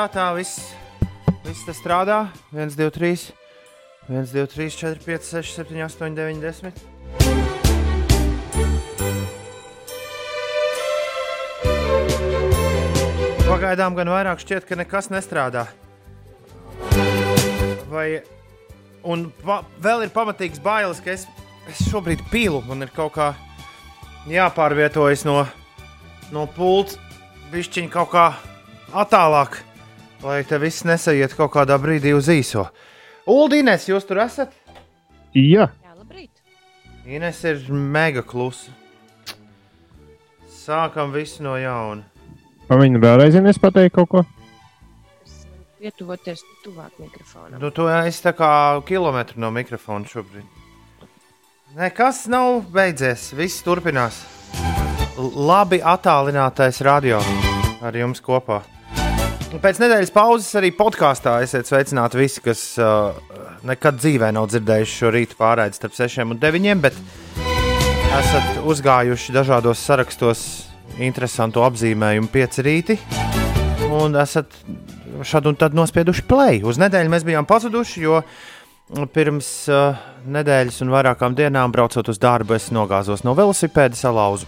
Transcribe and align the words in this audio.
tā, 0.00 0.08
tā 0.08 0.30
viss, 0.32 0.70
viss 1.44 1.66
tas 1.66 1.76
strādā. 1.76 2.30
1, 2.54 2.72
2, 2.72 2.88
3, 2.94 3.32
1, 4.08 4.30
2, 4.32 4.46
3, 4.48 4.70
4, 4.72 4.96
5, 5.04 5.24
6, 5.28 5.52
7, 5.60 5.76
8, 5.84 6.14
9, 6.16 6.40
10. 6.40 6.72
Pagaidām 13.50 13.98
gan 13.98 14.08
vairāk 14.14 14.40
šķiet, 14.40 14.64
ka 14.64 14.78
nekas 14.78 15.10
nestrādā. 15.12 15.66
Vai 17.90 18.22
un 19.04 19.28
pa, 19.44 19.60
vēl 19.82 20.06
ir 20.06 20.14
pamatīgs 20.14 20.62
bailes, 20.64 21.02
ka 21.04 21.12
es, 21.12 21.26
es 21.68 21.84
šobrīd 21.90 22.24
pīlu 22.32 22.62
un 22.72 22.86
ir 22.86 22.90
kaut 22.94 23.18
kā 23.18 23.34
jāpārvietojas 24.30 25.26
no, 25.28 25.42
no 26.32 26.46
pults, 26.56 26.96
bišķiņa 27.52 27.90
kaut 27.92 28.14
kā 28.14 28.30
attālāk, 28.94 29.60
lai 30.22 30.42
te 30.44 30.58
viss 30.60 30.84
nesaiet 30.84 31.34
kaut 31.38 31.52
kādā 31.54 31.76
brīdī 31.80 32.12
uz 32.16 32.28
īso. 32.32 32.66
Uldīnēs, 33.30 33.88
jūs 33.90 34.06
tur 34.08 34.20
esat? 34.24 34.52
Jā, 35.36 35.68
Jā, 35.70 35.92
labrīt. 35.96 36.30
Ines 37.06 37.42
ir 37.46 37.60
mega 37.70 38.22
klusa. 38.26 38.72
Sākam 40.50 41.12
visu 41.14 41.42
no 41.42 41.56
jauna. 41.58 42.02
vai 42.68 42.78
viņa 42.84 43.00
vēlreiz 43.02 43.34
zinās 43.34 43.58
pateikt 43.58 43.94
kaut 43.96 44.08
ko? 44.12 44.24
Es 45.24 45.46
pietuvoties 45.80 46.42
tuvāk 46.64 46.92
mikrofonam. 47.00 47.58
Nu, 47.62 47.70
tu 47.74 47.88
esi 47.90 48.22
tā 48.22 48.32
kā 48.36 48.50
kilometru 48.86 49.40
no 49.40 49.50
mikrofona 49.50 50.06
šobrīd. 50.06 50.44
Nekas 51.76 52.24
nav 52.30 52.64
beidzies. 52.74 53.30
Viss 53.38 53.62
turpinās. 53.62 54.20
L 55.18 55.30
labi 55.50 55.78
attālinātais 55.82 56.80
radio 56.86 57.20
ar 57.82 57.96
jums 57.96 58.20
kopā. 58.22 58.60
Pēc 59.50 59.80
nedēļas 59.82 60.12
pauzes 60.14 60.52
arī 60.60 60.68
podkāstā 60.78 61.40
esiet 61.42 61.66
sveicināti 61.66 62.20
visi, 62.20 62.38
kas 62.44 62.60
uh, 62.78 63.16
nekad 63.66 63.98
dzīvē 63.98 64.28
nav 64.36 64.46
dzirdējuši 64.52 64.94
šo 65.00 65.10
rītu 65.10 65.38
pārraidi 65.40 65.74
starp 65.74 65.96
6 65.96 66.22
un 66.22 66.38
9, 66.38 66.78
bet 66.84 66.94
esat 68.20 68.60
uzgājuši 68.70 69.34
dažādos 69.34 69.82
sarakstos 69.82 70.44
interesantu 71.02 71.64
apzīmējumu 71.66 72.30
pieci 72.30 72.62
rīti 72.62 72.98
un 73.90 74.14
esat 74.22 74.54
šad 75.26 75.50
un 75.50 75.58
tad 75.58 75.74
nospieduši 75.74 76.28
play. 76.30 76.62
Uz 76.62 76.78
nedēļu 76.78 77.10
mēs 77.10 77.26
bijām 77.26 77.48
pazuduši, 77.50 78.06
jo 78.06 78.22
pirms 79.10 79.48
uh, 79.66 79.98
nedēļas 80.30 80.78
un 80.86 80.94
vairākām 80.94 81.34
dienām 81.34 81.74
braucot 81.74 82.06
uz 82.06 82.22
darbu, 82.22 82.54
es 82.54 82.70
nogāzos 82.70 83.26
no 83.26 83.34
velosipēda, 83.34 83.98
salauzu, 83.98 84.46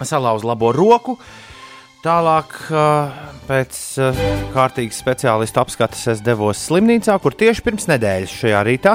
salauzu 0.00 0.48
labo 0.48 0.72
roku. 0.72 1.20
Tālāk, 2.06 2.52
pēc 3.48 3.76
kārtīgas 4.54 4.98
speciālistu 5.02 5.58
apskates, 5.58 6.04
es 6.12 6.20
devos 6.22 6.60
slimnīcā, 6.68 7.16
kur 7.18 7.34
tieši 7.34 7.64
pirms 7.66 7.88
nedēļas 7.90 8.34
šajā 8.44 8.60
rītā 8.68 8.92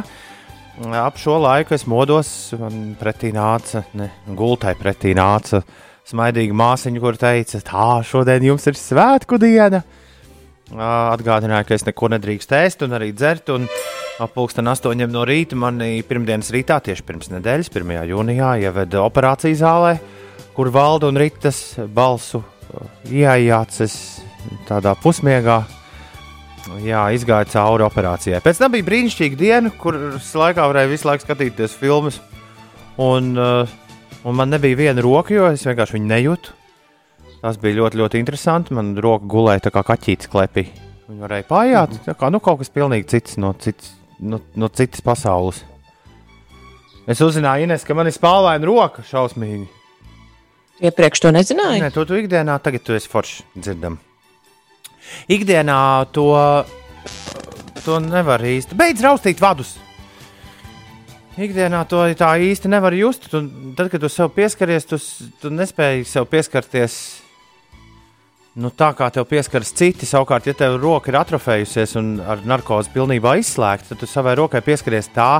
ap 0.95 1.17
šo 1.19 1.37
laiku 1.41 1.75
es 1.75 1.85
modos, 1.89 2.29
un 2.55 2.93
pretī 2.99 3.31
nāca, 3.35 3.83
ne, 3.97 4.09
gultai 4.37 4.73
pretī 4.79 5.13
nāca 5.17 5.61
smaidīga 6.07 6.55
māsiņa, 6.57 7.01
kur 7.03 7.17
teica, 7.19 7.61
tā, 7.65 7.89
šodien 8.07 8.47
jums 8.47 8.67
ir 8.67 8.79
svētku 8.79 9.39
diena. 9.41 9.83
Atgādināja, 10.71 11.67
ka 11.67 11.75
es 11.75 11.85
neko 11.85 12.13
nedrīkstu 12.13 12.55
ēst 12.55 12.85
un 12.87 12.95
arī 12.95 13.11
dzert. 13.11 13.51
Un 13.51 13.67
ap 14.23 14.31
pulksten 14.35 14.71
astoņiem 14.71 15.11
no 15.11 15.25
rīta 15.27 15.59
manī 15.59 15.97
pirmdienas 16.07 16.53
rītā, 16.55 16.79
tieši 16.79 17.05
pirms 17.07 17.31
nedēļas, 17.33 17.73
1. 17.75 17.93
jūnijā, 18.13 18.55
ieveda 18.63 19.03
operācijas 19.03 19.61
zālē, 19.65 19.93
kur 20.55 20.71
valda 20.71 21.11
un 21.11 21.19
ritas 21.19 21.61
balsu 21.91 22.43
ienācis 23.09 23.95
tādā 24.69 24.95
pusmiegā. 24.99 25.61
Jā, 26.85 27.07
izgāja 27.15 27.47
cauri 27.49 27.83
operācijai. 27.87 28.41
Pēc 28.43 28.59
tam 28.61 28.75
bija 28.75 28.85
brīnišķīga 28.85 29.37
diena, 29.39 29.71
kuras 29.81 30.29
laikā 30.37 30.67
varēja 30.69 30.91
visu 30.91 31.07
laiku 31.09 31.25
skatīties 31.25 31.73
filmas. 31.79 32.19
Un, 33.01 33.31
uh, 33.39 33.71
un 34.27 34.37
man 34.37 34.51
nebija 34.53 34.77
viena 34.77 35.01
roka, 35.01 35.33
jo 35.33 35.49
es 35.49 35.65
vienkārši 35.65 35.97
viņu 35.97 36.11
nejūtu. 36.11 36.53
Tas 37.41 37.57
bija 37.57 37.79
ļoti, 37.79 37.97
ļoti 38.03 38.21
interesanti. 38.21 38.75
Man 38.77 38.93
roka 39.01 39.25
gulēja 39.25 39.65
tā 39.67 39.73
kā 39.73 39.83
kaķītis 39.89 40.29
klepī. 40.29 40.67
Viņa 41.09 41.25
varēja 41.25 41.49
pājāt. 41.49 41.97
Tā 42.05 42.15
kā 42.19 42.29
nu, 42.29 42.39
kaut 42.43 42.61
kas 42.61 42.69
pilnīgi 42.73 43.09
cits 43.15 43.41
no, 43.41 43.55
cits, 43.57 43.95
no, 44.21 44.39
no 44.53 44.69
citas 44.69 45.01
pasaules. 45.03 45.63
Es 47.09 47.19
uzzināju, 47.25 47.65
Ines, 47.65 47.83
ka 47.83 47.97
man 47.97 48.07
ir 48.07 48.13
spālaina 48.13 48.69
roka 48.69 49.01
šausmīgi. 49.09 49.65
Iepriekš 50.81 51.21
to 51.21 51.31
nezināju. 51.35 51.83
Nē, 51.83 51.91
to 51.93 52.05
tu 52.09 52.17
ikdienā, 52.17 52.57
tagad 52.63 52.81
tu 52.85 52.95
esi 52.97 53.09
forši 53.09 53.45
dzirdam. 53.53 53.99
Ikdienā 55.29 55.77
to, 56.15 56.25
to 57.85 57.99
nevar 58.01 58.41
īsti. 58.41 58.77
Beidz 58.77 59.03
raustīt 59.05 59.41
vadus! 59.43 59.75
Ikdienā 61.41 61.85
to 61.87 62.01
tā 62.19 62.33
īsti 62.43 62.69
nevar 62.71 62.95
just. 62.97 63.29
Tu, 63.31 63.39
tad, 63.77 63.91
kad 63.93 64.01
tu 64.03 64.09
sev 64.11 64.33
pieskaries, 64.35 64.87
tu, 64.89 64.99
tu 65.41 65.53
nespēji 65.53 66.03
sev 66.09 66.27
pieskarties 66.31 66.97
nu, 68.59 68.73
tā, 68.75 68.91
kā 68.97 69.07
tev 69.13 69.29
pieskaras 69.29 69.71
citi. 69.77 70.09
Savukārt, 70.09 70.49
ja 70.49 70.57
tev 70.57 70.75
roka 70.81 71.13
ir 71.13 71.21
atrofējusies 71.21 71.95
un 72.01 72.11
ar 72.25 72.43
narkozi 72.47 72.91
pilnībā 72.93 73.37
izslēgta, 73.39 73.93
tad 73.93 74.03
tu 74.03 74.09
savai 74.09 74.35
rokai 74.41 74.63
pieskaries 74.65 75.13
tā, 75.15 75.31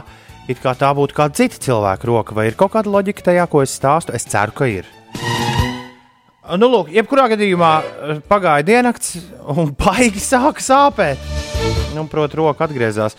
it 0.48 0.64
kā 0.64 0.78
tā 0.80 0.94
būtu 0.96 1.18
kāda 1.18 1.42
cita 1.42 1.60
cilvēka 1.68 2.08
roka. 2.08 2.38
Vai 2.38 2.48
ir 2.52 2.60
kaut 2.60 2.78
kāda 2.78 2.94
loģika 2.94 3.32
tajā, 3.32 3.50
ko 3.52 3.66
es 3.66 3.76
stāstu? 3.76 4.16
Es 4.16 4.30
ceru, 4.30 4.56
ka 4.56 4.70
ir. 4.72 5.01
Nu, 6.42 6.66
lūk, 6.66 6.88
jebkurā 6.90 7.28
gadījumā 7.36 7.72
eh, 7.78 8.20
pagāja 8.26 8.66
diennakts, 8.66 9.14
un 9.54 9.76
baigi 9.82 10.22
sāka 10.24 10.64
sāpēt. 10.66 11.22
Nu, 11.94 12.08
Protams, 12.10 12.38
roka 12.40 12.66
atgriezās, 12.66 13.14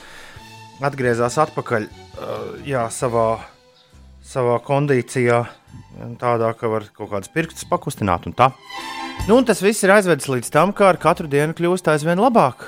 atgriezās 0.82 1.36
atpakaļ 1.38 1.84
uh, 1.86 2.46
jā, 2.66 2.82
savā, 2.90 3.26
savā 4.26 4.56
kondīcijā, 4.66 5.38
tādā, 6.18 6.48
ka 6.58 6.70
var 6.72 6.88
kaut 6.96 7.12
kādas 7.12 7.30
pirkstus 7.30 7.68
pakustināt. 7.70 8.26
Un 8.26 8.34
tā. 8.34 8.48
nu, 9.28 9.36
un 9.36 9.46
tas 9.46 9.62
viss 9.62 9.84
ir 9.86 9.92
aizvedis 9.94 10.26
līdz 10.32 10.50
tam, 10.50 10.72
ka 10.74 10.88
ar 10.90 10.98
katru 10.98 11.30
dienu 11.30 11.54
kļūst 11.54 11.92
aizvien 11.92 12.18
labāk. 12.18 12.64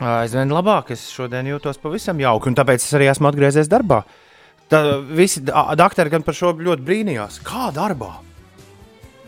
Aizvien 0.00 0.50
labāk. 0.50 0.90
Es 0.96 1.04
šodien 1.12 1.52
jūtos 1.52 1.78
pavisam 1.78 2.18
jauki, 2.18 2.50
un 2.50 2.58
tāpēc 2.58 2.82
es 2.82 2.96
arī 2.98 3.06
esmu 3.12 3.30
atgriezies 3.30 3.70
darbā. 3.70 4.00
Tā, 4.72 4.82
visi 5.14 5.44
doktori 5.44 6.10
gan 6.10 6.26
par 6.26 6.34
šo 6.34 6.56
ļoti 6.58 6.88
brīnījās. 6.88 7.38
Kā 7.46 7.68
darbā? 7.76 8.29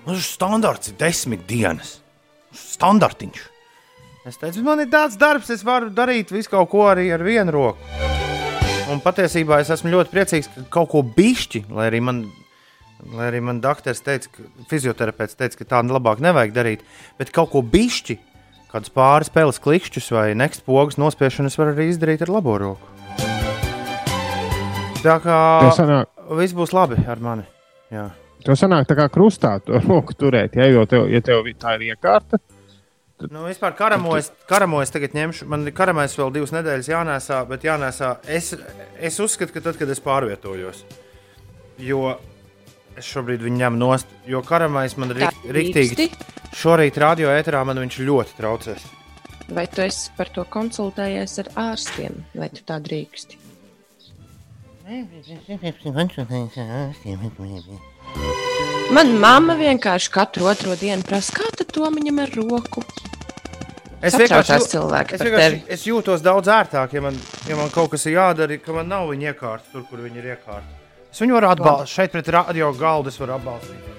Nu, 0.07 0.17
standarts 0.19 0.91
ir 0.91 0.99
desmit 0.99 1.45
dienas. 1.47 2.01
Standartiņš. 2.53 3.43
Es 4.27 4.39
teicu, 4.39 4.63
man 4.67 4.83
ir 4.83 4.91
tāds 4.91 5.17
darbs, 5.19 5.51
es 5.51 5.65
varu 5.67 5.91
darīt 5.95 6.31
visu 6.31 6.51
kaut 6.53 6.69
ko 6.71 6.87
arī 6.91 7.09
ar 7.15 7.23
vienu 7.27 7.55
roku. 7.55 7.91
Un 8.91 9.01
patiesībā 9.03 9.61
es 9.63 9.71
esmu 9.73 9.91
ļoti 9.93 10.13
priecīgs, 10.13 10.51
ka 10.53 10.65
kaut 10.77 10.91
ko 10.93 11.03
bišķi, 11.07 11.65
lai 11.75 11.89
arī 11.91 12.03
man, 12.05 12.21
lai 13.15 13.31
arī 13.31 13.41
man 13.43 13.63
doktors 13.63 14.03
teica, 14.05 14.31
ka 14.31 14.67
fizioterapeits 14.71 15.39
teica, 15.39 15.59
ka 15.59 15.69
tā 15.71 15.83
labāk 15.87 16.23
nevajag 16.23 16.55
darīt, 16.55 16.87
bet 17.19 17.35
kaut 17.35 17.51
ko 17.55 17.63
bišķi, 17.67 18.19
kādus 18.71 18.95
pāris 18.95 19.31
spēles 19.31 19.63
klikšķus 19.63 20.11
vai 20.15 20.27
nekstu 20.39 20.67
pogas 20.67 20.99
nospiešanu, 21.03 21.51
es 21.51 21.59
varu 21.59 21.75
arī 21.75 21.91
izdarīt 21.91 22.27
ar 22.27 22.35
labo 22.35 22.59
roku. 22.63 22.91
Tā 25.03 25.19
kā 25.23 25.39
viss 26.39 26.55
būs 26.55 26.75
labi 26.75 26.99
ar 27.11 27.23
mani. 27.23 27.47
Jā. 27.91 28.11
To 28.47 28.57
sanāk 28.59 28.89
tā 28.91 28.97
kā 28.99 29.09
krustā 29.13 29.57
to 29.65 29.81
roku 29.85 30.15
turēt, 30.19 30.57
ja, 30.59 30.67
jo 30.71 30.85
tev, 30.89 31.07
ja 31.13 31.21
tev 31.25 31.47
tā 31.61 31.77
ir 31.79 31.93
iekārta. 31.93 32.41
Nu, 33.31 33.45
vispār 33.47 33.77
karamojas, 33.79 34.33
karamojas 34.51 34.91
tagad 34.91 35.13
ņemšu. 35.15 35.47
Man 35.51 35.63
ir 35.69 35.75
karamais 35.77 36.17
vēl 36.19 36.33
divas 36.35 36.51
nedēļas 36.55 36.89
jānēsā, 36.91 37.39
bet 37.47 37.63
jānēsā. 37.63 38.17
Es, 38.27 38.51
es 38.99 39.19
uzskatu, 39.23 39.55
ka 39.55 39.63
tad, 39.63 39.79
kad 39.79 39.93
es 39.95 40.03
pārvietojos, 40.03 40.81
jo 41.79 42.17
es 42.99 43.07
šobrīd 43.07 43.45
viņu 43.47 43.61
ņemu 43.63 43.79
nost, 43.79 44.11
jo 44.27 44.43
karamais 44.47 44.97
man 44.99 45.15
ri- 45.15 45.31
riktīgi 45.55 46.09
šorīt 46.59 46.99
radio 47.01 47.31
ēterā 47.33 47.63
man 47.69 47.79
viņš 47.85 48.01
ļoti 48.09 48.37
traucēs. 48.41 48.89
Vai 49.53 49.67
tu 49.71 49.83
esi 49.85 50.11
par 50.17 50.31
to 50.35 50.45
konsultējies 50.49 51.39
ar 51.45 51.53
ārstiem, 51.71 52.19
vai 52.35 52.51
tu 52.51 52.67
tā 52.67 52.79
drīksti? 52.83 53.39
Man 58.93 59.15
mamma 59.17 59.55
vienkārši 59.57 60.11
katru 60.13 60.51
otro 60.51 60.75
dienu 60.77 61.05
prasa, 61.07 61.33
kā 61.39 61.49
tad 61.57 61.71
to 61.73 61.89
viņam 61.95 62.19
ar 62.27 62.35
roku. 62.37 62.85
Es 64.03 64.17
vienkārši, 64.19 64.59
cilvēki 64.73 65.17
es, 65.17 65.23
vienkārši 65.23 65.61
es 65.77 65.87
jūtos 65.87 66.25
daudz 66.25 66.51
ērtāk, 66.51 66.97
ja 66.99 67.03
man, 67.05 67.17
ja 67.49 67.57
man 67.57 67.71
kaut 67.73 67.93
kas 67.95 68.05
ir 68.11 68.17
jādara, 68.19 68.59
ka 68.61 68.75
man 68.75 68.91
nav 68.91 69.09
viņa 69.13 69.31
iekārta 69.31 69.73
tur, 69.73 69.87
kur 69.89 70.03
viņa 70.03 70.19
ir 70.19 70.29
iekārta. 70.35 70.81
Es 71.13 71.23
viņu 71.23 71.39
varu 71.39 71.51
atbalstīt 71.53 71.95
šeit 71.95 72.15
pret 72.17 72.29
radio 72.35 72.73
galdu, 72.77 73.13
es 73.13 73.21
varu 73.23 73.37
atbalstīt. 73.39 73.91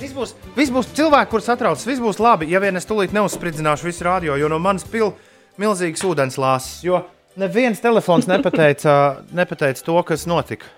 Viss 0.00 0.16
būs, 0.16 0.34
viss 0.56 0.72
būs 0.72 0.92
cilvēki, 0.96 1.30
kurus 1.34 1.50
satrauc, 1.50 1.82
viss 1.84 2.00
būs 2.00 2.22
labi, 2.22 2.48
ja 2.48 2.62
vien 2.62 2.78
es 2.78 2.88
tūlīt 2.88 3.12
neuzspridzināšu 3.12 3.90
visu 3.90 4.06
radio, 4.06 4.38
jo 4.40 4.48
no 4.48 4.60
manas 4.62 4.86
pil 4.88 5.12
milzīgas 5.60 6.06
ūdens 6.08 6.40
lāses. 6.40 6.78
Jo 6.86 7.02
neviens 7.40 7.82
telefons 7.82 8.30
nepateica, 8.30 8.94
nepateica 9.36 9.84
to, 9.84 9.98
kas 10.06 10.24
notika. 10.30 10.70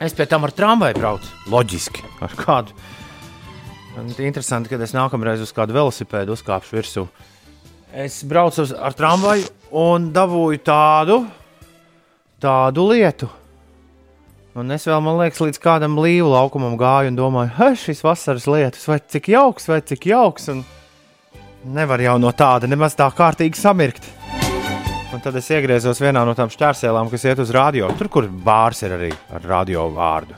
Es 0.00 0.14
pie 0.16 0.24
tam 0.24 0.46
ar 0.46 0.52
tramvaju 0.56 0.96
braucu. 0.96 1.28
Loģiski. 1.52 2.00
Ar 2.24 2.32
kādu? 2.32 2.72
Un 4.00 4.06
Interesanti, 4.24 4.70
ka 4.70 4.78
es 4.80 4.94
nākamreiz 4.96 5.42
uz 5.44 5.50
kādu 5.52 5.74
velosipēdu 5.76 6.32
uzkāpšu 6.32 6.78
virsū. 6.78 7.04
Es 7.92 8.22
braucu 8.24 8.64
uz, 8.64 8.72
ar 8.72 8.96
tramvaju 8.96 9.44
un 9.76 10.06
dabūju 10.14 10.62
tādu, 10.64 11.18
tādu 12.40 12.86
lietu. 12.88 13.28
Un 14.56 14.72
es 14.72 14.88
vēl, 14.88 15.02
man 15.04 15.20
liekas, 15.20 15.42
līdz 15.44 15.60
kādam 15.60 15.98
līvu 16.00 16.32
laukumam 16.32 16.78
gāju 16.80 17.12
un 17.12 17.18
domāju, 17.18 17.52
hei, 17.58 17.76
šis 17.82 18.00
vasaras 18.06 18.48
lietus, 18.48 18.88
vai 18.88 19.02
cik 19.04 19.28
jauks, 19.34 19.68
vai 19.68 19.82
cik 19.84 20.08
jauks. 20.14 20.48
Un 20.54 20.64
nevar 21.76 22.00
jau 22.00 22.16
no 22.22 22.32
tāda 22.32 22.70
nemaz 22.70 22.96
tā 22.96 23.10
kārtīgi 23.12 23.60
samirkt. 23.60 24.08
Un 25.20 25.24
tad 25.26 25.36
es 25.36 25.50
iegriezos 25.52 25.98
vienā 26.00 26.22
no 26.24 26.32
tām 26.32 26.48
šķērsēlām, 26.48 27.10
kas 27.12 27.26
iet 27.28 27.40
uz 27.42 27.50
radio. 27.52 27.90
Tur, 27.98 28.08
kur 28.08 28.24
bārs 28.24 28.78
ir 28.86 28.94
arī 28.96 29.08
ar 29.36 29.42
radio 29.44 29.82
vārdu. 29.92 30.32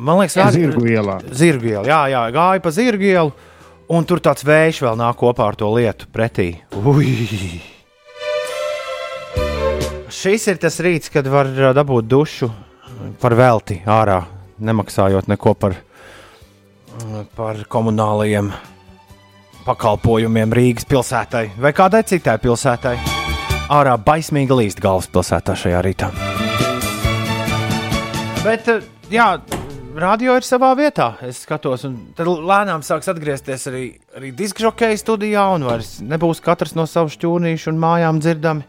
Man 0.00 0.16
liekas, 0.22 0.36
rādi- 0.40 0.62
Zirgu 0.62 0.86
ielā. 0.88 1.16
Zirgu 1.28 1.68
iela, 1.68 1.82
jā, 1.84 1.98
jā, 2.08 2.22
gāja 2.32 2.62
pa 2.64 2.70
zirgu 2.72 3.04
ielu, 3.04 3.32
un 3.92 4.06
tur 4.08 4.22
tāds 4.24 4.46
vējš 4.48 4.80
vēl 4.80 4.96
nāk 4.96 5.18
kopā 5.20 5.48
ar 5.50 5.58
to 5.60 5.68
lietu 5.74 6.06
pretī. 6.08 6.56
Ui! 6.72 7.60
Šis 10.08 10.48
ir 10.48 10.56
tas 10.56 10.80
rīts, 10.80 11.12
kad 11.12 11.28
var 11.28 11.44
dabūt 11.76 12.08
dušu 12.08 12.48
par 13.20 13.36
velti 13.36 13.82
ārā, 13.84 14.22
nemaksājot 14.58 15.28
neko 15.28 15.52
par, 15.52 15.76
par 17.36 17.60
komunālajiem 17.68 18.48
pakalpojumiem 19.68 20.56
Rīgas 20.62 20.88
pilsētai 20.88 21.50
vai 21.60 21.72
kādai 21.76 22.06
citai 22.08 22.38
pilsētai. 22.40 23.15
Ārā 23.66 23.96
baismīga 23.98 24.54
līst 24.54 24.78
galvaspilsētā 24.78 25.56
šajā 25.58 25.78
rītā. 25.82 26.10
Bet, 28.44 28.68
eh, 28.70 28.84
jā, 29.10 29.40
radio 29.98 30.36
ir 30.38 30.46
savā 30.46 30.70
vietā. 30.78 31.16
Es 31.26 31.40
skatos, 31.42 31.82
un 31.88 31.96
tad 32.14 32.30
lēnām 32.30 32.84
sāks 32.86 33.10
atgriezties 33.10 33.66
arī, 33.66 33.98
arī 34.14 34.30
diskžokeja 34.38 35.00
studijā, 35.02 35.48
un 35.56 35.66
vairs 35.66 35.98
nebūs 35.98 36.40
katrs 36.44 36.76
no 36.78 36.86
savas 36.86 37.18
šķūnīšu 37.18 37.72
un 37.72 37.82
mājām 37.82 38.22
dzirdami. 38.22 38.62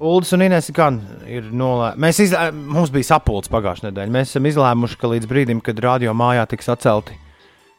Uldis 0.00 0.32
un 0.32 0.42
Inês 0.42 0.72
gan 0.74 1.00
ir 1.28 1.46
nolēmuši. 1.52 2.26
Izlē... 2.26 2.50
Mums 2.50 2.90
bija 2.90 3.12
sapulcs 3.12 3.52
pagājušajā 3.52 3.92
nedēļā. 3.92 4.10
Mēs 4.10 4.34
esam 4.34 4.50
izlēmuši, 4.50 4.98
ka 4.98 5.14
līdz 5.14 5.30
brīdim, 5.30 5.62
kad 5.62 5.78
radio 5.78 6.16
mājā 6.18 6.48
tiks 6.50 6.72
atcelti 6.72 7.14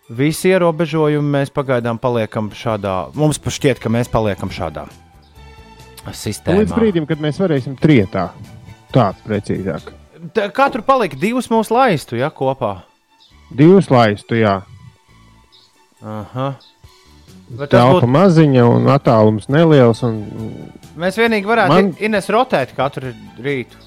visi 0.07 0.54
ierobežojumi, 0.54 1.36
mēs 1.42 1.51
pagaidām 1.51 2.00
paliekam 2.00 2.54
šādā. 2.56 3.10
Mums 3.19 3.42
šķiet, 3.42 3.84
ka 3.84 3.92
mēs 3.92 4.07
paliekam 4.07 4.48
šādā 4.48 4.88
sistēmā. 6.09 6.63
Līdz 6.63 6.74
brīdim, 6.75 7.06
kad 7.09 7.21
mēs 7.24 7.39
varēsim 7.42 7.75
trietā. 7.80 8.30
Tā 8.92 9.12
precīzāk. 9.25 9.92
Tā, 10.36 10.50
katru 10.53 10.83
palika 10.86 11.18
divus 11.19 11.48
mūsu 11.51 11.74
laistu, 11.75 12.18
ja 12.19 12.30
kopā. 12.33 12.81
Divus 13.56 13.89
laistu, 13.92 14.38
jā. 14.39 14.62
Aha. 16.01 16.53
Bet 17.51 17.69
tas 17.69 17.81
Telpa 17.81 18.00
būtu. 18.00 18.09
maziņa 18.15 18.65
un 18.69 18.89
attālums 18.94 19.50
neliels. 19.51 20.01
Un... 20.07 20.21
Mēs 21.00 21.18
vienīgi 21.19 21.48
varētu 21.50 21.74
Man-. 21.74 21.94
Ines 22.03 22.30
rotēt 22.31 22.71
katru 22.77 23.12
rītu. 23.44 23.77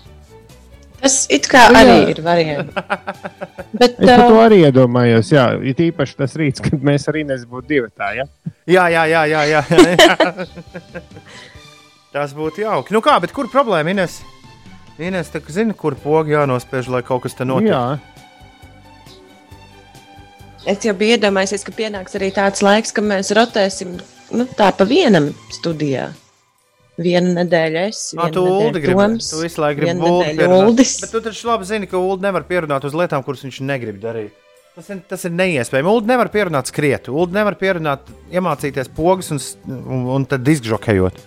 Tas 1.04 1.24
it 1.32 1.48
kā 1.52 1.66
Nu, 1.72 1.80
arī 1.80 1.94
jā. 1.98 2.04
ir 2.14 2.20
variants. 2.24 2.76
Bet, 3.80 3.98
Es 3.98 4.06
par 4.08 4.22
to 4.24 4.36
uh, 4.38 4.42
arī 4.46 4.62
iedomājos. 4.64 5.32
Jā, 5.34 5.48
it 5.60 5.80
īpaši 5.84 6.16
tas 6.16 6.36
rīts, 6.40 6.62
kad 6.64 6.80
mēs 6.80 7.04
arī 7.12 7.26
nebūtu 7.28 7.68
divi 7.68 7.90
tā. 7.92 8.12
Ja? 8.16 8.24
Jā, 8.64 8.86
jā, 8.92 9.02
jā, 9.10 9.24
jā. 9.28 9.42
jā, 9.50 9.64
jā. 9.68 10.14
tas 12.14 12.34
būtu 12.36 12.62
jauki. 12.62 12.94
Nu 12.94 13.02
kā, 13.04 13.18
bet 13.22 13.34
kur 13.34 13.50
problēma 13.50 13.90
Ines? 13.94 14.20
Ines 15.02 15.32
tā 15.34 15.42
zina, 15.50 15.74
kur 15.74 15.96
pogi 15.98 16.36
jānospiež, 16.36 16.88
lai 16.94 17.02
kaut 17.06 17.24
kas 17.24 17.34
te 17.34 17.46
notiek. 17.48 17.72
Jā, 17.74 17.98
es 20.70 20.84
jau 20.86 20.94
biju 20.96 21.16
iedomājies, 21.18 21.64
ka 21.66 21.74
pienāks 21.74 22.14
arī 22.14 22.30
tāds 22.34 22.62
laiks, 22.64 22.94
kad 22.94 23.04
mēs 23.08 23.34
rotēsim 23.34 23.96
nu, 24.30 24.46
tā 24.54 24.70
pa 24.76 24.86
vienam 24.86 25.32
studijā. 25.52 26.12
Vienu 26.94 27.32
nedēļu 27.34 27.80
es, 27.88 28.04
vienu 28.14 28.30
tu 28.36 28.46
nedēļu 28.46 28.84
gribi. 28.84 29.18
Tu 29.26 29.42
visu 29.42 29.64
laiku 29.64 29.82
gribi. 29.82 30.46
Uldis. 30.46 30.94
Bet 31.02 31.10
tu 31.10 31.24
taču 31.24 31.50
labi 31.50 31.66
zini, 31.66 31.90
ka 31.90 31.98
Ulu 31.98 32.22
nevar 32.22 32.46
pierunāt 32.46 32.86
uz 32.86 32.94
lietām, 32.94 33.26
kuras 33.26 33.42
viņš 33.42 33.58
negrib 33.66 33.98
darīt. 33.98 34.38
Tas 34.78 34.86
ir, 34.90 35.02
tas 35.10 35.26
ir 35.26 35.34
neiespējami. 35.34 35.90
Ulu 35.90 36.06
nevar 36.06 36.30
pierunāt 36.30 36.70
skriet. 36.70 37.10
Ulu 37.10 37.34
nevar 37.34 37.58
pierunāt 37.58 38.06
iemācīties 38.30 38.94
pogas 38.94 39.34
un, 39.34 39.42
un, 39.66 40.06
un 40.14 40.26
tad 40.30 40.46
diskžokējot. 40.46 41.18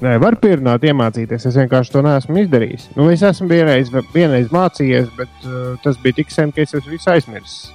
Nē, 0.00 0.14
var 0.22 0.38
pierunāt, 0.40 0.84
iemācīties. 0.86 1.44
Es 1.50 1.58
vienkārši 1.58 1.92
to 1.92 2.02
neesmu 2.06 2.38
izdarījis. 2.44 2.86
Nu, 2.96 3.10
es 3.12 3.24
esmu 3.26 3.50
vienreiz, 3.50 3.90
vienreiz 4.14 4.48
mācījies, 4.54 5.10
bet 5.18 5.44
uh, 5.44 5.74
tas 5.84 5.98
bija 6.00 6.20
tik 6.20 6.32
sen, 6.32 6.54
ka 6.54 6.62
es 6.62 6.72
visu 6.86 7.10
aizmirsis. 7.12 7.72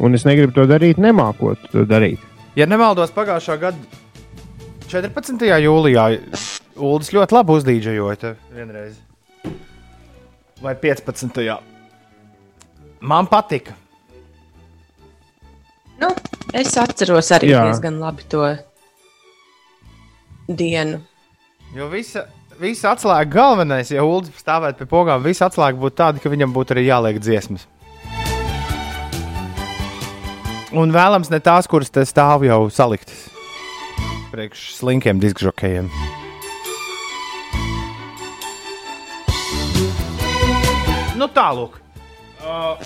Un 0.00 0.16
es 0.16 0.24
negribu 0.28 0.54
to 0.56 0.64
darīt, 0.70 1.00
nemākot 1.02 1.70
to 1.72 1.84
darīt. 1.88 2.22
Ja 2.56 2.64
nemaldos, 2.68 3.12
pagājušā 3.16 3.58
gada 3.60 4.04
14. 4.86 5.42
jūlijā 5.66 6.04
Ulas 6.76 7.08
ļoti 7.12 7.34
labi 7.34 7.54
uzdīdžoja 7.56 8.16
te 8.20 8.34
vienreiz. 8.52 8.98
Vai 10.60 10.74
15. 10.76 11.56
Man 13.00 13.28
patika. 13.32 13.72
Nu, 16.00 16.10
es 16.52 16.76
atceros 16.80 17.32
arī 17.32 17.52
Jā. 17.54 17.64
diezgan 17.68 17.96
labi 18.00 18.26
to 18.28 18.44
dienu. 20.48 21.00
Jo 21.74 21.90
visa, 21.92 22.26
visa 22.60 22.94
atslēga 22.94 23.30
galvenais, 23.30 23.90
ja 23.90 24.04
Ulas 24.06 24.30
stāvētu 24.40 24.82
pie 24.82 24.90
pogām, 24.90 25.24
visa 25.24 25.50
atslēga 25.50 25.80
būtu 25.80 25.98
tāda, 25.98 26.22
ka 26.22 26.32
viņam 26.32 26.54
būtu 26.56 26.76
arī 26.76 26.86
jāliek 26.88 27.22
dziesmas. 27.22 27.66
Un 30.76 30.92
vēlams 30.92 31.30
ne 31.32 31.40
tās, 31.40 31.68
kuras 31.70 31.90
te 31.90 32.04
stāv 32.04 32.44
jau 32.44 32.66
saliktas 32.70 33.26
priekš 34.36 34.74
slinkiem 34.76 35.16
diskžokējiem. 35.22 35.86
Nu, 41.16 41.28
tālāk. 41.32 41.78
Uh, 42.44 42.76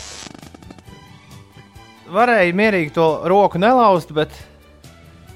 varēja 2.14 2.54
mierīgi 2.54 2.94
to 2.94 3.08
roku 3.30 3.58
nelauzt, 3.58 4.12
bet, 4.14 4.36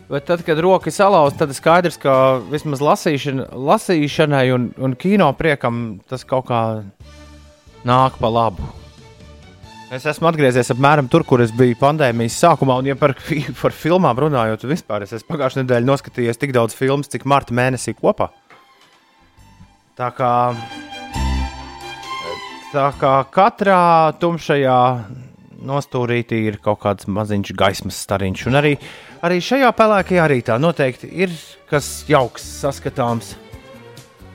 bet 0.08 0.28
tad, 0.28 0.44
kad 0.46 0.60
roka 0.62 0.90
ir 0.90 0.96
salauzta, 0.96 1.44
tad 1.44 1.56
skaidrs, 1.56 1.98
ka 2.00 2.38
vismaz 2.52 2.82
lasīšana, 2.84 3.48
lasīšanai 3.52 4.46
un, 4.54 4.70
un 4.78 4.96
kino 4.98 5.30
priekam 5.38 6.00
tas 6.10 6.26
kaut 6.28 6.48
kā 6.50 6.62
nāk 7.84 8.18
pa 8.20 8.30
labu. 8.32 8.66
Es 9.94 10.06
esmu 10.10 10.26
atgriezies 10.26 10.72
apmēram 10.72 11.06
tur, 11.12 11.22
kur 11.28 11.42
es 11.44 11.52
biju 11.54 11.76
pandēmijas 11.78 12.38
sākumā, 12.42 12.80
un, 12.80 12.88
ja 12.88 12.96
par, 12.98 13.12
par 13.62 13.74
filmām 13.76 14.18
runājot, 14.26 14.64
vispār 14.66 15.04
es 15.06 15.12
esmu 15.14 15.34
pagājušajā 15.34 15.62
nedēļā 15.62 15.86
noskatījies 15.86 16.40
tik 16.40 16.54
daudz 16.56 16.74
filmu, 16.74 17.06
cik 17.06 17.28
marta 17.30 17.54
mēnesī 17.54 17.94
kopā. 17.98 18.30
Tā 19.94 20.08
kā, 20.10 20.32
tā 22.72 22.88
kā 22.98 23.12
katrā 23.30 23.84
tumšajā 24.18 24.80
nostūrītī 25.64 26.40
ir 26.50 26.58
kaut 26.64 26.82
kāds 26.84 27.08
maziņš 27.10 27.54
gaismas 27.58 28.00
stariņš, 28.04 28.44
un 28.50 28.58
arī, 28.60 28.74
arī 29.24 29.40
šajā 29.44 29.70
pelēkajā 29.76 30.26
rītā 30.30 30.58
noteikti 30.62 31.10
ir 31.24 31.32
kas 31.70 32.04
jauks, 32.08 32.44
saskatāms, 32.62 33.34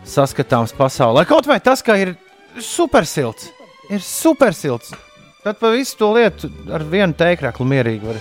saskatāms 0.08 0.74
pasaulē. 0.78 1.26
Kaut 1.30 1.50
vai 1.50 1.60
tas, 1.64 1.84
ka 1.86 1.98
ir 2.00 2.16
supersilts, 2.60 3.52
ir 3.92 4.04
supersilts. 4.04 4.92
Tad 5.40 5.56
pa 5.62 5.72
visu 5.72 5.96
to 6.02 6.12
lietu 6.18 6.50
ar 6.76 6.84
vienu 6.84 7.16
tēkraklu 7.16 7.64
mierīgi 7.70 8.10
var, 8.10 8.20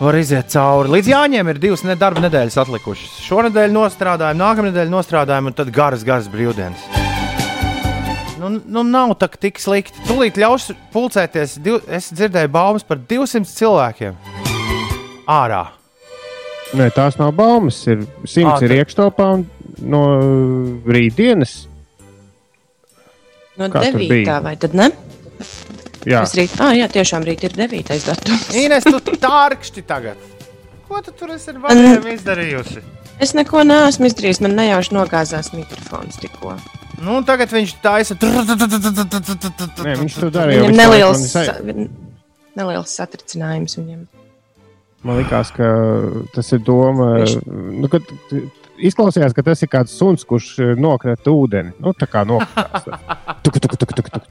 var 0.00 0.18
iziet 0.18 0.50
cauri. 0.50 0.90
Līdz 0.96 1.12
jāņem 1.12 1.52
ir 1.52 1.62
divas 1.62 1.86
darba 1.94 2.26
nedēļas 2.26 2.58
atlikušas. 2.66 3.20
Šonadēļ 3.28 3.74
nostrādājam, 3.78 4.42
nākamā 4.42 4.72
nedēļa 4.72 4.96
nostrādājam, 4.98 5.52
un 5.52 5.60
tad 5.62 5.70
garas, 5.74 6.02
garas 6.06 6.26
brīvdienas. 6.32 7.05
Nu, 8.40 8.50
nu 8.60 8.82
nav 8.84 9.14
tā 9.20 9.28
tik 9.40 9.58
slikti. 9.62 10.02
Tūlīt 10.08 10.36
ļaus 10.40 10.68
pulcēties. 10.92 11.56
Div, 11.64 11.78
es 11.88 12.10
dzirdēju 12.12 12.50
baumas 12.52 12.84
par 12.84 13.00
200 13.00 13.48
cilvēkiem. 13.48 14.18
Ārā. 15.32 15.62
Nē, 16.76 16.90
tās 16.94 17.16
nav 17.20 17.32
baumas. 17.38 17.78
Ir 17.88 18.04
simts 18.28 18.58
Ā, 18.60 18.66
ir 18.66 18.76
iekštelpā 18.80 19.28
un 19.38 19.46
no 19.80 20.02
rītdienas. 20.84 21.56
No 23.56 23.70
Kā 23.72 23.86
tur 23.86 24.02
9. 24.02 24.08
bija? 24.10 24.38
vai 24.44 24.56
tad 24.60 24.76
ne? 24.76 24.90
Jā, 26.06 26.20
Es 26.22 26.36
rīt, 26.38 26.52
ah, 26.62 26.70
jā, 26.76 26.86
tiešām 26.92 27.24
rīt 27.26 27.42
ir 27.48 27.56
9. 27.56 27.88
datums. 28.04 28.50
Ines, 28.54 28.84
tu 28.84 29.16
tārkšķi 29.26 29.82
tagad. 29.88 30.20
Ko 30.86 31.00
tu 31.02 31.10
tur 31.16 31.32
esi 31.34 31.50
ar 31.50 31.58
vadiem 31.64 32.04
izdarījusi? 32.12 32.84
Es 33.18 33.32
neko 33.34 33.64
neesmu 33.66 34.06
izdarījis, 34.10 34.42
man 34.44 34.54
nejauši 34.58 34.94
nogāzās 34.94 35.50
mikrofons 35.56 36.20
tikko. 36.20 36.54
Nu, 37.02 37.18
tagad 37.26 37.52
viņš 37.52 37.72
taisa. 37.84 38.16
Nē, 38.16 39.96
viņš 40.00 40.18
to 40.20 40.30
darīja. 40.32 40.64
Viņam 40.64 40.78
neliels, 40.78 41.24
neliels 42.56 42.94
satricinājums 42.96 43.76
viņam. 43.80 44.06
Man 45.06 45.20
liekas, 45.20 45.52
ka 45.54 45.66
tas 46.34 46.52
ir 46.56 46.62
doma. 46.66 47.10
Viņš- 47.20 47.42
Nu, 47.76 47.90
kad, 47.92 48.02
izklausījās, 48.80 49.34
ka 49.36 49.44
tas 49.46 49.62
ir 49.62 49.68
kāds 49.72 49.92
suns, 49.92 50.24
kurš 50.24 50.48
eh, 50.64 50.72
nokret 50.80 51.28
ūdeni. 51.30 51.74
Nu, 51.82 51.92
tā 51.96 52.08
kā 52.10 52.24
nokritās. 52.26 52.88
Tuk, 53.44 53.60
tuk, 53.60 53.76
tuk, 53.76 53.92
tuk, 54.00 54.10
tuk. 54.10 54.24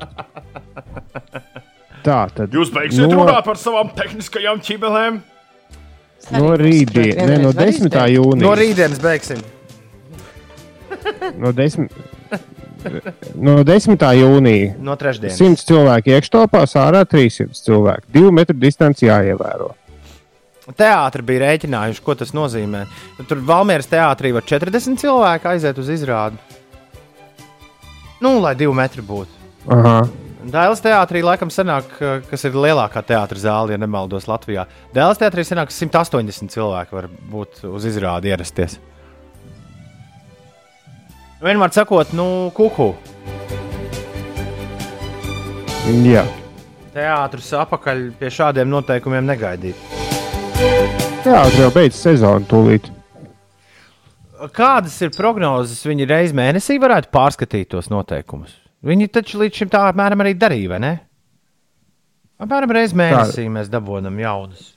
Tā 2.06 2.20
tad. 2.34 2.54
Jūs 2.54 2.74
beigsiet 2.74 3.08
no... 3.10 3.24
runāt 3.24 3.46
par 3.46 3.58
savām 3.58 3.90
tehniskajām 3.98 4.60
ķibelēm? 4.66 5.22
No 6.34 6.56
rītdienas, 6.58 7.30
ne 7.30 7.38
no 7.42 7.52
10. 7.54 7.90
jūnija. 8.16 8.42
No 8.42 8.54
rītdienas 8.58 9.02
beigsim. 9.02 9.42
No 11.38 11.52
10. 11.54 11.90
No 13.36 13.58
10. 13.68 14.06
jūnija. 14.20 14.76
No 14.84 14.96
trešdienas. 15.00 15.40
100 15.40 15.66
cilvēki 15.70 16.14
iekštelpās, 16.16 16.76
ārā 16.80 17.06
300 17.10 17.56
cilvēki. 17.66 18.12
2 18.16 18.34
metru 18.36 18.58
distanci 18.60 19.10
jāievēro. 19.10 19.72
Teātris 20.66 21.26
bija 21.26 21.44
rēķinājuši, 21.44 22.02
ko 22.02 22.16
tas 22.18 22.34
nozīmē. 22.34 22.86
Tur 23.30 23.42
Valmieras 23.46 23.90
teātrī 23.92 24.32
var 24.34 24.46
40 24.50 24.98
cilvēki 25.02 25.52
aiziet 25.52 25.82
uz 25.82 25.92
izrādi. 25.94 26.40
Nu, 28.24 28.40
lai 28.42 28.56
divi 28.58 28.74
metri 28.74 29.04
būtu. 29.06 29.44
Aha. 29.76 30.00
Dēls 30.46 30.82
teātrī 30.82 31.24
laikam 31.26 31.50
sanāk, 31.54 31.94
kas 32.30 32.44
ir 32.46 32.58
lielākā 32.58 33.02
teātris 33.06 33.44
zāle, 33.46 33.74
ja 33.74 33.82
nemaldos 33.82 34.28
Latvijā. 34.30 34.68
Dēls 34.94 35.22
teātrī 35.22 35.46
sanāk, 35.46 35.72
ka 35.72 35.78
180 35.78 36.54
cilvēki 36.54 36.98
var 36.98 37.08
būt 37.10 37.64
uz 37.70 37.88
izrādi 37.90 38.30
ierasties. 38.34 38.78
Vienmēr 41.44 41.74
sakot, 41.76 42.14
nu, 42.16 42.26
kuku. 42.56 42.94
Jā. 46.06 46.24
Teātris 46.96 47.50
apakaļ 47.60 48.06
pie 48.20 48.30
šādiem 48.32 48.70
noteikumiem 48.72 49.26
negaidīt. 49.28 49.82
Teātris 51.26 51.60
jau 51.60 51.72
beidz 51.76 52.00
sezonu 52.00 52.48
tūlīt. 52.50 52.88
Kādas 54.56 54.96
ir 55.04 55.12
prognozes? 55.16 55.84
Viņi 55.88 56.08
reiz 56.08 56.34
mēnesī 56.36 56.80
varētu 56.82 57.12
pārskatīt 57.14 57.74
tos 57.76 57.92
noteikumus. 57.92 58.56
Viņi 58.86 59.12
taču 59.12 59.42
līdz 59.42 59.62
šim 59.62 59.72
tā 59.74 59.86
apmēram 59.90 60.24
arī 60.24 60.36
darīja, 60.40 60.72
vai 60.76 60.82
ne? 60.84 60.94
Apmēram 62.42 62.74
reizē 62.76 62.98
mēnesī 63.00 63.46
tā. 63.46 63.52
mēs 63.60 63.72
dabūjam 63.72 64.20
jaunus 64.24 64.76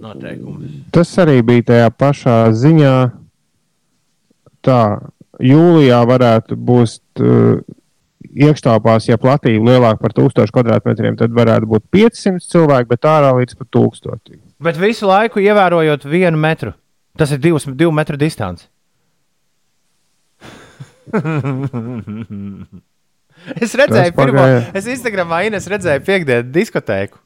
noteikumus. 0.00 0.80
Tas 0.92 1.12
arī 1.22 1.40
bija 1.46 1.70
tajā 1.72 1.92
pašā 1.92 2.40
ziņā. 2.52 2.96
Tā, 4.66 4.80
jūlijā 5.42 5.98
varētu 6.08 6.56
būt 6.58 7.22
uh, 7.22 7.60
iekštāpās, 8.36 9.08
ja 9.08 9.18
platība 9.20 9.70
lielāka 9.70 10.00
par 10.02 10.12
1000 10.16 10.52
kvadrātmetriem, 10.54 11.16
tad 11.18 11.30
varētu 11.36 11.66
būt 11.70 11.84
500 11.94 12.42
cilvēki, 12.52 12.90
bet 12.90 13.08
ārā 13.08 13.30
līdz 13.38 13.52
pat 13.60 13.68
1000. 13.76 14.40
Bet 14.62 14.76
visu 14.80 15.04
laiku 15.08 15.40
ievērojot 15.44 16.02
vienu 16.08 16.38
metru. 16.40 16.72
Tas 17.16 17.30
ir 17.32 17.40
divs, 17.40 17.64
divu 17.76 17.92
metru 17.96 18.16
distance. 18.20 18.68
es 23.62 23.74
redzēju, 23.78 24.12
pirmo, 24.16 24.44
es 24.74 24.88
Instagramā 24.90 25.38
Ines 25.46 25.68
redzēju 25.70 26.00
piekdienu 26.04 26.50
diskotēku. 26.52 27.16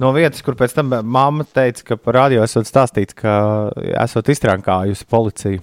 No 0.00 0.12
vietas, 0.14 0.40
kur 0.46 0.54
pēc 0.56 0.72
tam 0.78 0.86
mamma 1.04 1.44
teica, 1.44 1.82
ka 1.90 1.94
par 2.00 2.14
radio 2.22 2.40
esat 2.46 2.66
stāstīts, 2.70 3.14
ka 3.18 3.32
esat 4.00 4.30
iztrankājusi 4.32 5.04
policiju. 5.10 5.60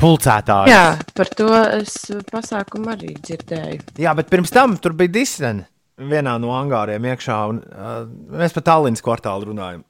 Pulcētāji. 0.00 0.72
Jā, 0.72 0.84
par 1.12 1.28
to 1.36 1.48
es 1.76 1.94
pasākumu 2.30 2.88
arī 2.94 3.10
dzirdēju. 3.18 3.82
Jā, 4.00 4.14
bet 4.16 4.30
pirms 4.32 4.52
tam 4.54 4.78
tur 4.80 4.94
bija 4.96 5.12
disene 5.12 5.66
vienā 6.00 6.38
no 6.40 6.54
angāriem 6.56 7.04
iekšā, 7.10 7.36
un 7.50 7.58
uh, 7.60 7.98
mēs 8.32 8.56
par 8.56 8.64
Tallinas 8.64 9.04
kvartālu 9.04 9.50
runājam. 9.50 9.82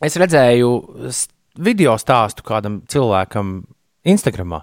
Es 0.00 0.16
redzēju 0.16 0.70
video 1.60 1.98
stāstu 2.00 2.46
kādam 2.46 2.80
cilvēkam 2.88 3.58
Instagramā. 4.08 4.62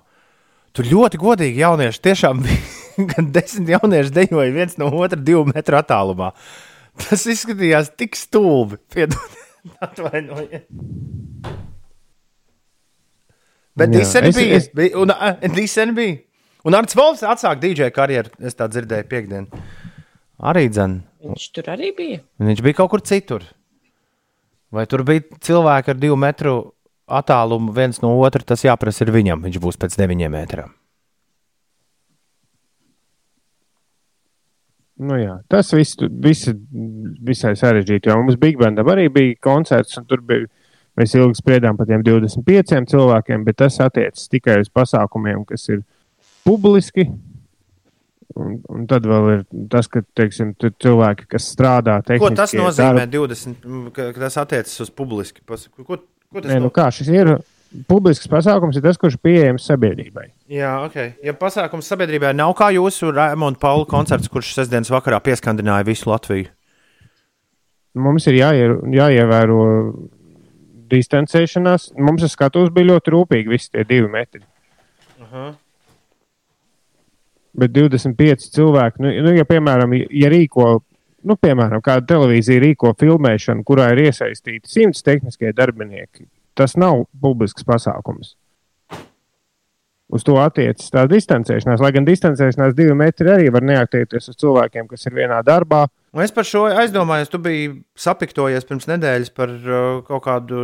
Tur 0.73 0.89
ļoti 0.89 1.21
godīgi 1.21 1.61
jaunieši 1.61 2.03
tiešām 2.09 2.41
gan 3.13 3.31
desmit 3.37 3.75
jaunieši 3.75 4.15
dejoja 4.17 4.55
viens 4.55 4.81
no 4.81 4.89
otra 4.97 5.21
divu 5.21 5.45
metru 5.51 5.77
attālumā. 5.77 6.33
Tas 7.05 7.29
izskatījās 7.29 7.93
tik 8.01 8.17
stulbi. 8.17 8.81
Piedodiet, 8.89 9.41
atvainojiet. 9.91 10.65
Bet 13.77 13.93
Dīsena 13.93 14.31
bija. 14.33 14.57
Es... 14.57 14.71
bija 14.73 14.97
un, 15.01 15.13
uh, 15.13 15.93
bija. 15.97 16.15
Un 16.67 16.77
Arts 16.77 16.97
Volfs 16.97 17.23
atsāka 17.23 17.61
DJ 17.61 17.91
karjeru. 17.95 18.33
Es 18.43 18.57
tā 18.57 18.67
dzirdēju 18.71 19.07
piekdienu. 19.11 19.61
Arī 20.37 20.67
dzen. 20.69 20.99
Viņš 21.25 21.45
tur 21.55 21.69
arī 21.73 21.91
bija. 21.97 22.23
Viņš 22.41 22.63
bija 22.65 22.77
kaut 22.77 22.91
kur 22.93 23.05
citur. 23.05 23.45
Vai 24.73 24.85
tur 24.89 25.05
bija 25.07 25.23
cilvēki 25.41 25.93
ar 25.93 26.01
divu 26.01 26.17
metru 26.19 26.57
attālumu 27.07 27.71
viens 27.71 28.01
no 28.03 28.11
otra, 28.19 28.43
tas 28.43 28.65
jāprasa 28.65 29.05
ir 29.05 29.13
viņam. 29.15 29.45
Viņš 29.45 29.61
būs 29.63 29.79
pēc 29.79 29.95
deviņiem 29.97 30.33
metriem. 30.33 30.73
Nu 34.97 35.17
jā, 35.21 35.35
tas 35.45 35.69
viss, 35.77 35.97
viss 36.25 36.49
visai 37.21 37.53
sarežģīti. 37.57 38.09
Jo 38.09 38.17
mums 38.17 38.39
Big 38.41 38.57
Bandam 38.57 38.89
arī 38.89 39.05
bija 39.13 39.35
koncerts, 39.45 39.97
un 39.99 40.07
tur 40.09 40.23
bija, 40.25 40.49
mēs 40.97 41.15
ilgi 41.17 41.39
spriedām 41.39 41.77
par 41.77 41.89
tiem 41.89 42.03
25 42.05 42.91
cilvēkiem, 42.91 43.45
bet 43.47 43.59
tas 43.63 43.79
attiecas 43.83 44.27
tikai 44.31 44.59
uz 44.63 44.69
pasākumiem, 44.73 45.45
kas 45.47 45.67
ir 45.71 45.81
publiski. 46.47 47.07
Un, 48.37 48.59
un 48.69 48.83
tad 48.89 49.07
vēl 49.07 49.31
ir 49.33 49.43
tas, 49.71 49.87
ka 49.89 50.03
teiksim, 50.17 50.51
cilvēki, 50.59 51.25
kas 51.31 51.47
strādā, 51.55 51.95
ko 52.21 52.29
tas 52.37 52.51
nozīmē, 52.53 53.07
darba, 53.07 53.25
20, 53.33 53.63
ka, 53.95 54.11
ka 54.13 54.25
tas 54.27 54.35
attiecas 54.43 54.75
uz 54.83 54.91
publiski. 54.93 55.41
Ko, 55.47 55.97
Ko 56.27 56.43
tas 56.43 56.51
Nē, 56.51 56.59
nu 56.59 56.71
kā, 56.73 56.89
šis 56.91 57.07
ir 57.11 57.31
publisks 57.87 58.27
pasākums, 58.31 58.77
ir 58.77 58.83
tas, 58.83 58.99
kurš 58.99 59.15
ir 59.17 59.23
pieejams 59.23 59.67
sabiedrībai. 59.69 60.27
Jā, 60.51 60.73
ok. 60.87 60.97
Ja 61.23 61.33
pasākums 61.39 61.87
sabiedrībai 61.91 62.33
nav 62.35 62.53
kā 62.59 62.69
jūsu 62.75 63.13
Raimonda 63.15 63.59
Paula 63.61 63.87
koncerts, 63.89 64.29
kurš 64.31 64.53
sestdienas 64.57 64.91
vakarā 64.91 65.21
pieskandināja 65.23 65.87
visu 65.87 66.11
Latviju. 66.11 66.51
Mums 67.97 68.27
ir 68.29 68.37
jāie, 68.37 68.67
jāievēro 68.93 69.61
distancēšanās. 70.91 71.91
Mums 71.97 72.25
uz 72.27 72.35
skatuves 72.35 72.73
bija 72.73 72.93
ļoti 72.93 73.13
rūpīgi 73.13 73.53
visi 73.53 73.71
tie 73.71 73.85
divi 73.87 74.09
metri. 74.11 74.43
Uh 75.17 75.31
-huh. 75.31 75.55
Bet 77.57 77.71
25 77.73 78.51
cilvēki, 78.53 79.01
nu, 79.01 79.11
nu 79.25 79.33
ja 79.33 79.45
piemēram, 79.45 79.93
ja 79.93 80.29
rīko 80.29 80.81
nu, 81.27 81.35
piemēram, 81.35 81.81
kāda 81.83 82.05
televīzija 82.07 82.61
rīko 82.63 82.93
filmēšanu, 82.99 83.65
kurā 83.67 83.91
ir 83.93 84.07
iesaistīti 84.07 84.69
simts 84.69 85.03
tehniskie 85.05 85.53
darbinieki, 85.55 86.27
tas 86.57 86.77
nav 86.79 87.05
publisks 87.21 87.65
pasākums. 87.67 88.35
Uz 90.07 90.23
to 90.23 90.37
attiecas 90.39 90.87
tā 90.93 91.01
distancēšanās, 91.11 91.81
lai 91.83 91.89
gan 91.91 92.05
distancēšanās 92.07 92.75
divi 92.77 92.93
metri 92.95 93.27
arī 93.33 93.49
var 93.51 93.65
neatiekties 93.67 94.31
uz 94.31 94.37
cilvēkiem, 94.39 94.87
kas 94.87 95.03
ir 95.09 95.17
vienā 95.17 95.41
darbā. 95.43 95.81
Un 96.15 96.23
es 96.23 96.31
par 96.31 96.47
šo 96.47 96.63
aizdomājos, 96.71 97.27
tu 97.33 97.41
biji 97.43 97.73
sapiktojies 97.99 98.63
pirms 98.69 98.87
nedēļas 98.87 99.33
par 99.35 99.51
uh, 99.51 99.99
kaut 100.07 100.23
kādu 100.29 100.63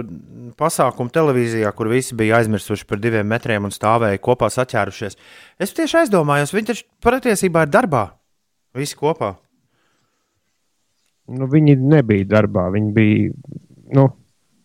pasākumu 0.60 1.12
televīzijā, 1.14 1.74
kur 1.76 1.92
visi 1.92 2.16
bija 2.16 2.40
aizmirsuši 2.40 2.88
par 2.88 3.04
diviem 3.04 3.28
metriem 3.28 3.68
un 3.68 3.76
stāvēja 3.76 4.24
kopā 4.24 4.48
saķērušies. 4.54 5.20
Es 5.60 5.76
tieši 5.76 6.06
aizdomājos, 6.06 6.56
viņi 6.56 6.72
taču 6.72 6.88
patiesībā 7.04 7.68
ir 7.68 7.76
darbā, 7.76 8.08
visi 8.80 8.96
kopā 8.96 9.36
nu, 11.32 11.48
viņi 11.50 11.78
nebija 11.80 12.28
darbā. 12.36 12.68
Viņi 12.74 12.92
bija. 12.96 13.32
Nu, 13.94 14.08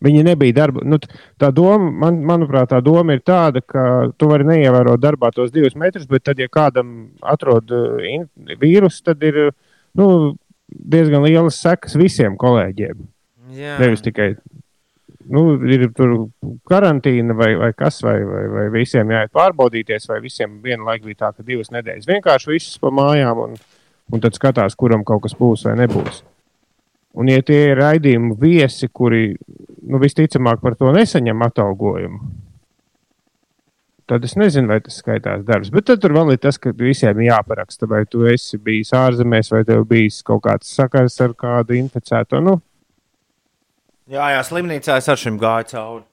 Viņi 0.05 0.23
nebija 0.29 0.55
darba. 0.61 0.83
Nu, 0.87 0.95
tā 1.41 1.49
doma, 1.51 1.89
man, 2.05 2.21
manuprāt, 2.27 2.69
tā 2.71 2.79
doma 2.83 3.17
ir 3.17 3.23
tāda, 3.27 3.59
ka 3.59 3.81
tu 4.15 4.29
vari 4.29 4.47
neievērot 4.47 5.01
darbā 5.03 5.33
tos 5.35 5.51
divus 5.51 5.75
metrus, 5.79 6.07
bet 6.07 6.23
tad, 6.29 6.39
ja 6.39 6.47
kādam 6.51 7.09
atrod 7.19 7.73
uh, 7.75 8.05
vīrusu, 8.61 9.03
tad 9.09 9.25
ir 9.27 9.49
nu, 9.99 10.07
diezgan 10.69 11.25
lielas 11.25 11.59
sekas 11.59 11.97
visiem 11.99 12.39
kolēģiem. 12.39 13.03
Jā. 13.57 13.75
Nevis 13.81 14.05
tikai 14.05 14.33
nu, 15.29 15.43
ir 15.69 15.87
tur 15.97 16.15
karantīna 16.69 17.35
vai, 17.37 17.51
vai 17.59 17.69
kas, 17.77 18.01
vai, 18.05 18.17
vai, 18.25 18.43
vai 18.53 18.65
visiem 18.79 19.11
jāiet 19.13 19.33
pārbaudīties, 19.35 20.07
vai 20.09 20.19
visiem 20.23 20.59
vienlaikus 20.63 21.09
bija 21.09 21.21
tā, 21.25 21.31
ka 21.35 21.45
divas 21.45 21.71
nedēļas 21.73 22.09
vienkārši 22.09 22.53
visus 22.53 22.81
pa 22.81 22.93
mājām 22.93 23.43
un, 23.45 23.55
un 24.13 24.23
tad 24.23 24.37
skatās, 24.37 24.77
kuram 24.79 25.05
kaut 25.07 25.25
kas 25.27 25.37
būs 25.37 25.67
vai 25.69 25.75
nebūs. 25.83 26.23
Un, 27.17 27.29
ja 27.31 27.41
tie 27.41 27.71
ir 27.71 27.79
raidījumu 27.79 28.35
viesi, 28.37 28.87
kuri 28.93 29.31
nu, 29.89 29.97
visticamāk 30.01 30.61
par 30.61 30.75
to 30.77 30.91
nesaņem 30.93 31.41
atalgojumu, 31.47 32.19
tad 34.09 34.25
es 34.25 34.35
nezinu, 34.37 34.69
vai 34.69 34.79
tas 34.85 34.99
skaitās 35.01 35.41
darbs. 35.45 35.71
Bet 35.73 35.89
tur 35.89 36.13
vēl 36.13 36.35
ir 36.35 36.41
tas, 36.41 36.59
ka 36.61 36.73
visiem 36.77 37.23
jāparaksta, 37.25 37.89
vai 37.89 38.03
tu 38.09 38.27
esi 38.29 38.61
bijis 38.61 38.93
ārzemēs, 38.97 39.49
vai 39.53 39.63
tev 39.65 39.87
bijis 39.89 40.21
kaut 40.25 40.43
kāds 40.45 40.69
sakars 40.77 41.17
ar 41.25 41.33
kādu 41.37 41.77
inficēto. 41.79 42.43
Nu. 42.45 42.59
Jā, 44.09 44.31
jā, 44.35 44.45
slimnīcā 44.45 45.01
es 45.01 45.09
ar 45.09 45.19
šim 45.21 45.41
gāju 45.41 45.69
cauri. 45.73 46.05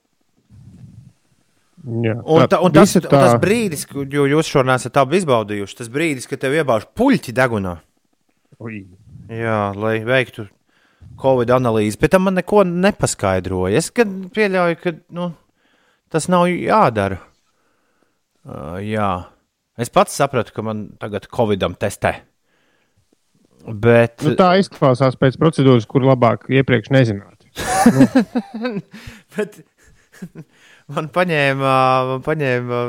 Jā, 1.86 2.16
un, 2.18 2.42
tā, 2.50 2.58
un, 2.66 2.72
tas, 2.74 2.96
tā... 2.96 3.04
un 3.06 3.12
tas 3.14 3.36
brīdis, 3.40 3.84
kad 3.86 4.16
jūs 4.16 4.48
šo 4.50 4.64
nesat 4.66 4.96
izbaudījuši, 5.20 5.76
tas 5.78 5.92
brīdis, 5.92 6.26
kad 6.26 6.40
tev 6.42 6.56
iebāž 6.56 6.88
puļķi 6.98 7.36
degunā. 7.36 7.76
Ui. 8.64 8.86
Jā, 9.30 9.70
lai 9.76 10.00
veiktu 10.06 10.48
Covid 11.20 11.50
analīzi, 11.56 11.98
bet 12.00 12.12
tam 12.12 12.26
man 12.28 12.36
neko 12.38 12.64
nepaskaidroja. 12.68 13.80
Es 13.80 13.90
pieļauju, 13.92 14.78
ka 14.82 14.92
nu, 15.16 15.30
tas 16.12 16.28
nav 16.32 16.48
jādara. 16.50 17.20
Uh, 18.46 18.76
jā. 18.84 19.10
Es 19.76 19.92
pats 19.92 20.16
sapratu, 20.16 20.54
ka 20.56 20.64
man 20.64 20.86
tagad 21.00 21.28
Covidam 21.32 21.76
testē. 21.76 22.14
Bet, 23.66 24.22
Nu, 24.22 24.36
tā 24.38 24.52
izklausās 24.60 25.16
pēc 25.18 25.40
procedūras, 25.40 25.88
kur 25.90 26.04
labāk 26.06 26.46
iepriekš 26.54 26.92
nezināt. 26.94 27.42
bet 29.36 29.58
man 30.92 31.08
paņēma, 31.10 31.72
man 32.12 32.22
paņēma, 32.26 32.82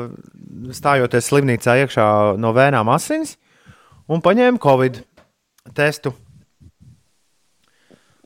stājoties 0.76 1.32
slimnīcā 1.32 1.80
iekšā 1.82 2.06
no 2.38 2.54
vēnām 2.54 2.90
asins 2.94 3.34
un 4.06 4.22
paņēma 4.22 4.62
Covid 4.62 5.02
testu. 5.74 6.14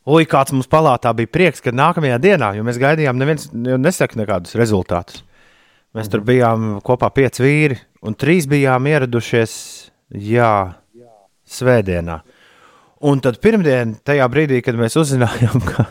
Ui, 0.03 0.27
kāds 0.27 0.51
mums 0.51 0.67
palātā 0.67 1.13
bija 1.15 1.31
prieks, 1.31 1.63
ka 1.63 1.71
nākamajā 1.71 2.17
dienā, 2.23 2.49
jo 2.57 2.65
mēs 2.67 2.81
gaidījām, 2.83 3.19
neviens 3.21 3.51
nesaka 3.55 4.19
nekādus 4.19 4.57
rezultātus. 4.59 5.23
Mēs 5.95 6.09
tur 6.11 6.25
bijām 6.27 6.81
kopā 6.83 7.11
pieci 7.15 7.45
vīri, 7.45 7.77
un 8.03 8.17
trīs 8.19 8.49
bijām 8.51 8.89
ieradušies, 8.91 9.55
jā, 10.27 10.53
svētdienā. 11.47 12.19
Un 13.07 13.23
tad 13.23 13.39
pirmdien, 13.43 13.95
tajā 14.03 14.27
brīdī, 14.33 14.59
kad 14.65 14.79
mēs 14.79 14.99
uzzinājām, 14.99 15.63
ka 15.71 15.87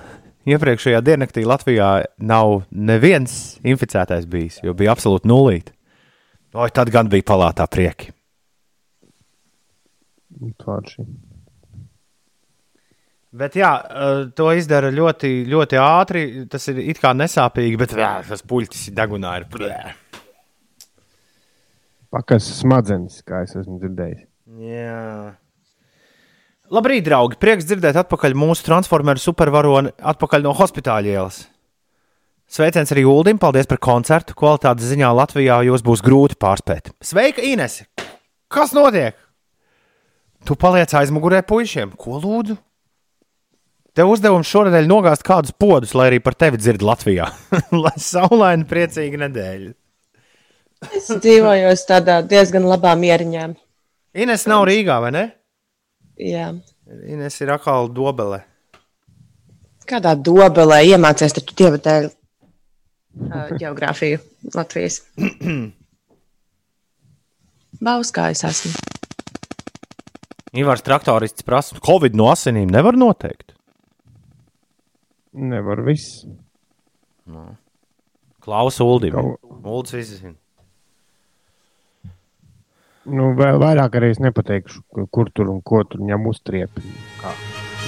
iepriekšējā 0.50 1.02
diennaktī 1.08 1.46
Latvijā 1.48 1.92
nav 2.20 2.66
neviens 2.72 3.62
inficētais 3.64 4.28
bijis, 4.28 4.60
jo 4.66 4.76
bija 4.76 4.96
absolūti 4.96 5.32
nulīti. 5.32 5.76
Oi, 6.52 6.68
tad 6.76 6.92
gan 6.92 7.08
bija 7.12 7.30
palātā 7.32 7.68
prieki. 7.72 8.12
Forši. 10.60 11.31
Bet 13.32 13.56
jā, 13.56 13.72
eh, 13.80 14.26
to 14.36 14.50
izdara 14.52 14.90
ļoti, 14.92 15.46
ļoti 15.48 15.78
ātri. 15.80 16.24
Tas 16.52 16.68
ir 16.68 16.82
it 16.84 17.00
kā 17.00 17.14
nesāpīgi, 17.16 17.78
bet 17.80 17.96
jā, 17.96 18.18
tas 18.28 18.44
puļķis 18.44 18.90
ir 18.90 18.98
degunā. 18.98 19.38
Ir. 19.40 19.46
blē. 19.54 19.78
Pakas 22.12 22.44
smadzenes, 22.58 23.22
kā 23.24 23.46
es 23.46 23.56
esmu 23.56 23.78
dzirdējis. 23.80 24.26
Jā. 24.60 25.38
Labrīt, 26.72 27.06
draugi! 27.06 27.38
Prieks 27.40 27.68
dzirdēt 27.68 27.96
atpakaļ 28.02 28.36
mūsu 28.36 28.66
transformeru 28.68 29.20
supervaroni 29.20 29.94
atpakaļ 29.96 30.44
no 30.44 30.52
hospitāla 30.56 31.08
ielas. 31.08 31.46
Sveiciens 32.52 32.92
arī 32.92 33.06
Uldim, 33.08 33.40
paldies 33.40 33.68
par 33.68 33.80
koncertu. 33.80 34.36
Kvalitātes 34.36 34.92
ziņā 34.92 35.08
Latvijā 35.16 35.62
jūs 35.70 35.84
būs 35.88 36.04
grūti 36.04 36.36
pārspēt. 36.36 36.92
Sveika, 37.00 37.40
Inese! 37.48 37.88
Kas 38.52 38.76
notiek? 38.76 39.16
Tu 40.44 40.58
paliec 40.60 40.92
aizmugurē 41.00 41.40
puišiem. 41.48 41.96
Ko 41.96 42.20
lūdzu? 42.20 42.58
Tev 43.92 44.14
uzdevums 44.14 44.48
šonadēļ 44.48 44.86
nogāzt 44.88 45.26
kādus 45.28 45.52
podus, 45.52 45.92
lai 45.98 46.08
arī 46.14 46.22
par 46.24 46.36
tevi 46.40 46.60
dzird 46.62 46.84
Latvijā. 46.86 47.28
lai 47.84 47.96
saulaina, 48.00 48.64
priecīga 48.68 49.20
nedēļa. 49.26 49.74
Es 50.96 51.10
dzīvoju 51.12 51.74
tādā 51.90 52.22
diezgan 52.26 52.66
labā 52.70 52.94
mieriņā. 52.98 53.50
Ines 54.24 54.48
nav 54.50 54.64
Rīgā, 54.70 54.98
vai 55.04 55.12
ne? 55.16 55.26
Jā. 56.20 56.54
Ines 57.08 57.38
ir 57.44 57.52
atkal 57.54 57.92
dobelē. 57.92 58.42
Kādā 59.88 60.16
dobelē 60.16 60.82
iemācīties 60.94 61.38
taču 61.38 61.56
dieva 61.60 61.78
dēļ 61.84 62.08
uh, 62.08 62.14
geogrāfiju 63.60 64.24
Latvijas? 64.56 65.02
Bauskā 67.86 68.32
es 68.32 68.46
esmu. 68.48 68.72
Ivars 70.56 70.84
traktorists 70.84 71.44
prasa, 71.48 71.80
Covid 71.84 72.16
no 72.16 72.32
asinīm 72.32 72.72
nevar 72.72 72.96
noteikt. 73.00 73.52
Nevar 75.34 75.82
viss. 75.86 76.26
Klausa 78.42 78.84
Uldim. 78.84 79.16
Uldis 79.64 79.94
visi 79.94 80.18
zina. 80.18 80.36
Nu, 83.06 83.32
vēl 83.38 83.58
vairāk 83.62 83.96
arī 83.98 84.12
es 84.14 84.20
nepateikšu, 84.22 84.84
ku- 84.94 85.08
kur 85.10 85.30
tur 85.34 85.50
un 85.50 85.62
ko 85.66 85.82
tur 85.84 86.04
ņem 86.06 86.26
uztriepi. 86.30 86.84
Kā. 87.22 87.32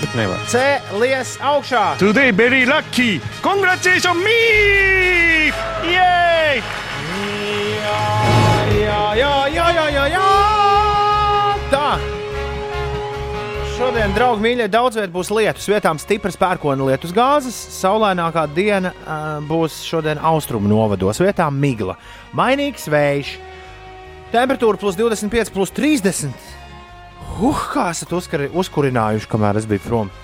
Bet 0.01 0.15
nevar. 0.17 0.39
Cēlies 0.49 1.35
augšā! 1.39 1.83
Today 1.99 2.31
very 2.31 2.65
lucky. 2.65 3.19
Congratulations 3.45 4.17
me! 4.23 5.51
Yay! 5.93 6.63
Šodien, 13.73 14.11
draugi, 14.13 14.43
mīļie, 14.43 14.67
daudz 14.69 14.99
vietā 14.99 15.09
būs 15.09 15.31
lietus. 15.33 15.65
Vietām 15.65 15.97
stipras 15.97 16.35
pērkona 16.37 16.85
lietus 16.91 17.09
gāzes. 17.15 17.55
Saulainākā 17.73 18.43
diena 18.53 18.91
uh, 18.93 19.23
būs 19.49 19.79
šodien 19.87 20.21
austrumu 20.21 20.69
novados. 20.69 21.17
Vietām 21.23 21.57
migla. 21.57 21.95
Mainīgs 22.37 22.85
vējš. 22.93 23.33
Temperatūra 24.29 24.77
plus 24.77 24.99
25, 24.99 25.49
plus 25.55 25.73
30. 25.73 26.53
Huh, 27.39 27.65
kā 27.73 27.87
esat 27.95 28.13
uzkari, 28.13 28.51
uzkurinājuši, 28.53 29.31
kamēr 29.33 29.57
es 29.57 29.65
biju 29.69 29.81
prom. 29.87 30.15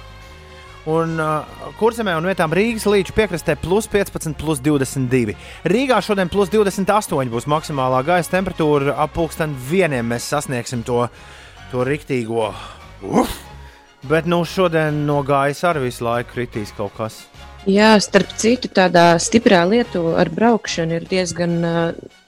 Un 0.89 1.17
uh, 1.17 1.69
kurzemē 1.81 2.19
un 2.21 2.29
vietām 2.29 2.53
Rīgas 2.53 2.85
līča 2.85 3.17
piekrastē 3.17 3.57
plus 3.57 3.89
15, 3.89 4.37
plus 4.37 4.61
22. 4.61 5.33
Rīgā 5.65 5.97
šodien 6.05 6.29
plus 6.29 6.53
28 6.53 7.33
būs 7.33 7.49
maksimālā 7.49 8.05
gaisa 8.05 8.37
temperatūra. 8.37 8.93
Ap 8.93 9.17
pulksten 9.17 9.57
vieniem 9.71 10.13
mēs 10.13 10.29
sasniegsim 10.35 10.85
to, 10.85 11.07
to 11.73 11.87
riktīgo. 11.89 12.53
Uf! 13.03 13.37
Bet 14.09 14.25
nu 14.25 14.45
šodien 14.47 15.03
no 15.05 15.19
gaisa 15.27 15.73
arī 15.73 15.89
visu 15.89 16.05
laiku 16.07 16.37
kritīs 16.37 16.71
kaut 16.75 16.95
kas. 16.95 17.23
Jā, 17.67 17.91
starp 17.99 18.31
citu, 18.39 18.69
tādā 18.71 19.17
stiprā 19.19 19.65
lietu 19.67 20.13
ar 20.15 20.31
braukšanu 20.31 20.95
ir 20.95 21.07
diezgan 21.09 21.57
uh, 21.67 21.81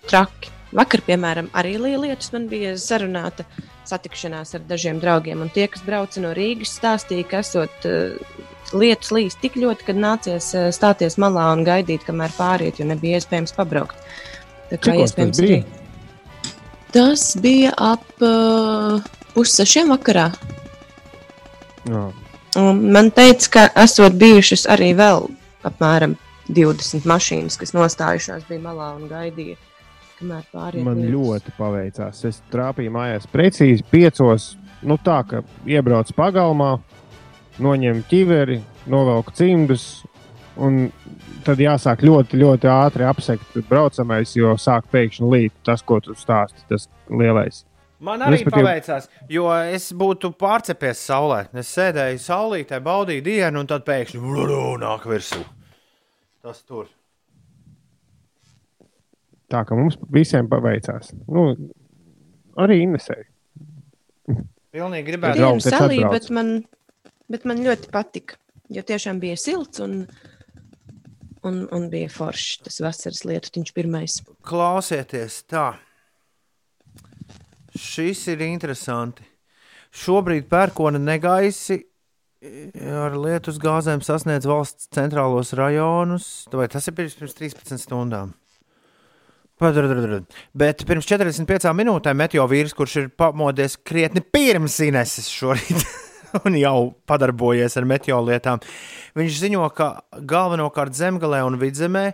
traki. 0.10 0.52
Vakar, 0.76 1.04
piemēram, 1.04 1.50
arī 1.56 1.78
lietus 1.80 2.32
man 2.32 2.48
bija 2.52 2.76
sarunāta 2.80 3.44
satikšanās 3.88 4.56
ar 4.56 4.64
dažiem 4.68 5.00
draugiem. 5.04 5.42
Un 5.44 5.52
tie, 5.52 5.66
kas 5.72 5.84
brauca 5.88 6.24
no 6.24 6.32
Rīgas, 6.36 6.76
stāstīja, 6.80 7.28
ka 7.32 7.42
esot 7.44 7.88
uh, 7.88 8.20
lietus 8.76 9.12
līs 9.16 9.40
tik 9.40 9.58
ļoti, 9.60 9.88
ka 9.88 9.96
nācies 9.96 10.52
uh, 10.56 10.70
stāties 10.76 11.18
malā 11.20 11.50
un 11.56 11.64
gaidīt, 11.68 12.04
kamēr 12.08 12.36
pāriet, 12.36 12.80
jo 12.80 12.88
nebija 12.88 13.20
iespējams 13.20 13.56
pabraukt. 13.56 14.00
Tā 14.72 14.80
kā 14.80 14.92
Cikos 14.92 15.00
tas 15.00 15.10
iespējams 15.10 15.44
bija? 15.44 15.60
arī. 15.60 16.52
Tas 16.92 17.28
bija 17.40 17.76
ap 17.80 18.26
uh, 18.28 19.00
pussešiem 19.36 19.92
vakarā. 19.96 20.32
Jā. 21.90 22.06
Man 22.76 23.10
teica, 23.16 23.48
ka 23.54 23.66
esot 23.84 24.18
bijušas 24.20 24.68
arī 24.70 24.92
vēl 24.98 25.30
apmēram 25.68 26.18
20 26.52 27.08
mašīnas, 27.08 27.58
kas 27.60 27.76
nostājušās 27.78 28.48
bija 28.50 28.64
malā 28.66 28.92
un 28.98 29.08
gaidīja, 29.10 29.56
Man 30.86 31.02
ļoti 31.10 31.54
paveicās. 31.58 32.20
Es 32.30 32.42
trāpīju 32.54 32.94
mājās 32.94 33.26
precīzi 33.32 33.86
piecos. 33.90 34.52
Nu, 34.86 34.98
tā 35.02 35.20
kā 35.26 35.42
iebrauc 35.70 36.12
pagalmā, 36.18 36.76
noņem 37.62 38.04
ķiveri, 38.10 38.60
novelk 38.90 39.34
cimdus. 39.38 40.04
Un 40.62 40.92
tad 41.46 41.62
jāsāk 41.64 42.04
ļoti, 42.06 42.38
ļoti 42.42 42.70
ātri 42.70 43.06
apsekt 43.08 43.58
braucamais, 43.70 44.36
jo 44.36 44.54
sāk 44.60 44.90
pēkšņi 44.92 45.30
līt 45.32 45.54
tas, 45.66 45.82
ko 45.82 46.02
tu 46.04 46.14
stāsti, 46.18 46.66
tas 46.70 46.90
lielais. 47.10 47.64
Man 48.02 48.24
arī 48.26 48.40
Respektīvi- 48.40 48.66
paveicās, 48.66 49.08
jo 49.30 49.46
es 49.54 49.92
būtu 49.94 50.32
pārcepies 50.34 51.04
saulē. 51.06 51.44
Es 51.54 51.70
sēdēju 51.78 52.18
saulītē, 52.24 52.80
baudīju 52.82 53.22
dienu, 53.28 53.60
un 53.62 53.68
tad 53.70 53.86
pēkšņi 53.86 54.22
nāk 54.82 55.06
virsū. 55.06 55.44
Tas 56.42 56.64
tur. 56.66 56.88
Tā 59.52 59.62
kā 59.68 59.78
mums 59.78 60.00
visiem 60.10 60.48
paveicās. 60.50 61.12
Nu, 61.28 61.52
arī 62.58 62.80
Inesē. 62.88 63.20
Pilnīgi 64.72 65.06
gribētu. 65.12 65.38
Draugs, 65.38 65.68
es 65.68 65.76
salī, 65.76 66.00
bet 66.10 66.30
man, 66.34 66.64
bet 67.30 67.46
man 67.46 67.62
ļoti 67.62 67.92
patika, 67.92 68.40
jo 68.72 68.82
tiešām 68.82 69.20
bija 69.20 69.36
silts 69.38 69.84
un, 69.84 70.08
un, 71.44 71.68
un 71.70 71.90
bija 71.92 72.10
forši 72.10 72.64
tas 72.64 72.80
vasaras 72.82 73.26
lietiņš 73.28 73.74
pirmais. 73.76 74.22
Klausieties, 74.48 75.44
tā. 75.52 75.76
Šis 77.78 78.26
ir 78.34 78.44
interesanti. 78.46 79.24
Šobrīd 79.92 80.48
pērkona 80.52 81.00
negaisi 81.00 81.82
ar 82.42 83.16
lietus 83.20 83.60
gāzēm 83.62 84.02
sasniedz 84.04 84.48
valsts 84.50 84.90
centrālos 84.96 85.54
rajonus. 85.58 86.28
Vai 86.52 86.68
tas 86.72 86.88
ir 86.90 86.96
pirms, 86.98 87.18
pirms 87.20 87.36
13 87.38 87.84
stundām? 87.84 88.34
Bet 90.58 90.82
pirms 90.90 91.06
45 91.06 91.70
minūtēm 91.78 92.18
meteo 92.18 92.48
vīrs, 92.50 92.74
kurš 92.74 92.96
ir 92.98 93.12
pamodies 93.14 93.78
krietni 93.86 94.24
pirms 94.26 94.80
Ineses 94.82 95.30
šorīt 95.30 95.86
un 96.48 96.58
jau 96.58 96.78
padarbojies 97.06 97.78
ar 97.78 97.86
meteo 97.86 98.18
lietām, 98.26 98.64
viņš 99.20 99.38
ziņo, 99.44 99.68
ka 99.78 99.92
galvenokārt 100.18 100.98
zemgalē 100.98 101.44
un 101.46 101.60
vidzemē 101.62 102.08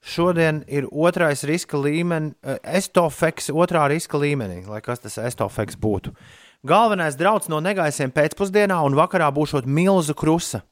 šodien 0.00 0.62
ir 0.68 0.88
otrais 0.90 1.44
riska 1.48 1.78
līmenis, 1.80 2.36
estofeks 2.64 3.50
otrā 3.52 3.86
riska 3.92 4.20
līmenī, 4.20 4.62
lai 4.68 4.80
kas 4.84 5.04
tas 5.04 5.18
estofeks 5.20 5.78
būtu. 5.80 6.14
Galvenais 6.66 7.16
draudz 7.16 7.48
no 7.48 7.60
negaisiem 7.64 8.12
pēcpusdienā 8.12 8.76
un 8.84 8.96
vakarā 8.98 9.30
būšot 9.32 9.64
milzu 9.64 10.16
krusa, 10.16 10.62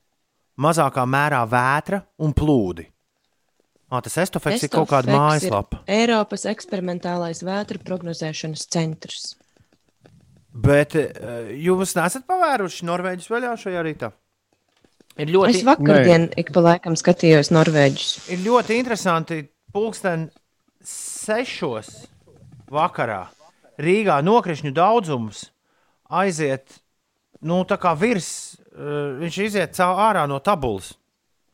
mazākā 0.61 1.05
mērā 1.09 1.45
vētra 1.49 2.03
un 2.21 2.35
plūdi. 2.37 2.89
Ah, 3.89 4.03
tas 4.05 4.19
estofeks 4.21 4.67
ir 4.67 4.73
kaut 4.73 4.91
kāda 4.91 5.09
Estofeks 5.09 5.17
mājaslapa. 5.17 5.79
Eiropas 5.89 6.45
eksperimentālais 6.51 7.41
vētru 7.41 7.81
prognozēšanas 7.81 8.67
centrs. 8.69 9.31
Bet 10.53 10.97
uh, 10.99 11.49
jūs 11.57 11.95
nesat 11.97 12.27
pavēruši 12.29 12.85
Norvēģis 12.89 13.31
vaļā 13.33 13.55
šajā 13.63 13.85
rītā? 13.87 14.11
Ir 15.19 15.27
Es 15.27 15.35
ļoti, 15.35 15.63
vakardien 15.67 16.29
ik 16.39 16.53
pa 16.55 16.63
laikam 16.63 16.95
skatījos 16.99 17.51
Norvēģus. 17.51 18.29
ir 18.35 18.45
ļoti 18.45 18.79
interesanti. 18.79 19.41
Pūksteni 19.75 20.31
sešos 20.87 21.91
vakarā 22.73 23.27
Rīgā 23.79 24.21
nokrišņu 24.25 24.73
daudzums 24.75 25.49
aiziet 26.09 26.81
nu, 27.43 27.65
tā 27.69 27.77
kā 27.79 27.93
virs. 27.99 28.57
Uh, 28.79 29.19
viņš 29.19 29.37
iziet 29.43 29.75
caur 29.75 29.99
ārā 30.09 30.25
no 30.31 30.39
tabulas. 30.39 30.95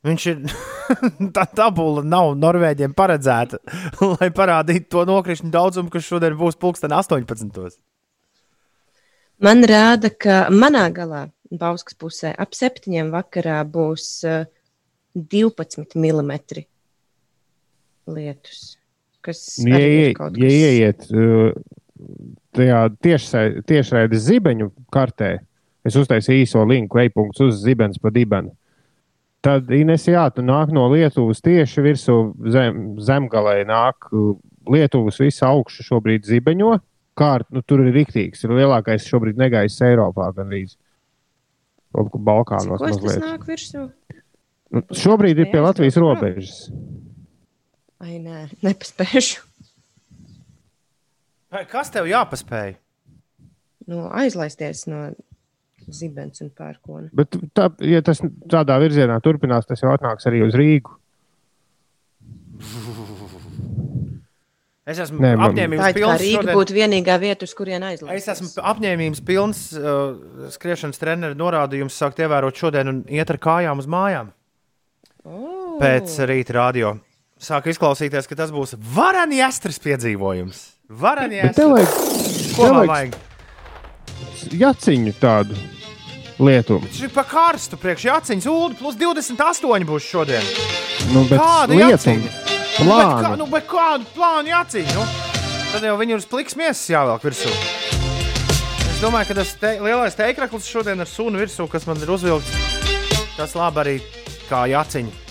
Viņš 0.05 0.27
ir. 0.31 0.45
tā 1.37 1.47
tabula 1.57 2.05
nav 2.05 2.35
Norvēģiem 2.37 2.95
paredzēta, 2.97 3.61
lai 4.19 4.31
parādītu 4.35 4.91
to 4.93 5.05
nokrišņu 5.09 5.51
daudzumu, 5.55 5.93
kas 5.93 6.07
šodien 6.07 6.37
būs 6.39 6.59
pulksten 6.61 6.93
18. 6.93 7.79
Man 9.45 9.65
rāda, 9.67 10.11
ka 10.13 10.45
manā 10.53 10.87
galā, 10.95 11.27
Bauskas 11.61 11.97
pusē, 12.01 12.35
ap 12.39 12.55
septiņiem 12.57 13.11
vakarā 13.15 13.61
būs 13.69 14.07
uh, 14.29 14.45
12 15.15 15.95
mm 15.95 16.33
lietus. 18.07 18.77
Kas 19.25 19.45
Nu, 19.65 19.79
Ja, 19.79 19.87
ir 19.87 20.15
kaut 20.19 20.37
ja 20.37 20.45
kas- 20.45 20.53
ieiet 20.53 21.07
uh, 21.15 21.53
tajā 22.55 22.81
tiešraides 23.67 24.27
zibeņu 24.29 24.69
kartē, 24.93 25.39
es 25.85 25.97
uztaisīju 25.97 26.45
īso 26.45 26.65
linku, 26.69 26.99
e-punkts 27.01 27.41
uz 27.41 27.63
zibens 27.65 27.99
pa 28.01 28.11
dibenu. 28.13 28.53
Tad, 29.45 29.69
Ines, 29.77 30.07
jā, 30.09 30.25
tu 30.33 30.41
nāk 30.45 30.71
no 30.73 30.87
Lietuvas 30.89 31.41
tieši 31.45 31.83
virsū 31.85 32.15
zem, 32.53 32.97
zemgalē, 33.01 33.59
nāk 33.69 34.09
uh, 34.13 34.35
Lietuvas 34.73 35.19
visa 35.21 35.51
augša 35.53 35.85
šobrīd 35.85 36.25
zibeņo. 36.25 36.79
Kārt, 37.15 37.47
nu, 37.55 37.61
tur 37.63 37.85
ir 37.85 37.93
rīktīgs, 37.95 38.41
ir 38.45 38.51
lielākais 38.57 39.05
šobrīd 39.07 39.37
negaiss 39.39 39.81
Eiropā 39.87 40.33
gandrīz. 40.35 40.75
Kaut 41.95 42.11
kur 42.11 42.23
Balkānos 42.27 42.81
Ko 42.83 42.91
tas 42.91 43.19
nāk 43.23 43.45
virsū? 43.47 43.87
Nu, 44.75 44.83
šobrīd 44.91 45.39
ir 45.39 45.51
pie 45.53 45.61
Latvijas 45.63 45.99
robežas. 46.03 46.57
Ai, 48.03 48.19
nē, 48.19 48.49
nepaspēšu. 48.65 49.45
Vai 51.55 51.63
Kas 51.71 51.93
tev 51.95 52.09
jāpaspēj? 52.11 52.75
Nu, 53.87 54.09
aizlaisties 54.11 54.89
no 54.91 55.07
zibens 55.93 56.43
un 56.43 56.51
pērkona. 56.57 57.13
Bet, 57.15 57.37
tā, 57.55 57.69
ja 57.85 58.01
tas 58.05 58.23
tādā 58.51 58.81
virzienā 58.83 59.21
turpinās, 59.23 59.69
tas 59.69 59.85
jau 59.85 59.93
atnāks 59.95 60.27
arī 60.31 60.43
uz 60.47 60.57
Rīgu. 60.59 60.97
Es 64.87 64.99
esmu 65.01 65.17
Nē, 65.19 65.31
man- 65.37 65.39
Tā 65.39 65.53
apņēmības 65.55 65.81
tā 65.87 65.95
pilns. 65.97 66.21
Rīga 66.21 66.41
šodien- 66.43 66.57
būtu 66.59 66.75
vienīgā 66.77 67.15
vieta, 67.21 67.43
uz 67.49 67.55
kurien 67.57 67.83
Es 67.83 68.01
aizlaisties. 68.03 68.29
esmu 68.35 68.65
apņēmības 68.73 69.21
pilns 69.25 69.61
uh, 69.73 70.51
skriešanas 70.53 70.99
treneru 71.01 71.35
norādījums 71.41 71.97
sākt 71.97 72.21
ievērot 72.21 72.55
šodien 72.55 72.89
un 72.89 73.03
iet 73.09 73.31
ar 73.31 73.39
kājām 73.39 73.79
uz 73.81 73.87
mājām. 73.87 74.29
Oh. 75.25 75.79
Pēc 75.81 76.19
rīta 76.29 76.53
radio. 76.53 76.99
Sāk 77.41 77.65
izklausīties, 77.73 78.29
ka 78.29 78.35
tas 78.37 78.51
būs 78.53 78.77
varani 78.95 79.41
jāstras 79.41 79.81
piedzīvojums. 79.81 80.61
Varani 80.91 81.41
Bet 81.43 81.57
vajag 81.57 81.89
Ko 82.57 82.69
man 82.75 82.87
vajag- 82.89 83.15
jaciņu 84.53 85.15
tādu 85.21 85.57
lietu. 86.39 86.79
Šis 86.93 87.07
ir 87.09 87.13
pa 87.15 87.25
karstu 87.25 87.77
priekš 87.81 88.05
jāciņas. 88.11 88.47
Ulu 88.53 88.75
plus 88.79 88.97
28 89.01 89.85
būs 89.89 90.05
šodien. 90.13 90.45
Nu, 91.15 91.25
bet 91.25 91.41
Kāda 91.41 91.73
lietu 91.73 91.97
jāciņa? 91.97 92.64
Nu, 92.75 92.91
bet, 92.91 93.07
kā, 93.07 93.19
plānu. 93.21 93.37
nu, 93.39 93.47
bet 93.53 93.67
kādu 93.71 94.07
plānu 94.17 94.51
jāciņa? 94.51 94.95
Nu? 94.97 95.05
Tad 95.75 95.85
jau 95.87 95.95
viņi 96.01 96.15
ir 96.17 96.21
uz 96.23 96.27
pliks 96.31 96.57
miesas 96.59 96.89
jāvelk 96.91 97.23
virsū. 97.27 97.53
Es 98.91 98.99
domāju, 99.03 99.31
ka 99.31 99.37
tas 99.41 99.53
te, 99.61 99.71
lielais 99.83 100.17
teikraklis 100.19 100.67
šodien 100.71 101.03
ar 101.03 101.11
sunu 101.11 101.39
virsū, 101.43 101.69
kas 101.71 101.87
man 101.87 102.03
ir 102.03 102.11
uzvilkts, 102.15 102.51
tas 103.37 103.55
labi 103.59 103.83
arī 103.85 103.95
kā 104.49 104.65
jāciņa. 104.71 105.23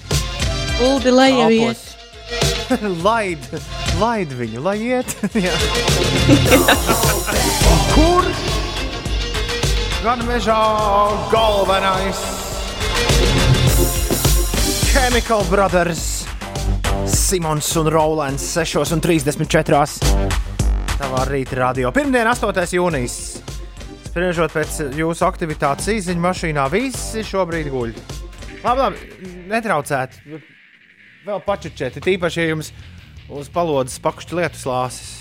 Uldi, 0.84 1.12
lai 1.13 1.29
jau 1.36 1.49
iet. 1.51 1.89
Laid, 3.06 3.43
laid 3.99 4.32
viņu, 4.34 4.63
lai 4.63 4.77
iet. 4.82 5.12
Kur? 7.93 8.27
Gan 10.03 10.23
mežā 10.27 10.60
galvenais. 11.32 12.23
Chemical 14.89 15.43
Brothers. 15.51 16.22
Simons 17.07 17.75
un 17.75 17.87
Rolands 17.91 18.43
6,34. 18.55 19.79
Tavā 20.97 21.23
rīta 21.27 21.57
radio. 21.57 21.91
Pirmdien, 21.95 22.27
8. 22.29 22.63
jūnijas. 22.77 23.17
Spriežot 24.07 24.53
pēc 24.53 24.77
jūsu 24.95 25.25
aktivitātes 25.27 25.89
īsiņā 25.95 26.23
mašīnā, 26.23 26.67
visi 26.71 27.23
šobrīd 27.27 27.71
guļ. 27.73 27.91
Labi, 28.63 28.83
labi, 28.85 29.31
netraucēt. 29.51 30.19
Vēl 31.25 31.43
pačučēt, 31.43 31.99
tīpaši, 32.03 32.39
ja 32.43 32.53
jums 32.53 32.71
uz 33.33 33.51
palodzes 33.51 33.99
pakšķi 34.03 34.39
lietus 34.39 34.63
lāses. 34.69 35.11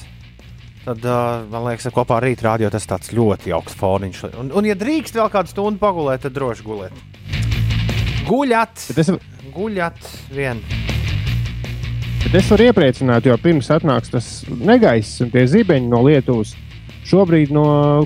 Tad, 0.83 1.05
man 1.51 1.69
liekas, 1.69 1.89
ka 1.89 1.95
kopā 1.95 2.19
ar 2.19 2.27
rīta 2.27 2.51
rādio 2.51 2.71
tas 2.75 2.87
tāds 2.91 3.13
ļoti 3.15 3.55
augsts 3.55 3.79
foniņš. 3.79 4.25
Un, 4.35 4.55
un, 4.55 4.67
ja 4.67 4.79
drīkst 4.79 5.19
vēl 5.19 5.31
kādu 5.33 5.55
stundu 5.55 5.83
pagulēt, 5.83 6.27
tad 6.27 6.35
droši 6.37 6.67
guliet. 6.67 7.05
Guļat, 8.27 8.89
es, 8.99 9.15
guļat 9.55 10.11
vien. 10.35 10.63
Bet 12.23 12.37
es 12.39 12.51
varu 12.53 12.69
iepriecināt, 12.69 13.27
jo 13.27 13.35
pirms 13.43 13.71
atnāks 13.75 14.13
tas 14.13 14.29
negaiss 14.49 15.23
un 15.25 15.33
tie 15.33 15.43
zibeņi 15.51 15.91
no 15.91 16.03
Lietuvas. 16.07 16.55
Šobrīd 17.09 17.51
no 17.51 17.65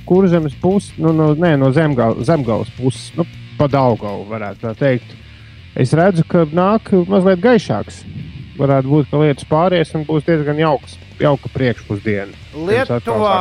kurzemes 0.08 0.54
puses, 0.60 0.94
nu, 0.96 1.12
no, 1.12 1.34
nē, 1.36 1.52
no 1.60 1.68
zemgal, 1.76 2.16
zemgājas 2.24 2.70
puses, 2.78 3.10
nu, 3.18 3.26
pa 3.58 3.68
Daugavu 3.68 4.24
varētu 4.30 4.64
tā 4.64 4.72
teikt. 4.78 5.12
Es 5.76 5.92
redzu, 5.92 6.24
ka 6.24 6.46
nāk 6.48 6.88
mazliet 7.10 7.42
gaišāks. 7.44 8.00
Varētu 8.56 8.88
būt, 8.88 9.10
ka 9.10 9.20
lietas 9.20 9.48
pāries 9.50 9.92
un 9.92 10.06
būs 10.08 10.24
diezgan 10.24 10.56
jauks, 10.62 10.96
jauka 11.20 11.50
priekšpusdiena. 11.52 12.32
Lietuvā. 12.56 13.34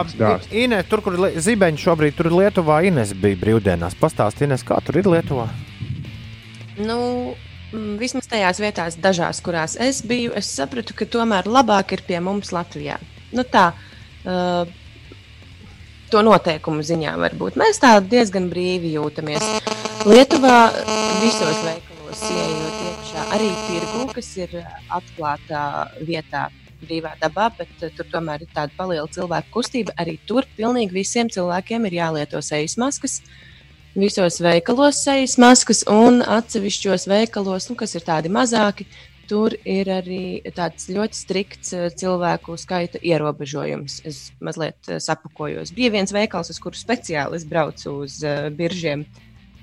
Ine, 0.52 0.82
tur, 0.90 1.00
kur 1.06 1.16
ir 1.16 1.40
zibeņi 1.40 1.80
šobrīd, 1.80 2.18
tur 2.18 2.28
ir 2.28 2.36
Lietuvā. 2.42 2.82
Ines 2.90 3.16
bija 3.16 3.40
brīvdienās. 3.40 3.96
Pastāstiet, 4.02 4.50
Ines, 4.50 4.68
kā 4.68 4.82
tur 4.84 5.00
ir 5.00 5.08
Lietuvā. 5.08 5.48
Nu, 6.84 7.00
vismaz 8.00 8.28
tajās 8.32 8.60
vietās, 8.62 8.98
dažās, 9.02 9.42
kurās 9.46 9.76
es 9.82 10.02
biju, 10.06 10.34
es 10.38 10.50
sapratu, 10.52 10.96
ka 10.98 11.08
tomēr 11.10 11.48
labāk 11.50 11.96
ir 11.96 12.04
pie 12.08 12.20
mums 12.24 12.52
Latvijā. 12.56 12.98
Nu, 13.36 13.44
tā, 13.44 13.70
uh, 14.26 14.68
to 16.12 16.22
noteikumu 16.26 16.86
ziņā 16.86 17.16
varbūt. 17.22 17.58
Mēs 17.60 17.82
tā 17.84 17.96
diezgan 18.04 18.50
brīvi 18.52 18.94
jūtamies. 18.96 19.48
Lietuvā 20.06 20.60
visos 21.24 21.64
veikalos 21.66 22.22
ienākot 22.30 22.84
iekšā, 22.90 23.26
arī 23.38 23.50
tirgu, 23.66 24.06
kas 24.14 24.30
ir 24.44 24.62
atklātā 25.00 25.66
vietā. 26.06 26.50
Brīvā 26.86 27.14
dabā, 27.18 27.48
bet 27.56 27.72
uh, 27.82 27.90
tur 27.96 28.06
tomēr 28.12 28.44
ir 28.44 28.50
tāda 28.54 28.76
paliela 28.78 29.08
cilvēku 29.10 29.54
kustība. 29.56 29.94
Arī 29.98 30.20
tur 30.28 30.46
pilnīgi 30.58 30.94
visiem 30.94 31.32
cilvēkiem 31.32 31.88
ir 31.88 31.96
jālieto 32.02 32.42
sejas 32.46 32.76
maskas. 32.78 33.22
Visos 33.96 34.42
veikalos 34.44 34.98
sejas 35.06 35.38
maskas 35.40 35.86
un 35.88 36.20
atsevišķos 36.20 37.06
veikalos, 37.08 37.70
nu, 37.70 37.78
kas 37.80 37.96
ir 37.96 38.04
tādi 38.04 38.28
mazāki, 38.28 38.84
tur 39.30 39.56
ir 39.64 39.88
arī 39.88 40.42
tāds 40.56 40.90
ļoti 40.92 41.16
strikts 41.16 41.72
eh, 41.72 41.86
cilvēku 41.96 42.58
skaita 42.60 43.00
ierobežojums. 43.00 44.02
Es 44.04 44.20
mazliet 44.44 44.90
eh, 44.92 45.00
sapakojos. 45.00 45.72
Bija 45.78 45.94
viens 45.96 46.12
veikals, 46.12 46.52
uz 46.52 46.60
kuru 46.60 46.76
speciāli 46.76 47.40
es 47.40 47.48
braucu 47.48 47.96
uz 48.04 48.20
uh, 48.26 48.50
biržiem, 48.52 49.06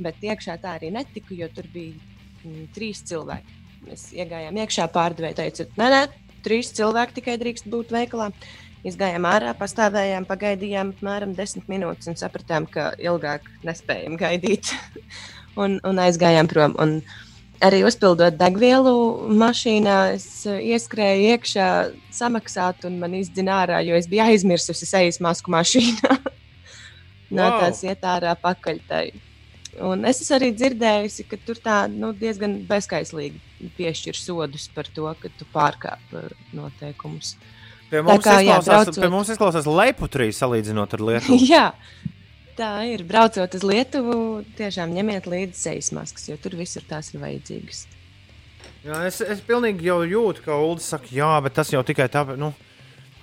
bet 0.02 0.24
iekšā 0.24 0.56
tā 0.62 0.78
arī 0.78 0.94
netika, 0.96 1.36
jo 1.36 1.50
tur 1.52 1.68
bija 1.74 1.92
mm, 2.40 2.66
trīs 2.72 3.04
cilvēki. 3.12 3.60
Mēs 3.90 4.08
iegājām 4.16 4.64
iekšā, 4.64 4.88
pārdevēja 4.96 5.42
teica, 5.42 5.68
nē, 5.76 5.92
nē, 5.92 6.02
trīs 6.46 6.72
cilvēki 6.72 7.20
tikai 7.20 7.36
drīkst 7.42 7.68
būt 7.68 7.92
veikalā. 7.92 8.32
Izgājām 8.82 9.26
ārā, 9.30 9.52
pastāvējām, 9.54 10.24
pagaidījām 10.26 10.96
apmēram 10.96 11.36
desmit 11.38 11.68
minūtes 11.70 12.10
un 12.10 12.18
sapratām, 12.18 12.66
ka 12.66 12.90
ilgāk 12.98 13.46
nespējam 13.62 14.16
gaidīt. 14.18 14.72
un, 15.60 15.78
un 15.86 16.00
aizgājām 16.02 16.48
prom. 16.50 16.74
Un 16.80 16.96
arī 17.62 17.82
uzpildot 17.86 18.36
degvielu 18.40 18.94
mašīnā, 19.38 19.98
es 20.16 20.26
ieskrēju 20.46 21.34
iekšā, 21.34 21.68
samaksāt, 22.14 22.86
un 22.88 22.98
man 23.02 23.16
izdzina 23.18 23.62
ārā, 23.62 23.82
jo 23.86 23.98
es 23.98 24.08
biju 24.10 24.26
aizmirsusi 24.26 24.88
sejas 24.88 25.20
masku 25.22 25.52
mašīnā. 25.54 26.16
no 27.36 27.48
Wow! 27.48 27.60
tās 27.62 27.84
iet 27.86 28.02
ārā 28.08 28.34
pakaļtai. 28.40 29.06
Un 29.80 30.04
es 30.04 30.20
arī 30.34 30.50
dzirdējusi, 30.52 31.24
ka 31.30 31.38
tur 31.46 31.56
tā 31.62 31.76
nu, 31.88 32.10
diezgan 32.12 32.58
bezskaislīgi 32.68 33.70
piešķir 33.78 34.18
sodus 34.18 34.66
par 34.74 34.90
to, 34.92 35.06
ka 35.16 35.30
tu 35.38 35.46
pārkāp 35.54 36.16
eh, 36.18 36.34
noteikumus. 36.52 37.38
Pie 37.92 38.00
mums, 38.06 38.24
kā, 38.24 38.38
jā, 38.40 38.56
izklausās, 38.56 38.68
braucot- 38.88 39.00
pie 39.04 39.10
mums 39.12 39.30
izklausās 39.34 39.66
leputrija 39.68 40.32
salīdzinot 40.38 40.94
ar 40.96 41.02
Lietuvu. 41.10 41.36
Jā, 41.52 41.64
tā 42.56 42.70
ir. 42.88 43.02
Braucot 43.08 43.56
uz 43.58 43.66
Lietuvu, 43.68 44.16
tiešām 44.56 44.94
ņemiet 44.96 45.28
līdzi 45.28 45.58
sejas 45.60 45.90
maskas, 45.92 46.24
jo 46.30 46.38
tur 46.40 46.56
visur 46.56 46.86
tās 46.88 47.12
ir 47.12 47.20
vajadzīgas. 47.20 47.82
Jā, 48.86 49.02
es, 49.06 49.20
es 49.20 49.42
pilnīgi 49.46 49.86
jau 49.90 50.00
jūtu, 50.08 50.42
ka 50.46 50.56
Ulas 50.58 50.88
saka, 50.90 51.10
jā, 51.14 51.28
bet 51.44 51.54
tas 51.60 51.68
jau 51.70 51.82
tikai 51.86 52.08
tāpēc, 52.10 52.40
nu, 52.40 52.48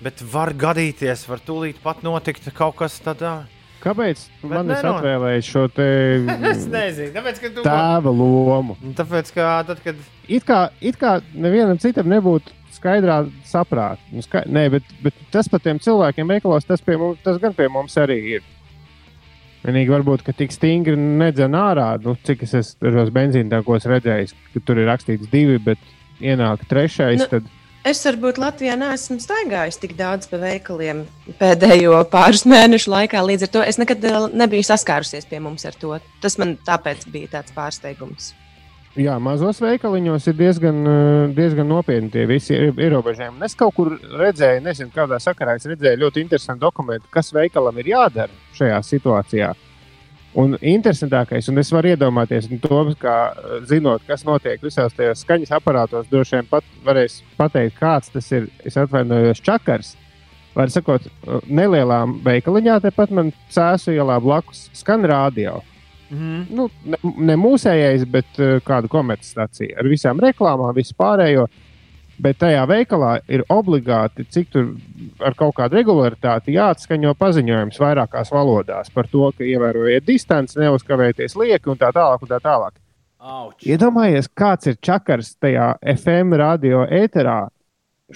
bet 0.00 0.22
var 0.32 0.54
gadīties, 0.56 1.26
var 1.28 1.42
tūlīt 1.44 1.82
pat 1.84 2.04
notikt 2.06 2.46
kaut 2.56 2.78
kas 2.78 3.00
tāds. 3.04 3.48
Kāpēc 3.80 4.22
Bet 4.42 4.50
man 4.52 4.70
es 4.70 4.82
neno- 4.84 4.98
atvēlēju 5.00 5.44
šo 5.50 5.60
te 5.72 5.84
Es 6.52 6.66
nezinu, 6.68 7.14
tāpēc, 7.16 7.38
ka 7.40 7.50
tu. 7.56 7.62
tēva 7.64 8.12
lomu? 8.12 8.74
Nu, 8.84 8.90
Tāpēc, 8.98 9.30
ka 9.32 9.50
tad, 9.70 9.80
kad. 9.84 10.00
It 10.28 10.44
kā, 10.48 10.66
it 10.84 10.98
kā 11.00 11.14
nevienam 11.32 11.80
citam 11.80 12.10
nebūtu 12.12 12.52
skaidrā 12.80 13.20
saprāta. 13.48 14.02
Nu, 14.10 14.24
ska... 14.24 14.42
Nē, 14.48 14.66
bet, 14.76 14.96
bet 15.04 15.20
tas 15.34 15.48
par 15.52 15.62
tiem 15.64 15.80
cilvēkiem 15.82 16.32
veikalos, 16.34 16.66
tas, 16.68 16.82
mums, 16.88 17.20
tas 17.24 17.38
gan 17.42 17.54
pie 17.56 17.68
mums 17.72 17.96
arī 18.00 18.18
ir. 18.38 18.48
Vienīgi 19.60 19.92
varbūt, 19.92 20.24
ka 20.24 20.32
tik 20.32 20.54
stingri 20.54 20.96
nedzen 20.96 21.52
ārā, 21.56 21.92
nu, 22.00 22.16
cik 22.24 22.46
es 22.46 22.56
esmu 22.56 22.86
tajos 22.86 23.10
benzīna 23.12 23.58
tākos 23.58 23.84
redzējis, 23.90 24.32
ka 24.54 24.62
tur 24.64 24.80
ir 24.80 24.88
rakstīts 24.88 25.28
divi, 25.32 25.58
bet 25.60 25.80
ienāk 26.24 26.64
trešais. 26.70 27.20
Nu, 27.20 27.28
Tad... 27.28 27.50
Es 27.90 28.00
varbūt 28.04 28.40
Latvijā 28.40 28.74
neesmu 28.76 29.16
staigājis 29.20 29.78
tik 29.80 29.94
daudz 29.96 30.28
pa 30.28 30.40
veikaliem 30.40 31.06
pēdējo 31.40 32.02
pāris 32.12 32.46
mēnešu 32.54 32.92
laikā. 32.92 33.20
Līdz 33.24 33.48
ar 33.48 33.54
to 33.56 33.64
es 33.68 33.80
nekad 33.80 34.04
vēl 34.04 34.30
nebiju 34.36 34.68
saskārusies 34.68 35.28
pie 35.28 35.40
mums 35.44 35.68
ar 35.68 35.76
to. 35.80 35.96
Tas 36.24 36.40
man 36.40 36.56
tāpēc 36.64 37.08
bija 37.12 37.36
tāds 37.36 37.56
pārsteigums. 37.56 38.34
Jā, 38.98 39.20
mazos 39.22 39.60
veikaliņos 39.62 40.24
ir 40.32 40.34
diezgan, 40.34 40.78
eh, 40.82 41.32
diezgan 41.34 41.68
nopietni 41.70 42.10
tie 42.10 42.24
visi 42.26 42.54
ie- 42.56 42.72
ierobežojumi. 42.74 43.44
Es 43.44 43.54
kaut 43.54 43.74
kur 43.76 43.92
redzēju, 43.94 44.64
nezinu, 44.64 44.90
kādā 44.90 45.20
sakarā 45.22 45.54
es 45.54 45.64
redzēju 45.64 46.00
ļoti 46.02 46.24
interesantu 46.24 46.60
dokumentu, 46.66 47.06
kas 47.08 47.30
veikalam 47.30 47.78
ir 47.78 47.84
jādara 47.84 48.30
šajā 48.52 48.80
situācijā. 48.82 49.54
Un 50.34 50.58
interesantākais, 50.58 51.48
un 51.48 51.58
es 51.58 51.70
varu 51.70 51.94
iedomāties, 51.94 52.48
to, 52.60 52.94
kā 52.98 53.30
eh, 53.30 53.60
zinot, 53.64 54.00
kas 54.08 54.24
notiek 54.24 54.60
visos 54.60 54.92
tajos 54.92 55.24
skaņas 55.24 55.50
aparātos, 55.50 56.10
droši 56.10 56.30
vien 56.40 56.46
pat 56.50 56.64
varēs 56.84 57.22
pateikt, 57.38 57.78
kāds 57.78 58.10
tas 58.10 58.32
ir. 58.32 58.50
Es 58.64 58.74
atvainojos, 58.74 59.40
čakars. 59.40 59.94
Var 60.56 60.66
sakot, 60.66 61.06
eh, 61.06 61.40
nelielā 61.48 62.22
veikaliņā, 62.24 62.80
tepat 62.82 63.10
man 63.12 63.32
cēsu 63.50 63.94
ielā 63.94 64.20
blakus 64.20 64.68
skan 64.72 65.04
radio 65.04 65.62
Mm. 66.10 66.46
nu, 66.50 66.66
ne, 66.90 66.98
ne 67.30 67.36
mūsējais, 67.38 68.04
bet 68.10 68.38
uh, 68.42 68.56
kāda 68.66 68.90
komercstacija 68.90 69.78
ar 69.78 69.88
visām 69.90 70.22
reklāmām, 70.22 70.72
visu 70.74 70.96
pārējo. 70.98 71.46
Bet 72.20 72.36
tajā 72.42 72.66
veikalā 72.68 73.14
ir 73.32 73.46
obligāti, 73.48 74.26
cik 74.28 74.50
tur 74.52 74.66
ar 75.24 75.32
kaut 75.38 75.54
kādu 75.56 75.78
regularitāti 75.78 76.52
jāatskaņo 76.52 77.14
paziņojums 77.16 77.78
vairākās 77.80 78.32
valodās 78.34 78.92
par 78.92 79.08
to, 79.08 79.30
ka 79.32 79.46
ievērojiet 79.46 80.04
distanci, 80.04 80.58
neuzkavēties 80.60 81.38
lieki 81.40 81.72
un 81.72 81.80
tā 81.80 81.88
tālāk. 81.96 82.26
Un 82.26 82.32
tā 82.34 82.42
tālāk. 82.44 82.76
Auč. 83.20 83.64
Iedomājieties, 83.68 84.28
kāds 84.36 84.68
ir 84.68 84.76
čakars 84.84 85.32
tajā 85.40 85.70
FM 85.94 86.36
radio 86.40 86.84
ēterā 86.84 87.38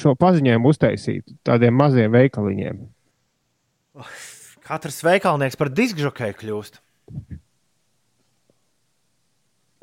šo 0.01 0.15
paziņojumu 0.21 0.73
uztaisīt 0.73 1.37
tādiem 1.47 1.77
maziem 1.77 2.13
veikaliņiem. 2.13 2.81
Katrs 4.65 5.01
veikalnieks 5.07 5.61
par 5.61 5.71
diskžokeju 5.73 6.39
kļūst. 6.41 6.81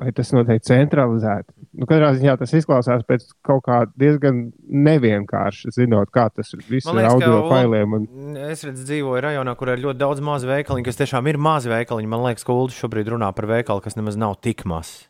Vai 0.02 0.10
tas 0.16 0.32
notiek 0.34 0.64
centralizēti? 0.66 1.52
Nu, 1.78 1.86
katrā 1.86 2.08
ziņā 2.16 2.34
tas 2.40 2.52
izklausās 2.58 3.04
pēc 3.06 3.28
kaut 3.46 3.62
kā 3.68 3.76
diezgan 4.00 4.40
nevienkārši, 4.66 5.70
zinot, 5.76 6.10
kā 6.14 6.24
tas 6.34 6.50
ir 6.56 6.64
ka 6.64 7.04
audio 7.12 7.36
failiem. 7.46 7.94
Un... 7.98 8.34
Es 8.48 8.64
redzu, 8.66 8.82
dzīvoju 8.88 9.22
rajonā, 9.22 9.54
kur 9.58 9.70
ir 9.70 9.84
ļoti 9.84 10.00
daudz 10.00 10.24
mazu 10.24 10.50
veikaliņu, 10.50 10.88
kas 10.88 10.98
tiešām 10.98 11.30
ir 11.30 11.38
mazi 11.38 11.70
veikaliņi. 11.70 12.10
Man 12.10 12.26
liekas, 12.26 12.46
ka 12.48 12.56
Ulas 12.56 12.76
šobrīd 12.76 13.12
runā 13.14 13.30
par 13.36 13.46
veikalu, 13.52 13.84
kas 13.84 13.98
nemaz 13.98 14.18
nav 14.18 14.34
tik 14.42 14.66
mazs. 14.68 15.04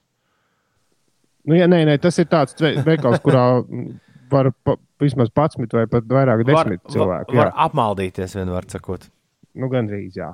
Nu, 1.49 1.57
ja, 1.57 1.67
nē, 1.71 1.83
nē, 1.89 1.97
tas 2.03 2.21
ir 2.21 2.29
tāds 2.31 2.55
ve- 2.61 2.77
veikals, 2.87 3.23
kurā 3.25 3.47
var 4.33 4.53
pa, 4.63 4.77
vismaz 5.03 5.33
11 5.33 5.75
vai 5.79 5.89
pat 5.91 6.07
vairāk 6.09 6.45
desmit 6.47 6.85
cilvēku. 6.93 7.35
var 7.39 7.51
jā. 7.51 7.57
apmaldīties, 7.67 8.37
vienmēr 8.39 8.69
sakot. 8.71 9.09
Nu, 9.57 9.73
gandrīz, 9.73 10.15
jā. 10.21 10.31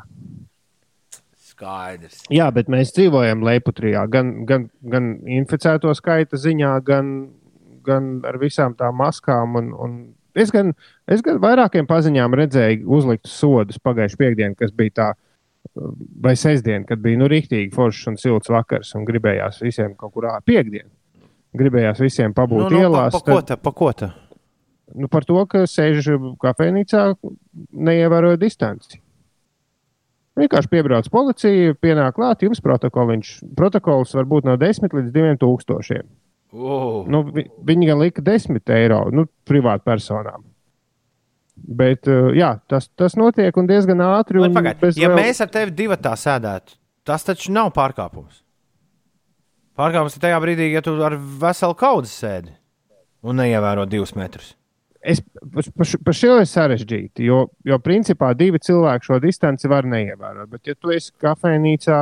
Skaidrs. 1.58 2.20
jā, 2.30 2.46
bet 2.54 2.68
mēs 2.70 2.92
dzīvojam 2.94 3.42
Leiputrijā 3.46 4.04
gan, 4.10 4.44
gan, 4.46 4.68
gan 4.86 5.16
inficēto 5.26 5.90
skaita 5.96 6.38
ziņā, 6.38 6.76
gan, 6.86 7.08
gan 7.86 8.20
ar 8.28 8.38
visām 8.38 8.76
tām 8.78 8.98
maskām. 9.00 9.56
Un, 9.58 9.72
un 9.74 9.96
es, 10.38 10.52
gan, 10.54 10.70
es 11.10 11.24
gan 11.26 11.40
vairākiem 11.42 11.88
paziņām 11.90 12.36
redzēju 12.38 12.86
uzliktus 12.98 13.34
sodus 13.40 13.80
pagājušajā 13.82 14.22
piekdienā, 14.22 14.58
kas 14.58 14.74
bija 14.76 14.94
tā. 15.00 15.08
Vai 16.22 16.32
sestdien, 16.38 16.86
kad 16.88 17.02
bija 17.02 17.18
nu, 17.20 17.26
rīktīgi 17.28 17.74
foršs 17.74 18.06
un 18.12 18.16
silts 18.18 18.50
vakars, 18.50 18.94
un 18.96 19.04
gribējās 19.06 19.58
visiem 19.62 19.92
kaut 19.98 20.14
kur 20.14 20.28
ārā 20.30 20.40
piekdienā. 20.46 20.88
Gribējās 21.58 22.00
visiem 22.00 22.32
pabūt 22.34 22.68
Nu, 22.68 22.70
nu, 22.70 22.78
pa, 22.78 22.86
ielās. 22.86 23.12
pa, 23.18 23.20
ko 23.26 23.40
ta, 23.44 23.58
pa 23.60 23.72
ko 23.74 23.90
ta? 23.92 24.12
Nu, 24.96 25.10
par 25.12 25.26
to, 25.28 25.36
ka 25.50 25.66
sēž 25.68 26.06
kafejnīcā, 26.40 27.02
neievēroja 27.74 28.40
distanci. 28.40 29.02
Vienkārši 30.38 30.70
piebrauc 30.70 31.08
policija, 31.10 31.74
pienāk 31.82 32.14
klāt, 32.18 32.44
jums 32.46 32.60
protokoliņš. 32.62 33.32
Protokols 33.58 34.14
var 34.14 34.28
būt 34.30 34.46
no 34.46 34.54
10 34.60 34.94
līdz 34.94 35.10
2000. 35.14 36.04
Uh. 36.54 37.02
Nu, 37.10 37.24
vi, 37.34 37.44
viņi 37.68 37.88
gan 37.90 37.98
lika 38.00 38.22
10 38.24 38.72
eiro 38.72 39.02
nu, 39.12 39.26
privātpersonām. 39.48 40.46
Bet 41.58 42.06
uh, 42.08 42.30
jā, 42.38 42.52
tas, 42.70 42.86
tas 42.96 43.16
notiek 43.18 43.56
un 43.58 43.66
diezgan 43.68 44.00
ātri. 44.06 44.40
Un 44.40 44.54
pagaid, 44.54 44.84
Ja 44.96 45.10
vēl- 45.10 45.18
mēs 45.24 45.42
ar 45.44 45.50
tevi 45.52 45.74
divi 45.74 45.98
tā 46.00 46.14
sēdētu, 46.16 46.78
tas 47.08 47.26
taču 47.26 47.52
nav 47.52 47.72
pārkāpums. 47.76 48.44
Pārkāpums 49.78 50.16
ir 50.16 50.22
tajā 50.22 50.38
brīdī, 50.42 50.70
ja 50.72 50.82
tu 50.82 50.94
ar 51.04 51.14
veselu 51.18 51.74
kaudzi 51.78 52.14
sēdi 52.14 52.54
un 53.22 53.38
neievēro 53.42 53.84
divus 53.90 54.14
metrus. 54.18 54.54
Es 55.00 55.20
par 55.22 55.86
par 56.04 56.16
šo 56.18 56.38
ir 56.42 56.48
sarežģīti, 56.50 57.22
jo, 57.28 57.44
jo 57.64 57.76
principā 57.78 58.32
divi 58.34 58.58
cilvēki 58.58 59.06
šo 59.06 59.18
distanci 59.22 59.70
var 59.70 59.86
neievērot. 59.86 60.48
Bet, 60.50 60.64
ja 60.66 60.74
tu 60.74 60.90
esi 60.90 61.12
kafejnīcā 61.22 62.00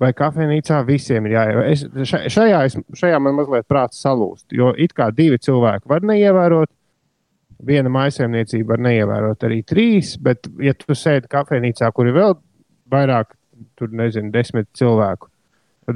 vai 0.00 0.10
kafejnīcā, 0.16 0.82
visiem 0.88 1.26
ir 1.28 1.34
jāievēro. 1.38 1.64
Es, 1.72 1.86
ša- 2.12 2.26
šajā, 2.36 2.60
es, 2.68 2.76
šajā 3.00 3.20
man 3.20 3.38
mazliet 3.38 3.66
prāts 3.68 4.00
salūst, 4.04 4.46
jo 4.56 4.74
it 4.76 4.92
kā 4.96 5.08
divi 5.12 5.40
cilvēki 5.40 5.88
var 5.88 6.04
neievērot. 6.12 6.70
Viena 7.64 7.90
maisaimniecība 7.92 8.74
var 8.74 8.84
neievērot 8.86 9.44
arī 9.48 9.62
trīs, 9.68 10.14
bet, 10.20 10.48
ja 10.64 10.72
tu 10.76 10.96
sēdi 10.96 11.28
kafejnīcā, 11.32 11.90
kur 11.96 12.08
ir 12.08 12.16
vēl 12.16 12.36
vairāk, 12.92 13.34
tur 13.76 13.92
nezinu, 13.92 14.32
desmit 14.32 14.68
cilvēku, 14.76 15.28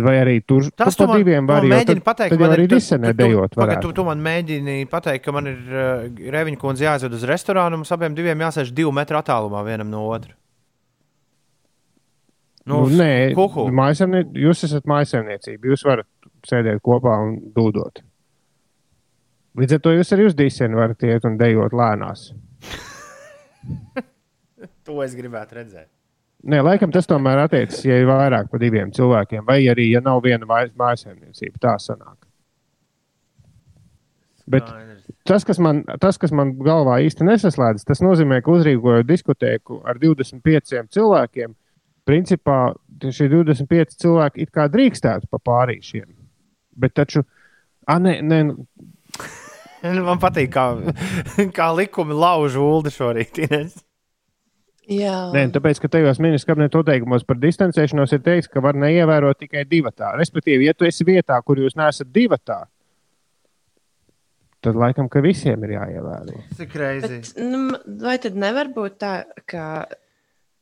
vai 0.02 0.16
arī 0.22 0.38
tur 0.46 0.70
Tas 0.76 0.96
tu 0.96 1.06
pa 1.06 1.16
diviem 1.18 1.46
var 1.46 1.60
tu 1.62 1.68
man 1.68 1.70
jo 1.70 1.84
mēģini 1.84 2.02
pateikt, 2.04 2.38
man 2.40 2.50
arī 2.56 2.68
tu- 2.68 2.74
disenē 2.76 3.10
tu- 3.12 3.16
tu- 3.16 3.22
dejot. 3.22 3.54
varētu. 3.60 3.80
Tu, 3.82 3.92
tu 3.92 4.04
man 4.04 4.18
mēģini 4.24 4.88
pateikt, 4.90 5.24
ka 5.24 5.32
man 5.32 5.46
ir 5.46 5.58
uh, 5.68 6.08
Reviņa 6.34 6.58
kundze 6.58 6.84
jāaizved 6.84 7.12
uz 7.12 7.24
restorānu, 7.24 7.74
un 7.78 7.82
mums 7.84 7.92
abiem 7.92 8.14
diviem 8.14 8.38
jāsēž 8.38 8.72
divu 8.74 8.92
metru 8.92 9.16
attālumā 9.20 9.64
vienam 9.64 9.90
no 9.90 10.06
otra. 10.08 10.32
Nu, 12.66 12.86
nē, 12.88 13.34
kuku. 13.36 13.66
mājasemnie, 13.70 14.24
jūs 14.40 14.64
esat 14.64 14.86
mājsaimniecība. 14.88 15.68
Jūs 15.68 15.82
varat 15.84 16.06
sēdēt 16.48 16.80
kopā 16.80 17.18
un 17.20 17.34
dūdot. 17.52 18.00
Līdz 19.60 19.72
ar 19.76 19.80
to 19.84 19.90
jūs 19.94 20.12
arī 20.16 20.24
uz 20.26 20.34
dīsēnu 20.34 20.74
varat 20.80 21.02
iet 21.04 21.24
un 21.28 21.36
dejot 21.38 21.72
lēnās. 21.76 22.32
To 24.84 24.98
es 25.02 25.14
gribētu 25.16 25.56
redzēt. 25.56 25.88
Nē, 26.44 26.60
laikam 26.60 26.92
tas 26.92 27.08
tomēr 27.08 27.44
attiecas, 27.46 27.80
ja 27.86 27.96
ir 28.00 28.08
vairāk 28.08 28.50
par 28.52 28.60
diviem 28.60 28.90
cilvēkiem, 28.92 29.46
vai 29.48 29.62
arī, 29.70 29.88
ja 29.94 30.02
nav 30.04 30.20
viena 30.24 30.44
mājsaimniecība. 30.44 31.60
Tā 31.62 31.74
sanāk. 31.80 32.18
Bet 34.50 34.68
tas 35.24 35.46
kas, 35.48 35.56
man, 35.62 35.80
tas, 36.02 36.18
kas 36.20 36.34
man 36.36 36.52
galvā 36.60 36.98
īsti 37.06 37.24
nesaslēdzas, 37.24 37.86
tas 37.88 38.02
nozīmē, 38.04 38.42
ka 38.44 38.52
uzrīkojot 38.52 39.08
diskotēku 39.08 39.80
ar 39.88 39.96
25 40.02 40.92
cilvēkiem, 40.92 41.54
principā 42.04 42.58
šie 43.00 43.30
25 43.32 43.96
cilvēki 44.04 44.44
it 44.44 44.52
kā 44.52 44.68
drīkstētu 44.68 45.30
pa 45.32 45.40
pārīšiem. 45.40 46.10
Bet 46.76 46.92
taču, 46.98 47.24
ah, 47.88 47.96
nē, 47.96 48.18
nē, 48.20 48.42
Man 49.84 50.16
patīk, 50.16 50.48
kā, 50.54 50.70
kā 51.56 51.68
likumi 51.76 52.16
lauž 52.16 52.56
ulu 52.56 52.88
šorīt. 52.92 53.42
Ines. 53.44 53.83
Jā, 54.90 55.16
nē, 55.32 55.46
tāpēc, 55.54 55.80
ka 55.80 55.88
tajos 55.88 56.20
ministrs 56.20 56.48
kabineta 56.48 56.80
noteikumos 56.80 57.24
par 57.24 57.38
distancēšanos 57.40 58.12
ir 58.12 58.22
teikts, 58.24 58.50
ka 58.52 58.60
var 58.64 58.76
neievērot 58.76 59.38
tikai 59.40 59.64
divi 59.68 59.92
tā. 59.96 60.12
Respektīvi, 60.20 60.68
ja 60.68 60.74
tu 60.76 60.84
esi 60.88 61.06
vietā, 61.08 61.38
kur 61.46 61.62
jūs 61.62 61.76
neesat 61.78 62.10
divi 62.12 62.36
tā, 62.44 62.58
tad 64.64 64.78
laikam, 64.80 65.08
ka 65.12 65.22
visiem 65.24 65.64
ir 65.64 65.76
jāievēro. 65.78 66.38
Bet, 66.60 67.32
nu, 67.40 67.62
vai 68.04 68.16
tad 68.20 68.36
nevar 68.40 68.70
būt 68.76 68.98
tā, 69.00 69.14
ka 69.48 69.64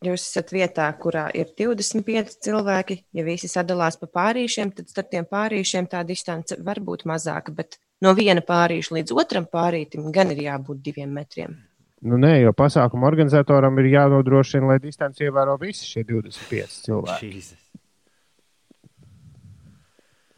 jūs 0.06 0.26
esat 0.28 0.52
vietā, 0.54 0.86
kurā 1.02 1.28
ir 1.38 1.50
25 1.58 2.38
cilvēki, 2.46 2.98
ja 3.16 3.26
visi 3.26 3.50
sadalās 3.50 3.98
pa 4.00 4.10
pārīšiem, 4.20 4.74
tad 4.76 4.90
starp 4.90 5.10
tiem 5.12 5.26
pārīšiem 5.30 5.90
tā 5.90 6.02
distance 6.06 6.58
var 6.62 6.82
būt 6.82 7.06
mazāka, 7.10 7.54
bet 7.54 7.78
no 8.02 8.14
viena 8.18 8.42
pārīša 8.46 8.98
līdz 8.98 9.18
otram 9.18 9.50
pārītim 9.50 10.10
gan 10.14 10.34
ir 10.34 10.46
jābūt 10.48 10.82
diviem 10.82 11.14
metriem. 11.18 11.58
Nu, 12.02 12.16
nē, 12.18 12.32
jo 12.42 12.50
pasākuma 12.58 13.06
organizatoram 13.06 13.76
ir 13.78 13.92
jānodrošina, 13.92 14.66
lai 14.72 14.78
distanci 14.82 15.22
ievēro 15.28 15.54
visi 15.60 15.86
šie 15.86 16.02
25 16.08 16.80
cilvēki. 16.88 17.28
Jesus. 17.36 17.58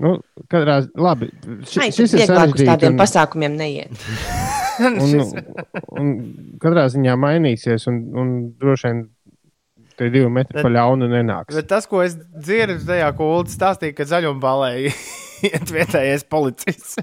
Nu, 0.05 0.16
katrā 0.50 0.81
ziņā, 0.85 1.00
labi. 1.07 1.29
ši- 1.70 1.81
Nē, 1.81 1.87
šis 1.94 2.11
tas 2.11 2.14
ir 2.14 2.20
vieglāk 2.24 2.55
uz 2.59 2.64
tādiem 2.68 2.92
un- 2.92 3.00
pasākumiem 3.00 3.55
neiet. 3.57 4.07
un, 4.85 5.44
un 6.03 6.09
katrā 6.61 6.88
ziņā 6.92 7.14
mainīsies. 7.16 7.87
Un, 7.88 8.00
un 8.18 8.33
droši 8.61 8.90
vien 8.90 9.05
Tie 9.94 10.09
divi 10.11 10.27
metri 10.27 10.59
pa 10.59 10.66
ļaunu 10.74 11.07
nenāks. 11.07 11.55
Bet 11.55 11.68
tas, 11.70 11.85
ko 11.87 12.00
es 12.03 12.16
dzirdu 12.18 12.81
tajā, 12.83 13.12
ko 13.14 13.29
Ulu 13.37 13.46
stāstīja, 13.46 13.94
ka 13.94 14.03
zaļumbalēji 14.11 14.90
iet 15.48 15.70
vietējais 15.74 16.24
policists 16.30 16.98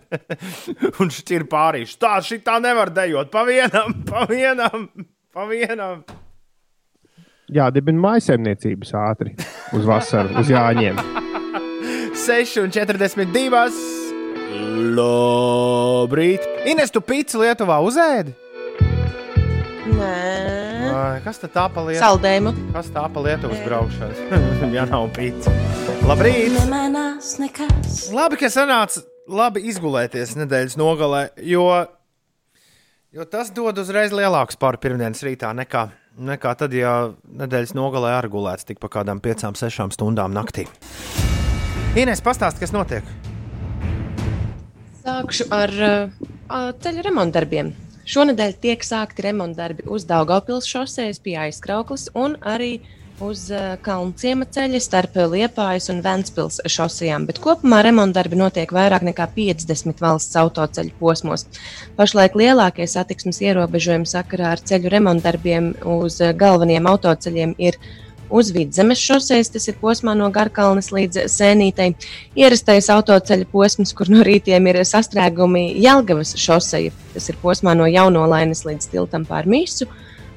un 1.01 1.11
šķir 1.13 1.47
pārīšu. 1.51 1.99
Tā 2.01 2.17
šī 2.25 2.41
tā 2.45 2.57
nevar 2.63 2.91
dejot 2.93 3.31
pa 3.33 3.45
vienam, 3.47 4.01
pa 4.07 4.25
vienam, 4.29 4.89
pa 5.33 5.47
vienam. 5.49 6.03
Jādibina 7.51 7.99
maisaimniecības 7.99 8.93
ātri 8.95 9.33
uz 9.75 9.87
vasaru, 9.87 10.37
uz 10.39 10.51
Jāņiem. 10.51 11.01
6 12.15 12.59
un 12.63 12.71
42. 12.71 13.99
Labrīt! 14.95 16.47
Ines, 16.67 16.91
tu 16.93 17.03
pīci 17.03 17.39
Lietuvā 17.41 17.81
uzēdi? 17.83 18.35
Nē, 19.91 20.60
Vai, 20.91 21.21
kas 21.23 21.39
tad 21.39 21.53
tā 21.53 21.63
pa 21.71 21.83
Lietuvā? 21.85 22.01
saldējumu. 22.03 22.51
Kas 22.75 22.89
tā 22.91 23.03
pa 23.13 23.21
Lietuvas 23.23 23.61
braukšanas? 23.63 24.19
ja 24.75 24.83
nav 24.89 25.07
pīci. 25.15 25.53
Labrīt! 26.03 26.51
Nemanās 26.57 27.37
nekas. 27.39 28.09
Labi, 28.15 28.39
ka 28.41 28.49
sanāca 28.51 29.03
labi 29.31 29.63
izgulēties 29.71 30.35
nedēļas 30.41 30.75
nogalē, 30.81 31.21
jo, 31.47 31.63
jo 33.15 33.27
tas 33.31 33.53
dod 33.55 33.79
uzreiz 33.79 34.11
lielāku 34.15 34.57
spāru 34.57 34.81
pirmdienas 34.83 35.23
rītā 35.23 35.53
nekā, 35.55 35.85
nekā 36.31 36.55
tad, 36.59 36.75
ja 36.75 36.95
nedēļas 37.39 37.75
nogalē 37.77 38.11
ar 38.17 38.27
gulēts 38.33 38.67
tik 38.67 38.81
pa 38.83 38.91
kādām 38.91 39.21
piecām, 39.23 39.55
sešām 39.55 39.93
stundām 39.95 40.35
naktī. 40.35 40.67
Ines, 41.95 42.23
pastāst, 42.23 42.59
kas 42.59 42.75
notiek? 42.75 43.07
Sākšu 45.05 45.47
ar 45.55 45.71
uh, 45.87 46.27
ceļu 46.83 47.07
remontdarbiem. 47.07 47.71
Šonadēļ 48.11 48.55
tiek 48.59 48.81
sākti 48.83 49.23
remontdarbi 49.23 49.85
uz 49.87 50.03
Daugopils 50.03 50.65
šosejas 50.67 51.21
pie 51.23 51.37
aizkrauklis 51.45 52.09
un 52.17 52.33
arī 52.43 52.81
uz 53.23 53.45
uh, 53.53 53.77
Kalnciema 53.85 54.43
ceļa 54.51 54.81
starp 54.83 55.15
Liepājas 55.31 55.87
un 55.93 56.01
Ventspils 56.03 56.59
šosejām, 56.73 57.29
bet 57.29 57.39
kopumā 57.39 57.79
remontdarbi 57.87 58.35
notiek 58.35 58.73
vairāk 58.75 59.05
nekā 59.07 59.29
50 59.37 60.03
valsts 60.03 60.35
autoceļu 60.41 60.91
posmos. 60.99 61.47
Pašlaik 61.95 62.35
lielākie 62.41 62.89
satiksmes 62.89 63.39
ierobežojumi 63.45 64.09
sakarā 64.09 64.57
ar 64.57 64.65
ceļu 64.65 64.91
remontdarbiem 64.91 65.71
uz 65.95 66.19
galvenajiem 66.19 66.91
autoceļiem 66.91 67.55
ir 67.63 67.79
uz 68.31 68.51
vidzemes 68.55 69.01
šosejas, 69.01 69.51
tas 69.53 69.67
ir 69.67 69.77
posmā 69.81 70.15
no 70.17 70.29
Garkalnes 70.33 70.91
līdz 70.95 71.25
Sēnītei. 71.31 71.91
Ierastais 72.39 72.89
autoceļa 72.93 73.49
posms, 73.51 73.93
kur 73.97 74.11
no 74.11 74.23
rītiem 74.27 74.71
ir 74.71 74.81
sastrēgumi 74.87 75.67
Jelgavas 75.83 76.33
šoseja, 76.39 76.95
tas 77.13 77.29
ir 77.29 77.39
posmā 77.43 77.75
no 77.77 77.89
Jaunolainas 77.89 78.65
līdz 78.67 78.89
tiltam 78.93 79.27
pār 79.27 79.49
Mīsu. 79.51 79.89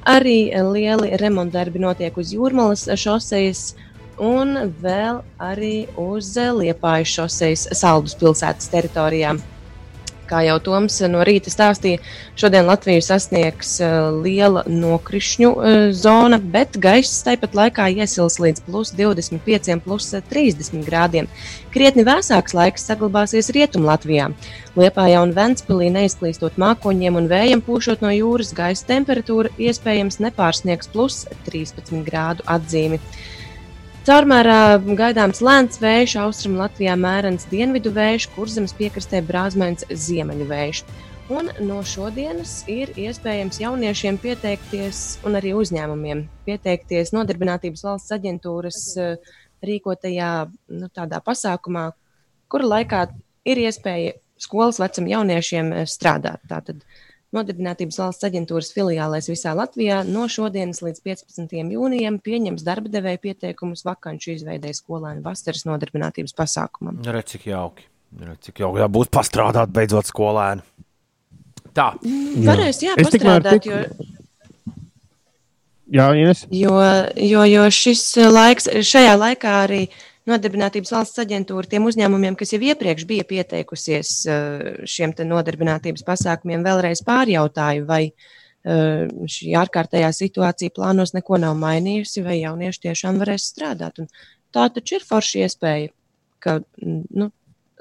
Arī 0.05 0.53
lieli 0.53 1.17
remontdarbi 1.17 1.81
notiek 1.81 2.17
uz 2.21 2.35
Jūrmalas 2.35 2.85
šosejas 3.01 3.71
un 4.21 4.69
vēl 4.83 5.23
arī 5.41 5.87
uz 5.99 6.35
Liepājas 6.35 7.17
šosejas 7.17 7.67
Saldus 7.79 8.15
pilsētas 8.19 8.69
teritorijām. 8.71 9.41
Kā 10.29 10.41
jau 10.45 10.55
Toms 10.63 10.97
no 11.11 11.23
rīta 11.27 11.51
stāstīja, 11.53 12.01
šodien 12.39 12.65
Latviju 12.65 13.03
sasniegs 13.05 13.75
uh, 13.83 14.09
liela 14.23 14.63
nokrišņu 14.69 15.51
uh, 15.51 15.75
zona, 15.93 16.39
bet 16.39 16.79
gaiss 16.81 17.23
tāpat 17.27 17.55
laikā 17.57 17.87
iesils 17.99 18.39
līdz 18.41 18.65
plus 18.65 18.93
25, 18.97 19.77
plus 19.85 20.09
30 20.31 20.85
grādiem. 20.87 21.29
Krietni 21.75 22.05
vēsāks 22.07 22.55
laiks 22.57 22.87
saglabāsies 22.89 23.51
Rietumlatvijā. 23.55 24.31
Liepājā 24.79 25.21
un 25.23 25.33
Ventspilī 25.35 25.91
neizklīstot 25.93 26.57
mākoņiem 26.61 27.21
un 27.21 27.29
vējiem 27.31 27.63
pūšot 27.65 28.01
no 28.03 28.11
jūras, 28.15 28.53
gaisa 28.55 28.89
temperatūra 28.89 29.53
iespējams 29.61 30.21
nepārsniegs 30.23 30.91
plus 30.91 31.23
13 31.47 32.03
grādu 32.07 32.45
atzīmi. 32.49 33.01
Caurmērā 34.05 34.77
gaidāms 34.99 35.39
lēns 35.41 35.79
vējš, 35.81 36.11
austrumu 36.21 36.59
Latvijā 36.59 36.93
mērens 36.93 37.47
dienvidu 37.49 37.89
vējš, 37.89 38.27
kurzemes 38.35 38.75
piekrastē 38.77 39.23
brāzmēns 39.25 39.87
ziemeļu 39.89 40.45
vējš. 40.45 40.81
Un 41.33 41.49
no 41.65 41.79
šodienas 41.81 42.51
ir 42.69 42.91
iespējams 43.01 43.57
jauniešiem 43.63 44.19
pieteikties, 44.21 44.99
un 45.25 45.39
arī 45.39 45.55
uzņēmumiem 45.57 46.21
pieteikties 46.45 47.15
Nodarbinātības 47.17 47.81
valsts 47.87 48.13
aģentūras 48.13 48.83
eh, 49.01 49.33
rīkotajā 49.65 50.29
nu, 50.77 50.91
pasākumā, 51.25 51.87
kura 52.45 52.69
laikā 52.75 53.07
ir 53.49 53.63
iespēja 53.65 54.19
skolas 54.37 54.77
vecuma 54.85 55.15
jauniešiem 55.15 55.73
eh, 55.73 55.89
strādāt. 55.89 56.45
Tātad 56.45 56.85
Nodarbinātības 57.35 57.99
valsts 57.99 58.27
aģentūras 58.27 58.71
filiālēs 58.75 59.27
visā 59.31 59.51
Latvijā 59.57 60.01
no 60.07 60.29
šodienas 60.31 60.81
līdz 60.85 61.03
15. 61.03 61.55
jūnijam 61.75 62.21
pieņems 62.23 62.63
darba 62.65 62.91
devēja 62.93 63.21
pieteikumus 63.27 63.83
vakanču 63.87 64.33
izveidēji 64.37 64.79
skolēnu 64.79 65.25
vasaras 65.25 65.65
nodarbinātības 65.67 66.35
pasākumam. 66.37 67.01
Redz, 67.03 67.35
cik 67.35 67.49
jauki. 67.51 67.89
Redz, 68.21 68.47
cik 68.47 68.63
jauki. 68.63 68.83
Jā, 68.83 68.89
būs 68.91 69.11
pastrādāt 69.11 69.73
beidzot 69.75 70.07
skolēni. 70.07 70.63
Tā. 71.75 71.91
Varēs, 71.99 72.79
jā, 72.85 72.95
tikmēr 72.95 73.43
pastrādāt, 73.43 73.67
jo, 73.67 73.81
Jā, 75.85 76.07
Ines, 76.17 76.47
jo, 76.49 76.73
jo, 77.13 77.43
jo 77.45 77.65
šis 77.69 78.01
laiks, 78.33 78.65
šajā 78.89 79.13
laikā 79.21 79.51
arī 79.67 79.83
Nodarbinātības 80.25 80.89
valsts 80.95 81.21
aģentūra 81.21 81.69
tiem 81.69 81.85
uzņēmumiem, 81.85 82.37
kas 82.39 82.55
jau 82.55 82.61
iepriekš 82.65 83.05
bija 83.09 83.25
pieteikusies 83.29 84.13
eh, 84.25 84.63
šiem 84.89 85.13
te 85.13 85.27
nodarbinātības 85.27 86.05
pasākumiem, 86.07 86.65
vēlreiz 86.65 87.03
pārjautāju, 87.05 87.85
vai 87.85 88.01
eh, 88.09 89.05
šī 89.05 89.53
ārkārtējā 89.61 90.09
situācija 90.17 90.73
plānos 90.73 91.13
neko 91.13 91.37
nav 91.43 91.53
mainījusi, 91.61 92.25
vai 92.25 92.39
jaunieši 92.39 92.87
tiešām 92.87 93.21
varēs 93.21 93.51
strādāt. 93.53 94.01
Un 94.01 94.09
tā 94.55 94.65
taču 94.73 94.97
ir 94.97 95.05
forša 95.05 95.45
iespēja, 95.45 95.93
ka 96.41 96.59
nu, 96.81 97.29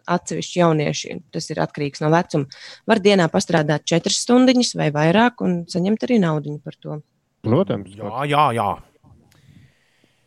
atsevišķi 0.04 0.60
jaunieši, 0.60 1.18
tas 1.32 1.48
ir 1.48 1.60
atkarīgs 1.64 2.04
no 2.04 2.10
vecuma, 2.12 2.64
var 2.88 3.00
dienā 3.00 3.30
pastrādāt 3.32 3.86
četras 3.88 4.20
stundiņas 4.26 4.74
vai 4.80 4.90
vairāk 4.92 5.40
un 5.44 5.62
saņemt 5.70 6.04
arī 6.04 6.20
naudu 6.20 6.58
par 6.64 6.76
to. 6.76 7.00
protams. 7.44 7.96
Jā, 7.96 8.26
jā, 8.28 8.44
jā. 8.56 8.68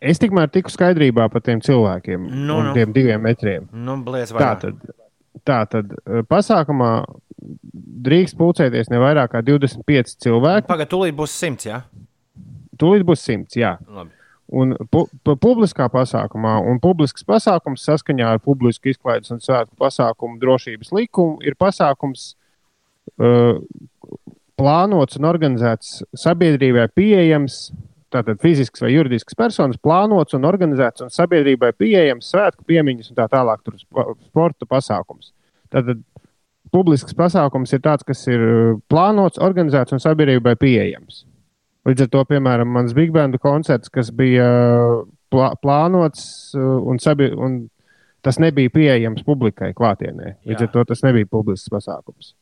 Es 0.01 0.19
tikmēr 0.21 0.51
tiku 0.53 0.69
skaidrībā 0.69 1.25
par 1.33 1.41
tiem 1.41 1.61
cilvēkiem 1.63 2.27
Nu, 2.29 2.59
nu. 2.67 2.73
tiem 2.77 2.91
diviem 2.93 3.23
metriem. 3.23 3.69
Nu, 3.73 3.97
bliez 4.05 4.33
Tā 4.35 4.51
tad, 4.61 4.83
tā 5.47 5.61
tad 5.69 5.93
eh, 5.93 6.21
pasākumā 6.27 6.91
drīkst 8.07 8.37
pulcēties 8.37 8.91
ne 8.93 8.99
vairāk 9.01 9.33
kā 9.33 9.41
25 9.45 10.17
cilvēki. 10.23 10.67
Pagaid, 10.69 10.89
tūlīt 10.91 11.17
būs 11.17 11.33
simts, 11.33 11.67
jā? 11.69 11.81
Tūlīt 12.77 13.05
būs 13.07 13.25
100. 13.25 13.57
Jā. 13.57 13.75
Labi. 13.89 14.13
Un 14.47 14.77
pu 14.91 15.03
pu 15.27 15.33
publiskā 15.43 15.89
pasākumā, 15.91 16.53
un 16.71 16.77
publisks 16.79 17.25
pasākums 17.27 17.83
saskaņā 17.83 18.29
ar 18.37 18.39
publisku 18.39 18.93
izklaides 18.93 19.33
un 19.35 19.41
svētku 19.43 19.75
pasākumu 19.81 20.39
drošības 20.39 20.93
likumu 20.95 21.41
ir 21.43 21.57
pasākums 21.59 22.29
uh, 23.19 23.59
plānots 24.57 25.19
un 25.19 25.27
organizēts 25.27 25.99
sabiedrībai 26.15 26.87
pieejams. 26.95 27.59
Tātad 28.13 28.39
fizisks 28.39 28.79
vai 28.79 28.93
juridisks 28.93 29.35
personis 29.35 29.79
plānots 29.83 30.35
un 30.37 30.47
organizēts 30.47 31.03
un 31.03 31.09
sabiedrībai 31.11 31.73
pieejams 31.75 32.29
svētku 32.31 32.63
piemiņas 32.69 33.11
un 33.11 33.17
tā 33.17 33.25
tālāk, 33.33 33.59
tur 33.65 33.75
spo- 33.75 34.13
sporta 34.29 34.67
pasākums. 34.69 35.33
Tātad 35.73 35.99
publisks 36.71 37.15
pasākums 37.17 37.73
ir 37.75 37.81
tāds, 37.83 38.05
kas 38.07 38.23
ir 38.31 38.43
uh, 38.43 38.77
plānots, 38.91 39.41
organizēts 39.43 39.95
un 39.95 40.03
sabiedrībai 40.03 40.55
pieejams. 40.59 41.25
Līdz 41.87 42.05
ar 42.05 42.11
to, 42.15 42.23
piemēram, 42.31 42.71
mans 42.71 42.95
Big 42.95 43.11
Band 43.15 43.35
koncerts, 43.43 43.91
kas 43.91 44.11
bija 44.15 44.47
uh, 44.47 45.01
plā, 45.31 45.51
plānots 45.63 46.53
uh, 46.55 46.79
un, 46.87 46.99
sabi, 47.03 47.27
un 47.31 47.65
tas 48.23 48.39
nebija 48.43 48.71
pieejams 48.71 49.23
publikai 49.27 49.73
klātienē. 49.75 50.37
Līdz 50.47 50.67
ar 50.67 50.71
to 50.73 50.83
tas 50.93 51.03
nebija 51.03 51.27
publisks 51.31 51.71
pasākums. 51.71 52.33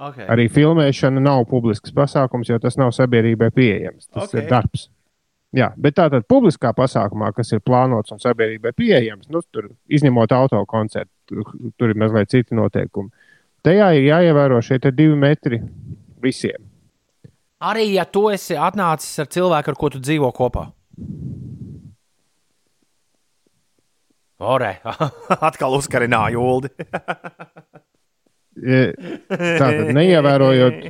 Okay. 0.00 0.24
Arī 0.32 0.46
filmēšana 0.48 1.20
nav 1.20 1.44
publisks 1.48 1.92
pasākums, 1.92 2.48
jo 2.48 2.56
tas 2.60 2.78
nav 2.80 2.94
sabiedrībai 2.96 3.50
pieejams. 3.52 4.08
Tas 4.08 4.30
Ok. 4.30 4.32
okay. 4.32 4.40
ir 4.40 4.48
darbs. 4.48 4.86
Jā, 5.56 5.72
bet 5.74 5.96
tātad 5.98 6.22
publiskā 6.30 6.70
pasākumā, 6.76 7.32
kas 7.34 7.50
ir 7.56 7.62
plānots 7.66 8.14
un 8.14 8.20
sabiedrībai 8.22 8.70
pieejams, 8.76 9.26
nu, 9.34 9.42
tur 9.50 9.72
izņemot 9.90 10.30
autokoncertu, 10.36 11.10
tur, 11.26 11.48
tur 11.74 11.90
ir 11.90 11.98
mazliet 11.98 12.30
citi 12.30 12.54
noteikumi. 12.54 13.10
Tajā 13.66 13.88
ir 13.98 14.06
jāievēro 14.06 14.60
šie 14.62 14.78
divi 14.88 15.16
metri 15.18 15.58
visiem. 16.22 16.62
Arī 17.60 17.90
ja 17.96 18.06
tu 18.06 18.28
esi 18.30 18.54
atnācis 18.56 19.18
ar 19.20 19.28
cilvēku, 19.28 19.72
ar 19.72 19.76
ko 19.76 19.90
tu 19.92 19.98
dzīvo 20.00 20.30
kopā. 20.32 20.70
Ore, 24.40 24.72
atkal 25.50 25.76
uzkarināja 25.80 26.40
Uldi. 26.40 26.72
E, 28.60 28.90
Tātad, 29.30 29.92
neievērojot 29.94 30.80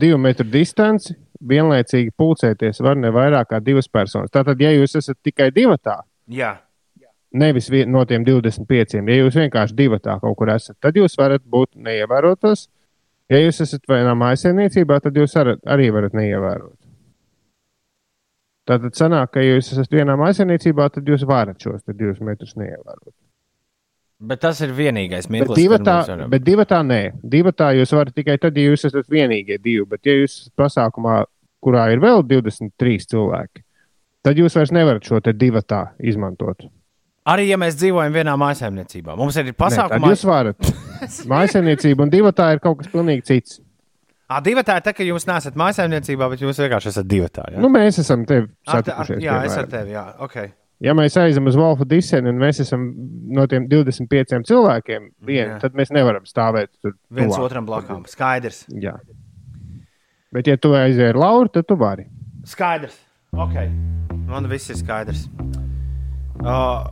divu 0.00 0.16
metru 0.18 0.46
distanci, 0.50 1.12
vienlaicīgi 1.48 2.12
pulcēties 2.18 2.80
var 2.84 2.96
ne 3.00 3.10
vairāk 3.14 3.50
kā 3.52 3.60
divas 3.64 3.88
personas. 3.88 4.30
Tātad, 4.34 4.60
ja 4.60 4.70
jūs 4.74 4.96
esat 5.00 5.18
tikai 5.24 5.50
divi 5.54 5.76
tā, 5.82 5.98
Jā, 6.30 6.54
nevis 7.32 7.68
vien- 7.70 7.90
no 7.92 8.04
tiem 8.04 8.24
25, 8.24 8.94
ja 9.02 9.18
jūs 9.24 9.34
vienkārši 9.36 9.74
divi 9.76 9.98
tā 10.00 10.18
kaut 10.20 10.36
kur 10.38 10.48
esat, 10.54 10.76
tad 10.80 10.94
jūs 10.94 11.16
varat 11.18 11.42
būt 11.44 11.74
neievērotos. 11.76 12.68
Ja 13.32 13.38
jūs 13.40 13.60
esat 13.64 13.86
vienā 13.88 14.12
mājsaimniecībā, 14.20 15.00
tad 15.00 15.14
jūs 15.16 15.36
ar, 15.40 15.54
arī 15.64 15.90
varat 15.92 16.12
neievērot. 16.12 16.76
Tātad 18.68 18.96
sanāk, 18.96 19.34
ka 19.34 19.42
ja 19.44 19.58
jūs 19.58 19.72
esat 19.74 19.92
vienā 19.92 20.14
maisaimniecībā, 20.16 20.86
tad 20.92 21.08
jūs 21.08 21.26
varat 21.28 21.60
šos 21.60 21.82
divus 21.92 22.20
metrus 22.24 22.54
neievērot. 22.56 23.12
Bet 24.24 24.40
tas 24.40 24.60
ir 24.64 24.70
vienīgais 24.72 25.26
mirklis, 25.28 25.58
divi 25.58 25.76
tā, 25.84 25.96
bet 26.32 26.44
divi 26.46 26.64
tā 26.70 26.78
nē. 26.86 27.00
Divi 27.20 27.52
tā 27.52 27.72
jūs 27.76 27.92
varat 27.92 28.14
tikai 28.16 28.38
tad, 28.40 28.56
ja 28.56 28.70
jūs 28.70 28.86
esat 28.88 29.10
vienīgie 29.12 29.58
divi. 29.60 29.84
Bet, 29.90 30.00
ja 30.08 30.14
jūs 30.16 30.38
esat 30.38 30.54
pasākumā, 30.56 31.24
kurā 31.64 31.88
ir 31.94 32.02
vēl 32.04 32.24
23 32.28 33.10
cilvēki, 33.10 33.64
tad 34.24 34.40
jūs 34.40 34.56
vairs 34.58 34.72
nevarat 34.74 35.04
šo 35.08 35.20
te 35.24 35.34
divu 35.36 35.62
tā 35.64 35.86
izmantot. 36.00 36.66
Arī 37.24 37.46
ja 37.48 37.56
mēs 37.56 37.78
dzīvojam 37.80 38.12
vienā 38.12 38.34
mājsaimniecībā, 38.36 39.14
mums 39.16 39.36
ir 39.40 39.54
pasākumā. 39.56 40.10
jūs 40.12 40.24
varat. 40.28 40.72
Maisaimniecība 41.32 42.04
un 42.04 42.12
divi 42.12 42.32
tā 42.36 42.50
ir 42.52 42.60
kaut 42.64 42.82
kas 42.82 42.90
pilnīgi 42.92 43.24
cits. 43.30 43.62
Ah, 44.28 44.40
divi 44.44 44.60
tā 44.64 44.78
ir 44.80 44.84
tā, 44.84 44.92
ka 44.96 45.04
jūs 45.04 45.24
neesat 45.28 45.56
mājsaimniecībā, 45.60 46.28
bet 46.32 46.44
jūs 46.44 46.60
vienkārši 46.60 46.92
esat 46.92 47.08
divi 47.08 47.28
tā. 47.32 47.46
Ja? 47.52 47.60
Nu, 47.60 47.70
mēs 47.72 48.00
esam 48.00 48.24
tevi 48.28 48.48
satikušies. 48.68 49.24
jā, 49.24 49.38
es 49.48 49.56
ar 49.56 49.68
tevi. 49.72 49.96
Jā, 49.96 50.04
okay. 50.24 50.52
Ja 50.84 50.92
mēs 50.96 51.16
aizejam 51.20 51.48
uz 51.48 51.56
Wolfa 51.56 51.86
Disenu 51.88 52.32
un 52.32 52.40
mēs 52.40 52.58
esam 52.64 52.86
no 53.36 53.44
tiem 53.48 53.68
25 53.70 54.42
cilvēkiem, 54.48 55.10
vien, 55.24 55.54
tad 55.62 55.76
mēs 55.78 55.92
nevaram 55.94 56.26
stāvēt 56.28 56.72
tur 56.82 56.96
Viens 57.14 57.32
tuvāk. 57.32 57.44
otram 57.46 57.68
blakām. 57.68 58.02
Skaidrs. 58.10 58.64
Jā. 58.82 58.96
Bet, 60.34 60.48
ja 60.50 60.58
tu 60.58 60.72
aizēji 60.74 61.12
ar 61.12 61.18
Lauru, 61.20 61.46
tad 61.54 61.68
tu 61.70 61.76
vari. 61.78 62.08
Skaidrs. 62.50 62.96
Okay. 63.38 63.68
Man 64.26 64.48
viss 64.50 64.66
ir 64.72 64.80
skaidrs. 64.80 65.28
Uh, 66.42 66.82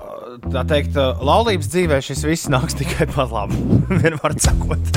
tā 0.47 0.63
teikt, 0.71 0.95
uh, 0.95 1.19
laulības 1.19 1.67
dzīvē 1.73 1.99
šis 2.07 2.23
viss 2.29 2.51
nāks 2.53 2.79
tikai 2.79 3.09
par 3.11 3.35
labu. 3.35 3.59
Vienmēr 4.05 4.37
sakot. 4.39 4.93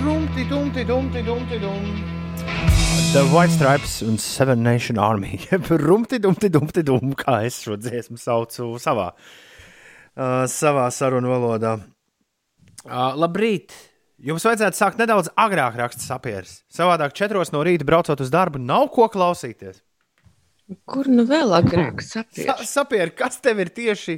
Rumti, 0.00 0.48
dumti, 0.48 0.88
dumti, 0.88 1.24
dumti, 1.28 1.60
dum. 1.60 1.88
The 3.12 3.28
White 3.28 3.58
Stripes 3.58 4.00
un 4.08 4.16
Seven 4.16 4.64
Nation 4.64 4.96
Army. 4.96 5.36
Rumti, 5.88 6.16
dumti, 6.16 6.48
dumti, 6.48 6.80
dum, 6.80 7.12
kā 7.12 7.42
es 7.44 7.60
šo 7.66 7.76
dziesmu 7.76 8.16
saucu 8.16 8.72
savā, 8.80 9.10
uh, 10.16 10.46
savā 10.48 10.88
sarunu 10.88 11.36
valodā. 11.36 11.82
Uh, 12.84 13.14
labrīt! 13.16 13.72
Jums 14.24 14.44
vajadzētu 14.46 14.78
sākt 14.78 15.00
nedaudz 15.00 15.28
agrāk 15.40 15.74
rakstīt 15.80 16.06
sapieris. 16.06 16.58
Savādāk, 16.72 17.12
četros 17.16 17.50
no 17.52 17.64
rīta 17.66 17.84
braucot 17.88 18.20
uz 18.22 18.30
darbu, 18.32 18.60
nav 18.62 18.86
ko 18.94 19.08
klausīties. 19.12 19.80
Kur 20.88 21.08
nu 21.12 21.26
vēl 21.28 21.50
agrāk 21.58 22.00
Sa 22.00 22.22
sapriež? 22.22 22.62
sapieri, 22.70 23.12
kas 23.18 23.36
tev 23.44 23.60
ir 23.60 23.72
tieši? 23.74 24.14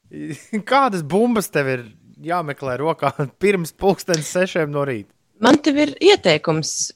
Kādas 0.70 1.02
bumbas 1.04 1.50
tev 1.52 1.68
ir 1.74 1.82
jāmeklē 2.24 2.78
rokā 2.80 3.10
pirms 3.42 3.74
pulkstenes 3.76 4.30
sešiem 4.32 4.72
no 4.72 4.86
rīta? 4.88 5.10
Man 5.44 5.58
te 5.60 5.74
ir 5.76 5.92
ieteikums. 6.00 6.92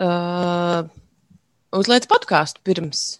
Uh, 0.00 0.86
Uzliec 1.76 2.06
podkāstu 2.08 2.62
pirms. 2.64 3.18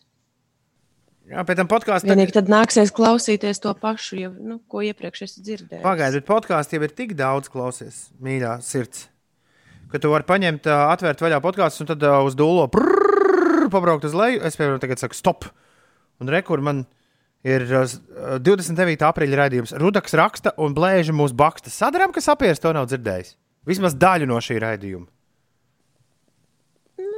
Jā, 1.27 1.43
pēc 1.43 1.59
tam 1.59 1.67
podkāstā 1.71 2.07
Vienīgi 2.07 2.35
tad 2.37 2.51
nāksies 2.53 2.93
klausīties 2.95 3.59
to 3.65 3.73
pašu, 3.81 4.19
jau, 4.21 4.29
nu, 4.39 4.61
ko 4.71 4.83
iepriekš 4.87 5.25
esi 5.27 5.43
dzirdējis. 5.43 5.83
Pagaidiet, 5.83 6.27
podkāstā 6.29 6.79
jau 6.79 6.85
ir 6.87 6.93
tik 6.95 7.17
daudz 7.19 7.51
klausies, 7.51 8.05
mīļā 8.23 8.53
sirds. 8.63 9.09
Ka 9.91 9.99
tu 10.03 10.13
vari 10.13 10.27
paņemt, 10.27 10.69
atvērt 10.71 11.25
vaļā 11.25 11.41
podkāstu 11.43 11.83
un 11.83 11.91
tad 11.91 12.07
uz 12.27 12.37
dūlo 12.39 12.69
prrrr, 12.71 13.67
pabraukt 13.75 14.07
uz 14.07 14.15
leju. 14.15 14.41
Es 14.47 14.59
piemēram 14.59 14.79
tagad 14.83 15.03
saku 15.03 15.19
stop. 15.19 15.49
Un 16.23 16.31
rekur 16.31 16.63
man 16.63 16.85
ir 17.47 17.67
ā, 17.75 17.83
s- 17.87 17.99
ā, 18.15 18.39
29. 18.43 19.03
aprīļa 19.11 19.41
raidījums. 19.43 19.75
Rudaks 19.83 20.15
raksta 20.19 20.55
un 20.63 20.75
blēža 20.79 21.15
mūsu 21.15 21.35
baksta. 21.39 21.71
Sadaram, 21.75 22.15
ka 22.15 22.23
sapieris 22.23 22.63
to 22.63 22.71
nav 22.75 22.87
dzirdējis. 22.91 23.35
Vismaz 23.67 23.95
daļu 23.99 24.27
no 24.31 24.39
šī 24.43 24.61
raidījuma. 24.63 25.07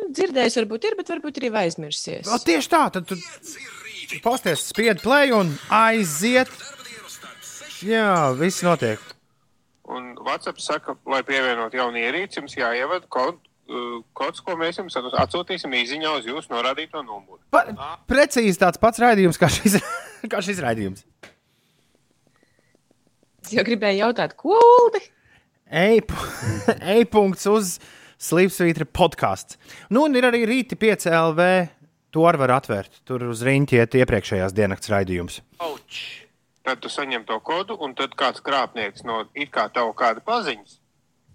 Dzirdējis, 0.09 0.55
varbūt 0.63 0.87
ir, 0.89 0.95
bet 0.97 1.11
varbūt 1.13 1.39
arī 1.43 1.51
aizmirsies. 1.67 2.29
O, 2.33 2.39
tieši 2.41 2.71
tā, 2.73 2.87
tad 2.95 3.05
tu 3.11 3.17
posties, 4.25 4.69
spied 4.71 5.03
play 5.05 5.33
un 5.35 5.53
aiziet. 5.73 6.51
Jā, 7.85 8.33
viss 8.39 8.65
notiek. 8.67 9.03
Un 9.89 10.13
WhatsApp 10.21 10.61
saka, 10.61 10.97
lai 11.09 11.23
pievienot 11.25 11.77
jaunu 11.77 12.01
ierīci, 12.01 12.41
jums 12.41 12.57
jāievada 12.59 13.07
kod, 13.13 13.39
uh, 13.71 14.01
kods, 14.19 14.43
ko 14.45 14.57
mēs 14.61 14.81
jums 14.81 14.99
atsūtīsim 14.99 15.73
īsiņā 15.79 16.13
uz 16.19 16.29
jūsu 16.29 16.53
norādīto 16.53 17.01
numuru. 17.05 17.41
Pa, 17.55 17.65
precīzi 18.11 18.61
tāds 18.61 18.81
pats 18.83 19.01
raidījums 19.01 19.41
kā 19.41 19.49
šis, 19.53 19.79
kā 20.33 20.43
šis 20.45 20.61
raidījums. 20.65 21.07
Es 23.47 23.55
jau 23.57 23.65
gribēju 23.65 24.03
jautāt, 24.03 24.35
ko 24.37 24.59
Uldi? 24.59 25.01
E-punkts 25.69 27.49
uz 27.57 27.79
Slipsvītra 28.19 28.85
podkāsts. 28.85 29.57
Nu, 29.95 30.03
un 30.09 30.17
ir 30.19 30.27
arī 30.29 30.43
rīti 30.49 30.77
5 30.77 31.07
LV. 31.15 31.49
To 32.17 32.25
arī 32.25 32.41
var 32.41 32.55
atvērt. 32.57 33.03
Tur 33.09 33.27
uz 33.29 33.43
rīņķi 33.45 33.79
iet 33.83 33.97
iepriekšējās 34.01 34.55
dienas 34.57 34.89
raidījums. 34.89 35.43
Tad 36.65 36.81
tu 36.85 36.91
saņem 36.93 37.25
to 37.29 37.39
kodu, 37.45 37.77
un 37.85 37.95
tad 37.97 38.15
kāds 38.19 38.43
krāpnieks 38.45 39.05
no 39.09 39.25
it 39.37 39.53
kā 39.53 39.69
tev 39.73 39.93
kāda 39.97 40.25
paziņas 40.25 40.79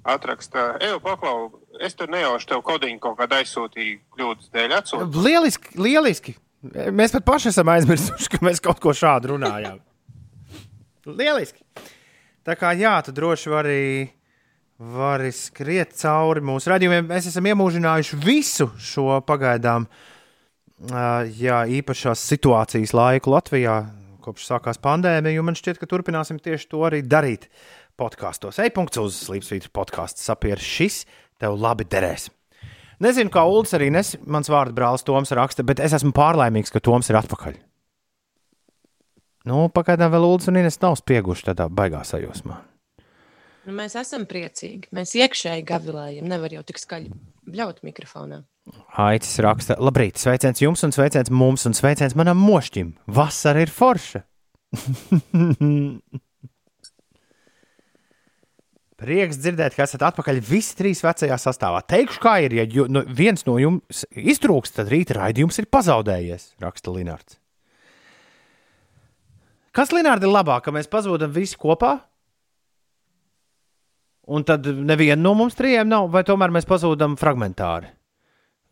atraksta, 0.03 0.73
ej, 0.83 0.97
paklau, 1.03 1.61
es 1.79 1.95
tur 1.95 2.09
nejauši 2.11 2.49
tev 2.49 2.63
kodiņu 2.67 2.99
kaut 3.03 3.15
kādu 3.21 3.37
aizsūtīju 3.39 3.99
kļūdas 4.17 4.49
dēļ 4.51 4.75
atsūtu. 4.79 5.23
Lieliski, 5.23 5.77
lieliski. 5.79 6.35
Mēs 6.95 7.13
pat 7.15 7.25
paši 7.27 7.51
esam 7.53 7.71
aizmirsuši, 7.71 8.29
ka 8.33 8.41
mēs 8.43 8.59
kaut 8.63 8.81
ko 8.83 8.91
šādu 8.95 9.33
runājām. 9.33 9.79
Lieliski. 11.07 11.63
Tā 12.43 12.57
kā 12.59 12.73
jā, 12.75 12.97
tu 13.05 13.15
droši 13.15 13.51
vari, 13.51 13.83
vari 14.75 15.31
skriet 15.35 15.95
cauri 15.99 16.43
mūsu 16.43 16.71
radījumiem. 16.71 17.07
Mēs 17.07 17.29
esam 17.31 17.47
iemūžinājuši 17.51 18.19
visu 18.23 18.69
šo 18.79 19.21
pagaidām 19.27 19.87
ā, 19.87 20.12
jā, 20.81 21.59
īpašās 21.79 22.23
situācijas 22.31 22.93
laiku 22.95 23.33
Latvijā, 23.33 23.77
kopš 24.23 24.47
sākās 24.49 24.79
pandēmija. 24.81 25.39
un 25.39 25.49
Man 25.51 25.57
šķiet, 25.59 25.79
ka 25.79 25.89
turpināsim 25.89 26.39
tieši 26.41 26.69
to 26.71 26.83
arī 26.87 27.01
darīt 27.01 27.49
podkāstos. 27.99 28.59
Ej-punkts 28.63 29.01
uz 29.01 29.19
Slipsvītra 29.27 29.69
podkāstu 29.73 30.23
sapieris. 30.23 30.63
Šis 30.63 31.03
tev 31.41 31.59
labi 31.59 31.85
derēs. 31.85 32.29
Nezinu, 33.03 33.31
kā 33.33 33.43
Ulas 33.49 33.73
arī 33.75 33.89
nes, 33.91 34.13
mans 34.25 34.49
vārds 34.49 34.75
brālis 34.75 35.03
Toms 35.03 35.33
raksta, 35.35 35.65
bet 35.65 35.81
es 35.83 35.95
esmu 35.97 36.13
pārlaimīgs, 36.15 36.71
ka 36.71 36.79
Toms 36.83 37.09
ir 37.11 37.19
atpakaļ. 37.19 37.57
Nu, 39.49 39.65
pagaidām 39.73 40.13
vēl 40.13 40.23
Ulas 40.29 40.47
un 40.47 40.61
Ines 40.61 40.79
nav 40.79 40.95
spieguši 41.01 41.49
tādā 41.49 41.67
baigā 41.67 42.03
sajūsmā. 42.07 42.61
Nu, 43.63 43.75
mēs 43.75 43.95
esam 43.99 44.23
priecīgi. 44.27 44.89
Mēs 44.95 45.15
iekšēji 45.19 45.65
gavilējam. 45.67 46.27
Nevar 46.31 46.55
jau 46.55 46.63
tik 46.67 46.79
skaļi 46.79 47.11
bļaut 47.47 47.83
mikrofonā. 47.83 48.43
Aicis 48.93 49.39
raksta, 49.43 49.75
labrīt, 49.81 50.19
sveiciens 50.21 50.61
jums 50.61 50.83
un 50.85 50.93
sveiciens 50.95 51.31
mums 51.33 51.65
un 51.67 51.73
sveiciens 51.75 52.15
manam 52.15 52.37
mošķim. 52.39 52.93
Vasara 53.11 53.63
ir 53.65 53.71
forša. 53.73 54.21
Prieks 59.03 59.39
dzirdēt, 59.41 59.73
ka 59.75 59.83
esat 59.83 60.05
atpakaļ 60.07 60.39
visi 60.47 60.77
trīs 60.79 61.01
vecajā 61.03 61.35
sastāvā. 61.41 61.81
Teikšu, 61.89 62.21
kā 62.23 62.37
ir, 62.45 62.53
ja 62.55 62.63
ju, 62.69 62.85
nu, 62.87 63.01
viens 63.03 63.43
no 63.49 63.57
jums 63.59 64.05
iztrūkst, 64.13 64.77
tad 64.77 64.87
rīta 64.93 65.17
raidījums 65.17 65.59
ir 65.59 65.67
pazaudējies, 65.73 66.53
raksta 66.63 66.93
Linārds. 66.93 67.35
Kas 69.75 69.91
Linārds 69.91 70.23
ir 70.23 70.31
labāk, 70.31 70.63
ka 70.63 70.71
mēs 70.71 70.87
pazudam 70.87 71.33
visi 71.35 71.57
kopā? 71.59 71.97
Un 74.31 74.45
tad 74.47 74.63
neviena 74.63 75.19
no 75.19 75.33
mums 75.35 75.57
trijiem 75.59 75.89
nav, 75.89 76.07
vai 76.13 76.23
tomēr 76.23 76.53
mēs 76.53 76.69
pazudam 76.69 77.17
fragmentāri? 77.19 77.91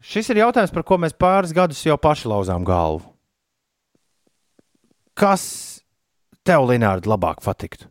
Šis 0.01 0.31
ir 0.33 0.39
jautājums, 0.41 0.73
par 0.73 0.83
ko 0.87 0.97
mēs 0.97 1.13
pāris 1.13 1.53
gadus 1.53 1.81
jau 1.85 1.97
paši 2.01 2.29
lauzām 2.31 2.65
galvu. 2.65 3.05
Kas 5.17 5.43
tev, 6.47 6.65
Linārds, 6.71 7.09
labāk 7.09 7.43
patiktu? 7.45 7.85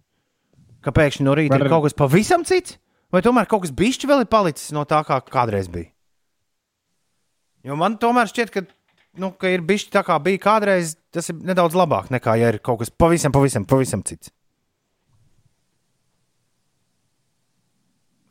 Ka 0.83 0.91
pēkšņi 0.97 1.27
no 1.27 1.37
rīta 1.39 1.55
Var- 1.55 1.67
ir 1.67 1.71
kaut 1.71 1.85
kas 1.87 1.95
pavisam 1.95 2.45
cits, 2.45 2.79
vai 3.13 3.23
tomēr 3.23 3.47
kaut 3.47 3.63
kas 3.63 3.71
bišķi 3.71 4.09
vēl 4.11 4.25
ir 4.25 4.31
palicis 4.33 4.73
no 4.73 4.85
tā, 4.89 5.05
kā 5.07 5.21
kādreiz 5.23 5.69
bija? 5.71 5.93
Jo 7.63 7.77
man 7.77 7.99
tomēr 8.01 8.27
šķiet, 8.27 8.51
ka, 8.51 8.65
nu, 9.21 9.31
ka 9.37 9.53
ir 9.53 9.61
bišķi 9.61 9.93
tā, 9.93 10.03
kā 10.03 10.17
bija 10.25 10.41
kādreiz, 10.41 10.97
tas 11.13 11.29
ir 11.29 11.37
nedaudz 11.37 11.77
labāk 11.77 12.09
nekā, 12.11 12.39
ja 12.41 12.49
ir 12.49 12.59
kaut 12.59 12.81
kas 12.81 12.91
pavisam, 12.91 13.31
pavisam, 13.31 13.67
pavisam 13.69 14.03
cits. 14.03 14.33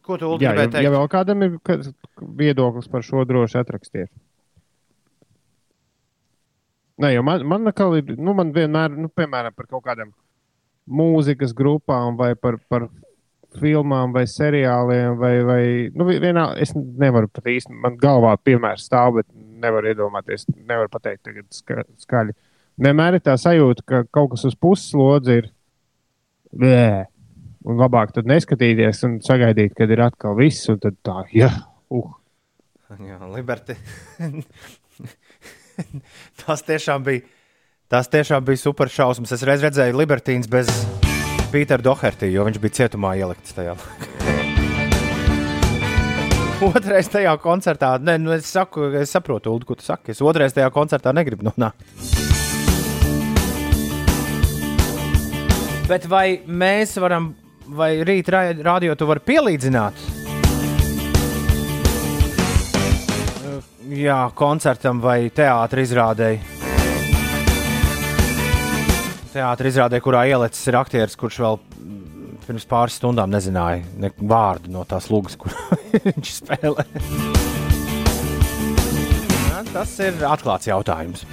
Ko 0.09 0.17
tu 0.17 0.25
Ulu, 0.25 0.39
Jā, 0.41 0.49
ja, 0.49 0.55
gribēji 0.55 0.71
teikt? 0.73 0.85
ja 0.87 0.91
vēl 0.95 1.09
kādam 1.13 1.43
ir 1.45 1.57
viedoklis 2.39 2.89
par 2.89 3.03
šo 3.05 3.21
droši 3.29 3.59
atrakstiet. 3.61 4.09
Nē, 6.99 7.13
jo 7.15 7.21
man, 7.23 7.45
man, 7.47 7.69
ir, 7.95 8.09
nu, 8.19 8.33
man 8.35 8.49
vienmēr, 8.55 8.91
nu, 8.99 9.07
piemēram, 9.15 9.53
par 9.55 9.69
kaut 9.71 9.85
kādām 9.85 10.09
mūzikas 10.89 11.53
grupām 11.55 12.17
vai 12.19 12.33
par, 12.35 12.57
par 12.67 12.89
filmām 13.61 14.11
vai 14.13 14.25
seriāliem 14.29 15.15
vai, 15.21 15.31
vai 15.47 15.61
nu, 15.95 16.05
vi- 16.09 16.19
vienā, 16.21 16.49
es 16.59 16.73
nevaru 16.75 17.29
pat 17.31 17.47
īsti, 17.53 17.71
man 17.85 17.95
galvā 18.01 18.33
piemērs 18.43 18.89
stāv, 18.89 19.21
bet 19.21 19.29
nevaru 19.63 19.93
iedomāties, 19.93 20.45
nevaru 20.57 20.91
pateikt 20.91 21.23
tagad 21.29 21.47
ska, 21.55 21.85
skaļi. 22.03 22.35
Vienmēr 22.79 23.17
ir 23.17 23.23
tā 23.25 23.37
sajūta, 23.39 23.85
ka 23.85 24.03
kaut 24.15 24.31
kas 24.35 24.45
uz 24.49 24.55
puses 24.55 24.91
lodzi 24.95 25.39
ir. 25.43 25.49
Blē. 26.55 27.05
Un 27.69 27.77
labāk 27.77 28.15
tad 28.15 28.25
neskatīties 28.29 29.03
un 29.05 29.19
sagaidīt, 29.21 29.75
kad 29.77 29.91
ir 29.93 30.01
atkal 30.01 30.33
viss, 30.39 30.65
un 30.71 30.79
tad 30.81 30.97
tā, 31.05 31.21
jā, 31.35 31.51
Uh. 31.89 32.09
Jā, 33.01 33.17
Liberty. 33.33 33.73
tas 36.41 36.61
tiešām 36.65 37.03
bija. 37.05 37.23
Tas 37.89 38.09
tiešām 38.13 38.45
bija 38.45 38.61
super 38.61 38.89
šausmas. 38.93 39.33
Es 39.33 39.41
reiz 39.45 39.63
redzēju 39.65 39.97
Libertīnas 39.97 40.49
bez 40.49 40.69
Pītera 41.49 41.81
Doherty, 41.81 42.29
jo 42.29 42.45
viņš 42.45 42.59
bija 42.61 42.75
cietumā 42.81 43.15
ielikts 43.17 43.57
tajā. 43.57 43.73
Otrais 46.69 47.09
tajā 47.09 47.33
koncertā, 47.41 47.95
ne, 48.03 48.19
nu 48.21 48.35
es, 48.35 48.45
saku, 48.53 48.91
es 49.01 49.09
saprotu, 49.15 49.55
Ulu, 49.55 49.65
ko 49.65 49.79
tu 49.79 49.85
saki. 49.87 50.13
Es 50.13 50.21
otrais 50.21 50.53
tajā 50.53 50.69
koncertā 50.75 51.13
negribu 51.15 51.49
nonākt. 51.49 51.81
Bet 55.89 56.05
vai 56.05 56.43
mēs 56.45 56.93
varam, 57.01 57.31
vai 57.75 57.91
rīt 58.05 58.29
radio 58.31 58.95
tu 58.97 59.07
vari 59.09 59.23
pielīdzināt? 59.25 60.07
Jā, 63.89 64.19
koncertam 64.37 64.99
vai 65.01 65.31
teātris 65.33 65.89
izrādēji. 65.89 66.41
Teātris 69.33 69.73
izrādē, 69.73 69.99
kurā 70.01 70.25
ielicis 70.29 70.69
ir 70.69 70.77
aktieris, 70.77 71.17
kurš 71.17 71.39
vēl 71.41 71.59
pirms 72.45 72.65
pāris 72.69 72.97
stundām 72.97 73.29
nezināja 73.33 73.83
ne 74.01 74.09
vārdu 74.17 74.73
no 74.73 74.85
tās 74.89 75.09
lūgas, 75.13 75.37
kur 75.37 75.53
viņš 76.05 76.35
spēlē. 76.41 76.85
Tas 79.69 79.97
ir 80.01 80.21
atklāts 80.25 80.69
jautājums. 80.69 81.25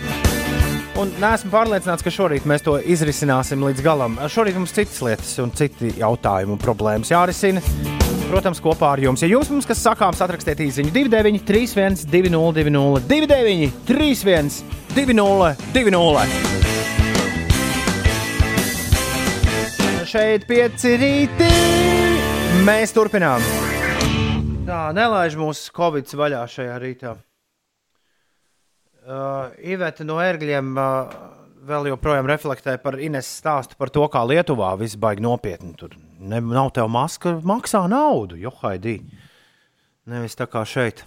Un 0.96 1.10
neesmu 1.20 1.50
pārliecināts, 1.52 2.00
ka 2.00 2.08
šorīt 2.08 2.46
mēs 2.48 2.62
to 2.64 2.78
izrisināsim 2.80 3.60
līdz 3.66 3.82
galam. 3.84 4.14
Šorīt 4.32 4.56
mums 4.56 4.72
citas 4.72 5.02
lietas 5.04 5.34
un 5.44 5.50
citi 5.52 5.90
jautājumi 6.00 6.54
un 6.54 6.60
problēmas 6.62 7.10
jārisina. 7.12 7.60
Protams, 8.30 8.62
kopā 8.64 8.94
ar 8.94 9.02
jums. 9.04 9.20
Ja 9.20 9.28
jums 9.28 9.50
mums 9.52 9.68
kas 9.68 9.82
sakāms, 9.84 10.22
atrakstiet 10.24 10.56
īsiņu 10.64 10.88
29, 10.94 11.44
31, 11.44 12.08
202, 12.08 13.04
29, 13.12 13.76
31, 13.92 14.48
202. 14.96 16.24
Šeit 20.08 20.48
pieci 20.48 20.96
rīti. 20.96 21.52
Mēs 22.64 22.96
turpinām. 22.96 23.44
Tā, 24.64 24.96
nelaiž 24.96 25.36
mūsu 25.36 25.68
covid 25.76 26.08
vaļā 26.16 26.48
šajā 26.56 26.80
rītā. 26.80 27.25
Uh, 29.06 29.52
Iveta 29.62 30.02
no 30.02 30.16
ērgļiem 30.18 30.72
uh, 30.82 31.12
vēl 31.66 31.92
joprojām 31.92 32.26
reflektē 32.26 32.72
par 32.82 32.96
Ines 32.98 33.28
stāstu 33.38 33.76
par 33.78 33.92
to, 33.94 34.02
kā 34.10 34.24
Lietuvā 34.26 34.72
viss 34.80 34.98
baigi 34.98 35.22
nopietni. 35.22 35.74
Tur 35.78 35.92
ne, 36.18 36.40
nav 36.42 36.72
tev 36.74 36.88
maska, 36.90 37.36
maksā 37.46 37.84
naudu, 37.90 38.34
jo 38.40 38.50
haidī. 38.64 38.96
Nevis 40.10 40.34
tā 40.38 40.48
kā 40.50 40.64
šeit. 40.66 41.04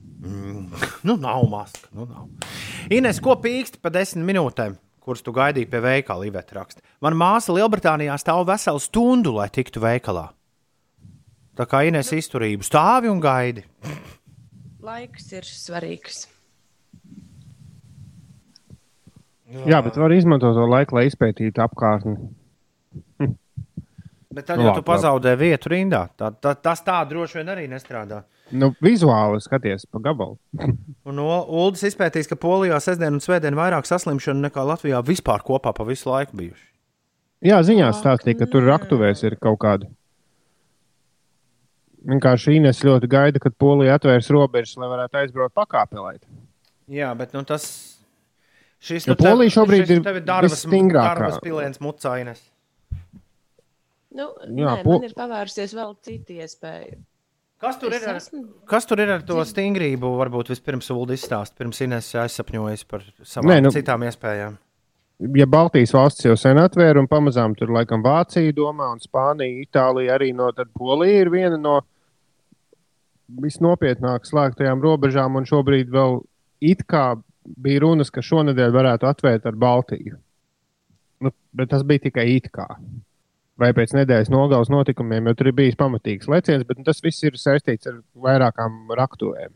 Mm, 0.00 0.70
nu, 1.08 1.16
nav 1.20 1.44
maska. 1.52 1.90
Nu, 1.92 2.06
nav. 2.08 2.52
Ines, 2.92 3.20
ko 3.20 3.34
pīksti 3.42 3.82
pa 3.84 3.92
desmit 3.92 4.24
minūtēm, 4.30 4.78
kuras 5.04 5.20
tu 5.24 5.34
gaidīji 5.36 5.68
pie 5.72 5.82
veikala, 5.84 6.24
Iveta 6.28 6.56
raksta? 6.56 6.80
Man 7.04 7.18
māsa 7.20 7.52
Lielbritānijā 7.56 8.16
stāv 8.20 8.46
veselu 8.48 8.80
stundu, 8.80 9.34
lai 9.36 9.50
tiktu 9.52 9.82
veikalā. 9.84 10.30
Tā 11.56 11.68
kā 11.68 11.82
Ines 11.88 12.14
izturību 12.16 12.64
stāvi 12.64 13.12
un 13.12 13.20
gaidi. 13.20 13.64
Laiks 14.84 15.28
ir 15.36 15.44
svarīgs. 15.48 16.24
Jā, 19.46 19.78
bet 19.84 19.98
var 19.98 20.10
izmantot 20.10 20.56
to 20.58 20.64
laiku, 20.66 20.96
lai 20.98 21.06
izpētītu 21.06 21.62
apkārtni. 21.62 22.16
Bet 24.36 24.48
tad 24.48 24.58
jau 24.58 24.68
labi, 24.68 24.80
tu 24.80 24.84
pazaudē 24.84 25.36
vietu 25.38 25.70
rindā. 25.72 26.02
Tā, 26.18 26.32
tā, 26.42 26.52
tas 26.60 26.82
tā 26.84 26.98
droši 27.08 27.38
vien 27.38 27.52
arī 27.54 27.66
nestrādā. 27.70 28.24
Nu, 28.54 28.72
vizuāli 28.84 29.40
skaties 29.42 29.86
pa 29.90 30.02
gabalu. 30.02 30.36
Un 31.08 31.22
Ulas 31.22 31.82
izpētīs, 31.86 32.28
ka 32.30 32.38
Polijā 32.38 32.78
sestdien 32.82 33.16
un 33.16 33.22
svētdien 33.22 33.56
vairāk 33.58 33.88
saslimšanu 33.88 34.44
nekā 34.44 34.66
Latvijā 34.66 35.00
vispār 35.06 35.42
kopā 35.46 35.72
pa 35.74 35.86
visu 35.88 36.10
laiku 36.10 36.36
bijuši. 36.38 36.66
Jā, 37.46 37.60
ziņās 37.66 38.00
stāstīja, 38.02 38.40
ka 38.42 38.50
tur 38.50 38.66
raktuvēs 38.66 39.22
ir 39.28 39.38
kaut 39.40 39.60
kāda. 39.62 39.90
Vienkārši 42.06 42.58
Ines 42.58 42.82
ļoti 42.86 43.10
gaida, 43.10 43.42
kad 43.42 43.56
Polija 43.58 43.96
atvērs 43.98 44.30
robežas, 44.34 44.76
lai 44.78 44.90
varētu 44.92 45.20
aizbraukt 45.22 45.54
pakāpelēt. 45.58 46.22
Jā, 46.92 47.10
bet 47.18 47.34
nu, 47.34 47.42
tas. 47.46 47.66
Šis, 48.80 49.06
Jo 49.08 49.14
Polija 49.16 49.50
šobrīd 49.56 49.90
ir 49.90 50.02
tev 50.04 50.20
darbas, 50.24 50.64
visstingrākā. 50.64 51.14
darbas 51.16 51.38
piliens 51.42 51.78
mucainas. 51.80 52.42
Nu, 54.16 54.30
Jā, 54.48 54.76
nē, 54.76 54.82
po- 54.84 54.92
man 54.98 55.04
ir 55.04 55.14
pavērusies 55.16 55.74
vēl 55.76 55.96
cita 56.02 56.32
iespēja. 56.44 56.98
Kas 57.58 57.78
tur, 57.80 57.92
Es 57.92 58.02
ir 58.02 58.08
ar, 58.08 58.16
esmu- 58.20 58.44
kas 58.68 58.84
tur 58.86 59.00
ir 59.00 59.08
ar 59.10 59.22
to 59.22 59.34
stingrību? 59.48 60.10
Varbūt 60.20 60.48
vispirms 60.52 60.90
Ulu 60.92 61.14
izstāst, 61.16 61.54
pirms 61.56 61.80
Ines 61.80 62.12
aizsapņojas 62.12 62.84
par 62.86 63.00
savām 63.24 63.48
Nē, 63.48 63.56
nu- 63.62 63.68
nu, 63.68 63.70
citām 63.70 64.04
iespējām. 64.04 64.58
Ja 65.34 65.46
Baltijas 65.46 65.92
valsts 65.92 66.22
jau 66.24 66.36
sen 66.36 66.56
atvēra, 66.58 66.98
un 66.98 67.08
pamazām 67.08 67.56
tur 67.56 67.68
laikam 67.68 68.02
Vācija 68.04 68.52
domā, 68.52 68.92
un 68.92 68.98
Spānija, 69.00 69.64
Itālija 69.66 70.18
arī 70.18 70.34
no 70.34 70.50
tad 70.52 70.68
Polija 70.78 71.22
ir 71.22 71.30
viena 71.30 71.58
no 71.58 71.80
visnopietnāk 73.42 74.26
slēgtajām 74.28 74.82
robežām, 74.84 75.36
un 75.36 75.44
šobrīd 75.48 75.88
vēl 75.90 76.20
it 76.60 76.86
kā 76.86 77.16
bija 77.56 77.82
runas, 77.84 78.10
ka 78.12 78.24
šonadēļ 78.24 78.72
varētu 78.74 79.08
atvērt 79.08 79.46
ar 79.48 79.58
Baltiju. 79.60 80.18
Nu, 81.24 81.32
bet 81.56 81.70
tas 81.72 81.84
bija 81.86 82.06
tikai 82.08 82.26
it 82.36 82.50
kā. 82.54 82.68
Vai 83.56 83.70
pēc 83.76 83.94
nedēļas 83.96 84.28
nogales 84.32 84.68
notikumiem, 84.68 85.30
jo 85.30 85.36
tur 85.36 85.48
ir 85.48 85.56
bijis 85.56 85.78
pamatīgs 85.80 86.28
leciens, 86.28 86.66
bet 86.68 86.76
nu, 86.76 86.84
tas 86.84 87.00
viss 87.04 87.24
ir 87.24 87.38
saistīts 87.40 87.88
ar 87.88 88.02
vairākām 88.26 88.92
raktuvēm. 88.98 89.54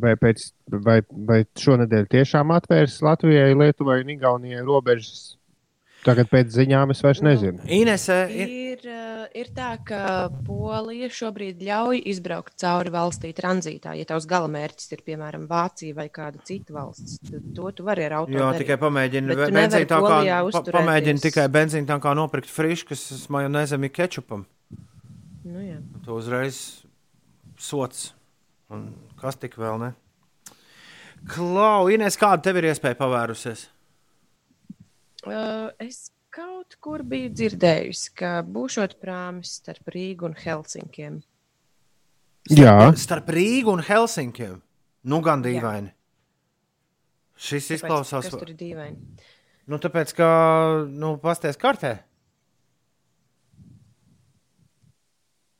Vai, 0.00 0.14
pēc, 0.18 0.48
vai, 0.82 0.98
vai 1.28 1.42
šonadēļ 1.60 2.08
tiešām 2.10 2.50
atvērs 2.56 2.96
Latvijai, 3.04 3.52
Lietuvai 3.54 4.00
un 4.02 4.14
Igaunijai 4.16 4.64
robežas? 4.66 5.36
Tagad 6.04 6.28
pēc 6.28 6.50
ziņām 6.52 6.90
es 6.92 7.00
vairs 7.04 7.22
nezinu. 7.24 7.62
Ines, 7.72 8.08
i- 8.12 8.62
Ir, 8.74 8.80
uh, 8.90 9.26
ir 9.38 9.46
tā, 9.54 9.70
ka 9.86 10.28
Polija 10.44 11.06
šobrīd 11.08 11.60
ļauj 11.62 12.00
izbraukt 12.10 12.56
cauri 12.60 12.90
valstī 12.90 13.30
tranzītā. 13.32 13.92
Ja 13.96 14.04
tavs 14.04 14.26
galamērķis 14.26 14.90
ir 14.96 15.02
piemēram 15.06 15.44
Vācija 15.48 15.94
vai 15.94 16.08
kāda 16.10 16.42
cita 16.44 16.74
valsts, 16.74 17.20
tad 17.22 17.46
to 17.54 17.70
tu 17.70 17.84
vari 17.86 18.04
ar 18.08 18.16
auto. 18.18 18.32
Jā, 18.34 18.50
darīt. 18.50 18.64
tikai 18.64 18.76
pamēģini 18.82 19.36
benzīnu 19.54 19.86
tā 19.88 20.00
kā, 20.02 20.18
pa, 20.52 20.62
pamēģini 20.74 21.22
tikai 21.22 21.46
benzīnu 21.54 21.86
tā 21.86 22.00
kā 22.02 22.14
nopirkt 22.18 22.50
friškas 22.50 23.28
majonēzam 23.30 23.84
ir 23.86 23.94
kečupam. 23.94 24.44
Nu, 25.44 25.60
jā. 25.62 25.78
Tu 26.04 26.10
uzreiz 26.18 26.58
sots. 27.56 28.12
Un 28.74 28.90
kas 29.20 29.36
tik 29.38 29.54
vēl 29.60 29.78
ne? 29.78 29.92
Klau, 31.30 31.86
Ines, 31.88 32.18
kāda 32.20 32.42
tev 32.42 32.58
ir 32.60 32.72
iespēja 32.74 32.98
pavērusies? 32.98 33.68
Uh, 35.24 35.70
es 35.80 36.10
kaut 36.34 36.74
kur 36.82 37.02
biju 37.06 37.30
dzirdējusi, 37.32 38.10
ka 38.18 38.32
būšot 38.46 38.96
prāmis 39.02 39.54
starp 39.60 39.88
Rīgu 39.94 40.26
un 40.28 40.34
Helsinkiem. 40.36 41.20
Jā, 42.52 42.92
Starp 43.00 43.30
Rīgu 43.32 43.72
un 43.72 43.80
Helsinkiem. 43.86 44.58
Nu, 45.08 45.20
gan 45.24 45.40
dīvaini. 45.44 45.92
Šis 47.40 47.64
Kāpēc? 47.70 47.78
izklausās, 47.78 48.26
Kas 48.28 48.36
tur 48.40 48.50
ir 48.52 48.58
dīvaini? 48.60 48.98
nu, 49.66 49.78
tāpēc, 49.80 50.12
ka, 50.18 50.28
nu, 50.90 51.14
pasties 51.22 51.56
kartē. 51.60 51.96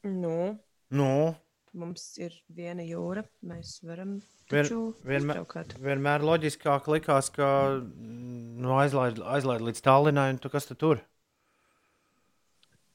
Nu, 0.04 0.58
Nu, 0.94 1.34
mums 1.74 2.04
ir 2.22 2.30
viena 2.54 2.82
jūra. 2.86 3.24
Mēs 3.44 3.80
varam 3.84 4.20
Vien- 4.50 4.68
vienmēr- 5.04 5.42
izbraukāt. 5.42 5.74
vienmēr 5.82 6.20
loģiskāk 6.22 6.86
likās, 6.92 7.30
ka 7.34 7.80
nu, 7.82 8.70
aizlaid, 8.78 9.18
aizlaid 9.20 9.60
līdz 9.60 9.82
Tallinai, 9.82 10.30
un 10.34 10.38
tu 10.38 10.48
kas 10.48 10.66
tu 10.66 10.74
tur? 10.74 11.00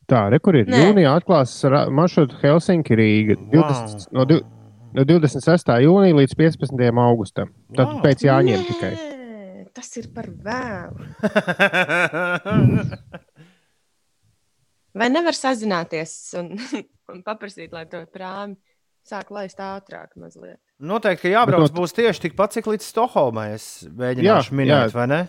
tā 0.10 0.24
re, 0.32 0.40
kur 0.40 0.56
ir. 0.58 0.66
Nē. 0.66 0.80
Jūnijā 0.88 1.12
atklās 1.22 1.52
ra- 1.70 1.86
maršrutu 1.94 2.40
Helsinki 2.42 2.96
Rīga 2.98 3.36
20, 3.52 4.08
no, 4.12 4.24
div- 4.26 4.42
no 4.98 5.04
26. 5.06 5.70
jūnija 5.86 6.16
līdz 6.18 6.34
15. 6.36 6.98
augustam. 6.98 7.54
Tad 7.76 7.88
Wow. 7.94 8.02
pēc 8.02 8.24
jāņem 8.26 8.66
tikai. 8.72 8.94
Nē, 8.98 9.68
tas 9.72 9.98
ir 9.98 10.08
par 10.16 10.26
vēlu. 10.26 11.06
Vai 15.00 15.08
nevar 15.14 15.36
sazināties 15.38 16.14
un, 16.40 16.56
un 17.14 17.22
paprasīt, 17.24 17.72
lai 17.72 17.86
to 17.86 18.02
prāmi 18.12 18.58
sāk 19.08 19.32
laist 19.34 19.60
ātrāk 19.64 20.16
mazliet? 20.20 20.60
Noteikti, 20.80 21.28
ka 21.28 21.32
jābrauc 21.34 21.68
Bet 21.70 21.76
būs 21.78 21.94
tieši 21.98 22.24
tikpat, 22.28 22.54
cik 22.56 22.70
līdz 22.72 22.86
Stokholmai. 22.88 23.50
Es 23.58 23.66
mēģināšu 23.90 24.52
Jā, 24.54 24.58
minēt, 24.62 24.88
jā. 24.92 24.96
vai 24.96 25.08
ne? 25.12 25.22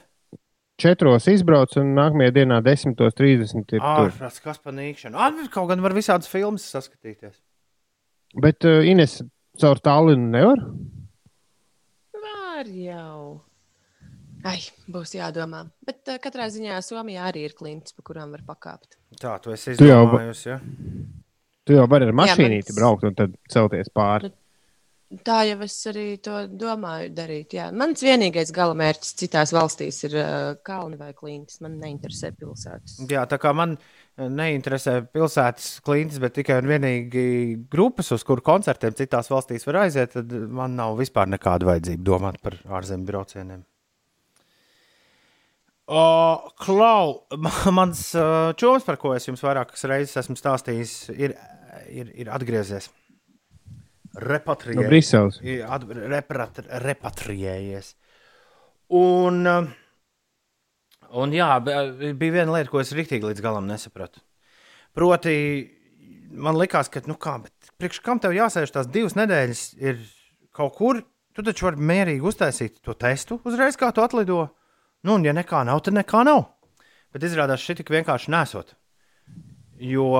Četros 0.81 1.27
izbrauc 1.29 1.75
un 1.77 1.91
nākamajā 1.99 2.33
dienā 2.39 2.61
10.30 2.65 3.59
ir 3.61 3.67
tur. 3.69 3.83
Ārprāts, 3.85 4.39
kas 4.41 4.59
par 4.65 4.73
nīkšanu. 4.79 5.19
Ah, 5.21 5.35
kaut 5.53 5.69
gan 5.69 5.83
var 5.85 5.93
visādas 5.93 6.31
filmas 6.31 6.65
saskatīties. 6.73 7.35
Bet 8.41 8.65
uh, 8.65 8.79
Ines 8.89 9.19
caur 9.61 9.81
Tallinu 9.85 10.31
nevar? 10.33 10.63
Var 12.17 12.71
jau. 12.73 13.43
Ai, 14.47 14.57
būs 14.89 15.13
jādomā. 15.19 15.67
Bet 15.85 16.01
uh, 16.09 16.17
katrā 16.23 16.47
ziņā 16.49 16.79
Somijā 16.85 17.27
arī 17.29 17.43
ir 17.51 17.55
klints, 17.59 17.93
pa 17.93 18.01
kurām 18.07 18.33
var 18.33 18.41
pakāpt. 18.49 18.97
Tā, 19.21 19.35
tu 19.45 19.53
esi 19.53 19.75
Tu 19.77 19.85
jau- 19.91 20.07
izdomājusi, 20.07 20.47
ja? 20.55 20.61
Tu 21.69 21.77
jau 21.77 21.87
vari 21.91 22.09
ar 22.09 22.15
mašīnīti 22.17 22.71
mans- 22.73 22.79
braukt 22.79 23.05
un 23.09 23.17
tad 23.19 23.35
celties 23.53 23.91
pāri. 23.95 24.33
Tā 25.27 25.41
jau 25.43 25.57
es 25.67 25.75
arī 25.91 26.05
to 26.23 26.45
domāju 26.47 27.09
darīt. 27.11 27.57
Jā. 27.57 27.65
Mans 27.75 27.99
vienīgais 28.07 28.53
galamērķis 28.55 29.17
citās 29.19 29.51
valstīs 29.51 29.99
ir 30.07 30.15
uh, 30.21 30.53
kalni 30.63 30.95
vai 31.01 31.11
klintis. 31.17 31.59
Man 31.65 31.81
neinteresē 31.83 32.31
pilsētas. 32.39 33.01
Jā, 33.11 33.25
tā 33.27 33.41
kā 33.43 33.51
man 33.57 33.75
neinteresē 34.21 35.01
pilsētas 35.11 35.81
klients, 35.83 36.21
bet 36.23 36.37
tikai 36.39 36.61
un 36.63 36.71
vienīgi 36.71 37.25
grupas, 37.73 38.13
uz 38.15 38.23
kuru 38.27 38.45
koncertiem 38.47 38.95
citās 38.95 39.33
valstīs 39.33 39.67
var 39.67 39.81
aiziet, 39.83 40.15
tad 40.15 40.31
man 40.31 40.79
nav 40.79 40.95
vispār 41.01 41.27
nekāda 41.35 41.73
vajadzība 41.73 42.07
domāt 42.07 42.39
par 42.45 42.61
ārzemju 42.79 43.11
braucieniem. 43.11 43.65
O, 45.91 46.03
Klau, 46.63 47.25
ma- 47.43 47.71
mans 47.79 48.05
uh, 48.15 48.53
čoms, 48.59 48.85
par 48.87 48.99
ko 49.01 49.15
es 49.17 49.27
jums 49.27 49.43
vairākas 49.43 49.83
reizes 49.91 50.17
esmu 50.23 50.37
stāstījis, 50.39 50.93
ir, 51.19 51.35
ir, 51.91 52.13
ir 52.25 52.31
atgriezies. 52.31 52.91
No 54.15 54.23
Repatriējies. 54.27 54.89
Briseles. 54.91 55.41
Ir 55.47 55.65
at- 55.67 55.87
reprat- 55.87 56.63
repatriējies. 56.85 57.93
Un, 58.99 59.43
uh, 59.47 59.69
un 61.23 61.35
jā, 61.35 61.49
bija 61.63 62.35
viena 62.39 62.55
lieta, 62.57 62.71
ko 62.73 62.83
es 62.83 62.91
rīktīgi 62.95 63.27
līdz 63.31 63.43
galam 63.45 63.67
nesapratu. 63.71 64.23
Proti, 64.95 65.35
man 66.35 66.59
likās, 66.59 66.91
ka, 66.91 67.03
nu 67.07 67.15
kā, 67.19 67.37
bet 67.45 67.71
priekš 67.79 68.01
kam 68.07 68.19
tev 68.23 68.35
jāsēž 68.35 68.73
tās 68.75 68.91
divas 68.91 69.15
nedēļas, 69.19 69.65
ir 69.79 70.01
kaut 70.55 70.75
kur, 70.79 71.03
tu 71.35 71.43
taču 71.47 71.69
vari 71.69 71.83
mierīgi 71.91 72.27
uztaisīt 72.27 72.81
to 72.83 72.95
testu 72.99 73.39
uzreiz, 73.47 73.79
kā 73.79 73.91
tu 73.95 74.03
atlido. 74.03 74.49
Nu, 75.07 75.17
un 75.17 75.25
ja 75.25 75.35
nekā 75.37 75.63
nav, 75.69 75.81
tad 75.87 75.97
nekā 75.97 76.25
nav. 76.29 76.45
Bet 77.15 77.25
izrādās, 77.27 77.63
šī 77.65 77.81
tik 77.81 77.93
vienkārši 77.93 78.33
nesot. 78.33 78.75
Jo 79.81 80.13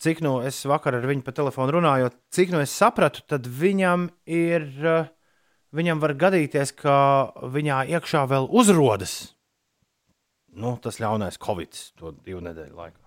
cik 0.00 0.22
no 0.24 0.38
es 0.46 0.62
vakar 0.64 0.96
ar 0.96 1.04
viņu 1.04 1.24
pa 1.26 1.34
telefonu 1.36 1.76
runāju, 1.76 2.08
cik 2.32 2.54
no 2.54 2.62
es 2.64 2.72
sapratu, 2.72 3.24
tad 3.28 3.48
viņam 3.48 4.08
ir. 4.26 4.70
Viņam 5.70 6.00
var 6.02 6.16
gadīties, 6.18 6.72
ka 6.74 6.94
viņā 7.46 7.84
iekšā 7.94 8.24
vēl 8.26 8.48
uzrodas 8.58 9.36
nu, 10.56 10.74
tas 10.82 10.98
ļaunais 11.00 11.38
covid 11.42 11.76
to 11.98 12.14
divu 12.24 12.42
nedēļu 12.44 12.76
laikā. 12.76 12.98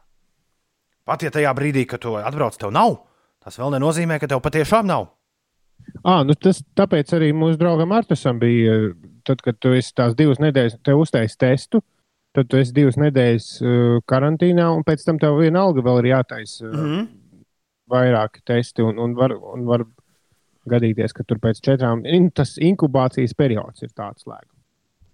Pat 1.08 1.26
ja 1.26 1.32
tajā 1.34 1.52
brīdī, 1.58 1.84
kad 1.90 2.04
tu 2.04 2.16
atbrauc, 2.16 2.56
tev 2.60 2.72
nav, 2.72 3.02
tas 3.44 3.58
vēl 3.60 3.76
nenozīmē, 3.76 4.20
ka 4.22 4.30
tev 4.32 4.40
patiešām 4.44 4.88
nav. 4.88 5.10
À, 6.00 6.22
nu 6.24 6.36
tas, 6.40 6.62
tāpēc 6.78 7.12
arī 7.18 7.34
mūsu 7.36 7.60
draugam 7.60 7.92
Artusam 7.96 8.40
bija, 8.40 8.94
tad, 9.28 9.42
kad 9.46 9.58
tu 9.60 9.74
esi 9.78 9.94
tās 9.96 10.16
divas 10.20 10.42
nedēļas, 10.44 10.80
tev 10.86 11.02
uztaisīji 11.04 11.42
testu, 11.44 11.82
tad 12.34 12.50
tu 12.50 12.60
esi 12.60 12.74
divas 12.76 12.98
nedēļas 13.02 13.50
uh, 13.62 13.98
karantīnā, 14.10 14.70
un 14.76 14.86
pēc 14.88 15.06
tam 15.08 15.20
tev 15.22 15.40
vienalga 15.42 15.84
vēl 15.86 16.04
ir 16.04 16.12
jātaisa 16.14 16.66
uh, 16.68 16.72
Mm 16.74 16.88
-hmm. 16.88 17.12
vairāki 17.94 18.42
testi, 18.46 18.82
un, 18.82 19.00
un, 19.00 19.14
var, 19.16 19.36
un 19.54 19.66
var 19.66 19.86
gadīties, 20.70 21.14
ka 21.14 21.24
tur 21.28 21.40
pēc 21.44 21.62
četrām 21.62 22.06
in, 22.06 22.32
tas 22.32 22.58
inkubācijas 22.58 23.36
periods 23.38 23.84
ir 23.84 23.92
tāds 23.92 24.24
slēgts. 24.24 24.52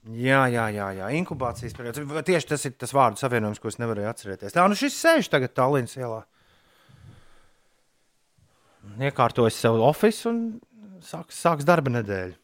Jā, 0.09 0.45
jā, 0.49 0.69
jā, 0.73 0.87
jā. 0.95 1.09
inkubācijas 1.19 1.75
periods. 1.75 1.99
Tieši 2.25 2.47
tas 2.47 2.65
ir 2.65 2.73
tas 2.79 2.93
vārdu 2.95 3.19
savienojums, 3.19 3.59
ko 3.59 3.67
es 3.67 3.77
nevarēju 3.81 4.09
atcerēties. 4.09 4.55
Tā, 4.55 4.65
nu 4.71 4.77
šis 4.79 4.95
sēž 4.95 5.29
tagad 5.29 5.53
Tallinas 5.53 5.97
ielā. 5.99 6.23
Iekārtojas 9.09 9.59
sev 9.59 9.77
oficiālu 9.85 10.33
un 10.33 11.01
sāks, 11.05 11.37
sāks 11.43 11.67
darba 11.67 11.91
nedēļu. 11.99 12.38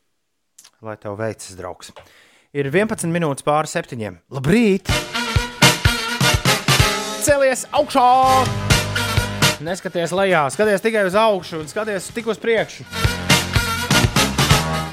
Lai 0.84 0.97
tev 0.99 1.15
veicas, 1.15 1.53
draugs. 1.55 1.93
Ir 2.51 2.67
11 2.67 3.07
minūtes 3.07 3.45
pāri 3.47 3.69
septiņiem. 3.71 4.17
Labrīt! 4.36 4.91
Celies 7.23 7.63
augšā! 7.71 8.03
Neskaties 9.63 10.11
lejā, 10.11 10.41
skaties 10.51 10.84
tikai 10.84 11.05
uz 11.07 11.15
augšu 11.15 11.61
un 11.61 11.71
skaties 11.71 12.09
tik 12.11 12.28
uz 12.28 12.41
priekšu. 12.43 12.84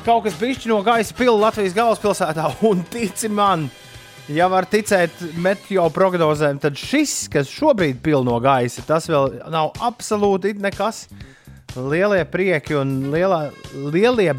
Kaut 0.06 0.22
kas 0.28 0.38
bišķi 0.38 0.70
no 0.70 0.78
gaisa 0.86 1.18
pila 1.18 1.48
Latvijas 1.48 1.74
galvaspilsētā, 1.74 2.46
un 2.70 2.86
tici 2.90 3.26
man, 3.30 3.66
ja 4.30 4.46
var 4.50 4.70
ticēt 4.70 5.18
meteo 5.42 5.88
prognozēm, 5.94 6.62
tad 6.62 6.78
šis, 6.78 7.26
kas 7.30 7.50
šobrīd 7.50 7.98
pil 8.06 8.22
no 8.26 8.38
gaisa, 8.42 8.86
tas 8.86 9.10
vēl 9.10 9.40
nav 9.50 9.74
absolūti 9.82 10.54
nekas. 10.62 11.08
Lielie 11.74 12.22
prieki 12.30 12.78
un 12.78 12.98
lielā, 13.10 13.48
lielie 13.74 14.34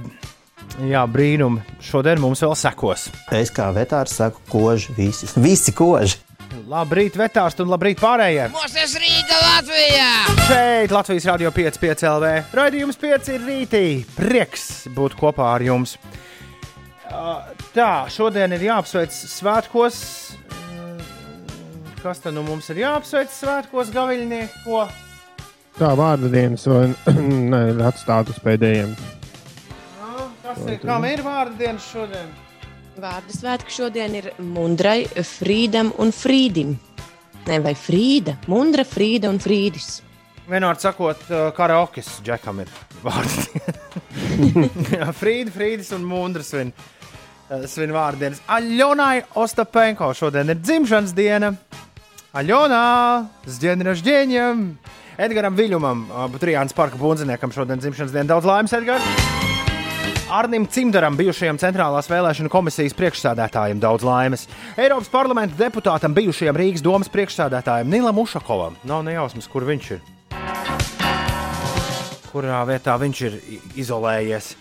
jā, 0.82 1.03
brīnumi 1.09 1.63
šodien 1.84 2.21
mums 2.24 2.41
vēl 2.43 2.55
sekos. 2.57 3.07
Es 3.34 3.51
kā 3.53 3.69
vetārs 3.76 4.15
saku, 4.19 4.41
koži 4.49 4.95
visi. 4.97 5.30
Visi 5.41 5.74
koži. 5.76 6.19
Labrīt, 6.69 7.15
vetārs, 7.17 7.55
un 7.63 7.71
labrīt 7.71 7.97
pārējiem! 8.01 8.53
Mūsu 8.53 8.99
Rīga 9.01 9.39
Latvijā! 9.41 10.09
Šeit 10.47 10.93
Latvijas 10.93 11.26
Rādio 11.32 11.49
5, 11.53 11.80
5 11.82 12.05
LV. 12.09 12.34
Raidījums 12.53 12.99
5 13.01 13.32
ir 13.34 13.47
rītī. 13.47 13.86
Prieks 14.15 14.67
būt 14.93 15.17
kopā 15.17 15.49
ar 15.55 15.65
jums. 15.65 15.97
Tā, 17.74 17.89
šodien 18.13 18.53
ir 18.53 18.67
jāapsveic 18.69 19.13
svētkos. 19.13 19.97
Kas 22.03 22.21
tad 22.21 22.36
nu 22.36 22.43
mums 22.45 22.69
ir 22.74 22.84
jāapsveic 22.84 23.34
svētkos, 23.34 23.91
gaviļnieki? 23.95 24.63
Ko? 24.65 24.86
Tā 25.80 25.93
vārda 25.97 26.30
dienas 26.30 26.67
vai 26.69 26.86
ne, 27.53 27.65
atstāt 27.88 28.30
uz 28.30 28.38
pēdējiem. 28.45 28.93
Kas 30.53 30.69
ir? 30.69 30.79
Kam 30.85 31.05
ir 31.09 31.21
vārdu 31.25 31.57
dienas 31.57 31.85
šodien? 31.89 32.29
Vārdu 33.01 33.33
svētki 33.33 33.73
šodien 33.73 34.13
ir 34.19 34.29
Mundrai, 34.37 35.07
Frīdam 35.25 35.89
un 36.01 36.13
Frīdim. 36.13 36.75
Ne, 37.47 37.59
vai 37.63 37.73
Frīda, 37.75 38.37
Mundra, 38.51 38.85
Frīda 38.87 39.31
un 39.33 39.39
Frīdis. 39.41 39.97
Vienmēr 40.45 40.77
sakot, 40.79 41.23
uh, 41.31 41.47
karaokes 41.55 42.19
džekam 42.23 42.61
ir 42.63 42.71
vārds. 43.03 43.49
Frīda, 45.21 45.53
Frīdis 45.55 45.89
un 45.97 46.05
Mundras 46.07 46.51
svin, 46.53 46.69
uh, 46.75 47.65
svin 47.71 47.95
vārdu 47.95 48.27
dienas. 48.27 48.43
Aļonai 48.45 49.23
Ostapenko 49.39 50.11
šodien 50.17 50.53
ir 50.53 50.61
dzimšanas 50.61 51.15
diena. 51.17 51.55
Aļonā, 52.33 52.83
s 53.45 53.57
dien 53.61 53.81
ražģēņiem! 53.85 54.67
Edgaram 55.23 55.57
Viļumam, 55.57 56.07
Trijānas 56.41 56.73
parka 56.77 56.97
bundziniekam 56.97 57.53
šodien 57.53 57.81
dzimšanas 57.81 58.15
diena. 58.15 58.31
Daudz 58.33 58.49
laimes, 58.49 58.73
Edgars! 58.77 59.52
Arnim 60.32 60.65
Cimdaram, 60.71 61.17
bijušajam 61.19 61.57
Centrālās 61.59 62.07
vēlēšana 62.09 62.49
komisijas 62.51 62.95
priekšsādātājam, 62.97 63.80
daudz 63.84 64.05
laimes. 64.07 64.45
Eiropas 64.80 65.09
parlamenta 65.11 65.57
deputātam, 65.59 66.15
bijušajam 66.15 66.57
Rīgas 66.57 66.84
domas 66.84 67.11
priekšsādātājam 67.11 67.91
Nilam 67.91 68.21
Ušakovam. 68.24 68.78
Nav 68.88 69.03
nejausmas, 69.07 69.49
kur 69.51 69.67
viņš 69.67 69.89
ir. 69.97 70.03
Kurā 72.32 72.63
vietā 72.69 72.95
viņš 73.01 73.24
ir 73.28 73.38
izolējies. 73.84 74.53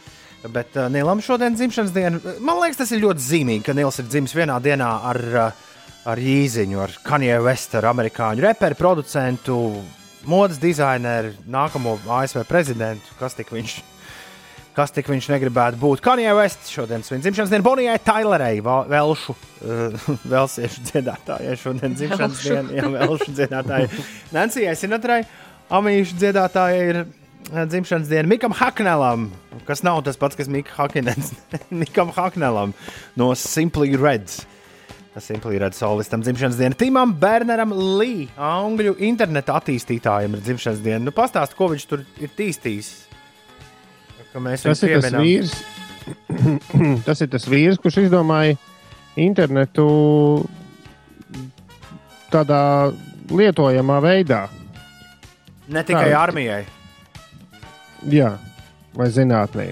Bet 0.52 0.74
uh, 0.76 0.90
Nilam 0.90 1.22
šodien 1.22 1.54
dzimšanas 1.54 1.94
diena, 1.94 2.18
man 2.42 2.58
liekas, 2.58 2.82
tas 2.82 2.92
ir 2.92 3.04
ļoti 3.04 3.22
zīmīgi, 3.22 3.64
ka 3.68 3.76
Nils 3.78 4.00
ir 4.02 4.10
dzimis 4.10 4.34
vienā 4.34 4.58
dienā 4.64 4.90
ar, 5.12 5.22
uh, 5.30 5.78
ar 6.10 6.18
Jīziņu, 6.18 6.82
ar 6.82 6.98
Kanye 7.06 7.38
West, 7.46 7.78
ar 7.78 7.86
amerikāņu 7.92 8.42
reperu, 8.48 8.80
producentu, 8.80 9.56
modes 10.26 10.58
dizaineru, 10.62 11.36
nākamo 11.46 11.96
ASV 12.18 12.42
prezidentu, 12.50 13.14
kas 13.22 13.38
tik 13.38 13.54
viņš 13.54 13.78
kas 14.76 14.92
tik 14.94 15.08
viņš 15.12 15.26
negribētu 15.34 15.80
būt. 15.80 16.00
Kanye 16.04 16.32
West 16.38 16.70
šodien 16.72 17.02
svin 17.04 17.20
dzimšanas 17.24 17.50
dienu 17.52 17.66
Bonijai 17.66 17.98
Tailerei, 18.00 18.60
Val- 18.64 18.86
Velšu, 18.88 19.34
uh, 19.36 20.06
Velsiešu 20.32 20.84
dziedātājai 20.90 21.56
šodien 21.60 21.96
dzimšanas 21.98 22.44
dienu, 22.46 22.76
jā, 22.78 22.86
Velšu 22.94 23.34
dziedātājai. 23.36 23.90
Nancijai 24.32 24.76
Sinatrai, 24.80 25.18
Amīšu 25.72 26.16
dziedātājai 26.22 26.86
ir 26.88 27.02
uh, 27.02 27.66
dzimšanas 27.68 28.08
diena 28.08 28.28
Mikam 28.32 28.56
Haknelam, 28.56 29.28
kas 29.68 29.84
nav 29.84 30.00
tas 30.08 30.16
pats, 30.20 30.38
kas 30.40 30.48
Mika 30.52 30.72
Hakinens. 30.78 31.34
Mikam 31.82 32.12
Haknelam 32.16 32.72
no 33.20 33.32
Simply 33.36 33.92
Reds. 34.00 34.40
Tas 35.12 35.26
Simply 35.28 35.58
Reds 35.60 35.76
solistam 35.76 36.22
dzimšanas 36.24 36.56
diena. 36.56 36.76
Timam 36.80 37.12
Berneram 37.20 37.74
Lee, 38.00 38.30
angļu 38.40 38.94
interneta 39.04 39.58
attīstītājam, 39.60 40.32
ir 40.38 40.44
dzimšanas 40.48 40.80
diena. 40.80 41.04
Nu, 41.04 41.12
pastāst, 41.12 41.52
ko 41.58 41.68
viņš 41.74 41.84
tur 41.90 42.06
ir 42.16 42.32
tīstījis. 42.32 42.92
Tas 44.32 44.82
ir 44.86 45.00
tas 45.00 45.12
vīrs. 45.12 45.54
tas 47.06 47.20
ir 47.22 47.30
tas 47.32 47.46
vīrs, 47.48 47.78
kurš 47.82 48.00
izdomāja 48.06 48.56
internetu 49.20 49.86
tādā 52.32 52.92
lietojamā 53.32 54.00
veidā. 54.02 54.46
Ne 55.72 55.84
tikai 55.86 56.08
Tā. 56.10 56.18
armijai. 56.24 56.62
Jā, 58.10 58.32
vai 58.96 59.08
zinātnē. 59.14 59.68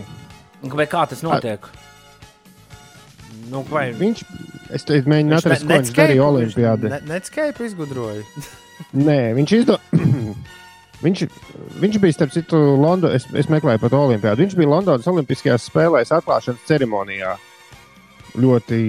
Bet 0.63 0.93
kā 0.93 1.07
tas 1.11 1.25
notiek? 1.27 1.65
Nu, 3.51 3.65
vai 3.67 3.89
Viņš, 3.97 4.21
es 4.77 4.85
te 4.87 5.01
mēģinu 5.03 5.35
atrast, 5.41 5.65
ko 5.67 5.81
viņš 5.81 5.93
darīja 5.97 6.27
Olimpijādē. 6.29 7.01
Netscape 7.09 7.67
izgudroja. 7.67 8.23
Nē, 8.95 9.21
viņš 9.41 9.57
izdomāja. 9.63 10.05
Viņš, 11.01 11.25
viņš 11.81 11.99
bija, 12.03 12.17
starp 12.17 12.35
citu, 12.35 12.59
Londonā. 12.81 13.17
Es, 13.17 13.27
es 13.33 13.49
meklēju 13.53 13.81
par 13.81 13.93
to 13.93 14.03
olimpiādu. 14.05 14.45
Viņš 14.45 14.57
bija 14.59 14.73
Londonas 14.75 15.09
Olimpiskajās 15.09 15.71
spēlēs 15.71 16.13
atklāšanas 16.13 16.67
ceremonijā. 16.69 17.37
Ļoti 18.41 18.81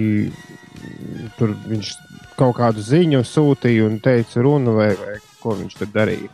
tur 1.38 1.56
viņš 1.66 1.94
kaut 2.36 2.56
kādu 2.60 2.84
ziņu 2.84 3.24
sūtīja 3.26 3.88
un 3.88 3.98
teica 4.04 4.44
runu, 4.44 4.76
vai, 4.78 4.92
vai 5.00 5.18
ko 5.42 5.56
viņš 5.58 5.80
tur 5.80 5.92
darīja. 5.94 6.30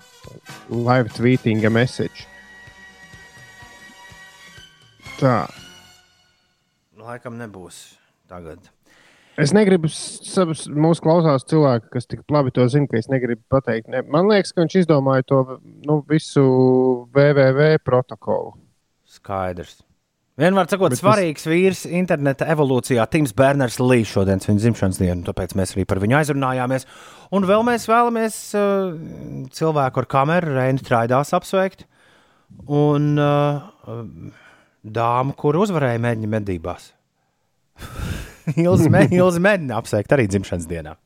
live 0.68 1.08
tweeting 1.14 1.64
a 1.64 1.70
message. 1.70 2.26
Tā. 5.18 5.48
Laikam 6.98 7.38
nebūs 7.40 7.98
tagad. 8.30 8.60
Es 9.38 9.52
negribu 9.54 9.86
savus, 9.92 10.64
mūsu 10.66 11.02
klausās 11.04 11.44
cilvēki, 11.46 11.92
kas 11.92 12.08
tik 12.10 12.24
labi 12.34 12.50
to 12.54 12.64
zina, 12.70 12.88
ka 12.90 12.98
es 12.98 13.06
negribu 13.10 13.44
pateikt. 13.54 13.86
Ne. 13.92 14.02
Man 14.10 14.26
liekas, 14.30 14.50
ka 14.50 14.64
viņš 14.64 14.80
izdomāja 14.80 15.26
to 15.30 15.42
nu, 15.86 16.00
visu 16.10 16.42
VVV 17.14 17.76
protokolu. 17.86 18.56
Skaidrs. 19.08 19.78
Vienmēr 20.38 20.68
sakot, 20.70 20.92
Bet 20.94 21.00
svarīgs 21.00 21.46
vīrs 21.50 21.80
interneta 21.86 22.46
evolūcijā, 22.50 23.02
Tims 23.10 23.32
Berners 23.34 23.80
Līsīs 23.82 24.12
šodien 24.12 24.42
viņa 24.42 24.62
dzimšanas 24.62 25.00
dienu, 25.02 25.24
tāpēc 25.26 25.54
mēs 25.58 25.74
arī 25.74 25.86
par 25.90 25.98
viņu 26.02 26.18
aizrunājāmies. 26.20 26.86
Un 27.34 27.46
vēl 27.46 27.64
mēs 27.66 27.88
vēlamies 27.90 28.36
uh, 28.58 28.92
cilvēku 29.54 30.02
ar 30.02 30.08
kameru, 30.14 30.54
Reini 30.54 30.82
Traidās, 30.86 31.34
apsveikt. 31.34 31.86
Un 32.70 33.10
uh, 33.18 33.98
dāmu, 34.82 35.34
kur 35.38 35.58
uzvarēja 35.58 36.06
mēģinājuma 36.06 36.38
medībās. 36.38 36.92
Ilzi 39.18 39.42
mēģina 39.42 39.78
apsveikt 39.78 40.14
arī 40.16 40.26
dzimšanas 40.30 40.66
dienā. 40.70 40.96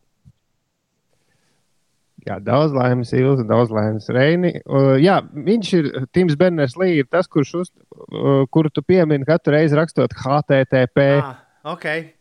Jā, 2.22 2.36
daudz 2.38 2.70
laimes, 2.76 3.10
Ilza, 3.18 3.42
daudz 3.48 3.72
laimes 3.74 4.06
Reini. 4.14 4.52
Uh, 4.62 4.94
jā, 5.02 5.16
viņš 5.34 5.70
ir 5.74 5.88
Tims 6.14 6.36
Berners 6.38 6.76
Lī, 6.78 6.92
ir 7.00 7.08
tas, 7.10 7.26
kurš 7.26 7.54
uz, 7.58 7.72
uh, 7.90 8.44
kuru 8.54 8.70
tu 8.70 8.84
piemini 8.86 9.26
katru 9.26 9.56
reizi 9.56 9.74
rakstot 9.78 10.14
HTTP. 10.14 11.06
Ah, 11.18 11.40
okay. 11.74 12.12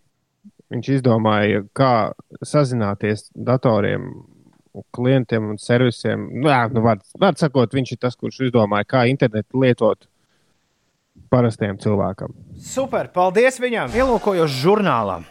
Viņš 0.74 0.89
izdomāja, 0.95 1.61
kā 1.78 1.91
sazināties 2.41 3.28
datoriem, 3.36 4.07
klientiem 4.95 5.51
un 5.53 5.61
servisiem. 5.61 6.26
Nu, 6.34 6.49
jā, 6.49 6.63
nu, 6.74 6.82
var, 6.88 7.03
var 7.22 7.38
sakot, 7.38 7.76
viņš 7.76 7.93
ir 7.93 8.01
tas, 8.01 8.17
kurš 8.17 8.47
izdomāja, 8.47 8.89
kā 8.89 9.05
internetu 9.11 9.61
lietot 9.61 10.07
parastiem 11.32 11.80
cilvēkam. 11.82 12.34
Super, 12.62 13.10
paldies 13.14 13.60
viņam! 13.62 13.94
Ielūkojos 13.96 14.52
žurnālā. 14.62 15.22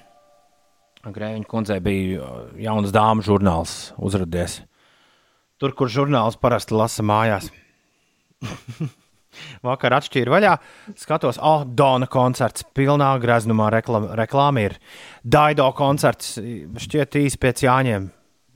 Grēviņa 1.00 1.48
kundzei 1.48 1.78
bija 1.80 2.20
uh, 2.20 2.48
jaunas 2.60 2.92
dāmas 2.92 3.28
žurnāls 3.28 3.74
uzrādījies. 3.96 4.60
Tur, 5.60 5.72
kur 5.76 5.92
žurnāls 5.92 6.36
parasti 6.40 6.76
lasa 6.76 7.04
mājās. 7.04 7.48
Vakar 9.64 9.94
atšķīra 10.00 10.32
vaļā, 10.32 10.52
skatos, 10.98 11.38
ah, 11.38 11.60
oh, 11.60 11.64
Dona 11.64 12.08
koncerts, 12.10 12.64
pilnā 12.76 13.12
greznumā 13.22 13.68
reklāma, 13.72 14.14
reklāma 14.18 14.64
ir. 14.66 14.76
Daido 15.22 15.68
koncerts, 15.76 16.34
šķiet 16.84 17.20
īsi 17.22 17.40
pēc 17.40 17.64
Jāņiem, 17.64 18.08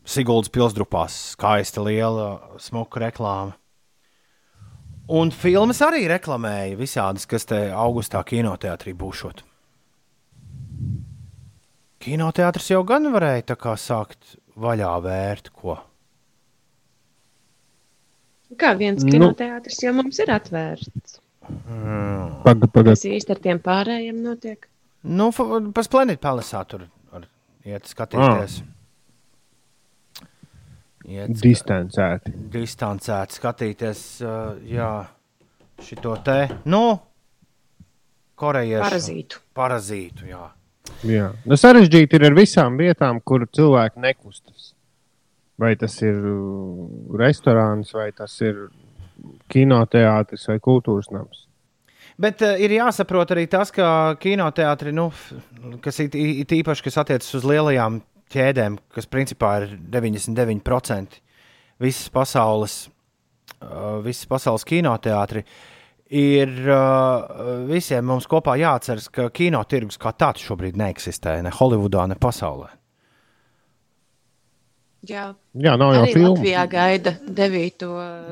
Siguldas 0.05 0.53
pilsdrupās, 0.53 1.15
skaista 1.33 1.85
liela, 1.85 2.57
smuka 2.61 3.01
reklāma. 3.07 3.55
Un 5.09 5.31
filmas 5.37 5.83
arī 5.85 6.07
reklamēja 6.09 6.79
visādas, 6.79 7.27
kas 7.29 7.45
te 7.45 7.59
augustā 7.77 8.23
kinoteātrī 8.25 8.95
būšot. 8.97 9.43
Kinoteātris 12.05 12.71
jau 12.73 12.83
gan 12.89 13.09
varēja 13.13 13.45
tā 13.53 13.57
kā 13.61 13.75
sākt 13.81 14.37
vaļā 14.61 14.93
vērt 15.05 15.51
ko. 15.57 15.77
Kā 18.61 18.75
viens 18.79 19.03
Nu. 19.05 19.11
kinoteātris 19.11 19.81
jau 19.83 19.93
mums 19.97 20.19
ir 20.23 20.31
atvērts. 20.31 21.19
Pagaid, 22.45 22.71
pagaid. 22.73 22.93
Kas 22.93 23.05
īsti 23.09 23.35
ar 23.35 23.41
tiem 23.45 23.59
pārējiem 23.61 24.21
notiek? 24.25 24.69
Nu, 25.05 25.31
pa 25.75 25.83
Splendid 25.85 26.21
Palace 26.21 26.61
tur 26.69 26.87
var 27.13 27.27
iet 27.67 27.85
skatīties. 27.91 28.63
Iet 31.05 31.35
Distancēti. 31.37 32.33
distancēti 32.53 33.37
skatīties, 33.37 33.99
uh, 34.25 34.55
jā, 34.65 34.91
šito 35.85 36.15
te, 36.25 36.39
nu, 36.65 36.97
korejiešu. 38.41 38.85
Parazītu. 38.87 39.41
Parazītu, 39.55 40.29
jā. 40.31 40.47
Jā. 41.05 41.27
Nu, 41.45 41.59
sarežģīti 41.61 42.17
ir 42.17 42.25
ar 42.31 42.37
visām 42.37 42.79
vietām, 42.81 43.21
kur 43.21 43.45
cilvēki 43.45 44.01
nekustas. 44.01 44.73
Vai 45.61 45.75
tas 45.79 45.95
ir 46.03 46.17
restorāns, 47.21 47.93
vai 47.95 48.09
tas 48.17 48.33
ir 48.43 48.65
kinoteātris 49.53 50.49
vai 50.51 50.57
kultūras 50.59 51.13
nams. 51.15 51.45
Bet 52.19 52.43
uh, 52.47 52.57
ir 52.57 52.79
jāsaprot 52.79 53.31
arī 53.35 53.45
tas, 53.51 53.71
ka 53.75 54.17
kinoteātri, 54.23 54.95
nu, 54.95 55.11
kas 55.85 56.01
ir 56.01 56.17
īpaši, 56.17 56.89
kas 56.89 57.01
attiecas 57.05 57.33
uz 57.37 57.45
lielajām 57.45 58.01
ķēdēm, 58.35 58.79
kas 58.95 59.09
principā 59.11 59.55
ir 59.63 59.77
99% 59.95 61.21
visas 61.83 62.11
pasaules, 62.15 62.77
uh, 63.61 64.01
visas 64.05 64.29
pasaules 64.31 64.67
kinoteātri, 64.69 65.45
ir 66.15 66.55
uh, 66.69 67.65
visiem 67.71 68.07
mums 68.07 68.29
kopā 68.31 68.57
jāatceras, 68.61 69.09
ka 69.13 69.31
kinotirgus 69.35 70.01
kā 70.01 70.15
tāds 70.19 70.45
šobrīd 70.45 70.79
neeksistē 70.79 71.41
ne 71.45 71.53
Holivudā, 71.55 72.07
ne 72.11 72.19
pasaulē. 72.21 72.73
Jā, 75.05 75.25
Jā, 75.61 75.75
nav 75.77 75.93
jau 75.93 76.05
filmu. 76.09 76.35
Latvijā 76.39 76.63
gaida 76.71 77.13
9. 77.29 77.83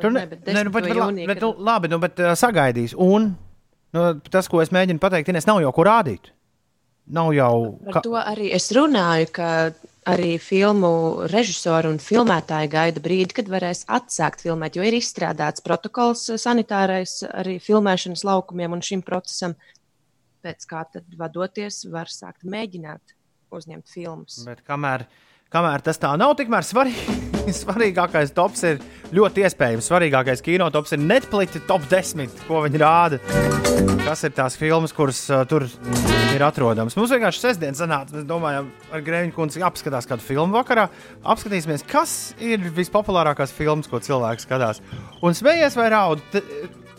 Tur 0.00 0.14
ne, 0.14 0.22
bet 0.30 0.44
10. 0.46 0.56
nu, 0.56 0.70
bet, 0.72 0.86
bet, 0.86 0.96
jūniju, 0.96 1.28
bet, 1.28 1.42
nu, 1.44 1.50
labi, 1.68 1.90
nu, 1.92 1.98
bet 2.02 2.22
uh, 2.22 2.32
sagaidīs. 2.38 2.94
Un 2.96 3.34
nu, 3.92 4.04
tas, 4.32 4.48
ko 4.48 4.62
es 4.64 4.72
mēģinu 4.72 5.02
pateikt, 5.02 5.28
Ines, 5.32 5.48
nav 5.48 5.60
jau 5.62 5.72
ko 5.76 5.84
rādīt. 5.88 6.32
Nav 7.12 7.32
jau. 7.36 7.54
Par 7.90 8.04
to 8.06 8.16
arī 8.16 8.52
es 8.56 8.70
runāju, 8.72 9.28
ka 9.36 9.48
arī 10.08 10.34
filmu 10.42 10.92
režisori 11.30 11.90
un 11.92 12.00
filmētāji 12.02 12.70
gaida 12.72 13.02
brīdi, 13.02 13.36
kad 13.38 13.50
varēs 13.50 13.84
atsākt 13.92 14.42
filmēt, 14.42 14.76
jo 14.76 14.86
ir 14.86 14.96
izstrādāts 14.98 15.62
protokols 15.64 16.24
sanitārais 16.42 17.20
arī 17.30 17.58
filmēšanas 17.62 18.24
laukumiem 18.26 18.74
un 18.76 18.82
šim 18.84 19.04
procesam. 19.06 19.54
Pēc 20.42 20.66
kā 20.66 20.82
tad 20.90 21.06
vadoties, 21.18 21.84
var 21.92 22.10
sākt 22.10 22.42
mēģināt 22.42 23.14
uzņemt 23.54 23.92
filmas. 23.92 24.40
Bet 24.48 24.64
kamēr, 24.66 25.06
kamēr 25.52 25.84
tas 25.84 26.00
tā 26.00 26.14
nav, 26.18 26.34
tikmēr 26.38 26.66
svarīgi, 26.66 27.20
svarīgākais 27.62 28.32
tops 28.36 28.64
ir 28.68 28.82
ļoti 29.12 29.44
iespējams. 29.46 29.88
Svarīgākais 29.90 30.42
kinotops 30.44 30.94
ir 30.96 31.02
Netflix 31.04 31.60
top 31.68 31.84
10, 31.90 32.42
ko 32.48 32.62
viņi 32.64 32.80
rāda. 32.80 33.20
Kas 34.02 34.24
ir 34.26 34.32
tās 34.36 34.56
filmas, 34.58 34.94
kuras 34.96 35.20
uh, 35.30 35.44
tur 35.48 35.66
ir 36.32 36.44
atrodamas? 36.44 36.96
Mums 36.98 37.12
vienkārši 37.14 37.44
sestdien 37.44 37.76
sanāca, 37.78 38.16
mēs 38.16 38.26
domājam, 38.28 38.70
ar 38.92 39.04
Grēņu 39.04 39.34
kundzi 39.36 39.64
apskatās 39.64 40.08
kādu 40.08 40.24
filmu 40.24 40.56
vakarā. 40.56 40.88
Apskatīsimies, 41.34 41.84
kas 41.88 42.14
ir 42.42 42.64
vispopulārākās 42.76 43.54
filmas, 43.54 43.90
ko 43.90 44.00
cilvēks 44.02 44.48
skatās. 44.48 44.82
Un 45.22 45.36
smējies 45.36 45.76
vai 45.78 45.90
raud. 45.92 46.24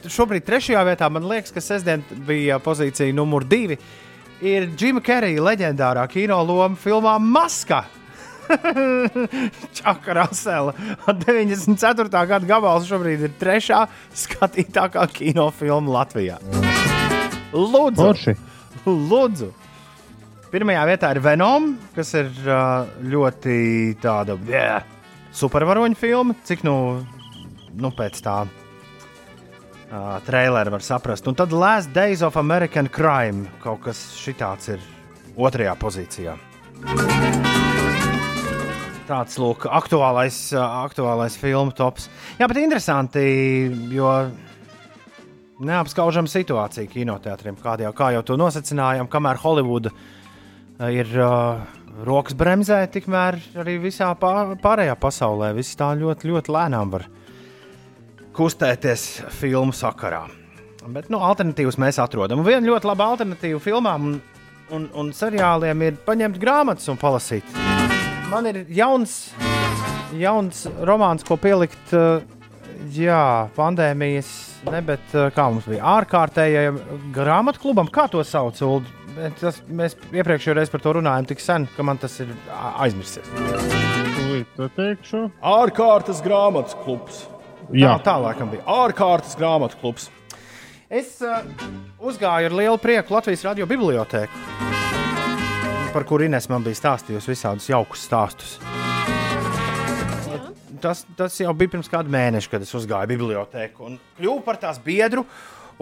Šobrīd 0.03 0.43
trešajā 0.45 0.81
vietā 0.83 1.07
man 1.11 1.27
liekas, 1.29 1.53
ka 1.55 1.63
sestdien 1.63 2.03
bija 2.27 2.59
pozīcija 2.63 3.15
numur 3.15 3.47
divi. 3.47 3.79
Ir 4.43 4.67
Džima 4.75 4.99
Kerija 5.03 5.43
leģendārā 5.45 6.03
kino 6.11 6.41
loma 6.43 6.75
filmā 6.79 7.15
Maska. 7.23 7.85
Čaka 9.77 10.13
Rasela. 10.19 10.73
94. 11.07 12.09
gada 12.09 12.45
gabals 12.47 12.87
šobrīd 12.89 13.27
ir 13.27 13.35
trešā 13.39 13.83
skatītākā 14.23 15.05
kinofilma 15.13 15.99
Latvijā. 15.99 16.39
Lūdzu, 17.53 18.01
Forši. 18.01 18.35
lūdzu. 18.87 19.51
Pirmajā 20.53 20.83
vietā 20.85 21.09
ir 21.15 21.21
Venom, 21.25 21.71
kas 21.95 22.11
ir 22.17 22.29
ļoti 23.09 23.55
tāda 24.01 24.37
yeah, 24.49 24.83
supervaroņa 25.33 25.97
filma. 25.97 26.35
Cik 26.45 26.61
nu, 26.67 26.75
nu 27.73 27.93
pēc 27.97 28.21
tā 28.25 28.35
uh, 28.45 30.19
trailera 30.27 30.73
var 30.73 30.85
saprast. 30.85 31.29
Un 31.29 31.37
tad 31.39 31.53
Last 31.57 31.93
Days 31.95 32.21
of 32.21 32.37
American 32.37 32.89
Crime 32.89 33.47
kaut 33.65 33.81
kas 33.87 34.05
šitāds 34.21 34.75
ir 34.75 34.85
otrajā 35.33 35.73
pozīcijā. 35.81 36.37
Tāds 39.03 39.35
lūk, 39.35 39.65
aktuālais, 39.67 40.37
aktuālais 40.55 41.35
filmu 41.35 41.73
tops. 41.75 42.05
Jā, 42.39 42.47
bet 42.47 42.61
interesanti, 42.61 43.23
jo 43.91 44.07
neapskaužama 45.63 46.31
situācija 46.31 46.87
kinoteātriem, 46.91 47.57
kādā 47.59 47.89
jau, 47.89 47.93
kā 47.97 48.13
jau 48.15 48.23
to 48.27 48.37
nosacinājām, 48.39 49.09
kamēr 49.11 49.41
Holivuda 49.43 49.91
uh, 49.91 50.87
ir 50.87 51.11
uh, 51.19 51.59
rokas 52.07 52.37
bremzē, 52.37 52.79
tikmēr 52.93 53.39
arī 53.63 53.77
visā 53.83 54.07
pār, 54.19 54.55
pārējā 54.63 54.95
pasaulē 54.99 55.51
viss 55.57 55.77
tā 55.79 55.91
ļoti, 55.99 56.31
ļoti 56.31 56.55
lēnām 56.55 56.95
var 56.95 57.07
kustēties 58.33 59.05
filmu 59.35 59.75
sakarā. 59.75 60.23
Bet 60.95 61.11
nu, 61.13 61.19
alternatīvas 61.23 61.77
mēs 61.79 61.99
atrodam. 62.03 62.41
Un 62.41 62.47
viena 62.47 62.65
ļoti 62.65 62.89
laba 62.89 63.11
alternatīva 63.13 63.61
filmām 63.63 64.09
un, 64.09 64.17
un, 64.73 64.89
un 64.99 65.13
seriāliem 65.15 65.87
ir 65.87 66.01
paņemt 66.07 66.41
grāmatas 66.41 66.91
un 66.91 66.99
palasīt. 66.99 67.72
Man 68.31 68.47
ir 68.49 68.63
jauns, 68.73 69.33
jauns 70.17 70.65
romāns, 70.81 71.25
ko 71.27 71.37
pielikt. 71.41 71.93
uh, 71.95 72.21
Jā, 72.93 73.47
pandēmijas, 73.55 74.29
ne, 74.67 74.81
bet 74.83 75.13
uh, 75.15 75.29
kā 75.33 75.45
mums 75.49 75.67
bija 75.69 75.85
ārkārtējiem 76.01 76.79
grāmatu 77.15 77.61
klubam, 77.63 77.87
kā 77.87 78.09
to 78.11 78.19
sauc. 78.27 78.59
Uld? 78.65 78.89
Tas, 79.39 79.61
mēs 79.69 79.95
iepriekšējā 80.11 80.57
reizē 80.57 80.73
par 80.73 80.83
to 80.83 80.95
runājām 80.97 81.29
tik 81.29 81.43
sen, 81.43 81.67
ka 81.77 81.85
man 81.85 82.01
tas 82.01 82.17
ir 82.19 82.33
teikšu. 84.75 85.23
Ārkārtas 85.53 86.19
grāmatas 86.25 86.75
klubs. 86.83 87.23
Jā. 87.71 87.95
tā, 87.95 88.09
tā 88.09 88.17
laikam 88.25 88.51
bija 88.51 88.65
ārkārtas 88.67 89.37
grāmatu 89.39 89.79
klubs. 89.79 90.09
Es 90.93 91.15
uh, 91.25 91.39
uzgāju 92.03 92.51
ar 92.51 92.57
lielu 92.59 92.81
prieku 92.81 93.15
Latvijas 93.15 93.45
radio 93.47 93.69
bibliotēku, 93.69 94.43
par 95.93 96.05
kuru 96.09 96.25
Inês 96.25 96.47
man 96.49 96.63
bija 96.65 96.79
stāstījusi 96.79 97.29
visādus 97.29 97.69
jaukus 97.69 98.01
stāstus. 98.07 98.55
Tas, 100.81 101.03
tas 101.15 101.35
jau 101.39 101.53
bija 101.55 101.75
pirms 101.75 101.89
kāda 101.91 102.11
mēneša, 102.11 102.49
kad 102.51 102.63
es 102.65 102.73
uzgāju 102.75 103.11
bibliotēku 103.13 103.85
un 103.87 103.99
kļuvu 104.17 104.41
par 104.43 104.57
tās 104.59 104.81
biedru 104.83 105.23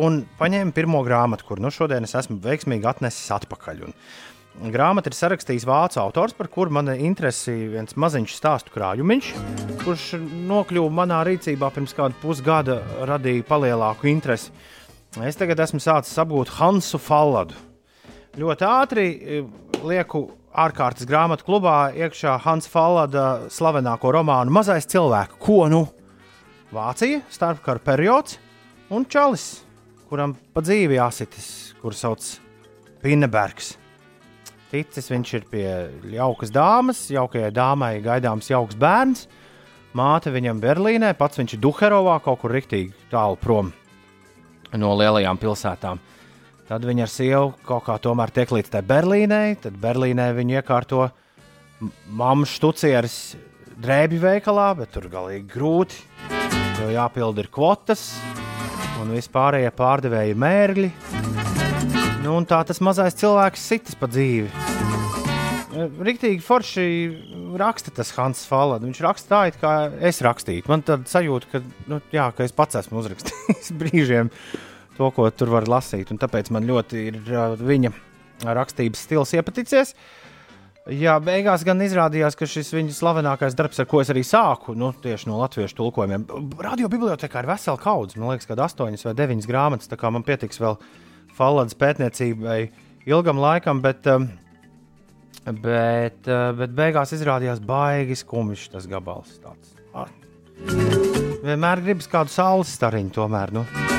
un 0.01 0.21
paņēmu 0.37 0.75
pirmo 0.75 1.01
grāmatu, 1.07 1.47
kur 1.47 1.61
nu 1.63 1.71
šodien 1.73 2.05
es 2.05 2.13
esmu 2.19 2.37
veiksmīgi 2.43 2.89
atnesis 2.91 3.31
atpakaļ. 3.39 3.87
Un 4.61 4.75
grāmatu 4.75 5.09
ir 5.09 5.15
sarakstījis 5.15 5.65
vācu 5.65 6.01
autors, 6.03 6.35
par 6.35 6.51
kuru 6.51 6.75
man 6.75 6.91
interesi 6.91 7.55
viens 7.71 7.95
maziņš 7.95 8.35
stāstu 8.35 8.75
krājumiņš, 8.75 9.31
kurš 9.85 10.05
nokļuva 10.51 10.91
manā 11.01 11.23
rīcībā 11.29 11.71
pirms 11.71 11.95
kāda 11.97 12.19
pusgada, 12.21 12.81
radīja 13.07 13.47
palielāku 13.47 14.11
interesi. 14.11 14.51
Es 15.23 15.39
tagad 15.39 15.63
esmu 15.63 15.79
sācis 15.81 16.19
apgūt 16.21 16.51
Hansu 16.59 16.99
Falladu. 17.01 17.55
Ļoti 18.39 18.67
ātri 18.67 19.07
lieku 19.87 20.25
ārkārtas 20.51 21.07
grāmatu 21.07 21.45
klubā 21.47 21.91
iekšā 21.95 22.37
Hansa 22.43 22.69
Fallada 22.71 23.25
slavenāko 23.51 24.11
romānu 24.13 24.53
Mazais 24.53 24.87
cilvēks, 24.91 25.39
ko 25.41 25.65
nu 25.71 25.85
Vācija, 26.71 27.19
starpkara 27.31 27.83
periods 27.83 28.37
un 28.91 29.05
Čalis, 29.07 29.63
kuram 30.07 30.35
pa 30.53 30.63
dzīvi 30.63 30.95
jāsitis, 30.95 31.49
kur 31.81 31.95
sauc 31.95 32.23
Pinebergs. 33.03 33.75
Ticis 34.71 35.11
viņš 35.11 35.33
ir 35.35 35.47
pie 35.51 35.67
jaukas 36.13 36.53
dāmas, 36.55 37.03
jaukajai 37.11 37.51
dāmai 37.51 37.97
gaidāms 38.03 38.47
jauks 38.53 38.77
bērns. 38.79 39.25
Māte 39.97 40.31
viņam 40.31 40.61
Berlīnē, 40.63 41.11
pats 41.19 41.41
viņš 41.41 41.57
ir 41.57 41.63
Duherovā, 41.65 42.21
kaut 42.23 42.39
kur 42.39 42.55
rīktīgi 42.55 43.09
tālu 43.11 43.35
prom 43.35 43.73
no 44.79 44.93
lielajām 44.95 45.35
pilsētām. 45.35 45.99
Tad 46.71 46.85
viņa 46.87 47.01
ar 47.03 47.09
sievu 47.11 47.47
kaut 47.67 47.83
kā 47.83 47.97
tomēr 47.99 48.31
tiek 48.31 48.51
līdz 48.55 48.77
Berlīnai. 48.87 49.57
Tad 49.59 49.75
Berlīnē 49.75 50.29
viņa 50.37 50.61
iekārto 50.61 51.09
mammu 52.15 52.47
štucieris 52.47 53.35
drēbju 53.83 54.21
veikalā, 54.21 54.69
bet 54.79 54.93
tur 54.93 55.09
galīgi 55.11 55.49
grūti. 55.51 55.99
Jo 56.79 56.87
jāpild 56.93 57.43
ir 57.43 57.49
kvotas 57.51 58.05
un 59.01 59.11
vispārējie 59.11 59.73
pārdevēji 59.75 60.39
mērļi. 60.45 60.93
Nu, 62.23 62.37
un 62.37 62.47
tā 62.47 62.61
tas 62.63 62.79
mazais 62.79 63.19
cilvēks 63.19 63.67
sitas 63.73 63.99
pa 63.99 64.07
dzīvi. 64.07 64.47
Rīktīgi 65.75 66.39
forši 66.39 66.89
raksta 67.59 67.91
tas 67.99 68.15
Hans 68.15 68.47
Falks. 68.47 68.85
Viņš 68.87 69.05
raksta 69.09 69.35
tā, 69.35 69.43
it 69.51 69.59
kā 69.59 69.75
es 69.99 70.23
rakstītu. 70.23 70.71
Man 70.71 70.87
tāda 70.87 71.03
sajūta, 71.19 71.51
ka, 71.51 71.65
nu, 71.91 71.99
jā, 72.15 72.31
ka 72.31 72.47
es 72.47 72.55
pats 72.55 72.79
esmu 72.79 73.03
uzrakstījis 73.03 73.75
brīžiem 73.83 74.31
to, 75.01 75.11
ko 75.15 75.27
tur 75.33 75.55
var 75.55 75.69
lasīt. 75.69 76.11
Tāpēc 76.21 76.51
man 76.53 76.67
ļoti 76.69 77.05
ir 77.09 77.21
uh, 77.31 77.55
viņa 77.57 77.93
rakstības 78.45 79.05
stils 79.07 79.33
iepaticies. 79.37 79.95
Jā, 80.89 81.19
beigās 81.21 81.61
gan 81.65 81.81
izrādījās, 81.85 82.33
ka 82.37 82.47
šis 82.49 82.71
viņa 82.73 82.95
slavenākais 82.97 83.53
darbs, 83.57 83.77
ar 83.81 83.85
ko 83.89 83.99
es 84.01 84.09
arī 84.09 84.23
sāku, 84.25 84.73
nu, 84.73 84.89
tieši 84.97 85.29
no 85.29 85.37
latviešu 85.43 85.77
tulkojumiem, 85.77 86.25
radio 86.57 86.89
bibliotekā 86.89 87.43
ir 87.43 87.49
vesela 87.51 87.77
kaudze. 87.81 88.17
Man 88.17 88.33
liekas, 88.33 88.49
ka 88.49 88.57
astoņas 88.65 89.05
vai 89.05 89.13
deviņas 89.19 89.49
grāmatas, 89.49 89.91
tā 89.91 89.99
kā 90.01 90.09
man 90.13 90.25
pietiks 90.25 90.61
vēl 90.61 90.79
Falks 91.37 91.77
pētniecībai 91.79 92.57
ilgam 93.07 93.39
laikam, 93.41 93.79
bet, 93.85 94.09
um, 94.09 94.25
bet, 95.45 96.25
uh, 96.25 96.49
bet 96.57 96.75
beigās 96.75 97.13
izrādījās 97.15 97.61
baigi 97.61 98.17
skumjš 98.25 98.67
tas 98.73 98.89
gabals. 98.89 99.37
Tāds. 99.45 99.77
Ah. 99.93 100.09
Vienmēr 101.45 101.85
gribas 101.85 102.09
kādu 102.09 102.33
saules 102.33 102.73
stariņu, 102.73 103.15
tomēr. 103.21 103.57
Nu 103.61 103.90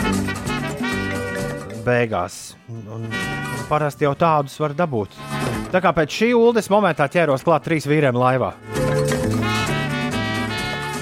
beigās. 1.84 2.54
Un, 2.70 2.84
un 2.96 3.06
parasti 3.68 4.06
jau 4.06 4.14
tādus 4.18 4.58
var 4.60 4.74
dabūt. 4.76 5.16
Tā 5.72 5.80
kā 5.82 5.92
pēc 5.96 6.18
šī 6.18 6.32
ULDES 6.36 6.68
momentā 6.72 7.08
ķēros 7.10 7.44
klāt 7.46 7.64
trīs 7.66 7.86
vīriem 7.88 8.16
laivā. 8.18 8.52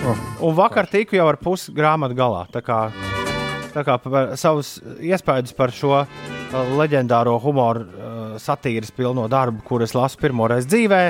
Oh, 0.01 0.21
un 0.49 0.55
vakar 0.57 0.89
tiku 0.89 1.19
jau 1.19 1.27
ar 1.29 1.37
pusi 1.41 1.75
grāmatu 1.77 2.17
galā. 2.17 2.47
Tā 2.53 2.63
kā, 2.65 2.79
tā 3.75 3.85
kā 3.85 3.99
savus 4.41 4.79
iespējas 4.97 5.53
par 5.59 5.75
šo 5.77 5.93
uh, 6.01 6.07
leģendāro 6.79 7.37
humoru 7.43 7.85
uh, 7.85 8.21
satīras 8.41 8.95
pilno 8.97 9.27
darbu, 9.29 9.61
kur 9.67 9.85
es 9.85 9.93
lasu 9.97 10.21
pirmo 10.23 10.49
reizi 10.49 10.71
dzīvē. 10.73 11.03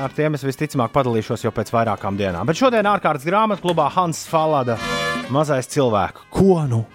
Ar 0.00 0.14
tiem 0.16 0.38
es 0.38 0.46
visticamāk 0.46 0.94
padalīšos 0.94 1.44
jau 1.44 1.52
pēc 1.52 1.74
vairākām 1.74 2.16
dienām. 2.16 2.48
Bet 2.48 2.56
šodien 2.56 2.88
ārkārtas 2.88 3.26
grāmatu 3.28 3.66
klubā 3.66 3.90
Hans 3.92 4.24
Falada 4.30 4.78
mazais 5.28 5.68
cilvēks. 5.68 6.30
Ko 6.32 6.62
nu? 6.70 6.86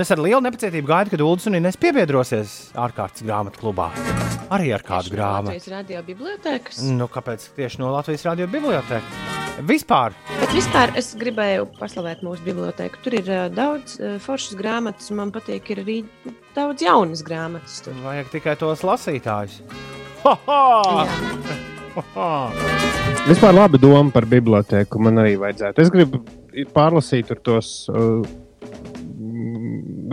Un 0.00 0.04
es 0.06 0.14
ar 0.14 0.20
lielu 0.24 0.40
nepacietību 0.40 0.88
gaidu, 0.88 1.10
kad 1.12 1.20
Ulas 1.20 1.44
un 1.50 1.58
Inês 1.58 1.76
piebiedrosies 1.76 2.52
ārkārtas 2.72 3.20
grāmatu 3.20 3.60
klubā. 3.60 3.90
Arī 4.48 4.70
ar 4.72 4.80
kādu 4.80 5.12
grāmatu. 5.12 5.50
Latvijas 5.50 5.68
radio 5.74 6.00
bibliotekas. 6.06 6.78
Nu, 6.88 7.04
kāpēc 7.12 7.44
tieši 7.58 7.82
no 7.82 7.90
Latvijas 7.92 8.24
radio 8.24 8.46
bibliotekas? 8.48 9.20
Vispār. 9.68 10.16
Bet 10.38 10.56
vispār 10.56 10.94
es 10.96 11.12
gribēju 11.20 11.68
paslavēt 11.76 12.24
mūsu 12.24 12.48
biblioteku. 12.48 13.04
Tur 13.04 13.18
ir 13.20 13.28
uh, 13.28 13.44
daudz 13.52 14.00
uh, 14.00 14.16
foršas 14.24 14.56
grāmatas, 14.56 15.12
un 15.12 15.20
man 15.20 15.36
patīk, 15.36 15.68
ir 15.76 15.84
arī 15.84 16.00
daudz 16.56 16.88
jaunas 16.88 17.20
grāmatas. 17.20 17.82
Tur. 17.84 18.00
Vajag 18.00 18.32
tikai 18.38 18.56
tos 18.64 18.88
lasītājus. 18.88 19.60
Ha, 20.24 20.38
ha! 20.48 20.60
Jā. 22.16 22.34
Vispār 23.28 23.52
labi 23.52 23.84
doma 23.84 24.08
par 24.16 24.24
biblioteku 24.24 25.04
man 25.04 25.20
arī 25.20 25.36
vajadzētu. 25.44 25.84
Es 25.84 25.92
gribu 25.92 26.24
pārlasīt 26.72 27.36
tos 27.44 27.90
uh, 27.92 28.24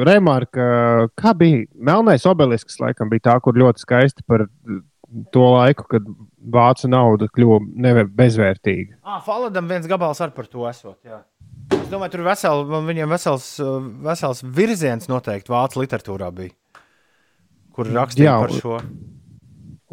remarka, 0.08 0.68
kā 1.20 1.34
bija 1.38 1.66
Melnais 1.76 2.26
obelisks, 2.30 2.80
laikam 2.82 3.10
bija 3.12 3.30
tā, 3.30 3.38
kur 3.44 3.58
ļoti 3.58 3.84
skaisti 3.84 4.26
par 4.28 4.48
to 5.32 5.46
laiku, 5.56 5.86
kad 5.92 6.08
vācu 6.58 6.90
nauda 6.92 7.30
kļuva 7.34 8.06
bezvērtīga. 8.18 9.00
Ah, 9.08 9.22
Faladam 9.24 9.70
viens 9.70 9.88
gabals 9.90 10.22
ar 10.24 10.34
par 10.36 10.50
to 10.52 10.68
esot. 10.70 11.00
Jā. 11.08 11.22
Es 11.76 11.90
domāju, 11.92 12.16
tur 12.16 12.26
vesel, 12.28 12.64
viņiem 12.88 13.12
vesels, 13.12 13.48
vesels 14.04 14.44
virziens 14.44 15.10
noteikti 15.12 15.52
vācu 15.52 15.82
literatūrā 15.84 16.32
bija, 16.36 16.56
kur 17.76 17.90
rakstīja 17.92 18.30
jā, 18.30 18.38
par 18.44 18.56
šo. 18.56 18.80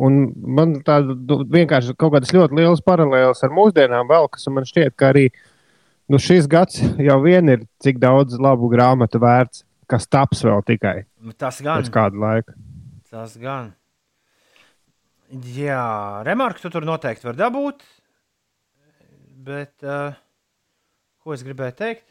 Un 0.04 0.20
man 0.56 0.78
tāda 0.86 1.14
vienkārši 1.54 1.94
kaut 1.94 2.16
kādas 2.16 2.34
ļoti 2.34 2.58
lielas 2.58 2.82
paralēlas 2.82 3.44
ar 3.46 3.54
mūsdienām 3.54 4.10
vēl, 4.10 4.26
kas 4.34 4.48
man 4.50 4.66
šķiet, 4.66 4.96
ka 4.98 5.12
arī 5.12 5.28
nu, 6.10 6.20
šis 6.20 6.48
gads 6.50 6.80
jau 7.08 7.20
vien 7.24 7.48
ir 7.52 7.64
cik 7.84 8.00
daudz 8.02 8.36
labu 8.40 8.68
grāmatu 8.72 9.20
vērts 9.22 9.64
kas 9.90 10.06
taps 10.08 10.44
vēl 10.44 10.62
tikai 10.66 11.02
tas 11.38 11.60
gan. 11.62 11.80
pēc 11.80 11.90
kāda 11.92 12.20
laika. 12.20 12.56
Tas 13.10 13.36
gan. 13.40 13.72
Jā, 15.54 16.22
remarku 16.26 16.62
tu 16.62 16.70
tur 16.70 16.86
noteikti 16.86 17.26
var 17.26 17.38
dabūt. 17.38 17.82
Bet, 19.44 19.74
uh, 19.84 20.14
ko 21.20 21.34
es 21.34 21.42
gribēju 21.44 21.76
teikt? 21.78 22.06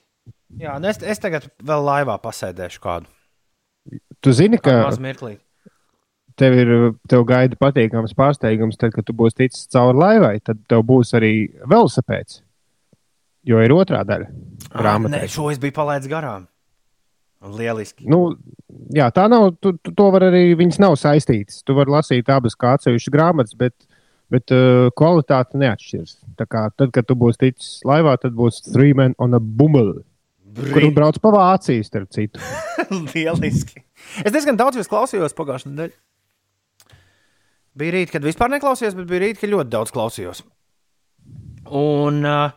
Jā, 0.60 0.76
nu 0.82 0.90
es, 0.90 1.00
es 1.02 1.22
tagad 1.22 1.48
vēl 1.66 1.86
laivā 1.88 2.18
pasēdēšu 2.22 2.82
kādu. 2.84 3.10
Tu 4.24 4.34
zini, 4.38 4.60
ka 4.62 4.94
tev 6.40 6.56
ir 6.58 6.70
tev 7.10 7.26
gaida 7.28 7.58
patīkams 7.60 8.14
pārsteigums, 8.18 8.78
tad, 8.80 8.94
kad 8.96 9.08
tu 9.08 9.16
būsi 9.18 9.42
ticis 9.44 9.68
cauri 9.74 10.00
laivai, 10.00 10.36
tad 10.46 10.62
tev 10.70 10.86
būs 10.88 11.14
arī 11.18 11.34
velosipēds. 11.66 12.42
Jo 13.48 13.60
ir 13.64 13.74
otrā 13.76 14.04
daļa. 14.08 14.30
Grāmatā. 14.74 15.18
Nē, 15.18 15.30
šo 15.32 15.50
es 15.52 15.60
biju 15.62 15.76
palaidis 15.76 16.12
garām. 16.12 16.48
Lieliski. 17.44 18.06
Nu, 18.08 18.38
jā, 18.96 19.10
tā 19.12 19.26
nav. 19.32 19.50
Tu, 19.60 19.74
tu, 19.84 19.92
to 19.92 20.06
var 20.14 20.30
arī 20.30 20.54
viņas 20.60 20.80
nav 20.80 20.96
saistītas. 21.00 21.60
Tu 21.68 21.76
vari 21.76 21.92
lasīt 21.92 22.32
abas 22.32 22.56
kā 22.56 22.78
atsevišķas 22.78 23.12
grāmatas, 23.12 23.58
bet, 23.60 23.76
bet 24.32 24.54
uh, 24.56 24.88
kvalitāte 24.96 25.60
neatšķiras. 25.60 26.16
Tā 26.40 26.48
kā 26.48 26.70
tad, 26.72 26.94
kad 26.96 27.10
tu 27.10 27.18
būsi 27.20 27.42
ticis 27.44 27.74
laivā, 27.88 28.16
tad 28.22 28.38
būs 28.38 28.64
Three 28.70 28.96
Men 28.96 29.18
on 29.20 29.36
a 29.36 29.42
Bumble. 29.44 30.06
Kur 30.54 30.88
brauc 30.96 31.20
pa 31.20 31.34
Vāciju, 31.34 31.84
starp 31.84 32.14
citu. 32.16 32.40
Lieliski. 33.12 33.84
Es 34.24 34.32
diezgan 34.32 34.56
daudz 34.60 34.80
klausījos 34.88 35.36
pagājušajā 35.36 35.74
nedēļā. 35.74 36.00
Bija 37.74 37.94
rīt, 37.96 38.12
kad 38.14 38.22
vispār 38.22 38.52
neklausījos, 38.54 38.94
bet 38.96 39.08
bija 39.10 39.24
rīt, 39.26 39.40
kad 39.42 39.50
ļoti 39.50 39.74
daudz 39.74 39.92
klausījos. 39.94 40.44
Un 41.74 42.20
uh, 42.22 42.54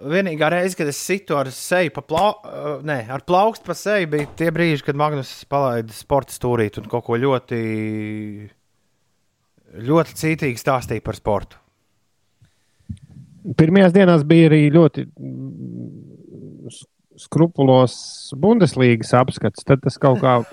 Vienīgā 0.00 0.48
reize, 0.52 0.76
kad 0.78 0.88
es 0.88 0.96
situ 0.96 1.36
ar 1.36 1.50
seju, 1.52 1.92
pa 1.92 2.02
plau, 2.06 2.30
uh, 2.40 2.78
ne, 2.86 3.02
ar 3.12 3.20
plaukstu 3.28 3.68
pa 3.68 3.74
seju, 3.76 4.08
bija 4.14 4.28
tie 4.38 4.48
brīži, 4.54 4.84
kad 4.86 4.96
Magnus 4.96 5.32
palaida 5.50 5.92
sporta 5.92 6.32
stūrīt 6.32 6.78
un 6.80 6.88
kaut 6.88 7.04
ko 7.08 7.18
ļoti, 7.20 7.58
ļoti 9.90 10.16
cītīgi 10.22 10.62
stāstīja 10.62 11.04
par 11.04 11.18
sportu. 11.18 11.60
Pirmajās 13.60 13.92
dienās 13.96 14.24
bija 14.28 14.48
arī 14.50 14.62
ļoti 14.72 15.06
mm, 15.08 16.72
skrupulos 17.20 17.94
Bundeslīgas 18.40 19.12
apskats. 19.20 19.64
Tad 19.68 19.84
tas 19.84 20.00
kaut 20.00 20.20
kā. 20.24 20.40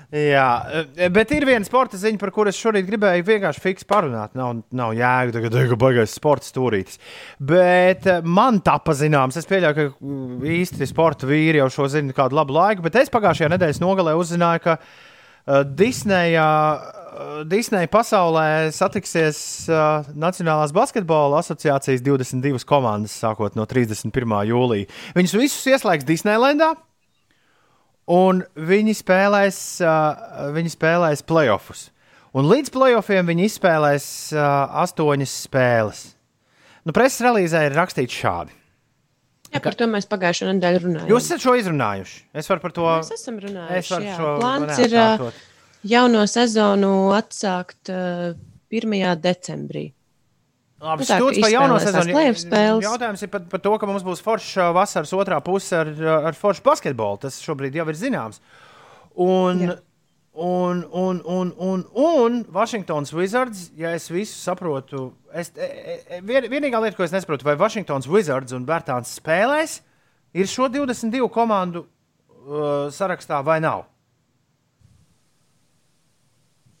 Jā, 0.08 0.84
e, 0.96 1.08
bet 1.12 1.34
ir 1.36 1.44
viena 1.44 1.66
sporta 1.68 1.98
ziņa, 2.00 2.16
par 2.22 2.30
kuru 2.32 2.48
es 2.48 2.56
šorīt 2.56 2.86
gribēju 2.88 3.26
vienkārši 3.28 3.60
fiks 3.60 3.84
parunāt. 3.88 4.32
Nav, 4.38 4.62
nav 4.72 4.94
jēga, 4.96 5.34
tagad 5.34 5.56
ir 5.60 5.74
baigais 5.76 6.14
sports 6.16 6.48
stūrītis. 6.48 6.96
Bet 7.44 8.08
e, 8.08 8.14
man 8.24 8.62
tā 8.64 8.78
pazināms, 8.80 9.36
es 9.36 9.48
pieļauju, 9.50 9.76
ka 9.76 9.84
mm, 10.00 10.46
īsti 10.62 10.88
sporta 10.88 11.28
vīri 11.28 11.60
jau 11.60 11.68
šo 11.74 11.90
zina 11.92 12.16
kādu 12.16 12.40
labu 12.40 12.56
laiku, 12.56 12.86
bet 12.88 12.96
es 13.02 13.12
pagājušajā 13.12 13.52
nedēļas 13.52 13.82
nogalē 13.84 14.16
uzzināju, 14.16 14.64
ka 14.64 14.78
uh, 14.78 15.60
Disneja. 15.76 16.48
Uh, 16.48 17.44
Disneja 17.50 17.88
pasaulē 17.90 18.70
satiksies 18.72 19.38
uh, 19.68 20.06
Nacionālās 20.16 20.72
basketbola 20.72 21.42
asociācijas 21.42 22.04
22 22.06 22.64
komandas 22.68 23.16
sākot 23.18 23.58
no 23.58 23.68
31. 23.68 24.38
jūlija. 24.48 24.88
Viņus 25.18 25.34
visus 25.40 25.72
ieslēgs 25.72 26.06
Disneylandā, 26.08 26.76
un 28.08 28.42
viņi 28.56 28.96
spēlēs, 28.98 29.58
uh, 29.84 30.50
viņi 30.56 30.74
spēlēs 30.74 31.24
playoffs. 31.28 31.88
Un 32.36 32.48
līdz 32.48 32.72
playoffiem 32.74 33.28
viņi 33.30 33.48
izspēlēs 33.48 34.06
uh, 34.36 34.44
astoņas 34.84 35.34
spēles. 35.48 36.04
Nu, 36.88 36.94
preses 36.96 37.22
relīzē 37.24 37.66
ir 37.68 37.76
rakstīts 37.76 38.16
šādi. 38.16 38.54
Jā, 39.48 39.62
par 39.64 39.76
to 39.76 39.86
mēs 39.88 40.04
pagājušajā 40.08 40.54
nedēļā 40.58 40.80
runājām. 40.82 41.08
Jūs 41.08 41.28
esat 41.30 41.44
šo 41.44 41.54
izrunājuši. 41.56 42.18
Es 42.36 42.50
varu 42.50 42.64
par 42.64 42.74
to. 42.76 42.88
Mēs 43.00 43.14
esam 43.16 43.38
runājuši. 43.40 43.78
Es 43.78 44.18
šo 44.18 44.32
Plāns 44.42 44.82
ir 44.84 44.96
uh, 45.00 45.38
jauno 45.88 46.24
sezonu 46.28 46.92
atsākt 47.16 47.92
uh, 47.92 48.34
1. 48.68 48.98
decembrī. 49.24 49.86
Labi, 50.78 51.02
Nu 51.02 51.06
stūts 51.08 51.40
par 51.42 51.50
jauno 51.50 51.78
sezonu. 51.82 52.14
Jautājums 52.84 53.24
ir 53.24 53.30
par, 53.32 53.42
par 53.50 53.62
to, 53.64 53.72
ka 53.82 53.86
mums 53.90 54.04
būs 54.06 54.22
forša 54.22 54.68
vasaras 54.76 55.10
otrā 55.16 55.40
puse 55.42 55.74
ar, 55.74 55.90
ar 56.30 56.38
foršu 56.38 56.62
basketbolu. 56.66 57.18
Tas 57.24 57.40
šobrīd 57.42 57.74
jau 57.80 57.86
ir 57.90 57.98
zināms. 57.98 58.38
Un, 59.18 59.64
Jā. 59.64 59.74
un, 60.38 60.84
un, 60.94 61.18
un, 61.26 61.50
un, 61.58 61.82
un 61.98 62.38
Washingtons 62.54 63.10
Wizards, 63.16 63.72
ja 63.74 63.90
es 63.98 64.06
visu 64.12 64.38
saprotu, 64.38 65.08
es, 65.34 65.50
e, 65.58 65.66
e, 65.98 66.20
vien, 66.22 66.46
vienīgā 66.46 66.78
lieta, 66.84 66.94
ko 66.94 67.08
es 67.08 67.14
nesaprotu, 67.16 67.48
vai 67.48 67.58
Washingtons 67.58 68.06
Wizards 68.06 68.54
un 68.54 68.68
Bērtāns 68.68 69.16
spēlēs, 69.18 69.80
ir 70.38 70.46
šo 70.46 70.70
22 70.70 71.26
komandu 71.34 71.88
uh, 71.88 72.86
sarakstā 72.94 73.42
vai 73.42 73.58
nav. 73.64 73.88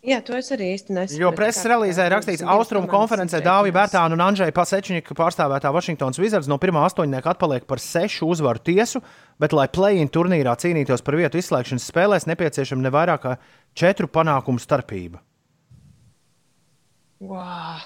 Jā, 0.08 0.22
to 0.24 0.36
es 0.38 0.48
arī 0.54 0.70
īsti 0.72 0.94
nesaprotu. 0.94 1.20
Jo 1.20 1.30
preses 1.36 1.66
relīzē 1.68 2.06
rakstīts, 2.08 2.40
ka 2.40 2.54
Austrumu 2.54 2.88
konferencē 2.88 3.42
Dāvija 3.44 3.74
Bērtāna 3.76 4.16
un 4.16 4.22
Andrei 4.24 4.54
Pasečņika 4.56 5.16
pārstāvētā 5.18 5.72
Washingtons 5.74 6.20
Wizards 6.22 6.48
no 6.48 6.56
pirmā 6.62 6.86
astoņnieka 6.88 7.34
atpaliek 7.34 7.66
par 7.68 7.82
sešu 7.82 8.30
uzvaru 8.32 8.62
tiesu, 8.64 9.02
bet, 9.42 9.52
lai 9.52 9.66
play-in 9.68 10.08
turnīrā 10.08 10.54
cīnītos 10.62 11.04
par 11.04 11.18
vietu 11.20 11.42
izslēgšanas 11.42 11.90
spēlēs, 11.92 12.28
nepieciešama 12.30 12.86
ne 12.86 12.94
vairāk 12.94 13.24
kā 13.26 13.36
četru 13.76 14.08
panākumu 14.08 14.62
starpība. 14.62 15.20
Wow. 17.20 17.84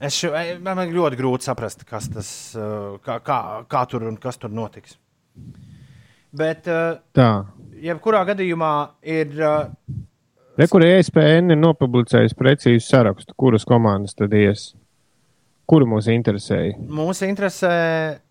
Es 0.00 0.16
šo, 0.18 0.32
man 0.64 0.80
ļoti 0.90 1.18
grūti 1.18 1.46
saprast, 1.46 1.84
kas 1.88 2.08
tas 2.12 2.28
uh, 2.58 2.96
kā, 3.04 3.20
kā, 3.24 3.38
kā 3.70 3.84
tur 3.90 4.08
un 4.08 4.16
kas 4.20 4.40
tur 4.40 4.52
notiks. 4.54 4.96
Bet, 6.34 6.66
uh, 6.66 6.98
Tā. 7.14 7.30
Jebkurā 7.84 8.24
gadījumā, 8.30 8.72
ir. 9.06 9.34
Uh, 9.38 10.00
Re, 10.54 10.68
kur 10.70 10.84
ESPN 10.86 11.50
ir 11.50 11.58
nopublicējis 11.58 12.36
precīzu 12.38 12.84
sarakstu, 12.86 13.34
kuras 13.38 13.66
komandas 13.66 14.14
tad 14.18 14.34
ies. 14.38 14.72
Kuru 15.66 15.88
mūs 15.88 16.06
interesēja? 16.12 16.76
Mūs 16.92 17.22
interesē, 17.24 17.72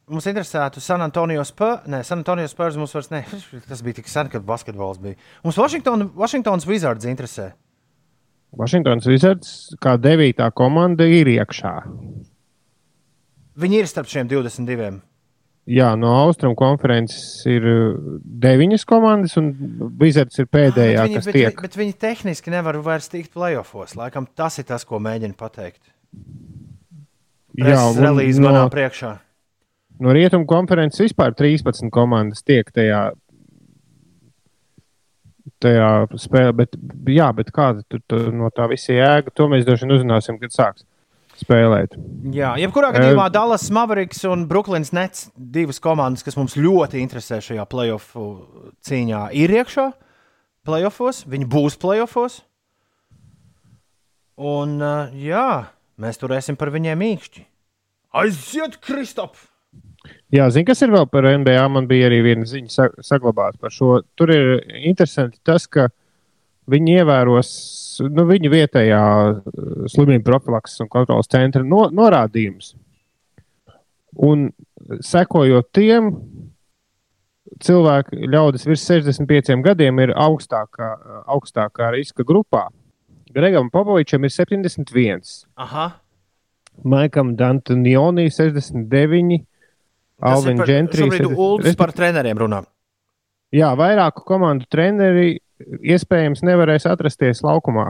mums 0.08 0.28
interesētu 0.30 0.84
San 0.84 1.02
Antonio 1.04 1.44
Spurs. 1.48 1.88
Nē, 1.90 2.04
San 2.06 2.22
Antonio 2.22 2.46
Spurs 2.48 2.78
mums 2.80 2.94
vairs 2.96 3.10
ne. 3.12 3.24
Tas 3.70 3.82
bija 3.84 4.00
tik 4.00 4.12
sen, 4.12 4.30
kad 4.32 4.46
basketbols 4.48 5.02
bija. 5.04 5.20
Mums 5.44 5.60
Washington, 5.60 6.12
Washingtons 6.16 6.70
Wizards 6.70 7.10
interesē. 7.10 7.52
Vašingtons 8.54 9.08
Wizards 9.10 9.50
kā 9.82 9.96
devītā 9.98 10.52
komanda 10.54 11.08
ir 11.10 11.32
iekšā. 11.32 11.74
Viņi 13.58 13.80
ir 13.82 13.90
starp 13.90 14.10
šiem 14.10 14.30
22. 14.30 15.00
Jā, 15.64 15.94
no 15.96 16.10
Austrumu 16.26 16.58
konferences 16.60 17.46
ir 17.48 17.64
uh, 17.64 18.00
deviņas 18.44 18.84
komandas, 18.88 19.38
un 19.40 19.54
Wizards 20.02 20.42
ir 20.42 20.50
pēdējā, 20.52 20.98
bet, 20.98 21.08
viņi, 21.08 21.20
kas 21.22 21.30
bet, 21.30 21.38
tiek. 21.38 21.62
bet 21.64 21.78
viņi 21.80 21.96
tehniski 22.04 22.52
nevar 22.52 22.82
vairs 22.84 23.08
tikt 23.12 23.32
playoffs. 23.32 23.96
Laikam 23.96 24.28
tas 24.36 24.60
ir 24.60 24.68
tas, 24.68 24.84
ko 24.84 25.00
mēģina 25.00 25.38
pateikt. 25.40 25.80
Jā, 27.56 27.80
un 27.88 28.02
relīze 28.04 28.44
no, 28.44 28.50
manā 28.50 28.66
priekšā. 28.74 29.14
no 30.04 30.16
Rietumu 30.16 30.50
konferences 30.50 31.06
vispār 31.06 31.32
13 31.38 31.88
komandas 31.96 32.44
tiek 32.44 32.68
tajā, 32.76 33.14
tajā 35.64 35.92
spēlē. 36.26 36.58
Bet, 36.60 36.76
jā, 37.08 37.32
bet 37.40 37.56
kāda 37.56 37.86
tur, 37.88 38.04
tur 38.12 38.34
no 38.36 38.52
tā 38.52 38.68
visa 38.74 38.98
jēga, 38.98 39.32
to 39.32 39.48
mēs 39.54 39.64
droši 39.70 39.88
vien 39.88 39.96
uzzināsim, 39.96 40.44
kad 40.44 40.58
sāks 40.60 40.84
spēlēt. 41.40 41.96
Jā, 42.36 42.54
jebkurā 42.62 42.92
gadījumā 42.96 43.28
Dallas 43.34 43.68
Mavericks 43.74 44.24
un 44.30 44.46
Brooklyns 44.50 44.94
Nets, 44.96 45.28
divas 45.36 45.82
komandas, 45.84 46.26
kas 46.26 46.38
mums 46.40 46.58
ļoti 46.60 47.02
interesē 47.04 47.40
šajā 47.44 47.66
playoff 47.72 48.18
cīņā, 48.88 49.28
ir 49.40 49.54
iekšā 49.62 49.88
playoffos. 50.68 51.24
Viņi 51.30 51.48
būs 51.50 51.80
playoffos. 51.82 52.42
Un, 54.44 54.78
jā, 55.20 55.48
mēs 56.02 56.22
turēsim 56.22 56.58
par 56.60 56.74
viņiem 56.74 57.04
īkšķi. 57.10 57.44
Aiziet, 58.24 58.80
Kristop! 58.86 59.38
Jā, 60.34 60.48
zini, 60.52 60.66
kas 60.68 60.82
ir 60.84 60.92
vēl 60.94 61.06
par 61.10 61.26
NBA? 61.30 61.62
Man 61.72 61.88
bija 61.90 62.10
arī 62.10 62.20
viena 62.26 62.48
ziņa 62.50 62.72
sa 62.74 62.88
saglabāta 63.06 63.62
par 63.62 63.74
šo. 63.74 64.02
Tur 64.18 64.34
ir 64.34 64.50
interesanti 64.82 65.40
tas, 65.46 65.68
ka 65.70 65.88
viņi 66.70 66.98
ievēros 67.00 67.52
nu, 68.02 68.26
viņu 68.30 68.52
vietējā 68.54 69.04
uh, 69.04 69.86
slimību 69.92 70.26
profilakses 70.28 70.84
un 70.84 70.92
kontrolas 70.92 71.30
centra 71.32 71.64
no, 71.66 71.86
norādījumus. 71.94 72.74
Un 74.24 74.50
sekojot 75.02 75.72
tiem, 75.74 76.12
cilvēki, 77.64 78.28
ļaudis 78.30 78.68
virs 78.70 78.86
65 78.90 79.64
gadiem, 79.66 80.02
ir 80.06 80.14
augstākā, 80.14 80.94
augstākā 81.34 81.92
riska 81.96 82.26
grupā. 82.28 82.68
Gregam 83.34 83.72
Popovičam 83.74 84.26
ir 84.28 84.34
71, 84.34 85.24
Aha, 85.58 85.88
Maikam 86.82 87.36
Dantonionī 87.38 88.28
69. 88.34 89.40
tas 90.20 90.30
ir 90.30 90.34
Alvin 90.34 90.62
Gentry. 90.66 91.06
šobrīd 91.06 91.34
Ulds 91.38 91.78
par 91.78 91.94
treneriem 91.94 92.40
runā. 92.40 92.64
Jā, 93.54 93.74
vairāku 93.78 94.24
komandu 94.26 94.66
treneri 94.72 95.38
iespējams 95.62 96.44
nevarēs 96.46 96.88
atrasties 96.90 97.44
laukumā 97.46 97.90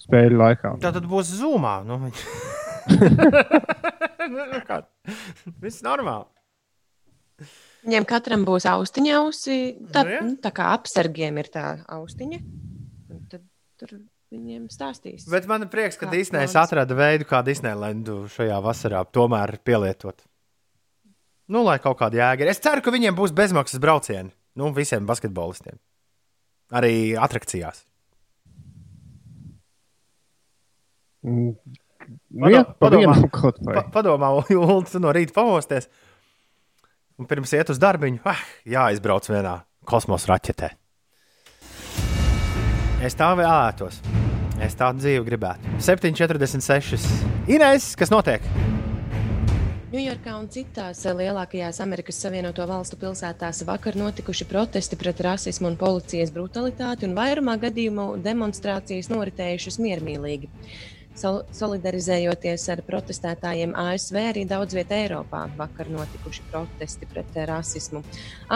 spēļu 0.00 0.38
laikā. 0.40 0.74
Tā 0.82 0.92
tad 0.96 1.06
būs 1.10 1.34
zumā. 1.40 1.80
Nu? 1.86 1.98
Viss 5.62 5.82
normāli. 5.84 6.26
Viņiem 7.80 8.04
katram 8.08 8.42
būs 8.44 8.66
austiņa 8.68 9.12
ausi. 9.22 9.58
Tā, 9.92 10.02
Nu, 10.04 10.10
jā. 10.12 10.22
nu, 10.24 10.36
tā 10.42 10.50
kā 10.52 10.72
apsargiem 10.76 11.38
ir 11.40 11.48
tā 11.52 11.66
austiņa. 11.88 12.40
un 13.10 13.22
Tad 13.32 13.44
tur 13.80 13.94
viņiem 14.30 14.68
stāstīs. 14.72 15.24
Bet 15.30 15.48
man 15.48 15.64
ir 15.64 15.70
prieks, 15.72 15.96
ka 15.96 16.10
Disneja 16.10 16.48
atrada 16.60 16.94
veidu, 16.94 17.24
kā 17.28 17.40
Disneylandu 17.46 18.26
šajā 18.28 18.60
vasarā 18.62 19.00
tomēr 19.08 19.56
pielietot. 19.64 20.20
Nu, 21.50 21.64
lai 21.66 21.78
kaut 21.82 21.98
kāda 21.98 22.20
jēga 22.20 22.44
ir. 22.44 22.52
Es 22.52 22.60
ceru, 22.62 22.82
ka 22.84 22.92
viņiem 22.94 23.16
būs 23.16 23.32
bezmaksas 23.34 23.80
braucieni. 23.82 24.30
Nu, 24.54 24.70
visiem 24.76 25.06
basketbolistiem. 25.08 25.80
Arī 26.70 26.94
atrakcijās. 27.18 27.84
Mm. 31.26 31.54
Pado- 32.40 32.50
Jā, 32.54 32.62
pa 32.64 32.88
padomā. 32.88 33.14
padomā, 33.92 34.30
Ulu, 34.54 34.82
tu 34.88 34.98
no 35.02 35.12
rīta 35.12 35.34
pamosties. 35.36 35.88
Un 37.20 37.26
pirms 37.28 37.52
iet 37.52 37.68
uz 37.70 37.78
darbiņu, 37.78 38.22
ah, 38.24 38.40
jāizbrauc 38.64 39.26
vienā 39.28 39.58
kosmosa 39.84 40.30
raķetē. 40.32 40.70
Es 43.04 43.14
tā 43.16 43.28
vēlētos. 43.36 44.00
Es 44.60 44.74
tādu 44.76 45.00
dzīvi 45.00 45.24
gribētu. 45.28 45.76
7,46. 45.80 47.04
Inês, 47.48 47.94
kas 47.96 48.10
notiek? 48.12 48.44
Ņujorkā 49.90 50.32
un 50.38 50.44
citās 50.54 51.00
eh, 51.02 51.14
lielākajās 51.18 51.80
Amerikas 51.82 52.20
Savienoto 52.22 52.62
Valstu 52.70 52.94
pilsētās 53.00 53.64
vakar 53.66 53.96
notikuši 53.98 54.46
protesti 54.46 54.94
pret 55.00 55.18
rasismu 55.26 55.66
un 55.72 55.78
policijas 55.80 56.30
brutalitāti, 56.30 57.08
un 57.08 57.16
vairumā 57.16 57.56
gadījumu 57.64 58.04
demonstrācijas 58.22 59.10
noritējušas 59.10 59.80
miermīlīgi. 59.82 60.46
Sol 61.20 61.42
solidarizējoties 61.52 62.62
ar 62.72 62.80
protestētājiem 62.86 63.74
ASV, 63.76 64.16
arī 64.30 64.46
daudz 64.48 64.72
vietā 64.72 64.96
Eiropā 65.02 65.42
vakar 65.58 65.90
notikuši 65.92 66.46
protesti 66.48 67.08
pret 67.10 67.34
rasismu. 67.50 68.00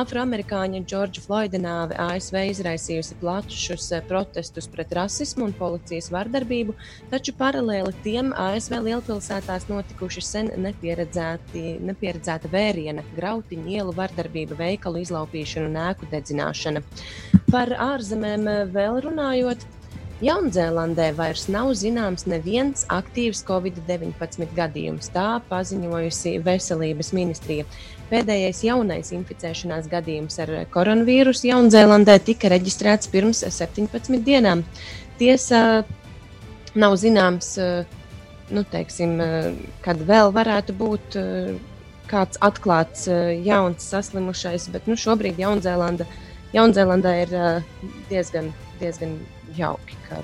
Afroamerikāņa 0.01 0.81
Džordža 0.89 1.25
Floyda 1.27 1.61
nāve 1.61 1.99
ASV 2.01 2.39
izraisījusi 2.55 3.19
plašus 3.21 3.91
eh, 3.93 4.01
protestus 4.09 4.71
pret 4.73 4.95
rasismu 4.97 5.45
un 5.51 5.53
policijas 5.59 6.09
vardarbību, 6.15 6.73
taču 7.13 7.37
paralēli 7.37 7.93
tiem 8.07 8.33
ASV 8.33 8.81
lielpilsētās 8.89 9.69
notikuši 9.69 10.25
sen 10.25 10.51
nepieredzēta 10.65 12.55
vēriena, 12.57 13.05
grautiņu 13.19 13.77
ielu 13.77 13.93
vardarbība, 14.01 14.57
veikalu 14.65 15.05
izlaupīšana 15.05 15.69
un 15.69 15.81
ēku 15.91 16.09
dedzināšana. 16.17 16.81
Par 17.53 17.77
ārzemēm 17.93 18.49
eh, 18.49 18.61
vēl 18.73 19.05
runājot. 19.05 19.73
Jaunzēlandē 20.23 21.09
vairs 21.19 21.49
nav 21.51 21.73
zināms 21.75 22.29
neviens 22.31 22.85
aktīvs 22.93 23.43
covid-19 23.49 24.47
gadījums. 24.55 25.11
Tā 25.11 25.41
paziņojusi 25.49 26.37
Veselības 26.45 27.11
ministrija. 27.17 27.67
Pēdējais 28.13 28.63
jaunais 28.63 29.11
inficēšanās 29.17 29.89
gadījums 29.91 30.39
ar 30.45 30.53
koronavīrusu 30.71 31.49
Jaunzēlandē 31.51 32.21
tika 32.23 32.53
reģistrēts 32.53 33.11
pirms 33.11 33.43
17 33.49 34.23
dienām. 34.23 34.63
Tiesa 35.19 35.83
nav 36.79 36.95
zināms, 37.01 37.57
nu, 38.55 38.65
teiksim, 38.71 39.19
kad 39.83 39.99
vēl 39.99 40.31
varētu 40.37 40.79
būt 40.79 41.19
kāds 42.11 42.39
atklāts 42.45 43.09
jauns 43.43 43.91
saslimušais, 43.91 44.69
bet 44.71 44.87
nu, 44.87 44.95
šobrīd 45.01 45.43
Jaunzēlanda, 45.43 46.07
Jaunzēlandē 46.55 47.15
ir 47.25 47.39
diezgan, 48.13 48.53
diezgan 48.79 49.19
jauki, 49.59 49.99
ka 50.09 50.23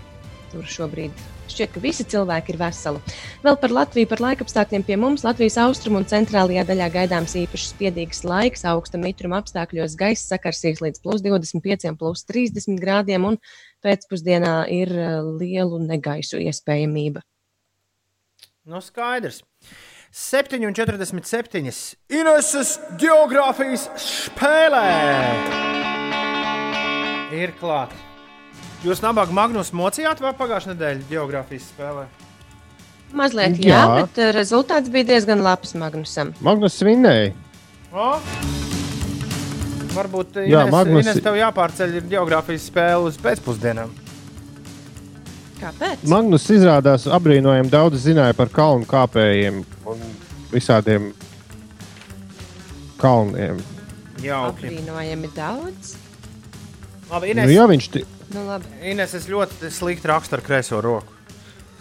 tur 0.51 0.66
šobrīd 0.66 1.14
šķiet, 1.51 1.72
ka 1.74 1.83
visi 1.83 2.07
cilvēki 2.07 2.55
ir 2.55 2.59
veseli. 2.61 3.01
Vēl 3.45 3.59
par 3.61 3.74
Latviju, 3.74 4.09
par 4.11 4.22
laikapstākļiem 4.24 4.85
pie 4.87 4.97
mums 5.01 5.24
Latvijas 5.26 5.59
austrumu 5.64 6.01
un 6.01 6.09
centrālajā 6.11 6.64
daļā 6.68 6.89
gaidāms 6.95 7.37
īpaši 7.43 7.70
spiedīgs 7.72 8.22
laiks, 8.26 8.66
augsta 8.70 9.01
mitruma 9.01 9.41
apstākļos 9.43 9.97
gaisa 10.01 10.35
sakarsīs 10.35 10.83
līdz 10.85 11.03
plus 11.05 11.24
25, 11.26 11.95
plus 12.01 12.24
30 12.28 12.81
grādiem, 12.83 13.26
un 13.33 13.41
pēcpusdienā 13.85 14.57
ir 14.72 14.95
eh, 14.95 15.16
lielu 15.43 15.81
negaisu 15.85 16.43
iespējamība. 16.43 17.24
No 18.70 18.78
nu, 18.78 18.85
skaidrs. 18.85 19.43
7,47. 20.11 21.70
Ineses 22.18 22.74
geogrāfijas 22.99 23.87
spēlē 23.95 24.87
ir 27.39 27.55
klāta. 27.62 28.10
Jūs 28.81 29.03
nabaga 29.05 29.35
Magnus 29.37 29.74
mocījāt 29.76 30.22
vai 30.24 30.33
pagājušā 30.37 30.72
nedēļa 30.72 31.09
geogrāfijas 31.11 31.66
spēlē? 31.68 32.07
Mazliet, 33.12 33.59
jā, 33.61 33.74
jā, 33.74 33.81
bet 33.99 34.18
eh, 34.22 34.31
rezultāts 34.33 34.89
bija 34.93 35.11
diezgan 35.11 35.43
labs 35.45 35.74
Magnusam. 35.76 36.31
Magnus 36.41 36.78
svinēja. 36.78 37.35
O? 37.91 38.12
Varbūt 39.91 40.39
jā, 40.47 40.62
Ines, 40.62 40.72
Magnus... 40.72 41.03
Ines 41.05 41.20
tev 41.24 41.37
jāpārceļ 41.37 41.97
geogrāfijas 42.09 42.68
spēle 42.70 43.11
uz 43.11 43.18
pēcpusdienām. 43.20 43.93
Kāpēc? 45.61 46.07
Magnus 46.09 46.47
izrādās 46.55 47.05
apbrīnojami 47.11 47.68
daudz 47.72 48.01
zināja 48.07 48.37
par 48.39 48.49
kalnu 48.55 48.89
kāpējiem 48.89 49.59
un 49.91 50.07
visādiem 50.55 51.11
kalniem. 53.03 53.61
Jā, 54.24 54.41
apbrīnojami 54.55 55.33
daudz. 55.37 55.99
Labi, 57.11 57.35
Ines. 57.35 57.45
Nu, 57.45 57.53
jā, 57.59 57.68
viņš 57.68 57.91
t... 57.93 58.07
Nu, 58.31 58.45
labi. 58.47 58.68
Ines, 58.93 59.14
es 59.18 59.26
ļoti 59.31 59.70
slikti 59.74 60.11
rakstu 60.11 60.39
ar 60.39 60.45
kreiso 60.47 60.81
roku. 60.85 61.16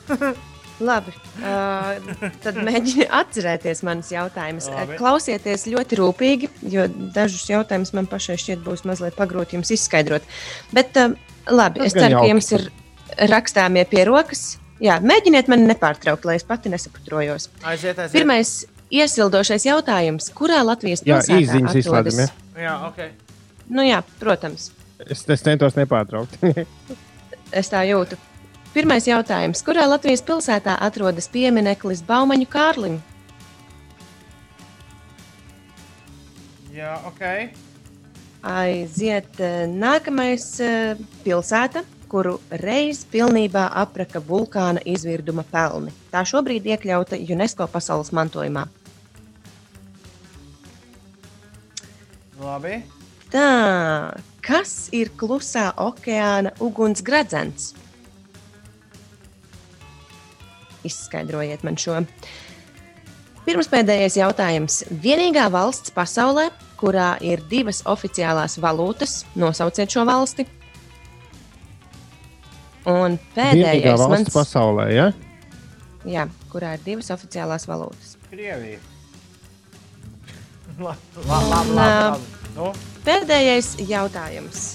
Labi, 0.80 1.12
uh, 1.43 1.97
tad 2.39 2.56
mēģiniet 2.64 3.10
atcerēties 3.12 3.82
manas 3.84 4.14
jautājumus. 4.14 4.70
Klausieties 4.95 5.66
ļoti 5.68 5.97
rūpīgi, 6.00 6.50
jo 6.72 6.86
dažus 7.16 7.50
jautājumus 7.52 7.91
man 7.97 8.08
pašai 8.08 8.38
šķiet 8.39 8.64
būs 8.64 8.86
mazliet 8.88 9.18
pagrūti 9.20 9.58
jums 9.58 9.74
izskaidrot. 9.76 10.24
Bet 10.72 10.95
uh, 11.02 11.18
labi, 11.52 11.84
es 11.84 11.97
ceru, 11.97 12.22
ka 12.22 12.32
jums 12.32 12.50
ir 12.56 12.70
rakstāmie 13.28 13.84
pie 13.91 14.08
rokas. 14.08 14.54
Jā, 14.80 15.02
mēģiniet 15.04 15.52
mani 15.52 15.68
nepārtraukt, 15.68 16.24
lai 16.24 16.39
es 16.39 16.47
pati 16.47 16.72
nesaprotos. 16.72 17.50
Aiziet, 17.60 18.00
aiziet. 18.00 18.16
Pirmais 18.16 18.56
iesildošais 18.88 19.68
jautājums. 19.68 20.32
Kurā 20.32 20.64
Latvijas 20.64 21.04
pilsētā? 21.04 21.36
Jā, 21.36 21.43
īziņas 21.43 21.80
izslēdzam. 21.82 22.24
Ja? 22.24 22.64
Jā, 22.64 22.76
ok. 22.88 23.04
Nu 23.76 23.84
jā, 23.84 24.00
protams. 24.22 24.72
Es, 25.08 25.24
es 25.30 25.43
centos 25.45 25.78
nepārtraukt. 25.80 26.36
es 27.60 27.72
tā 27.72 27.86
jūtu. 27.88 28.18
Pirmais 28.74 29.08
jautājums. 29.08 29.64
Kurā 29.66 29.88
Latvijas 29.89 30.22
pilsētā 30.26 30.76
atrodas 30.86 31.30
piemineklis 31.32 32.04
Baumaņu 32.06 32.50
Kārlim? 32.52 33.00
Jā, 36.76 37.00
ok. 37.10 37.24
Aiziet 38.45 39.39
eh, 39.43 39.64
nākamais 39.68 40.45
eh, 40.64 41.00
pilsēta, 41.26 41.82
kuru 42.10 42.38
reiz 42.62 43.02
pilnībā 43.10 43.66
apraka 43.82 44.22
vulkāna 44.24 44.84
izvirduma 44.88 45.43
pelni. 45.50 45.91
Tā 46.14 46.24
šobrīd 46.28 46.70
iekļauta 46.70 47.20
UNESCO 47.20 47.68
pasaules 47.74 48.14
mantojumā. 48.16 48.68
Labi. 52.39 52.80
Tā, 53.30 53.50
Kas 54.50 54.89
ir 54.97 55.12
klusā 55.14 55.68
okeāna 55.78 56.56
ugunsgradzens? 56.66 57.76
Izskaidrojiet 60.89 61.62
man 61.68 61.78
šo. 61.78 62.00
Pirmspēdējais 63.45 64.18
jautājums. 64.18 64.80
Vienīgā 65.04 65.45
valsts 65.54 65.93
pasaulē, 65.93 66.47
kurā 66.82 67.12
ir 67.22 67.43
divas 67.52 67.84
oficiālās 67.89 68.58
valūtas, 68.64 69.20
nosauciet 69.38 69.93
šo 69.93 70.08
valsti. 70.10 70.47
Un 72.89 73.20
pēdējais 73.36 73.86
valsts 73.86 74.16
mans... 74.16 74.34
pasaulē, 74.34 74.89
ja? 74.95 75.10
Jā, 76.10 76.26
kurā 76.50 76.74
ir 76.80 76.86
divas 76.88 77.14
oficiālās 77.14 77.70
valūtas. 77.70 78.16
Krievija. 78.32 78.82
labi, 80.80 81.28
labi, 81.28 81.76
labi. 81.78 82.39
Nu? 82.56 82.74
Pēdējais 83.10 83.72
jautājums. 83.89 84.66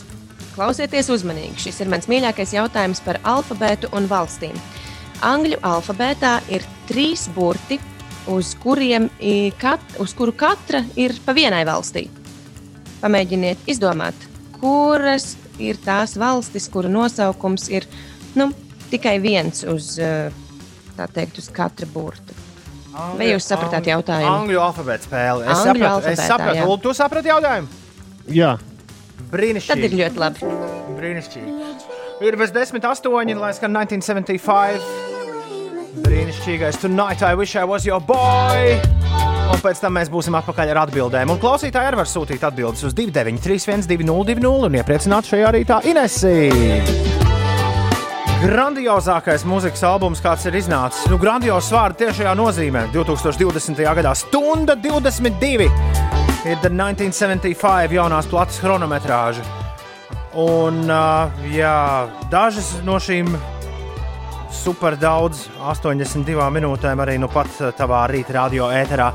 Klausieties 0.56 1.06
uzmanīgi. 1.14 1.54
Šis 1.68 1.76
ir 1.84 1.90
mans 1.92 2.08
mīļākais 2.10 2.50
jautājums 2.56 2.98
par 3.04 3.20
alfabētu 3.30 3.92
un 3.94 4.08
valstīm. 4.10 4.56
Angļu 5.22 5.60
alfabētā 5.62 6.32
ir 6.50 6.64
trīs 6.88 7.28
burti, 7.30 7.78
uz, 8.34 8.56
kuriem, 8.58 9.06
kat, 9.62 9.84
uz 10.02 10.16
kuru 10.18 10.34
katra 10.34 10.80
ir 10.98 11.14
pa 11.22 11.30
vienai 11.36 11.60
valstī. 11.68 12.08
Pamēģiniet 13.04 13.70
izdomāt, 13.70 14.26
kuras 14.56 15.36
ir 15.62 15.78
tās 15.84 16.16
valstis, 16.18 16.66
kuru 16.74 16.90
nosaukums 16.90 17.68
ir 17.70 17.86
nu, 18.34 18.48
tikai 18.90 19.14
viens 19.22 19.62
uz, 19.62 19.92
teikt, 20.98 21.38
uz 21.38 21.52
katra 21.54 21.86
burta. 21.94 22.34
Angļu, 22.90 23.22
Vai 23.22 23.30
jūs 23.30 23.46
sapratāt 23.46 23.94
jautājumu? 23.94 24.34
Angļu 24.40 24.66
alfabēta 24.72 25.06
spēle. 25.06 25.46
Es 25.46 25.62
Angļu 25.62 25.86
sapratu, 25.86 26.12
es 26.16 26.26
sapratu. 26.34 26.66
Ulu, 26.66 26.82
tu 26.82 26.98
saprati 26.98 27.34
jautājumu? 27.34 27.83
Jā. 28.32 28.54
Brīnišķīgi. 29.32 29.68
Tad 29.68 29.84
ir 29.84 29.96
ļoti 29.98 30.20
labi. 30.22 30.52
Brīnišķīgi. 30.98 31.50
Ir 32.24 32.36
bez 32.40 32.52
desmit 32.54 32.84
astoņi, 32.88 33.34
lai 33.36 33.52
skan 33.56 33.74
1975. 33.74 34.80
Brīnišķīgais 36.04 36.80
Tonight 36.82 37.22
I 37.22 37.34
wish 37.38 37.56
I 37.56 37.64
was 37.68 37.86
your 37.86 38.00
boy. 38.00 38.78
Un 39.52 39.60
pēc 39.60 39.82
tam 39.82 39.98
mēs 39.98 40.08
būsim 40.10 40.34
atpakaļ 40.38 40.72
ar 40.72 40.84
atbildēm. 40.86 41.30
Un 41.34 41.40
klausītāji 41.42 41.90
arī 41.90 42.00
var 42.00 42.08
sūtīt 42.10 42.46
atbildes 42.46 42.86
uz 42.88 42.96
293, 42.96 43.84
202, 43.90 44.54
un 44.68 44.78
iepriecināt 44.80 45.28
šajā 45.30 45.54
rītā 45.58 45.82
Inesī 45.90 46.38
grandiozākais 48.44 49.44
mūzikas 49.48 49.80
albums, 49.88 50.20
kāds 50.20 50.44
ir 50.50 50.58
iznācis. 50.58 51.06
Nu, 51.08 51.16
grandiozs 51.20 51.70
vārds 51.72 52.02
tiešajā 52.02 52.34
nozīmē. 52.36 52.86
2020. 52.92 53.80
gadā 53.96 54.12
stunda 54.18 54.76
22 54.76 56.13
ir 56.44 56.58
1975 56.60 57.94
jaunās 57.96 58.26
plates 58.28 58.58
chronometrāža. 58.60 59.44
Un 60.40 60.82
uh, 60.90 61.44
jā, 61.54 61.76
dažas 62.32 62.74
no 62.84 62.98
šīm 63.00 63.30
super 64.52 64.98
daudz, 65.00 65.46
82 65.62 66.48
minūtēm 66.56 67.00
arī 67.00 67.16
nu 67.22 67.30
pat 67.32 67.48
tavā 67.78 68.02
rīta 68.10 68.36
radio 68.36 68.68
ēterā. 68.74 69.12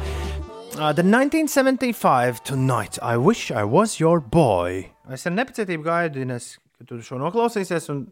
Uh, 0.80 0.94
the 0.96 1.04
1975 1.04 2.42
Tonight 2.48 2.98
I 3.04 3.18
Wish 3.18 3.52
I 3.52 3.66
Was 3.68 4.00
Your 4.00 4.22
Boy. 4.22 4.88
Es 5.12 5.28
ar 5.28 5.36
nepacietību 5.36 5.86
gaidu, 5.86 6.24
Ines, 6.24 6.56
ka 6.80 6.88
tu 6.88 7.02
šo 7.04 7.20
noklausīsies 7.22 7.92
un 7.94 8.08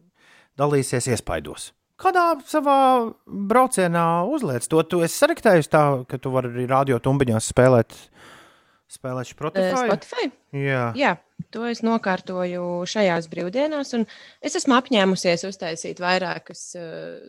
dalīsies 0.60 1.10
iespaidos. 1.14 1.72
Kādā 1.98 2.36
savā 2.46 3.10
braucienā 3.26 4.06
uzliec 4.30 4.68
to? 4.70 4.84
Tu 4.86 5.02
esi 5.08 5.18
saraktējis 5.18 5.72
tā, 5.74 5.84
ka 6.06 6.20
tu 6.22 6.30
vari 6.36 6.52
arī 6.52 6.68
radio 6.70 7.00
tumbiņās 7.02 7.50
spēlēt 7.50 7.96
Spēlēt 8.88 9.28
Eh, 9.28 9.34
Spotify? 9.36 9.88
Spotify. 9.90 10.32
Jā. 10.56 10.84
Jā, 10.96 11.18
to 11.52 11.66
es 11.68 11.82
nokārtoju 11.84 12.86
šajās 12.88 13.28
brīvdienās, 13.28 13.92
un 13.98 14.06
es 14.42 14.56
esmu 14.56 14.78
apņēmusies 14.78 15.44
uztaisīt 15.50 16.00
vairākas 16.00 16.62
uh, 16.80 17.20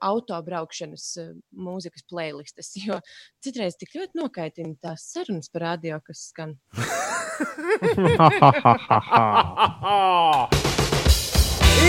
autobraukšanas 0.00 1.04
uh, 1.20 1.34
mūzikas 1.52 2.02
playlistes, 2.08 2.72
jo 2.86 2.96
citreiz 3.44 3.76
tik 3.76 3.92
ļoti 3.98 4.16
nokaitina 4.22 4.74
tās 4.80 5.04
sarunas 5.12 5.52
par 5.52 5.62
radio, 5.68 6.00
kas 6.00 6.32
skan. 6.32 6.56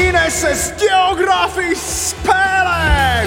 Ineses 0.04 0.74
geogrāfijas 0.82 1.88
spēlē! 2.12 3.24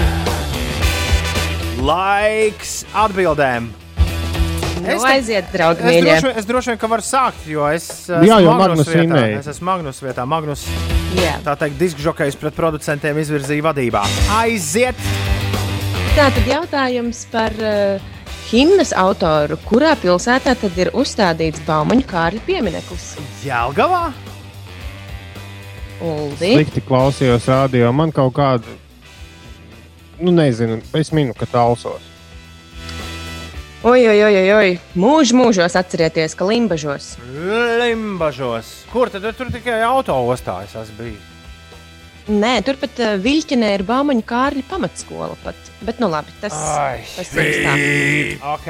Laiks 1.87 2.85
atbildēm! 2.93 3.86
Nu, 4.87 4.93
Es 4.95 5.03
te- 5.03 5.09
aiziet, 5.11 5.49
draugi, 5.53 5.81
Es 5.83 5.87
mīļie. 5.91 6.03
droši, 6.13 6.27
vien- 6.27 6.39
es 6.39 6.47
droši 6.47 6.67
vien, 6.73 6.79
ka 6.79 6.87
varu 6.87 7.03
sākt, 7.03 7.47
jo 7.51 7.67
es 7.69 7.87
Jā, 8.09 8.21
esmu 8.23 8.41
jo 8.45 8.53
Magnus 8.59 8.87
vietā. 8.89 9.01
vinnēja. 9.03 9.39
Es 9.39 9.47
esmu 9.47 9.65
Magnus 9.71 10.01
vietā. 10.01 10.27
Magnus, 10.27 10.67
Jā. 11.17 11.37
tā 11.45 11.57
teikt, 11.59 11.79
diskžokejs 11.79 12.37
pret 12.39 12.55
producentiem 12.55 13.17
izvirzīja 13.19 13.63
vadībā. 13.63 14.05
Aiziet! 14.39 14.95
Tātad 16.17 16.47
jautājums 16.49 17.27
par 17.31 17.51
uh, 17.61 18.01
himnas 18.51 18.93
autoru. 18.97 19.59
Kurā 19.69 19.95
pilsētā 20.01 20.55
tad 20.57 20.79
ir 20.79 20.91
uzstādīts 20.97 21.61
Baumaņa 21.67 22.07
Kārļa 22.07 22.41
piemineklis? 22.47 23.17
Jelgavā! 23.45 24.13
Uldi. 26.01 26.55
Slikti 26.59 26.83
klausījos 26.85 27.47
radio. 27.49 27.91
Man 27.93 28.13
kaut 28.13 28.35
kāda, 28.37 28.65
nu 30.21 30.33
nezinu, 30.33 30.83
es 30.95 31.11
minu, 31.13 31.33
ka 31.37 31.47
talsos. 31.49 32.03
Oi, 33.87 34.03
oi, 34.09 34.19
oi, 34.25 34.49
oi. 34.51 34.71
Mūž 34.99 35.31
mūžos 35.37 35.77
atcerieties, 35.79 36.33
ka 36.35 36.43
limbažos. 36.49 37.13
Limbažos. 37.79 38.71
Kur 38.91 39.13
tad 39.15 39.29
tur 39.39 39.53
tikai 39.55 39.77
autoostā 39.87 40.57
es 40.65 40.75
esmu 40.75 40.97
bijis? 41.05 41.29
Nē, 42.27 42.57
turpat 42.67 42.99
uh, 42.99 43.13
Viļķinē 43.23 43.69
ir 43.77 43.85
Baumaņa 43.87 44.27
Kārļa 44.27 44.65
pamatskola 44.67 45.39
pat. 45.45 45.71
Bet, 45.87 46.03
nu 46.03 46.09
labi, 46.11 46.35
tas, 46.43 46.57
Ai, 46.59 47.05
tas 47.15 47.31
ir 47.39 47.61
tā. 47.63 47.77
Ok. 48.57 48.67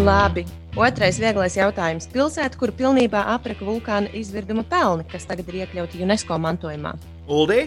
Labi. 0.00 0.46
Otrais 0.80 1.20
vieglais 1.20 1.60
jautājums. 1.60 2.08
Pilsēta, 2.08 2.56
kur 2.56 2.72
pilnībā 2.72 3.20
apreka 3.36 3.68
vulkāna 3.68 4.08
izvirduma 4.16 4.64
pelni, 4.64 5.04
kas 5.12 5.28
tagad 5.28 5.52
ir 5.52 5.66
iekļauti 5.66 6.00
UNESCO 6.08 6.40
mantojumā. 6.40 6.96
Uldi? 7.28 7.66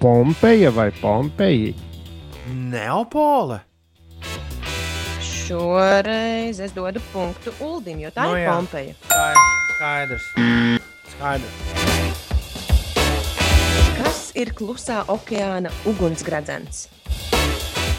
Pompeja 0.00 0.72
vai 0.72 0.88
Pompeja? 0.96 1.76
Neapole. 2.48 3.66
Šoreiz 5.46 6.58
es 6.58 6.72
dodu 6.74 6.98
punktu 7.12 7.52
Uldim, 7.62 8.00
jo 8.02 8.08
tā 8.10 8.24
Nu 8.26 8.32
nu, 8.32 8.38
ir 8.40 8.42
jā. 8.42 8.54
Pompeja. 8.56 8.94
Tā 9.06 9.26
ir 9.30 9.36
skaidrs. 9.76 10.24
Skaidrs. 11.12 11.54
Kas 13.94 14.18
ir 14.34 14.50
klusā 14.58 15.04
okeāna 15.06 15.70
ugunsgradzens? 15.86 16.88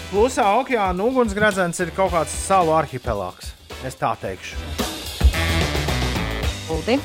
Klusā 0.10 0.44
okeāna 0.60 1.08
ugunsgradzens 1.08 1.80
ir 1.86 1.96
kaut 1.96 2.12
kāds 2.18 2.36
salu 2.36 2.76
arhipelāgs. 2.76 3.54
Es 3.88 3.96
tā 3.96 4.12
teikšu. 4.20 4.60
Uldi. 6.76 7.00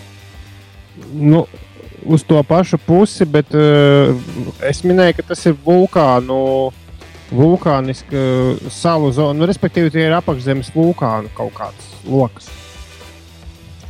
Nu, 1.14 1.46
uz 2.02 2.26
to 2.26 2.42
pašu 2.42 2.82
pusi, 2.82 3.30
bet 3.30 3.54
uh, 3.54 4.10
es 4.66 4.82
minēju, 4.82 5.20
ka 5.20 5.30
tas 5.30 5.46
ir 5.46 5.54
vulkānu. 5.54 6.42
Vulkāniska 7.32 8.22
salu 8.72 9.12
zona, 9.14 9.38
nu, 9.40 9.48
respektīvi, 9.48 9.92
tie 9.94 10.04
ir 10.08 10.16
apakšzemes 10.18 10.72
vulkānu 10.74 11.32
kaut 11.36 11.54
kāds 11.56 11.94
lokus. 12.04 12.50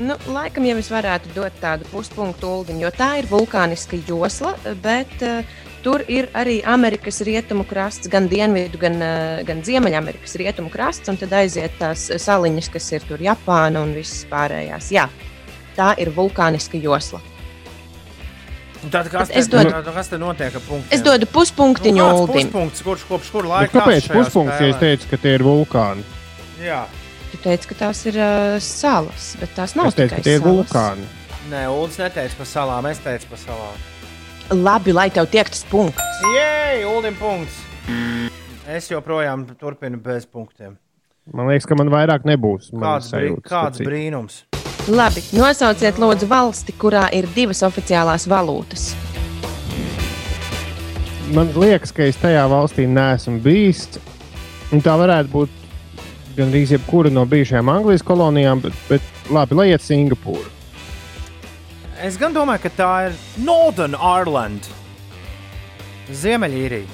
Nu, 0.02 0.16
laikam 0.35 0.64
jau 0.66 0.78
es 0.81 0.89
varētu 0.90 1.31
dot 1.35 1.59
tādu 1.62 1.86
puspunktu 1.90 2.48
Uldim, 2.48 2.81
jo 2.82 2.90
tā 2.94 3.16
ir 3.20 3.28
vulkāniska 3.31 3.98
josla, 4.09 4.55
bet 4.82 5.12
uh, 5.27 5.43
tur 5.85 6.02
ir 6.10 6.31
arī 6.39 6.60
Amerikas 6.66 7.20
rietumu 7.27 7.66
krasts, 7.69 8.10
gan 8.10 8.27
dienvidu, 8.31 8.81
gan, 8.82 8.97
uh, 8.98 9.43
gan 9.47 9.62
ziemeļamerikas 9.66 10.39
rietumu 10.40 10.73
krasts, 10.73 11.10
un 11.12 11.20
tad 11.20 11.35
aiziet 11.43 11.77
tās 11.78 12.09
saliņas, 12.24 12.70
kas 12.73 12.89
ir 12.97 13.06
tur 13.10 13.23
Japāna 13.23 13.85
un 13.85 13.94
visas 13.98 14.24
pārējās. 14.31 14.90
Jā, 14.94 15.06
tā 15.77 15.93
ir 16.02 16.14
vulkāniska 16.16 16.81
josla. 16.82 17.23
Tad 18.91 19.07
kas, 19.13 19.29
Bet 19.29 19.37
es 19.39 19.47
te, 19.47 19.57
dodu- 19.57 19.71
tad 19.71 19.95
kas 19.95 20.09
te 20.11 20.19
notiek? 20.19 20.57
Es 20.91 21.03
dodu 21.07 21.27
puspunktiņu 21.31 22.03
nu, 22.03 22.27
puspunkts, 22.27 22.83
kurš 22.83 23.05
kopš 23.07 23.31
kur 23.31 23.45
Nu, 23.47 23.53
laika 23.55 23.79
kāpēc 23.79 24.01
kāds 24.01 24.09
šajā 24.09 24.17
puspunkts, 24.19 24.59
ja 24.61 24.69
es 24.73 24.81
teicu, 24.81 25.07
ka 25.13 25.17
tie 25.23 25.35
ir 25.39 25.45
vulkāni? 25.47 26.03
Jā, 26.63 26.85
Tu 27.33 27.39
teici, 27.41 27.69
ka 27.71 27.75
tās 27.87 28.03
ir 28.11 28.19
uh, 28.21 28.59
salas, 28.61 29.37
bet 29.41 29.55
tās 29.57 29.73
nav 29.79 29.89
teicu, 29.95 30.11
ka 30.11 30.19
tikai 30.19 30.23
tie 30.27 30.39
salas. 30.39 30.45
vulkāni. 30.51 31.07
nē, 31.49 31.63
Ulas 31.73 31.97
neteica 32.03 32.37
par 32.37 32.47
salām, 32.51 32.91
es 32.91 32.99
teicu 32.99 33.31
par 33.31 33.39
salām. 33.39 33.79
Labi, 34.51 34.93
lai 34.93 35.09
tev 35.11 35.31
tiek 35.33 35.49
tas 35.49 35.65
punkts. 35.71 36.03
Jē, 36.37 36.85
Ulim 36.91 37.15
punkts. 37.17 37.57
Es 38.69 38.91
joprojām 38.91 39.47
turpinu 39.59 39.97
bez 40.03 40.27
punktiem. 40.27 40.77
Man 41.33 41.47
liekas, 41.49 41.67
ka 41.71 41.75
man 41.79 41.89
vairāk 41.89 42.27
nebūs. 42.29 42.73
Man 42.75 42.83
Kāds, 42.83 43.09
brī, 43.15 43.31
sajūtas, 43.31 43.49
kāds 43.51 43.81
brīnums? 43.87 44.43
Labi, 44.91 45.23
nosauciet 45.39 45.99
lūdzu 46.03 46.27
valsti, 46.27 46.73
kurā 46.75 47.05
ir 47.15 47.29
divas 47.37 47.61
oficiālās 47.63 48.25
valūtas. 48.27 48.89
Man 51.33 51.53
liekas, 51.55 51.93
ka 51.95 52.09
es 52.11 52.19
tajā 52.19 52.43
valstī 52.51 52.89
neesmu 52.91 53.39
bijis. 53.45 53.87
un 54.73 54.83
Tā 54.83 54.97
varētu 54.99 55.31
būt 55.31 55.55
gandrīz 56.35 56.73
jebkura 56.75 57.13
no 57.15 57.23
bijušajām 57.31 57.71
Anglijas 57.71 58.03
kolonijām, 58.03 58.65
bet, 58.65 58.75
bet 58.89 59.31
labi, 59.31 59.55
lai 59.55 59.69
iet 59.71 59.87
Singapūra. 59.87 60.51
Es 62.03 62.19
gan 62.19 62.35
domāju, 62.35 62.65
ka 62.67 62.75
tā 62.75 62.91
ir 63.07 63.17
Northern 63.39 63.95
Ireland. 63.95 64.67
Ziemeļīrija. 66.11 66.91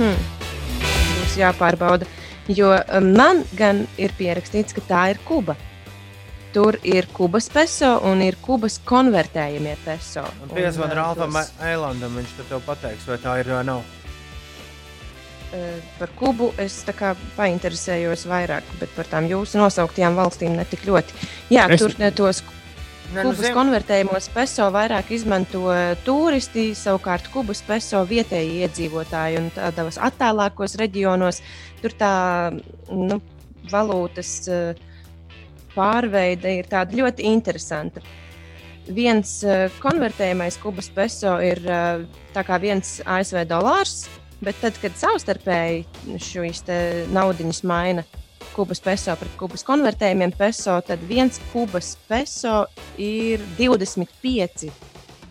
Būs 0.00 1.36
jāpārbauda, 1.36 2.08
jo 2.48 2.72
um, 2.72 3.12
man 3.12 3.44
gan 3.58 3.84
ir 4.00 4.16
pierakstīts, 4.16 4.72
ka 4.72 4.88
tā 4.88 5.08
ir 5.12 5.20
Kuba. 5.28 5.60
Tur 6.56 6.78
ir 6.88 7.04
Kubas 7.12 7.50
peso 7.52 7.90
un 8.08 8.22
ir 8.24 8.38
Kubas 8.40 8.78
konvertējamie 8.88 9.74
peso. 9.84 10.22
Un, 10.46 10.54
Piezvan 10.56 10.88
uh, 10.94 10.94
tos, 11.20 11.50
Eilandam, 11.68 12.14
viņš 12.16 12.30
tev 12.48 12.62
pateiks, 12.64 13.04
vai 13.10 13.18
tā 13.20 13.34
ir 13.42 13.50
vai 13.52 13.60
nav. 13.68 13.82
uh, 15.52 15.80
Par 15.98 16.08
Kubu 16.16 16.52
es 16.62 16.78
tā 16.88 16.94
kā 16.96 17.12
painteresējos 17.36 18.24
vairāk, 18.30 18.64
bet 18.80 18.92
par 18.96 19.08
tām 19.12 19.28
jūsu 19.30 19.60
nosauktajām 19.60 20.16
valstīm 20.18 20.56
ne 20.56 20.64
tik 20.68 20.86
ļoti. 20.88 21.12
Jā, 21.52 21.68
Es- 21.70 21.80
tur 21.82 21.92
ne 22.00 22.10
tos 22.10 22.42
nu, 23.12 23.22
Kubas 23.22 23.38
ziem- 23.44 23.54
konvertējumos 23.54 24.30
peso 24.34 24.70
vairāk 24.74 25.10
izmanto 25.14 25.68
turisti, 26.08 26.70
savukārt 26.74 27.28
Kubas 27.32 27.60
peso 27.62 28.00
vietēji 28.08 28.64
iedzīvotāji 28.64 29.38
un 29.44 29.50
tādos 29.54 29.98
attālākos 29.98 30.74
reģionos. 30.80 31.42
Tur 31.82 31.90
tā 32.00 32.12
nu, 32.90 33.20
valūtas 33.70 34.48
eh, 34.48 34.74
pārveide 35.76 36.56
ir 36.58 36.70
tāda 36.70 36.96
ļoti 36.96 37.26
interesanta. 37.30 38.02
Viens 38.86 39.40
eh, 39.44 39.66
konvertējamais 39.82 40.60
Kubas 40.62 40.88
peso 40.94 41.36
ir 41.42 41.62
eh, 41.66 42.04
kā 42.36 42.60
viens 42.62 43.00
ASV 43.04 43.44
dolārs, 43.50 44.06
bet 44.44 44.58
tad, 44.62 44.78
kad 44.82 44.96
savstarpēji 44.98 46.20
šīs 46.22 46.62
te 46.66 46.78
naudiņas 47.14 47.64
maina 47.66 48.06
kubas 48.56 48.80
peso 48.80 49.12
pret 49.20 49.34
kubas 49.36 49.64
konvertējumiem 49.68 50.32
peso, 50.36 50.78
tad 50.86 51.02
viens 51.04 51.36
kubas 51.52 51.92
peso 52.08 52.62
ir 52.96 53.42
25. 53.58 54.70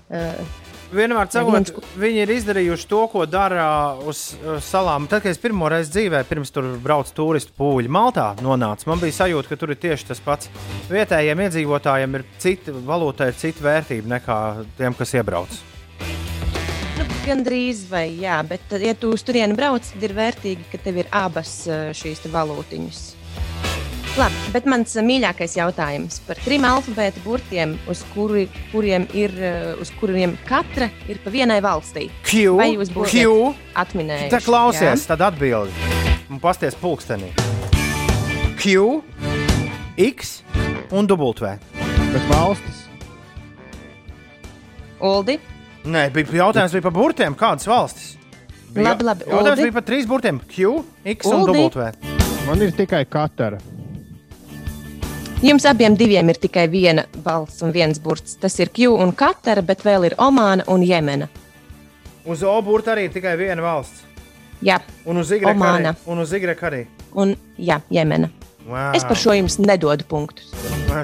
Uh, 0.06 0.65
Vienmēr 0.94 1.28
ku- 1.74 1.82
viņi 2.00 2.22
ir 2.24 2.32
izdarījuši 2.36 2.88
to, 2.88 3.00
ko 3.12 3.26
dara 3.26 3.66
uz 4.06 4.36
uh, 4.38 4.60
salām. 4.64 5.08
Tad, 5.10 5.24
kad 5.24 5.32
es 5.34 5.40
pirmo 5.42 5.68
reizi 5.72 5.92
dzīvē, 5.96 6.22
pirms 6.30 6.54
tur 6.54 6.68
braucu 6.84 7.12
turistu 7.18 7.56
pūļi 7.58 7.90
Maltā, 7.92 8.28
nonācu, 8.46 8.88
man 8.92 9.02
bija 9.02 9.16
sajūta, 9.18 9.50
ka 9.50 9.58
tur 9.60 9.74
ir 9.74 9.80
tieši 9.82 10.08
tas 10.12 10.22
pats. 10.24 10.50
Vietējiem 10.92 11.42
iedzīvotājiem 11.48 12.20
ir 12.20 12.26
cita 12.40 12.76
valūta, 12.86 13.28
ir 13.32 13.40
cita 13.42 13.66
vērtība 13.66 14.14
nekā 14.14 14.38
tiem, 14.78 14.94
kas 14.94 15.16
iebrauc. 15.18 15.58
nu, 17.00 17.10
Gan 17.26 17.44
drīz, 17.44 17.88
vai 17.90 18.06
jā, 18.22 18.38
bet, 18.48 18.62
ja 18.80 18.94
tu 18.94 19.10
uz 19.18 19.24
turieni 19.26 19.58
brauc, 19.58 19.82
tad 19.92 20.04
ir 20.06 20.14
vērtīgi, 20.16 20.70
ka 20.72 20.78
tev 20.86 21.02
ir 21.02 21.10
abas 21.12 21.64
uh, 21.68 21.90
šīs 21.98 22.22
te 22.24 22.30
valūtiņas. 22.30 23.04
Labi, 24.16 24.36
bet 24.54 24.68
mans 24.72 24.94
uh, 24.96 25.04
mīļākais 25.04 25.58
jautājums 25.58 26.22
par 26.24 26.40
trim 26.40 26.64
alfabēta 26.64 27.20
burtiem, 27.26 27.74
uz, 27.92 28.00
kuri, 28.14 28.46
kuriem 28.72 29.04
ir, 29.12 29.34
uh, 29.44 29.74
uz 29.84 29.92
kuriem 30.00 30.38
katra 30.48 30.88
ir 31.12 31.20
pa 31.20 31.34
vienai 31.34 31.58
valstī. 31.64 32.06
Q, 32.24 32.54
Vai 32.56 32.70
jūs 32.78 32.94
būsiet 32.96 33.28
Q, 33.28 33.50
atminējuši? 33.84 34.32
tā 34.32 34.40
klausies, 34.46 35.04
tad 35.10 35.26
atbildi. 35.28 35.92
Un 36.32 36.40
pasties 36.40 36.80
pulkstenī. 36.80 37.34
Q, 38.56 39.02
X 40.00 40.38
un 40.96 41.12
W. 41.12 41.52
Bet 42.16 42.32
valstis 42.32 42.86
Uldi, 45.04 45.36
Nē, 45.86 46.08
bija 46.16 46.40
jautājums 46.40 46.74
bija 46.74 46.88
par 46.88 46.94
burtiem. 46.96 47.36
Kādas 47.38 47.68
valstis? 47.70 48.14
Bija 48.74 48.94
Labi, 48.94 49.06
labi, 49.06 49.28
Jautājums 49.28 49.52
Uldi. 49.52 49.68
bija 49.68 49.76
par 49.76 49.86
trīs 49.92 50.08
burtiem. 50.10 50.40
Q, 50.50 50.80
X 51.20 51.28
un 51.30 51.44
Uldi. 51.44 51.68
W. 51.68 52.14
Man 52.48 52.64
ir 52.64 52.72
tikai 52.80 53.04
katara. 53.06 53.60
Jums 55.46 55.66
abiem 55.70 55.94
diviem 55.98 56.30
ir 56.32 56.40
tikai 56.42 56.66
viena 56.72 57.04
valsts 57.26 57.62
un 57.66 57.74
viens 57.76 58.00
burts. 58.02 58.38
Tas 58.42 58.56
ir 58.60 58.72
Kju 58.74 58.96
un 59.04 59.12
Katara, 59.14 59.62
bet 59.62 59.84
vēl 59.86 60.08
ir 60.10 60.16
Omāna 60.22 60.66
un 60.72 60.82
Jemena. 60.86 61.28
Uz 62.26 62.42
Oburta 62.50 62.96
arī 62.96 63.04
ir 63.10 63.14
tikai 63.14 63.36
viena 63.38 63.62
valsts. 63.62 64.02
Jā, 64.66 64.80
Un 65.06 65.18
uz 65.22 65.28
Zigreka 65.30 65.52
Omāna. 65.54 65.92
arī. 65.94 66.10
Un 66.10 66.20
uz 66.24 66.30
Zigreka 66.32 66.70
arī. 66.72 66.86
un 67.14 67.36
jā, 67.60 67.82
Jemena. 67.92 68.30
Wow. 68.66 68.96
Es 68.98 69.04
par 69.06 69.16
šo 69.16 69.36
jums 69.38 69.60
nedodu 69.62 70.04
punktus. 70.10 70.50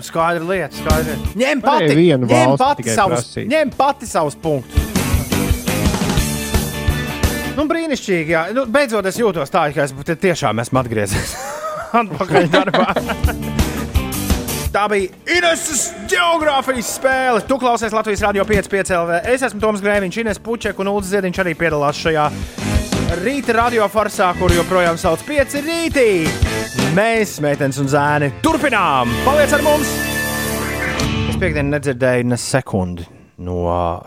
Skaidra 0.02 0.42
lieta, 0.48 0.74
skaidra. 0.76 1.14
Ņem 1.36 1.62
pati, 1.62 1.96
ņem 2.26 2.58
pati, 2.58 2.84
savus, 2.90 3.28
prasīt. 3.28 3.48
ņem 3.52 3.74
pati 3.78 4.08
savus 4.08 4.36
punktus. 4.36 4.82
Nu, 7.58 7.68
brīnišķīgi, 7.68 8.32
jā. 8.34 8.46
Nu, 8.56 8.66
beidzot, 8.66 9.06
es 9.06 9.20
jūtos 9.20 9.52
tā, 9.54 9.68
ka 9.76 9.84
es 9.84 9.94
te 10.08 10.16
tiešām 10.16 10.64
esmu 10.64 10.80
atgriezies 10.82 11.36
atpakaļ 12.02 12.48
darbā. 12.50 12.88
Tā 14.72 14.86
bija 14.88 15.12
Ineses 15.28 15.90
geogrāfijas 16.08 16.94
spēle. 16.96 17.42
Tu 17.44 17.58
klausies 17.60 17.92
Latvijas 17.92 18.22
Rādio 18.24 18.46
5,5 18.48 18.94
LV. 18.96 19.18
Es 19.34 19.44
esmu 19.44 19.60
Toms 19.60 19.82
Grēviņš, 19.84 20.20
Ines 20.24 20.40
Puķek 20.40 20.80
un 20.80 20.94
Ulris 20.94 21.10
Ziedņš 21.12 21.42
arī 21.44 21.56
piedalās 21.60 22.00
šajā 22.00 22.30
rīta 23.20 23.58
radioforsā, 23.58 24.30
kur 24.40 24.54
joprojām 24.56 24.96
sauc 24.96 25.20
5 25.28 25.58
rītī. 25.66 26.08
Mēs, 26.96 27.36
meitenes 27.44 27.82
un 27.84 27.92
zēni, 27.92 28.32
turpinām! 28.46 29.12
Paliec 29.26 29.52
ar 29.58 29.66
mums! 29.66 29.92
Es 31.28 31.36
piekdienu 31.42 31.76
nedzirdēju 31.76 32.32
ne 32.32 32.40
sekundi 32.40 33.10
no 33.44 33.66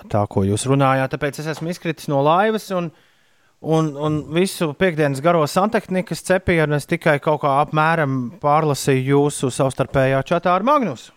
tā, 0.08 0.24
ko 0.30 0.46
jūs 0.48 0.64
runājāt, 0.70 1.12
tāpēc 1.12 1.42
es 1.42 1.52
esmu 1.52 1.74
izkritis 1.74 2.08
no 2.08 2.22
laivas. 2.24 2.70
Un, 2.72 2.88
un, 3.64 3.90
un 3.96 4.20
visu 4.34 4.72
piekdienas 4.78 5.22
garo 5.24 5.44
santehnikas 5.48 6.24
cepīju, 6.26 6.68
es 6.76 6.88
tikai 6.90 7.18
kaut 7.24 7.42
kā 7.44 7.58
apmēram 7.64 8.34
pārlasīju 8.42 9.04
jūsu 9.14 9.52
savstarpējā 9.54 10.22
čatā 10.28 10.54
ar 10.54 10.66
Magnusu. 10.66 11.12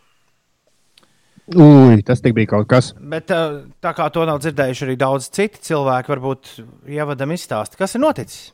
Ui, 1.55 2.01
tas 2.03 2.19
bija 2.19 2.49
kaut 2.51 2.67
kas. 2.67 2.91
Bet 2.99 3.31
eh, 3.31 3.59
tā 3.79 3.93
kā 3.95 4.09
to 4.11 4.25
nav 4.27 4.41
dzirdējuši 4.43 4.83
arī 4.83 4.95
daudz 4.99 5.29
citi 5.31 5.61
cilvēki, 5.69 6.11
varbūt 6.11 6.49
ievadam 6.91 7.31
izstāst, 7.31 7.77
kas 7.79 7.95
ir 7.95 8.03
noticis. 8.03 8.49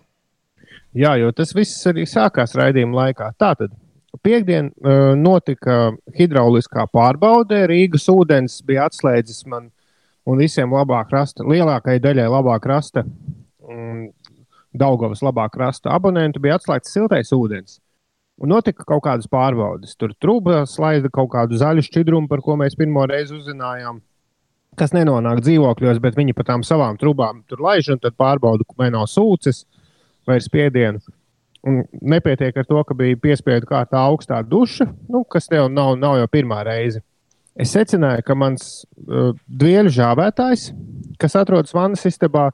Jā, 0.94 1.15
jo 1.18 1.32
tas 1.34 1.56
viss 1.57 1.88
arī 1.90 2.06
sākās 2.06 2.53
raidījuma 2.53 2.99
laikā. 2.99 3.32
Tātad, 3.41 3.74
piekdien 4.22 4.70
uh, 4.70 5.15
notika 5.18 5.95
hidrauliskā 6.14 6.86
pārbaude. 6.94 7.64
Rīgas 7.70 8.06
ūdens 8.14 8.60
bija 8.68 8.86
atslēdzis 8.91 9.48
man 9.49 9.72
un 10.30 10.38
visiem 10.38 10.70
labāk 10.72 11.10
rasta, 11.11 11.44
lielākajai 11.49 12.02
daļai 12.03 12.28
labāk 12.32 12.68
rasta, 12.70 13.03
um, 13.68 14.07
Daugavas 14.73 15.22
labāk 15.22 15.57
rasta 15.61 15.91
abonentu 15.94 16.41
bija 16.41 16.57
atslēgts 16.57 16.95
siltais 16.95 17.30
ūdens. 17.35 17.77
Un 18.41 18.49
notika 18.49 18.85
kaut 18.90 19.03
kādas 19.06 19.30
pārbaudes. 19.30 19.94
Tur 19.99 20.15
trūka 20.18 20.64
slaida 20.69 21.11
kaut 21.14 21.30
kādu 21.35 21.60
zaļu 21.61 21.84
šķidrumu, 21.85 22.30
par 22.31 22.41
ko 22.41 22.57
mēs 22.57 22.73
pirmo 22.80 23.06
reizi 23.10 23.38
uzzinājām. 23.38 24.02
Kas 24.80 24.95
nenonāk 24.95 25.44
dzīvokļos, 25.45 25.99
bet 26.02 26.18
viņi 26.18 26.34
pa 26.34 26.48
tām 26.48 26.64
savām 26.65 26.98
trūkām 26.98 27.44
tur 27.45 27.61
laiž 27.61 27.91
un 27.94 28.02
tad 28.02 28.18
pārbauda, 28.18 28.65
vai 28.80 28.90
nav 28.94 29.06
sūcis 29.11 29.61
vai 30.26 30.40
spiedienu. 30.41 31.03
Un 31.64 31.84
nepietiek 32.02 32.57
ar 32.57 32.65
to, 32.68 32.81
ka 32.84 32.98
bija 32.98 33.19
piespiedu 33.22 33.69
kārtā 33.69 34.02
augstā 34.02 34.41
duša, 34.44 34.90
nu, 35.14 35.22
kas 35.30 35.45
tev 35.48 35.69
nav, 35.72 35.94
nav 36.02 36.18
jau 36.19 36.31
pirmā 36.34 36.64
reize. 36.65 37.03
Es 37.53 37.72
secināju, 37.76 38.26
ka 38.26 38.35
mans 38.35 38.65
uh, 38.81 39.30
dvieļu 39.45 39.94
žāvētājs, 39.94 40.72
kas 41.22 41.38
atrodas 41.38 41.76
vannas 41.77 42.03
istabā, 42.10 42.49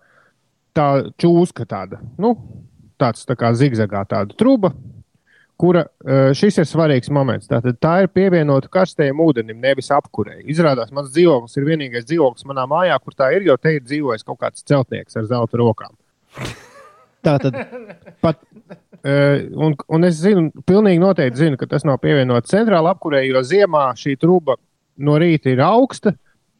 tā 0.75 0.87
čūska 1.19 1.65
tāda, 1.69 1.99
nu, 2.21 2.35
tāds 2.99 3.25
tā 3.27 3.35
kā 3.39 3.51
zigzagā 3.57 4.03
tāda 4.09 4.35
truba, 4.37 4.71
kura 5.59 5.83
uh, 5.83 6.29
šis 6.35 6.61
ir 6.61 6.67
svarīgs 6.69 7.11
moments. 7.11 7.49
Tātad 7.51 7.79
tā 7.83 7.95
ir 8.05 8.11
pievienota 8.15 8.71
karstajam 8.71 9.19
ūdenim, 9.25 9.59
nevis 9.59 9.91
apkurei. 9.91 10.39
Izrādās, 10.51 10.93
mans 10.95 11.11
dzīvoklis 11.11 11.59
ir 11.59 11.67
vienīgais 11.67 12.07
dzīvoklis 12.07 12.47
manā 12.47 12.63
mājā, 12.69 12.95
kur 13.03 13.17
tā 13.17 13.33
ir, 13.35 13.47
jo 13.49 13.57
te 13.59 13.75
ir 13.75 13.83
dzīvojis 13.83 14.23
kaut 14.27 14.39
kāds 14.45 14.63
celtnieks 14.63 15.19
ar 15.19 15.27
zelta 15.31 15.59
rokām. 15.59 15.95
Tā 17.25 17.35
tad 17.43 17.55
pat. 18.23 18.39
Uh, 18.99 19.45
un, 19.55 19.75
un 19.95 20.07
es 20.07 20.17
zinu, 20.19 20.49
pilnīgi 20.67 20.99
noteikti 20.99 21.39
zinu, 21.39 21.59
ka 21.59 21.69
tas 21.71 21.85
nav 21.87 22.01
pievienots 22.03 22.51
centrāla 22.51 22.91
apkurē, 22.91 23.21
jo 23.27 23.39
ziemā 23.47 23.85
šī 23.95 24.17
truba 24.19 24.57
no 24.99 25.15
rīta 25.19 25.53
ir 25.53 25.61
augsta, 25.63 26.11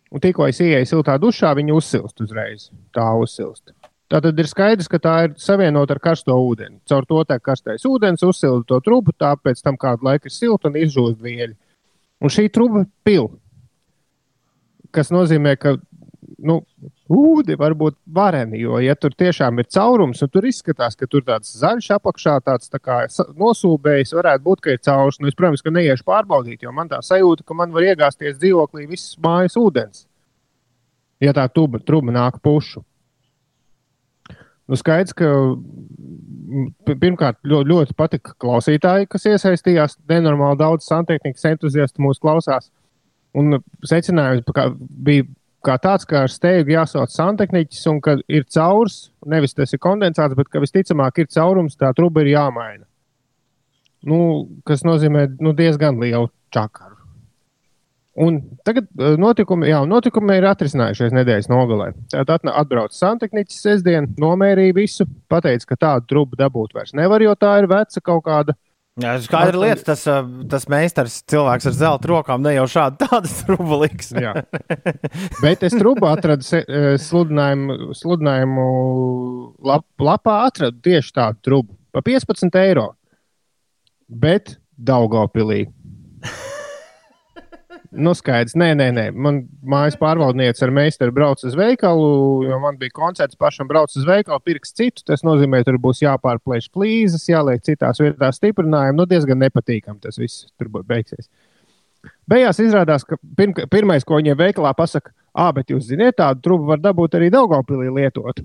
un 0.07 0.23
tikko 0.23 0.47
es 0.47 0.61
ieeju 0.63 0.87
siltā 0.87 1.17
dušā, 1.19 1.51
viņa 1.59 1.75
uzsilst 1.75 2.23
uzreiz. 2.23 2.69
Tā 2.95 3.09
uzsilst. 3.19 3.73
Tā 4.09 4.17
tad 4.25 4.39
ir 4.41 4.47
skaidrs, 4.49 4.87
ka 4.89 4.97
tā 4.97 5.15
ir 5.27 5.35
savienota 5.37 5.93
ar 5.93 6.01
karsto 6.01 6.33
ūdeni. 6.33 6.79
Caur 6.89 7.05
to 7.05 7.21
tā 7.29 7.37
karstais 7.37 7.85
ūdens 7.85 8.25
uzsilda 8.25 8.65
to 8.71 8.79
trubu, 8.81 9.13
tā 9.13 9.35
pēc 9.37 9.61
tam 9.61 9.77
kādu 9.77 10.07
laiku 10.07 10.31
ir 10.31 10.33
silta 10.33 10.71
un 10.71 10.79
izžūst 10.81 11.19
vieļi. 11.21 11.53
Un 12.25 12.33
šī 12.33 12.47
truba 12.49 12.87
pil. 13.05 13.29
Kas 14.89 15.13
nozīmē, 15.13 15.53
ka 15.61 15.75
nu, 16.41 16.57
ūdeni 17.05 17.59
var 17.59 17.77
būt 17.77 17.99
vareni, 18.09 18.63
jo, 18.63 18.79
ja 18.81 18.95
tur 18.97 19.13
tiešām 19.13 19.61
ir 19.61 19.69
caurums, 19.69 20.25
un 20.25 20.33
tur 20.33 20.49
izskatās, 20.49 20.97
ka 20.97 21.05
tur 21.09 21.23
tāds 21.27 21.53
zaļš 21.61 21.91
apakšā, 21.99 22.35
tāds 22.49 22.73
tā 22.73 22.81
kā 22.81 23.03
nosūbējis, 23.37 24.17
varētu 24.17 24.45
būt, 24.49 24.65
ka 24.65 24.73
ir 24.73 24.83
caurs. 24.89 25.21
Nu, 25.21 25.29
es, 25.29 25.37
protams, 25.37 25.61
ka 25.61 25.73
neiešu 25.75 26.07
pārbaudīt, 26.09 26.65
jo 26.65 26.73
man 26.73 26.89
tā 26.89 27.03
sajūta, 27.05 27.45
ka 27.45 27.61
man 27.61 27.77
var 27.77 27.91
iegāzties 27.91 28.41
dzīvoklī 28.41 28.89
viss 28.89 29.17
mājas 29.21 29.57
ūdens. 29.59 30.07
Ja 31.21 31.35
tā 31.35 31.45
tuba, 31.53 31.77
truba 31.83 32.15
nāk 32.15 32.41
pušu. 32.41 32.81
Nu, 34.69 34.77
skaidrs, 34.77 35.15
ka 35.17 35.27
pi- 36.85 36.97
pirmkārt 37.01 37.39
ļoti, 37.41 37.69
ļoti 37.71 37.95
patika 37.97 38.35
klausītāji, 38.41 39.07
kas 39.09 39.25
iesaistījās. 39.31 39.97
Nenormāli 40.09 40.59
daudz 40.61 40.85
santehnikas 40.85 41.47
entuziastu 41.49 42.03
mūs 42.05 42.21
klausās. 42.21 42.69
Un 43.37 43.57
secinājums 43.85 44.45
bija 45.05 45.25
kā 45.65 45.75
tāds, 45.81 46.05
ka 46.07 46.23
ar 46.25 46.33
steigu 46.33 46.73
jāsauc 46.73 47.11
santehniķis 47.13 47.81
un 47.91 47.99
ka 48.03 48.17
ir 48.31 48.45
caurs, 48.53 49.09
nevis 49.25 49.57
tas 49.57 49.73
ir 49.73 49.81
kondensāts, 49.83 50.37
bet 50.37 50.51
ka 50.53 50.61
visticamāk 50.63 51.19
ir 51.23 51.31
caurums, 51.33 51.77
tā 51.79 51.91
truba 51.97 52.23
ir 52.23 52.33
jāmaina. 52.35 52.85
Nu, 54.05 54.47
kas 54.65 54.85
nozīmē 54.87 55.25
nu, 55.43 55.51
diezgan 55.57 55.99
lielu 55.99 56.29
čakaru. 56.55 56.98
Un 58.19 58.39
tagad 58.67 58.87
eh, 58.99 59.15
notikumi, 59.19 59.69
jā, 59.71 59.79
notikumi 59.87 60.35
ir 60.41 60.47
atrisinājušies 60.49 61.13
nedēļas 61.15 61.47
nogalē. 61.51 61.91
Tad 62.11 62.49
atbrauca 62.51 62.95
santehniķis 62.95 63.61
sestdien, 63.63 64.09
nomērīja 64.19 64.75
visu, 64.75 65.07
pateica, 65.31 65.69
ka 65.71 65.77
tādu 65.85 66.09
trubu 66.11 66.39
dabūt 66.39 66.75
vairs 66.75 66.91
nevar, 66.97 67.23
jo 67.23 67.35
tā 67.39 67.55
ir 67.61 67.69
veca 67.71 68.03
kaut 68.03 68.25
kāda. 68.27 68.57
Jā, 68.99 69.13
skaidra 69.23 69.61
lieta, 69.61 69.83
tas, 69.93 70.01
uh, 70.11 70.25
tas 70.51 70.65
meistars, 70.67 71.21
cilvēks 71.31 71.69
ar 71.69 71.75
zelta 71.77 72.09
rokām, 72.11 72.43
ne 72.43 72.57
jau 72.57 72.65
trubu 73.45 73.79
liks. 73.85 74.11
Jā. 74.11 74.33
Bet 75.39 75.63
es 75.63 75.77
trūku 75.79 76.03
atradu 76.09 76.43
eh, 76.59 76.97
sludinājumu, 76.99 77.93
sludinājumu 77.95 78.67
lap, 79.63 79.87
lapā, 80.03 80.41
atradu 80.49 80.83
tieši 80.83 81.15
tādu 81.15 81.43
trubu 81.47 81.77
par 81.95 82.03
15 82.03 82.59
eiro. 82.65 82.89
Bet 84.09 84.57
Daugopilī. 84.75 85.69
Nu, 87.89 88.11
skaidrs, 88.13 88.53
nē, 88.59 88.67
nē, 88.77 88.87
nē. 88.93 89.03
Man 89.17 89.39
mājas 89.65 89.95
pārvaldniece 89.97 90.61
ar 90.61 90.71
meistaru 90.73 91.13
brauc 91.15 91.41
uz 91.45 91.55
veikalu, 91.57 92.09
jo 92.45 92.59
man 92.61 92.77
bija 92.77 92.93
koncerts 92.93 93.37
pašam 93.39 93.69
brauc 93.69 93.95
uz 93.97 94.05
veikalu, 94.05 94.37
pirks 94.45 94.75
citu. 94.77 95.01
Tas 95.07 95.25
nozīmē, 95.25 95.63
tur 95.65 95.79
būs 95.81 96.03
jāpārplēš 96.03 96.69
plīzes, 96.75 97.25
jāliek 97.31 97.65
citās 97.65 98.01
vietās 98.03 98.37
stiprinājumi. 98.37 98.97
Nu, 98.99 99.07
diezgan 99.09 99.41
nepatīkami 99.41 100.03
tas 100.05 100.21
viss 100.21 100.45
tur 100.61 100.69
beigsies. 100.85 101.31
Beigās 102.29 102.61
izrādās, 102.61 103.07
ka 103.09 103.17
pirm, 103.37 103.57
pirmais, 103.73 104.05
ko 104.05 104.19
viņiem 104.19 104.37
veikalā 104.37 104.75
pasaka, 104.77 105.09
ah, 105.33 105.49
bet 105.55 105.73
jūs 105.73 105.89
zināt, 105.89 106.19
tādu 106.21 106.45
trubu 106.45 106.69
var 106.69 106.83
dabūt 106.83 107.17
arī 107.17 107.31
Daugopilī 107.33 107.89
lietot. 107.89 108.37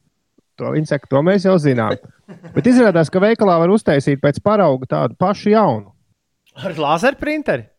to 0.60 0.76
viņi 0.76 0.92
saka, 0.92 1.08
to 1.08 1.24
mēs 1.24 1.48
jau 1.48 1.56
zinām. 1.56 1.96
Bet 2.52 2.68
izrādās, 2.68 3.08
ka 3.08 3.24
veikalā 3.24 3.56
var 3.64 3.72
uztaisīt 3.72 4.20
pēc 4.20 4.44
parauga 4.44 4.92
tādu 4.92 5.16
pašu 5.18 5.56
jaunu. 5.56 5.94
Ar 6.60 6.76
laser 6.76 7.16
printeri. 7.16 7.70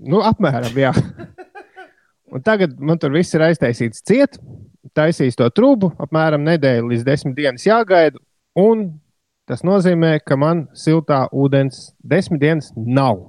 Nu, 0.00 0.22
apmēram, 0.24 0.72
jā. 0.80 0.92
Un 2.30 2.42
tagad 2.46 2.76
man 2.78 2.98
tur 3.00 3.12
viss 3.12 3.34
ir 3.34 3.42
aiztaisīts 3.44 4.04
ciet, 4.06 4.38
taisīs 4.96 5.36
to 5.38 5.48
trubu, 5.52 5.90
apmēram 6.00 6.44
nedēļu 6.46 6.92
līdz 6.92 7.06
desmit 7.06 7.36
dienas 7.38 7.66
jāgaida. 7.66 8.20
Un 8.58 8.86
tas 9.50 9.64
nozīmē, 9.66 10.16
ka 10.22 10.38
man 10.38 10.68
siltā 10.78 11.24
ūdens 11.34 11.90
desmit 12.06 12.42
dienas 12.42 12.70
nav. 12.76 13.26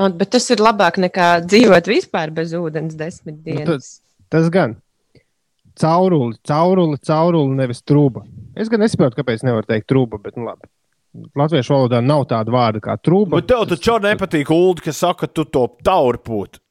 Un, 0.00 0.16
bet 0.16 0.32
tas 0.32 0.48
ir 0.52 0.60
labāk 0.62 0.98
nekā 1.00 1.28
dzīvot 1.44 1.88
vispār 1.88 2.32
bez 2.34 2.52
ūdens 2.56 2.96
desmit 2.96 3.38
Nu, 3.38 3.44
dienas. 3.44 3.98
Tas 4.32 4.48
gan. 4.52 4.78
Cauruli, 5.78 6.36
cauruli, 6.48 6.98
cauruli, 7.00 7.56
nevis 7.56 7.80
trūba. 7.84 8.24
Es 8.56 8.68
gan 8.72 8.82
nesaprotu, 8.84 9.20
kāpēc 9.20 9.44
nevar 9.46 9.68
teikt 9.68 9.88
trūba, 9.88 10.20
bet 10.20 10.36
nu 10.36 10.48
labi. 10.48 10.68
Latviešu 11.12 11.74
valodā 11.74 12.00
nav 12.00 12.24
tāda 12.30 12.52
vārda 12.54 12.80
kā 12.84 12.96
trūba. 12.96 13.36
Bet 13.40 13.50
tev 13.52 13.66
taču 13.74 13.98
nepatīk 14.00 14.50
Ulu, 14.52 14.78
kas 14.80 15.02
saka, 15.04 15.26
ka 15.26 15.34
tu 15.36 15.44
to 15.44 15.66
tauri 15.84 16.20
pūt. 16.24 16.62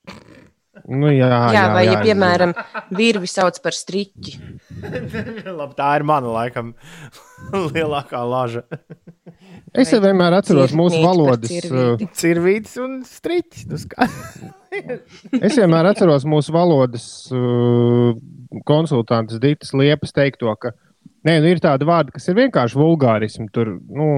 Nu, 0.90 1.12
jā, 1.14 1.28
jā, 1.30 1.40
Jā, 1.54 1.64
vai, 1.76 1.84
jā, 1.86 1.94
ja, 1.94 2.00
piemēram, 2.02 2.54
virvi 2.98 3.30
sauc 3.30 3.60
par 3.62 3.76
striķi. 3.76 4.34
Labi, 5.60 5.76
tā 5.78 5.90
ir 6.00 6.06
mana, 6.10 6.32
laikam, 6.34 6.72
lielākā 7.76 8.22
laža. 8.26 8.64
Es 9.78 9.92
jau 9.94 10.02
vienmēr 10.04 10.40
atceros 10.40 10.74
mūsu 10.76 11.04
valodas. 11.04 11.54
uh, 11.70 12.02
Cirvīts 12.18 12.80
un 12.82 13.02
striķis. 13.08 13.68
Nu, 13.70 13.82
ska... 13.82 14.10
Es 15.46 15.58
vienmēr 15.60 15.92
atceros 15.92 16.24
mūsu 16.28 16.54
valodas 16.56 17.06
uh, 17.36 18.16
konsultantes 18.68 19.42
Dītas 19.44 19.74
Liepas 19.76 20.16
teikto, 20.16 20.54
ka 20.56 20.72
nē, 21.28 21.38
nu, 21.44 21.52
ir 21.52 21.62
tādi 21.64 21.88
vārdi, 21.88 22.16
kas 22.16 22.28
ir 22.30 22.38
vienkārši 22.40 22.80
vulgārismi, 22.80 23.48
tur, 23.54 23.76
nu, 23.92 24.10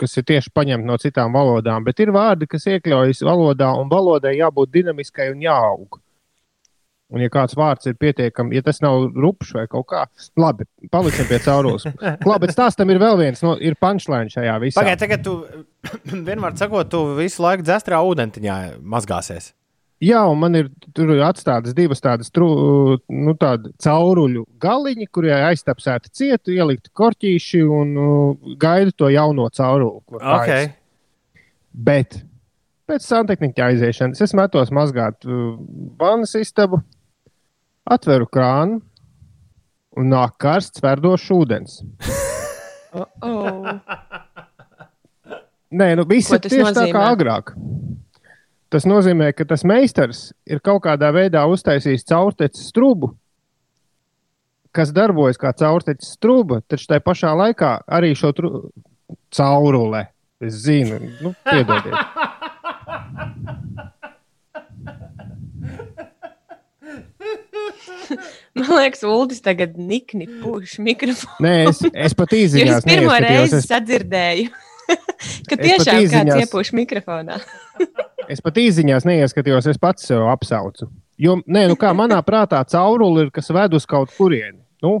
kas 0.00 0.16
ir 0.16 0.26
tieši 0.28 0.52
paņemti 0.56 0.88
no 0.88 0.96
citām 1.00 1.34
valodām, 1.36 1.84
bet 1.86 2.00
ir 2.00 2.12
vārdi, 2.14 2.48
kas 2.50 2.68
iekļaujas 2.70 3.24
valodā, 3.26 3.72
un 3.80 3.90
valodai 3.92 4.38
jābūt 4.38 4.72
dinamiskai 4.78 5.30
un 5.34 5.44
jāaug. 5.44 6.00
Un, 7.10 7.18
ja 7.24 7.30
kāds 7.32 7.56
vārds 7.58 7.88
ir 7.90 7.96
pietiekami, 7.98 8.54
ja 8.54 8.62
tas 8.62 8.78
nav 8.84 9.08
rupšs 9.18 9.56
vai 9.56 9.64
kaut 9.70 9.88
kā, 9.90 10.04
labi, 10.38 10.66
paliksim 10.94 11.26
pie 11.26 11.40
caurules. 11.42 11.88
Labi, 12.30 12.44
bet 12.44 12.54
stāstam 12.54 12.92
ir 12.94 13.00
vēl 13.02 13.18
viens, 13.18 13.42
no, 13.42 13.56
ir 13.58 13.74
punchline 13.82 14.30
šajā 14.30 14.54
visā. 14.62 14.78
Pagaidiet, 14.78 15.02
tagad 15.02 15.24
tu 15.26 15.34
vienmēr 16.28 16.54
sakot, 16.60 16.86
tu 16.92 17.02
visu 17.18 17.42
laiku 17.42 17.66
dzestrā 17.66 17.98
ūdentiņā 18.06 18.60
mazgāsies. 18.94 19.50
Jā, 20.00 20.22
un 20.32 20.38
man 20.40 20.56
ir 20.56 20.70
tur 20.96 21.10
atstātas 21.26 21.74
divas 21.76 22.00
tādas 22.00 22.30
nu, 22.32 23.34
tāda 23.36 23.68
cauruļu 23.84 24.46
galiņi, 24.62 25.08
kuriem 25.12 25.44
aiztapsēta 25.50 26.08
cietu, 26.08 26.54
ielikti 26.56 26.88
korķīši 26.96 27.60
un 27.68 27.90
uh, 28.00 28.54
gaidu 28.60 28.94
to 28.96 29.10
jauno 29.12 29.50
cauruli. 29.52 30.00
ko 30.08 30.16
Ok. 30.16 30.46
taisa. 30.48 30.72
Bet 31.70 32.16
pēc 32.88 33.04
santehniķa 33.04 33.68
aiziešanas 33.68 34.24
es 34.24 34.32
metos 34.34 34.72
mazgāt 34.72 35.28
uh, 35.28 35.60
vannas 36.00 36.32
istabu, 36.40 36.80
atveru 37.84 38.24
krānu 38.32 38.80
un 40.00 40.10
nāk 40.14 40.38
karsts, 40.40 40.80
verdošs 40.80 41.28
ūdens. 41.36 41.80
Oh, 42.90 43.06
oh. 43.22 43.66
Nē, 45.70 45.92
nu 45.94 46.02
viss 46.10 46.32
ir 46.34 46.40
tieši 46.42 46.72
tā 46.74 46.88
kā 46.90 47.04
nozīmē? 47.04 47.04
agrāk. 47.12 47.52
Tas 48.70 48.86
nozīmē, 48.86 49.32
ka 49.34 49.42
tas 49.50 49.64
meistars 49.66 50.28
ir 50.46 50.60
kaut 50.62 50.84
kādā 50.84 51.10
veidā 51.10 51.42
uztaisījis 51.50 52.06
caurteces 52.06 52.68
strubu, 52.70 53.16
kas 54.70 54.92
darbojas 54.94 55.40
kā 55.42 55.50
caurteces 55.58 56.12
struba, 56.14 56.60
taču 56.70 56.86
tajā 56.92 57.02
pašā 57.02 57.34
laikā 57.34 57.72
arī 57.90 58.14
šo 58.14 58.30
tru... 58.36 58.50
caurulē. 59.34 60.06
Es 60.40 60.62
zinu, 60.64 61.00
nu, 61.20 61.34
piedodiet. 61.44 61.98
Man 68.54 68.70
liekas, 68.78 69.02
Uldis 69.06 69.42
tagad 69.44 69.76
nikni 69.78 70.26
pūš 70.40 70.78
mikrofonu. 70.82 71.42
Nē, 71.44 71.54
es, 71.70 71.82
es 71.90 72.16
pat 72.18 72.32
Jo 72.34 72.78
es 72.78 72.86
pirmo 72.86 73.18
reizi. 73.18 73.58
Es, 73.60 73.66
sadzirdēju, 73.70 74.50
ka 75.50 75.58
tiešām 75.60 76.06
kāds 76.14 76.44
iepūš 76.44 76.72
mikrofonā. 76.78 77.42
es 78.30 78.42
pat 78.44 78.58
īziņās 78.62 79.06
neieskatījos, 79.08 79.68
es 79.70 79.78
pats 79.80 80.06
sev 80.10 80.24
apsaucu. 80.30 80.88
Jo, 81.20 81.36
nē, 81.44 81.66
nu 81.68 81.76
kā 81.80 81.90
manā 81.96 82.20
prātā 82.24 82.62
caurule 82.70 83.26
ir, 83.26 83.30
kas 83.34 83.50
ved 83.52 83.74
uz 83.76 83.84
kaut 83.88 84.12
kurieni. 84.16 84.60
Nu, 84.84 84.98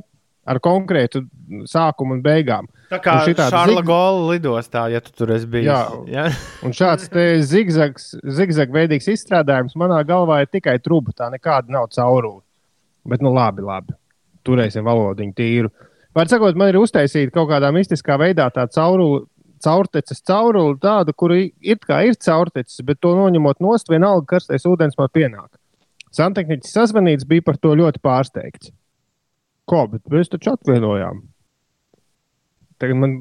ar 0.50 0.58
konkrētu 0.62 1.22
sākumu 1.70 2.16
un 2.18 2.22
beigām. 2.24 2.66
Tā 2.90 2.98
kā 3.02 3.14
zig- 3.24 3.38
Gola 3.86 4.32
lidostā, 4.34 4.88
ja 4.92 5.00
tu 5.04 5.12
tur 5.16 5.30
esi 5.36 5.46
bijis. 5.46 5.70
Jā. 5.70 5.82
Ja? 6.10 6.24
Un 6.66 6.74
šāds 6.76 7.06
zigzags, 7.46 8.10
zigzag 8.36 8.72
veidīgs 8.74 9.08
izstrādājums 9.14 9.76
manā 9.78 10.00
galvā 10.04 10.40
ir 10.42 10.50
tikai 10.50 10.78
truba. 10.82 11.14
Tā 11.16 11.30
nekāda 11.32 11.70
nav 11.70 11.88
caurule. 11.94 12.42
Bet, 13.06 13.22
nu, 13.24 13.32
labi, 13.32 13.62
labi. 13.64 13.94
Turēsim 14.44 14.84
valodiņu 14.84 15.36
tīru. 15.36 15.70
Var 16.16 16.28
sakot, 16.28 16.56
man 16.58 16.72
ir 16.72 16.80
uztaisīta 16.80 17.32
kaut 17.32 17.48
kādā 17.52 17.70
mistiskā 17.72 18.18
veidā 18.20 18.48
tā 18.52 18.66
caurule. 18.74 19.26
Caurteces 19.60 20.22
caurule 20.24 20.78
tāda, 20.80 21.12
kur 21.12 21.34
ir 21.36 21.80
kā 21.84 22.02
ir 22.08 22.16
caurteces, 22.16 22.80
bet 22.86 23.00
to 23.04 23.12
noņemot 23.18 23.60
nost, 23.60 23.90
vienalga 23.92 24.36
karstais 24.36 24.64
ūdens 24.68 24.96
man 24.98 25.10
pienāk. 25.12 25.50
Santehniķis 26.16 26.72
sazvanīts 26.74 27.28
bija 27.28 27.44
par 27.46 27.58
to 27.60 27.74
ļoti 27.78 28.00
pārsteigts. 28.02 28.72
Ko, 29.68 29.84
bet 29.92 30.02
mēs 30.10 30.32
taču 30.32 30.56
atvienojām. 30.56 31.20
Tagad 32.80 32.98
man 32.98 33.14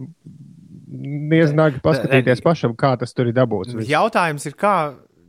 neiznāk 0.89 1.77
paskatīties 1.85 2.41
pašam, 2.41 2.73
kā 2.79 2.95
tas 2.99 3.13
tur 3.13 3.29
ir 3.29 3.35
dabūts. 3.37 3.75
viss. 3.75 3.91
Jautājums 3.91 4.47
ir, 4.49 4.55
kā, 4.57 4.75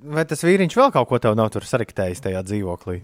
vai 0.00 0.24
tas 0.28 0.44
vīriņš 0.46 0.78
vēl 0.78 0.94
kaut 0.94 1.10
ko 1.10 1.20
tev 1.20 1.36
nav 1.36 1.50
tur 1.52 1.66
saraktējis 1.68 2.24
tajā 2.24 2.42
dzīvoklī? 2.48 3.02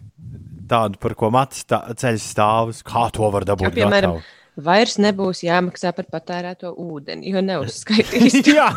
Tādu, 0.71 0.99
par 1.03 1.15
ko 1.19 1.31
matas 1.35 1.67
tā, 1.69 1.83
ceļš 2.01 2.31
stāvus, 2.33 2.83
kā 2.87 3.07
to 3.15 3.29
var 3.35 3.45
dabūt. 3.47 3.69
Jā, 3.69 3.75
piemēram, 3.77 4.17
gatavu? 4.17 4.46
Vairs 4.57 4.95
nebūs 4.97 5.43
jāmaksā 5.45 5.91
par 5.93 6.07
patērēto 6.09 6.71
ūdeni, 6.81 7.29
jo 7.29 7.43
neuzskaitīs. 7.45 8.39
Jā, 8.57 8.71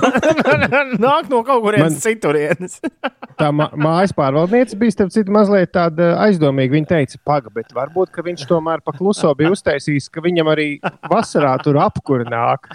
nāk 1.00 1.30
no 1.32 1.40
kaut 1.48 1.64
kurienes 1.64 1.94
Man- 1.96 2.02
citurienes. 2.04 2.80
Tā 3.40 3.48
ma 3.56 3.70
mājas 3.80 4.12
pārvaldniece 4.18 4.76
bija 4.76 4.92
starp 4.92 5.14
citu 5.16 5.32
mazliet 5.32 5.72
tāda 5.72 6.10
aizdomīga. 6.26 6.76
Viņa 6.76 6.90
teica, 6.90 7.22
paga, 7.24 7.54
bet 7.56 7.72
varbūt 7.72 8.12
ka 8.12 8.26
viņš 8.26 8.44
tomēr 8.50 8.84
pakluso 8.84 9.32
bija 9.40 9.54
uztaisījis, 9.56 10.10
ka 10.12 10.24
viņam 10.26 10.52
arī 10.52 10.68
vasarā 11.08 11.56
tur 11.64 11.80
apkur 11.80 12.28
nāk. 12.28 12.68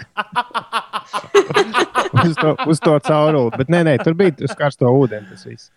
uz, 2.25 2.33
to, 2.41 2.55
uz 2.65 2.81
to 2.81 2.97
cauruli. 3.05 3.53
Bet 3.59 3.69
nē, 3.69 3.85
nē, 3.91 3.97
tur 4.01 4.17
bija 4.17 4.33
uz 4.49 4.57
karsto 4.57 4.89
ūdeni 4.89 5.29
tas 5.29 5.45
viss. 5.45 5.69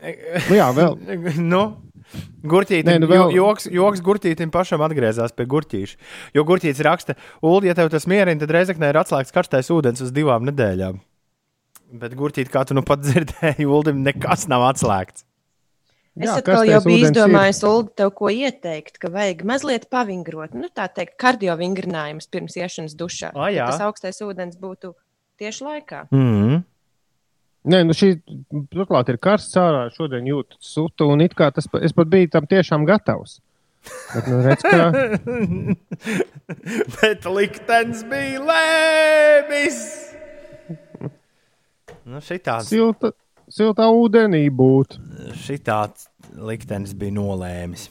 Nu, 0.00 0.54
jā, 0.56 0.70
vēl. 0.72 0.94
nu, 1.42 1.64
Gurķītim, 2.42 2.88
Nē, 2.88 2.98
nu 3.02 3.08
vēl- 3.10 3.32
joks, 3.36 3.68
joks 3.70 4.00
gurķītim 4.02 4.50
pašam 4.50 4.82
atgriezās 4.86 5.34
pie 5.36 5.46
gurķīša. 5.46 5.96
Jo 6.34 6.44
gurķītis 6.48 6.82
raksta, 6.86 7.16
Ulu, 7.42 7.66
ja 7.68 7.74
tev 7.74 7.90
tas 7.92 8.06
mierina, 8.10 8.40
tad 8.40 8.50
reizeknē 8.50 8.90
ir 8.90 8.98
atslēgts 9.02 9.34
karstais 9.34 9.70
ūdens 9.70 10.02
uz 10.02 10.10
divām 10.12 10.46
nedēļām. 10.48 11.00
Bet 11.92 12.14
gurķīt, 12.14 12.50
kā 12.50 12.64
tu 12.66 12.74
nu 12.74 12.82
pat 12.86 13.02
dzirdēji, 13.02 13.66
Ulim 13.66 14.02
nekas 14.06 14.46
nav 14.50 14.62
atslēgts. 14.72 15.24
Es 16.20 16.26
Jā, 16.26 16.40
atkal 16.40 16.66
jau 16.66 16.80
biju 16.82 17.06
izdomājis, 17.06 17.62
Ulu, 17.64 17.84
tev 17.96 18.10
ko 18.18 18.28
ieteikt, 18.34 18.98
ka 18.98 19.08
vajag 19.14 19.44
mazliet 19.46 19.86
pavingrot, 19.90 20.56
nu 20.58 20.68
tā 20.74 20.88
teikt, 20.92 21.14
kardio 21.16 21.54
vingrinājumus 21.56 22.26
pirms 22.28 22.58
iešanas 22.58 22.96
dušā. 22.98 23.30
Ka 23.32 23.70
Tas 23.70 23.84
augstais 23.86 24.18
ūdens 24.26 24.58
būtu 24.58 24.92
tieši 25.38 25.64
laikā. 25.64 26.02
Mm. 26.10 26.64
Nē, 27.68 27.82
nu 27.84 27.92
šī 27.92 28.14
turklāt 28.72 29.10
ir 29.12 29.18
karsts 29.20 29.58
ārā. 29.60 29.82
Šodien 29.92 30.24
jūtu 30.30 30.56
sutu, 30.64 31.10
un 31.12 31.20
it 31.20 31.34
kā 31.36 31.50
tas 31.52 31.68
es 31.84 31.92
pat 31.92 32.08
biju 32.08 32.30
tam 32.32 32.46
tiešām 32.48 32.86
gatavs. 32.88 33.38
Bet, 34.14 34.26
nu, 34.28 34.38
redz, 34.44 34.64
ka, 34.64 34.88
Bet 37.00 37.24
liktenis 37.28 38.02
bija 38.08 38.40
lēmis. 38.48 39.78
Nu, 42.10 42.20
šitāds, 42.24 42.68
silta, 42.72 43.12
siltā 43.52 43.86
ūdenī 43.92 44.42
būt. 44.52 44.96
šitāds 45.44 46.08
liktenis 46.36 46.92
bija 46.96 47.16
nolēmis. 47.20 47.88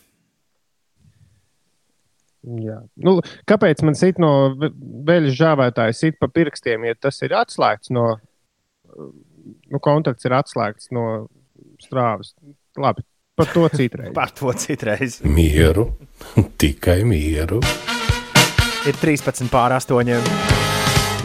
Jā. 2.64 2.80
Nu, 3.04 3.18
kāpēc 3.50 3.82
man 3.86 3.98
sit 4.00 4.18
no 4.22 4.56
ve- 4.58 4.72
veļas 5.10 5.36
žāvētāja 5.38 5.96
sit 5.98 6.20
pa 6.22 6.30
pirkstiem, 6.32 6.86
ja 6.88 6.96
tas 6.96 7.18
ir 7.26 7.36
atslēgts 7.36 7.92
no, 7.94 8.06
nu, 9.70 9.82
kontakts 9.84 10.28
ir 10.28 10.36
atslēgts 10.38 10.92
no 10.96 11.06
strāvas? 11.82 12.34
Labi, 12.80 13.04
par 13.40 13.52
to 13.54 13.68
citreiz. 13.74 14.14
Par 14.20 14.34
to 14.36 14.54
citreiz. 14.58 15.20
Mieru, 15.26 15.90
tikai 16.62 17.02
mieru. 17.08 17.62
Ir 18.88 18.96
13 18.96 19.50
pār 19.52 19.76
8. 19.76 20.14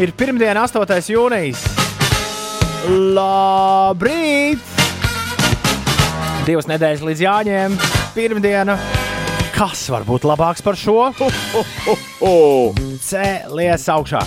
Ir 0.03 0.13
pirmdiena, 0.19 0.67
8. 0.67 1.13
jūnijas. 1.15 1.63
Labrīt! 3.15 4.73
Divas 6.45 6.67
nedēļas 6.69 7.05
līdz 7.07 7.23
jāņem. 7.25 7.79
Pirmdiena. 8.13 8.77
Kas 9.55 9.87
var 9.89 10.05
būt 10.05 10.27
labāks 10.29 10.65
par 10.67 10.77
šo? 10.77 11.09
Cēlies 13.07 13.89
augšā! 13.95 14.27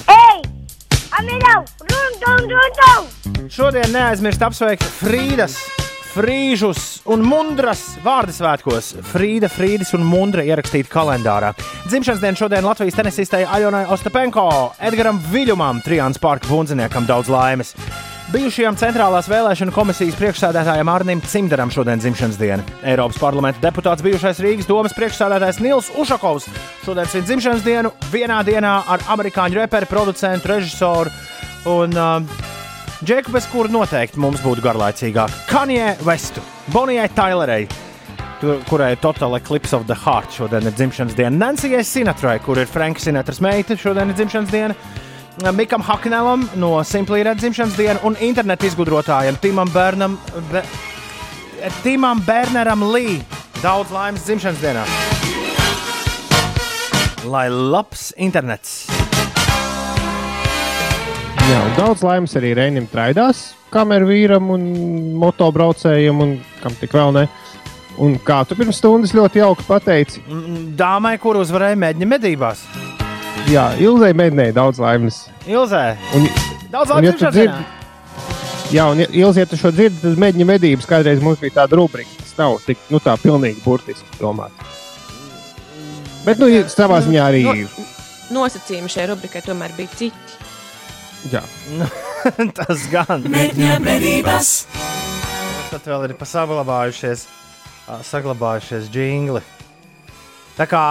Amilau, 1.17 1.65
run, 1.89 2.13
run, 2.27 2.49
run, 2.49 2.71
run. 2.77 3.49
Šodien 3.49 3.89
neaizmirst 3.89 4.43
apsveikt 4.45 4.83
Frīdas, 4.99 5.55
Frīžus 6.11 6.83
un 7.09 7.23
Mundras 7.25 7.81
vārdu 8.03 8.35
svētkos. 8.35 8.91
Frīda, 9.09 9.49
Frīdis 9.49 9.95
un 9.97 10.05
Mundra 10.05 10.45
ierakstīta 10.45 10.91
kalendārā. 10.93 11.55
Dzimšanas 11.87 12.21
diena 12.21 12.37
šodien 12.37 12.69
Latvijas 12.69 12.99
tenisistei 12.99 13.47
Aļonai 13.49 13.87
Ostapenko, 13.95 14.45
Edgaram 14.77 15.17
Viļumam, 15.33 15.81
Trijāns 15.85 16.21
Parka 16.21 16.51
bundziniekam 16.51 17.09
daudz 17.09 17.33
laimes. 17.33 17.73
Bijušajam 18.27 18.75
centrālās 18.75 19.29
vēlēšana 19.31 19.71
komisijas 19.71 20.17
priekšsēdētājam 20.19 20.89
Arnim 20.91 21.21
Cimdaram 21.23 21.69
šodien 21.71 22.01
dzimšanas 22.03 22.35
diena. 22.35 22.65
Eiropas 22.83 23.21
parlamenta 23.21 23.61
deputāts 23.63 24.03
bijušais 24.03 24.41
Rīgas 24.43 24.67
domas 24.67 24.95
priekšsēdētājs 24.97 25.61
Nils 25.63 25.87
Ušakovs 25.95 26.49
šodien 26.83 27.07
svin 27.07 27.23
dzimšanas 27.29 27.63
dienu 27.63 27.93
vienā 28.11 28.41
dienā 28.43 28.73
ar 28.83 29.05
amerikāņu 29.15 29.61
reperu, 29.61 29.87
producentu, 29.87 30.51
režisoru 30.51 31.15
un 31.71 31.95
uh, 31.95 32.43
Džeku, 32.99 33.31
bez 33.31 33.47
kura 33.47 33.71
noteikti 33.71 34.19
mums 34.19 34.43
būtu 34.43 34.65
garlaicīgāk. 34.65 35.31
Kanjē 35.47 35.93
Vestu, 36.03 36.43
Bonijai 36.75 37.07
Tailerei, 37.15 37.63
kurai 38.67 38.91
ir 38.97 39.03
Total 39.07 39.39
Eclipse 39.39 39.77
of 39.77 39.87
the 39.87 39.95
Heart 40.03 40.35
šodien 40.35 40.67
ir 40.67 40.75
dzimšanas 40.75 41.15
diena. 41.15 41.45
Nancijai 41.47 41.85
Sinatrai, 41.85 42.41
kur 42.43 42.59
ir 42.59 42.67
Franka 42.67 42.99
Sinatras 42.99 43.39
meita, 43.39 43.79
šodien 43.79 44.11
ir 44.11 44.19
dzimšanas 44.19 44.51
diena. 44.51 44.75
Mikam 45.37 45.81
Haknelam 45.83 46.47
no 46.55 46.83
Simply 46.83 47.23
Red 47.23 47.37
dzimšanas 47.37 47.75
diena 47.77 47.99
un 48.03 48.15
internetu 48.19 48.65
izgudrotājam 48.65 49.37
Timam 49.37 49.69
Bernam. 49.69 50.17
Be, 50.51 50.63
Timam 51.83 52.23
Berneram 52.25 52.81
Lī. 52.89 53.19
Daudz 53.61 53.93
laimes 53.93 54.25
dzimšanas 54.25 54.61
dienā. 54.61 54.85
Lai 57.29 57.47
labs 57.49 58.13
internets. 58.17 58.87
Jā, 61.47 61.61
daudz 61.77 62.01
laimes 62.03 62.33
arī 62.35 62.55
Reinim 62.57 62.89
Traidās, 62.91 63.53
kameru 63.71 64.09
vīram 64.09 64.49
un 64.51 64.65
motobraucējiem 65.21 66.23
un 66.23 66.33
kam 66.63 66.73
tik 66.81 66.97
vēl 66.97 67.13
ne. 67.15 67.27
Un 68.03 68.17
kā 68.21 68.41
tu 68.45 68.57
pirms 68.57 68.81
stundas 68.81 69.13
ļoti 69.15 69.41
jauki 69.41 69.65
pateici, 69.69 70.21
Mm, 70.27 70.75
Dāmai, 70.77 71.17
kur 71.21 71.37
uzvarēja 71.39 71.77
mēģina 71.77 72.09
medībās. 72.17 72.65
Jā, 73.51 73.65
Ilzai 73.83 74.11
mēģināja 74.17 74.53
daudz 74.57 74.79
laimes. 74.83 75.21
Ilzē, 75.47 75.83
Un, 76.17 76.27
daudz 76.73 76.89
ja 76.91 76.95
laimes 76.95 77.21
dzirdi- 77.21 77.47
dienā. 77.47 77.63
jā, 78.75 78.85
un 78.91 78.99
ja, 79.03 79.07
Ilzi, 79.11 79.39
ja 79.43 79.45
tu 79.49 79.57
šo 79.59 79.71
dzirdi, 79.71 80.01
tad 80.03 80.17
mēģini 80.21 80.45
medības. 80.47 80.87
Kādreiz 80.89 81.21
mums 81.23 81.39
bija 81.39 81.55
tāda 81.61 81.77
rubrika, 81.79 82.09
kas 82.21 82.33
nav 82.37 82.57
tik, 82.65 82.77
nu 82.89 82.99
tā 82.99 83.15
pilnīgi 83.21 83.63
burtiski 83.63 84.19
domāta. 84.19 84.67
Bet, 86.25 86.39
nu, 86.39 86.47
savā 86.67 86.99
ziņā 87.05 87.23
arī 87.29 87.43
No- 87.43 87.53
ir. 87.55 87.67
Nosacījumi 88.35 88.89
šai 88.91 89.05
rubrikai 89.07 89.39
tomēr 89.45 89.71
bija 89.77 89.87
citi. 89.95 90.35
Jā. 91.31 91.41
Tas 92.57 92.81
gan. 92.91 93.23
Medības. 93.23 94.65
Tad 95.71 95.85
vēl 95.87 96.09
ir 96.09 96.13
pasaglabājušies, 96.19 97.23
saglabājušies 98.03 98.89
jingli. 98.91 99.39
Tā 100.57 100.67
kā 100.67 100.81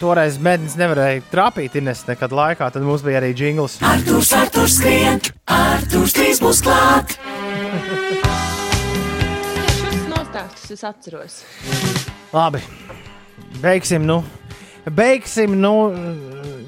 toreiz 0.00 0.38
mēdienas 0.42 0.78
nevarēja 0.80 1.24
trāpīt 1.32 1.78
Ines 1.80 2.04
nekad 2.08 2.34
laikā, 2.34 2.70
tad 2.74 2.84
mums 2.86 3.04
bija 3.06 3.22
arī 3.22 3.34
jingls. 3.36 3.78
Artūrs, 3.84 4.34
Artūrs 4.38 4.78
skrien, 4.80 5.22
Artūrs 5.50 6.16
drīz 6.18 6.42
būs 6.44 6.64
klāt. 6.66 7.18
Es 10.74 10.80
atceros. 10.82 11.34
Labi, 12.32 12.58
beigsim, 13.62 14.02
nu. 14.08 14.16
Beigsim, 14.90 15.52
nu, 15.60 15.70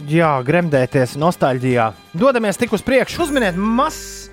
jā, 0.07 0.29
gremdēties 0.47 1.17
nostalģijā. 1.19 1.89
Dodamies 2.15 2.61
tik 2.61 2.77
uz 2.77 2.85
priekšu, 2.87 3.25
uzminiet 3.25 3.59
mazs, 3.59 4.29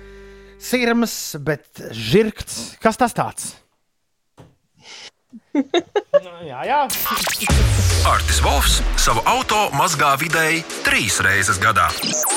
sirmas, 0.62 1.16
bet 1.42 1.82
žirgts. 1.90 2.76
Kas 2.78 3.00
tas 3.00 3.16
tāds? 3.16 3.50
jā, 6.50 6.60
jā. 6.66 6.80
Artis 8.04 8.40
Volfs 8.44 8.80
savu 9.00 9.22
auto 9.28 9.68
mazgā 9.78 10.12
vidēji 10.20 10.64
trīs 10.84 11.20
reizes 11.24 11.60
gadā. 11.62 11.88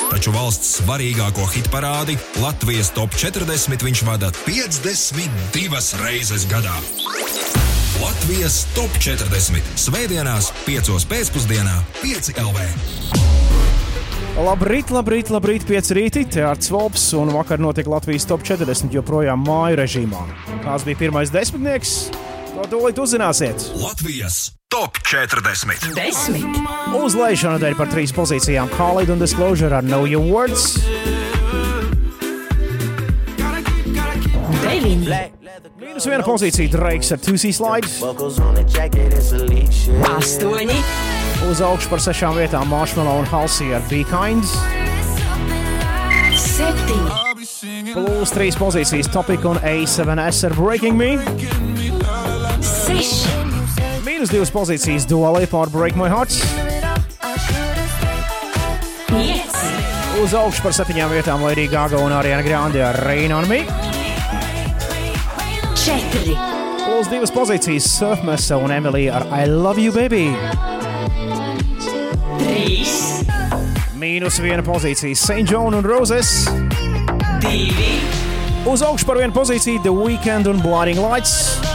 Taču 0.08 0.32
valsts 0.32 0.78
svarīgāko 0.80 1.44
hitparādi 1.52 2.16
Latvijas 2.42 2.92
top 2.96 3.12
40 3.18 3.84
viņš 3.84 4.04
vada 4.08 4.32
52 4.46 6.02
reizes 6.04 6.48
gadā. 6.48 6.76
Latvijas 7.98 8.62
top 8.76 8.94
40. 9.02 9.74
Svētdienās, 9.78 10.52
5. 10.66 10.94
pēcpusdienā, 11.10 11.74
5 12.00 12.32
LV. 12.38 12.68
Labrīt, 14.38 14.92
labrīt, 14.94 15.32
labrīt, 15.34 15.64
pieci 15.66 15.96
rīti. 15.98 16.22
Te 16.30 16.44
ir 16.44 16.60
Cvolps 16.62 17.08
un 17.18 17.32
vakar 17.34 17.58
notika 17.58 17.90
Latvijas 17.90 18.28
top 18.30 18.46
40 18.46 18.94
joprojām 18.94 19.42
māju 19.42 19.80
režīmā. 19.82 20.22
Kāds 20.62 20.86
bija 20.86 21.00
pirmais 21.00 21.34
desmitnieks? 21.34 21.96
To 22.58 22.64
tūlīt 22.66 22.96
uzzināsiet. 22.98 23.68
Latvijas 23.78 24.48
top 24.66 24.96
40. 25.06 25.92
Desmit. 25.94 26.56
Uzlaišana 26.98 27.60
dēļ 27.62 27.76
par 27.78 27.86
trīs 27.92 28.10
pozīcijām 28.16 28.66
Khalid 28.72 29.12
un 29.14 29.22
Disclosure 29.22 29.70
ar 29.78 29.86
Know 29.86 30.08
Your 30.10 30.26
Words. 30.26 30.80
Deviņi. 34.64 35.20
Mīnus 35.78 36.08
viena 36.10 36.26
pozīcija 36.26 36.72
Drakes 36.74 37.14
ar 37.14 37.22
2C 37.22 37.52
slide. 37.54 37.86
Astoņi. 40.16 40.82
Uz 41.52 41.62
augšu 41.62 41.94
par 41.94 42.02
sešām 42.02 42.34
vietām 42.42 42.66
Marshmallow 42.74 43.22
un 43.22 43.30
Halsey 43.30 43.70
ar 43.78 43.86
Be 43.86 44.02
Kind. 44.10 44.50
Septiņi. 46.42 47.28
Plus 47.94 48.34
trīs 48.34 48.58
pozīcijas 48.58 49.14
Topic 49.14 49.46
un 49.46 49.62
A7S 49.62 50.48
ar 50.50 50.58
Breaking 50.58 50.98
Me. 50.98 51.14
Mīnus 52.88 54.30
divas 54.32 54.50
pozīcijas 54.50 55.04
Dualī 55.06 55.44
par 55.50 55.68
Break 55.70 55.96
My 55.98 56.08
Heart. 56.08 56.32
Pieci. 59.08 59.70
Uz 60.18 60.32
augšu 60.34 60.64
par 60.64 60.74
septiņām 60.74 61.12
vietām 61.12 61.44
Lady 61.46 61.68
Gaga 61.70 62.00
un 62.02 62.14
Ariana 62.16 62.42
Grande 62.42 62.82
ar 62.82 62.96
Rain 63.04 63.34
on 63.36 63.46
Me. 63.50 63.60
Četri. 65.78 66.34
Plus 66.82 67.12
divas 67.12 67.30
pozīcijas 67.34 67.86
Surfmesa 67.98 68.58
un 68.58 68.74
Emilija 68.74 69.20
ar 69.20 69.28
I 69.44 69.46
Love 69.52 69.84
You 69.84 69.94
Baby. 69.94 70.32
Trīs. 72.40 72.98
Mīnus 74.00 74.40
viena 74.42 74.64
pozīcija 74.66 75.14
St. 75.14 75.44
John 75.46 75.78
un 75.78 75.86
Roses. 75.86 76.48
Divi. 77.44 77.98
Uz 78.68 78.82
augšu 78.82 79.06
par 79.06 79.20
vienu 79.20 79.36
pozīciju 79.36 79.84
The 79.86 79.94
Weekend 79.94 80.50
un 80.50 80.64
Blinding 80.64 80.98
Lights. 81.04 81.67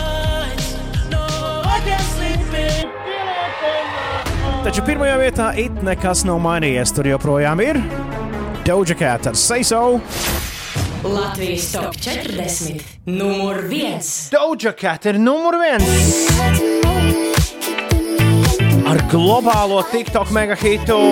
Taču 4.64 4.80
pirmajā 4.88 5.16
vietā 5.20 5.46
it 5.60 5.82
nekas 5.84 6.22
nav 6.24 6.38
mainījies. 6.40 6.94
Tur 6.96 7.10
joprojām 7.10 7.60
ir 7.60 7.82
Doja 8.64 8.96
Cat 8.96 9.28
ar 9.28 9.36
Say 9.36 9.66
So. 9.68 10.00
Latvijas 11.04 11.66
top 11.74 11.98
40. 12.00 12.80
Numur 13.12 13.60
viens. 13.68 14.30
Doja 14.32 14.72
Cat 14.72 15.10
ir 15.12 15.20
numur 15.20 15.60
viens. 15.60 15.84
Ar 18.88 19.04
globālo 19.12 19.84
TikTok 19.92 20.32
mega 20.32 20.56
hitu 20.56 21.12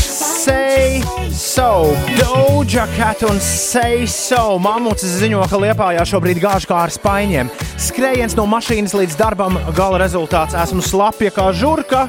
Say 0.00 1.02
So. 1.36 1.92
Doja 2.16 2.88
Cat 2.96 3.28
un 3.28 3.36
Say 3.44 4.08
So. 4.08 4.56
Mamuts 4.64 5.04
ziņo, 5.20 5.44
ka 5.44 5.60
Liepājā 5.60 6.08
šobrīd 6.08 6.40
gāž 6.40 6.64
kā 6.64 6.80
ar 6.86 6.96
spaiņiem. 6.96 7.52
Skrējiens 7.76 8.40
no 8.40 8.48
mašīnas 8.48 8.96
līdz 8.96 9.20
darbam, 9.20 9.60
gala 9.76 10.00
rezultāts 10.00 10.56
esmu 10.56 10.80
slapja 10.80 11.36
kā 11.36 11.52
žurka. 11.52 12.06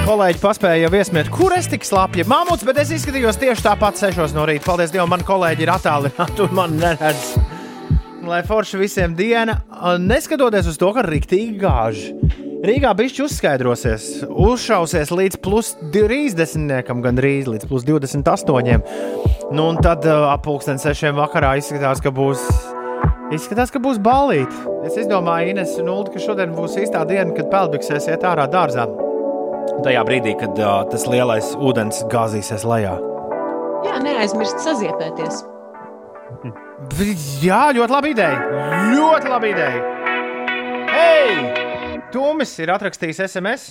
Kolēģi 0.00 0.40
paspēja 0.40 0.86
jau 0.86 0.90
iesmiet, 0.96 1.28
kur 1.32 1.52
es 1.54 1.68
tik 1.70 1.84
slapju. 1.86 2.24
Māmuts, 2.30 2.64
bet 2.66 2.78
es 2.82 2.90
izskatījos 2.96 3.36
tieši 3.40 3.64
tāpat, 3.66 3.98
sešos 4.00 4.32
no 4.34 4.46
rīta. 4.48 4.64
Paldies 4.64 4.92
Dievam, 4.94 5.10
man 5.12 5.24
kolēģi 5.26 5.66
ir 5.66 5.72
attālināti 5.74 6.42
un 6.46 6.54
man 6.56 6.76
neredz. 6.80 7.34
Lai 8.26 8.40
forši 8.46 8.80
visiem 8.80 9.14
diena, 9.16 9.58
neskatoties 10.00 10.68
uz 10.72 10.78
to, 10.80 10.88
ka 10.96 11.04
rīktīgi 11.06 11.58
gāž. 11.60 12.00
Rīgā 12.60 12.90
bišķi 12.96 13.24
uzskaidrosies, 13.24 14.08
uzšausies 14.28 15.12
līdz 15.16 15.38
plus 15.44 15.72
30, 15.94 16.90
gandrīz 17.04 17.48
līdz 17.48 17.68
plus 17.70 17.86
28. 17.88 18.80
Nu, 19.52 19.70
un 19.70 19.80
tad 19.80 20.04
ap 20.08 20.44
pulksten 20.44 20.80
6 20.80 21.14
vakarā 21.16 21.54
izskatās, 21.60 22.02
ka 22.04 22.12
būs. 22.12 22.44
Izskatās, 23.32 23.70
ka 23.70 23.80
būs 23.80 24.00
balīti. 24.02 24.66
Es 24.90 25.06
domāju, 25.08 25.54
Ines 25.54 25.76
un 25.80 25.92
Ulu, 25.92 26.10
ka 26.10 26.20
šodien 26.20 26.50
būs 26.56 26.74
īstā 26.82 27.06
diena, 27.08 27.30
kad 27.36 27.48
peldbiksēs 27.52 28.10
iet 28.10 28.26
ārā 28.26 28.48
dārzā. 28.50 28.88
Tajā 29.84 30.02
brīdī, 30.04 30.34
kad 30.40 30.58
uh, 30.60 30.82
tas 30.90 31.06
lielais 31.08 31.54
ūdens 31.56 32.02
gāzīsies 32.12 32.66
lejā. 32.68 32.96
Jā, 33.86 33.96
neaizmirst 34.04 34.60
saziepēties. 34.60 35.40
Jā, 37.40 37.62
ļoti 37.76 37.92
labi 37.92 38.12
ideja. 38.14 38.40
Ļoti 38.92 39.30
labi 39.32 39.52
ideja. 39.54 39.80
Hei! 40.90 42.00
Tūmis 42.10 42.52
ir 42.60 42.72
atrakstījis 42.74 43.22
SMS. 43.28 43.70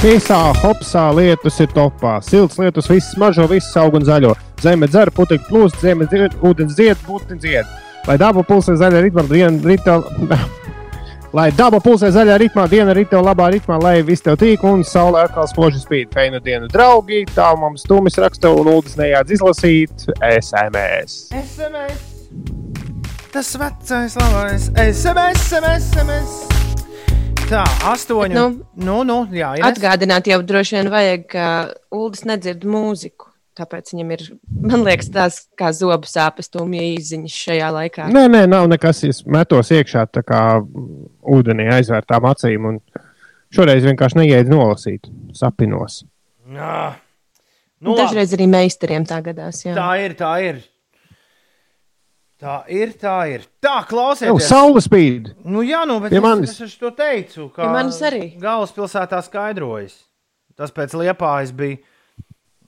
Pīsā, 0.00 0.38
hopsā 0.62 1.02
lietus 1.12 1.58
ir 1.60 1.72
topā. 1.76 2.14
Silts 2.24 2.56
lietus, 2.60 2.88
viss 2.88 3.18
mažo, 3.20 3.44
viss 3.50 3.76
aug 3.76 3.98
un 3.98 4.06
zaļo. 4.08 4.32
Zeme 4.64 4.88
dzer, 4.88 5.12
putekļi 5.16 5.48
plūst, 5.50 5.82
zeme 5.84 6.08
dzied, 6.08 6.38
ūdens 6.40 6.78
dzied, 6.78 7.04
būtni 7.04 7.36
dzied. 7.42 7.68
Lai 8.08 8.16
daba 8.20 8.40
pulsē 8.46 8.78
zaļā 8.80 9.04
ritmā, 9.04 9.26
diena 9.28 9.60
rītā. 9.60 10.00
Lai 11.30 11.52
daba 11.54 11.78
pulsē 11.78 12.08
zaļā 12.10 12.34
ritmā, 12.42 12.64
diena 12.66 12.90
rītā 12.90 13.20
labā 13.22 13.52
ritmā, 13.54 13.76
lai 13.78 14.00
viss 14.02 14.24
tev 14.24 14.34
tīk 14.40 14.64
un 14.66 14.80
saule 14.82 15.20
atkal 15.22 15.46
spoži 15.46 15.78
spīd. 15.78 16.08
Feinu 16.10 16.40
dienu, 16.42 16.66
draugi, 16.72 17.20
tā 17.36 17.52
mums 17.54 17.86
tūmis 17.86 18.18
raksta 18.18 18.50
un 18.50 18.72
ūdens 18.72 18.98
nejādz 18.98 19.36
izlasīt 19.36 20.08
SMS. 20.26 21.28
SMS. 21.38 22.02
Tas 23.30 23.52
vecais 23.62 24.18
labais 24.18 24.68
SMS, 24.74 25.46
SMS, 25.46 25.86
SMS. 25.94 26.34
Tā, 27.46 27.62
astoņi. 27.92 28.34
Nu, 28.34 28.48
nu, 28.74 29.00
nu, 29.06 29.22
jā, 29.30 29.54
Ines? 29.60 29.70
Atgādināt 29.70 30.26
jau 30.26 30.42
droši 30.42 30.80
vien 30.80 30.90
vajag, 30.90 31.30
ka 31.30 31.46
Uldis 31.94 32.26
nedzird 32.26 32.66
mūziku. 32.66 33.29
Tāpēc 33.58 33.90
viņam 33.92 34.10
ir, 34.14 34.20
man 34.62 34.84
liekas, 34.86 35.08
tās 35.12 35.40
kā 35.58 35.72
zobu 35.74 36.06
sāpes, 36.08 36.48
tūmija 36.54 36.84
izziņas 37.00 37.34
šajā 37.44 37.70
laikā. 37.74 38.06
Nē, 38.14 38.22
nē, 38.30 38.44
nav 38.48 38.68
nekas. 38.70 39.02
Es 39.08 39.24
metos 39.26 39.72
iekšā 39.74 40.04
tā 40.14 40.22
kā 40.24 40.42
ūdenī 40.62 41.66
aizvērtām 41.74 42.28
acīm 42.30 42.68
un 42.70 42.78
šoreiz 43.52 43.84
vienkārši 43.88 44.20
neiedzu 44.22 44.54
nolasīt, 44.54 45.10
sapinos. 45.36 46.04
Jā. 46.54 46.94
Nu, 47.80 47.96
labi. 47.96 48.04
Dažreiz 48.06 48.36
arī 48.38 48.46
meistariem 48.52 49.04
tā 49.08 49.18
gadās. 49.24 49.64
Jā. 49.66 49.74
Tā 49.76 49.90
ir, 50.04 50.14
tā 50.18 50.32
ir. 50.46 50.62
Tā 52.40 52.62
ir, 52.72 52.94
tā 52.96 53.16
ir. 53.28 53.42
Tā, 53.60 53.82
Jau 53.82 53.88
klausieties. 53.90 54.46
saule 54.48 54.80
spīd. 54.80 55.34
Nu, 55.44 55.60
jā, 55.66 55.82
nu, 55.88 55.98
bet 56.00 56.14
manis. 56.24 56.54
es, 56.54 56.70
es 56.70 56.78
to 56.80 56.88
teicu, 56.96 57.50
ka 57.52 57.66
Pie 57.66 57.72
manis 57.74 57.98
arī. 58.06 58.22
galvaspilsētā 58.40 59.18
skaidrojas. 59.26 59.98
Tas 60.56 60.72
pēc 60.72 60.94
liepājas 60.96 61.52
bija 61.56 61.82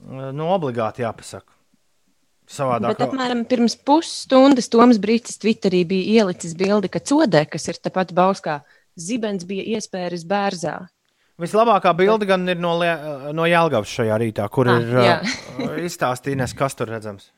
nu, 0.07 0.49
obligāti 0.55 1.05
jāpasaka. 1.05 1.49
Savādāk, 2.53 2.97
Bet 2.99 3.05
apmēram 3.07 3.45
pirms 3.49 3.77
pusstundas 3.87 4.67
Toms 4.69 4.99
Brīsīs 5.01 5.39
Twitterī 5.41 5.85
bija 5.89 6.23
ielicis 6.25 6.57
bildi, 6.59 6.91
ka 6.93 7.01
codē, 7.01 7.45
kas 7.49 7.69
ir 7.71 7.79
tepat 7.81 8.11
Bauskā, 8.13 8.59
zibens 8.99 9.47
bija 9.49 9.63
iespējas 9.79 10.27
bērzā. 10.29 10.75
Vislabākā 11.41 11.95
bilde 11.97 12.27
gan 12.29 12.45
ir 12.53 12.59
no, 12.61 12.75
Lie- 12.83 13.33
no 13.33 13.47
Jālgavas 13.49 13.89
šajā 13.95 14.19
rītā, 14.21 14.49
kur 14.53 14.69
Ah, 14.69 14.81
ir 14.83 14.91
jā. 15.07 15.15
uh, 15.23 15.79
izstāstījis, 15.89 16.53
kas 16.59 16.77
tur 16.77 16.91
redzams. 16.93 17.31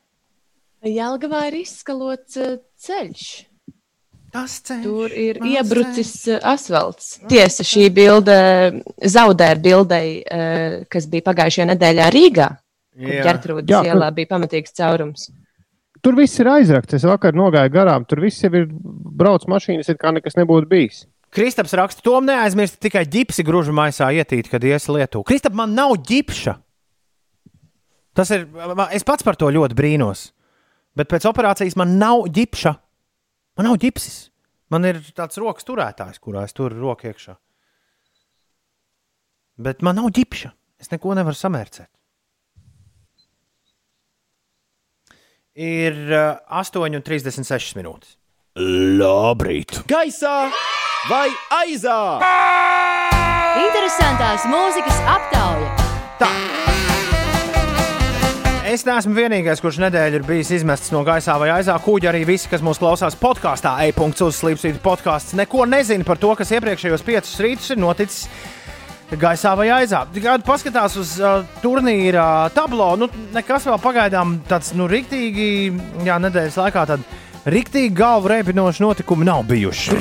Jelgavā 0.85 1.45
ir 1.47 1.61
izskalots 1.61 2.35
ceļš. 2.85 3.23
Ceļš. 4.35 4.83
Tur 4.83 5.13
ir 5.15 5.39
iebrucis 5.47 6.11
uh, 6.27 6.39
asfalts. 6.51 7.15
Tiesa, 7.31 7.63
šī 7.65 7.87
bilde 7.95 8.35
zaudē 8.99 9.53
ar 9.55 9.61
bildei, 9.63 10.19
uh, 10.21 10.83
kas 10.91 11.07
bija 11.11 11.25
pagājušajā 11.31 11.69
nedēļā 11.73 12.11
Rīgā. 12.15 12.51
Kur- 12.95 13.89
ielā 13.91 14.11
bija 14.15 14.31
pamatīgs 14.35 14.75
caurums. 14.75 15.29
Tur 16.05 16.15
viss 16.19 16.37
ir 16.39 16.47
aizrakts. 16.51 16.93
Es 16.99 17.03
vakar 17.07 17.33
nogāju 17.33 17.71
garām. 17.73 18.05
Tur 18.07 18.21
viss 18.21 18.43
jau 18.43 18.51
ir 18.53 18.67
brauc 18.69 19.47
mašīnas, 19.49 19.89
it 19.89 19.97
kā 20.01 20.13
nekas 20.13 20.37
nebūtu 20.37 20.69
bijis. 20.69 21.05
Kristaps 21.35 21.73
raksta, 21.75 22.03
to 22.05 22.19
neaizmirst 22.23 22.77
tikai 22.79 23.03
ģipsi 23.11 23.43
grūžu 23.43 23.73
maisā 23.75 24.07
ietīt, 24.15 24.47
kad 24.51 24.63
ies 24.63 24.85
Lietuvā. 24.87 25.25
Kristap, 25.27 25.55
man 25.57 25.73
nav 25.75 25.97
ģipša. 26.07 26.53
Tas 28.15 28.31
ir, 28.31 28.45
es 28.95 29.03
pats 29.03 29.25
par 29.25 29.35
to 29.35 29.49
ļoti 29.51 29.75
brīnos. 29.75 30.29
Bet 30.95 31.09
pēc 31.11 31.25
operācijas 31.27 31.75
man 31.75 31.97
nav 31.99 32.29
ģipša. 32.31 32.71
Man 33.55 33.69
nav 33.69 33.79
ģipsis. 33.79 34.29
Man 34.73 34.87
ir 34.87 34.99
tāds 35.15 35.39
rokas 35.39 35.67
turētājs, 35.67 36.19
kurā 36.19 36.43
es 36.47 36.55
turu 36.55 36.79
roku 36.81 37.07
iekšā. 37.07 37.35
Bet 39.61 39.85
man 39.85 39.95
nav 39.99 40.09
ģipša. 40.15 40.51
Es 40.81 40.91
neko 40.91 41.15
nevaru 41.15 41.37
samērcēt. 41.39 41.89
Ir 45.55 45.95
uh, 46.11 46.59
8,36 46.59 47.77
minūtes. 47.79 48.17
Labrīt! 48.99 49.79
Gaisā 49.87 50.35
vai 51.07 51.29
aizā? 51.61 51.99
Interesantās 53.63 54.47
mūzikas 54.51 55.03
aptauja. 55.15 56.74
Es 58.65 58.81
neesmu 58.81 59.13
vienīgais, 59.13 59.59
kurš 59.61 59.77
nedēļu 59.83 60.17
ir 60.17 60.23
bijis 60.25 60.49
izmests 60.55 60.89
no 60.89 61.03
gaisā 61.05 61.35
vai 61.37 61.51
aizā. 61.53 61.75
Kūģi 61.85 62.07
arī 62.09 62.23
visi, 62.25 62.47
kas 62.49 62.63
mūs 62.65 62.79
klausās 62.81 63.13
podkāstā, 63.21 63.75
e-punkts 63.85 64.23
uzslīpstīt 64.25 64.79
podkāsts, 64.81 65.35
neko 65.37 65.67
nezina 65.69 66.07
par 66.07 66.17
to, 66.17 66.31
kas 66.33 66.49
iepriekšējos 66.57 67.03
piecus 67.05 67.35
rītus 67.45 67.69
ir 67.75 67.77
noticis 67.83 68.23
gaisā 69.21 69.51
vai 69.59 69.67
aizā. 69.69 70.01
Kad 70.17 70.45
paskatās 70.47 70.97
uz 70.97 71.13
uh, 71.21 71.43
turnīra 71.61 72.49
tablo, 72.57 72.87
nu, 72.97 73.09
nekas 73.35 73.67
vēl 73.69 73.77
pagaidām 73.83 74.39
tāds, 74.49 74.73
nu, 74.73 74.89
riktīgi, 74.89 75.69
jā, 76.07 76.17
nedēļas 76.25 76.57
laikā 76.63 76.87
tad 76.89 77.05
riktīgi 77.45 77.93
galvu 77.93 78.33
reibinoši 78.33 78.81
notikumi 78.81 79.29
nav 79.29 79.45
bijuši. 79.45 79.99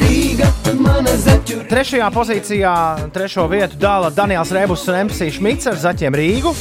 Trešajā 1.69 2.09
pozīcijā, 2.17 2.73
trešo 3.13 3.45
vietu 3.53 3.77
dala 3.77 4.09
Daniels 4.09 4.57
Rebus 4.57 4.89
un 4.89 5.03
MC 5.05 5.29
Šmits 5.37 5.69
ar 5.69 5.77
zaķiem 5.85 6.17
Rīgu. 6.17 6.57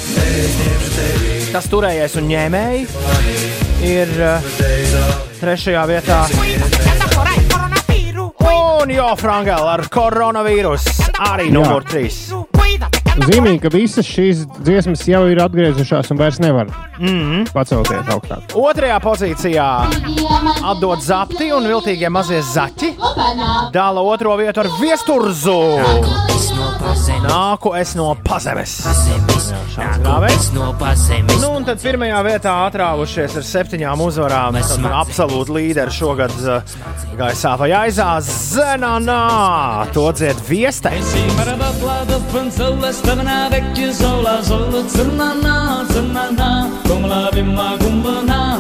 Tas 1.54 1.68
turējais 1.70 2.16
un 2.18 2.26
ņēmēji 2.32 2.86
ir 3.86 4.10
uh, 4.26 4.48
trešajā 5.38 5.84
vietā. 5.86 6.24
Un 8.82 8.90
Jo 8.90 9.12
Frangela 9.20 9.76
ar 9.76 9.84
koronavīrusu 9.94 11.12
arī 11.30 11.52
Jā. 11.52 11.54
numur 11.54 11.86
3. 11.86 12.10
Zīmīgi, 13.14 13.60
ka 13.62 13.70
visas 13.70 14.08
šīs 14.10 14.42
dziesmas 14.66 15.04
jau 15.06 15.22
ir 15.30 15.44
atgriezušās 15.44 16.10
un 16.10 16.18
vairs 16.18 16.42
nevar 16.42 16.72
mm 16.98 17.06
-hmm. 17.06 17.52
pacelties 17.54 18.10
augstāk. 18.10 18.58
Otrajā 18.58 18.98
pozīcijā 19.04 19.68
atdod 20.72 21.06
zapti 21.06 21.52
un 21.54 21.70
viltīgie 21.70 22.10
mazie 22.10 22.42
zaķi. 22.42 22.96
Dala 23.74 24.02
otro 24.02 24.36
vietu 24.38 24.60
ar 24.66 24.68
viesturzu. 24.82 25.60
Nāku 26.84 27.72
es 27.80 27.94
no 27.96 28.10
pazemes. 28.26 28.74
Grāvējs. 30.04 30.50
Nu, 31.42 31.50
un 31.58 31.66
tad 31.68 31.80
pirmajā 31.82 32.20
vietā 32.28 32.54
atrāvušies 32.68 33.38
ar 33.40 33.46
septiņām 33.48 34.04
uzvarām. 34.04 34.58
Absolūti 35.00 35.56
līderi 35.58 35.94
šogad 35.96 36.34
uh, 36.44 36.76
gaisā 37.20 37.54
vai 37.60 37.70
aizā 37.84 38.10
Zenanā. 38.28 39.20
To 39.96 40.10
dzied 40.16 40.42
viestē. 40.48 40.94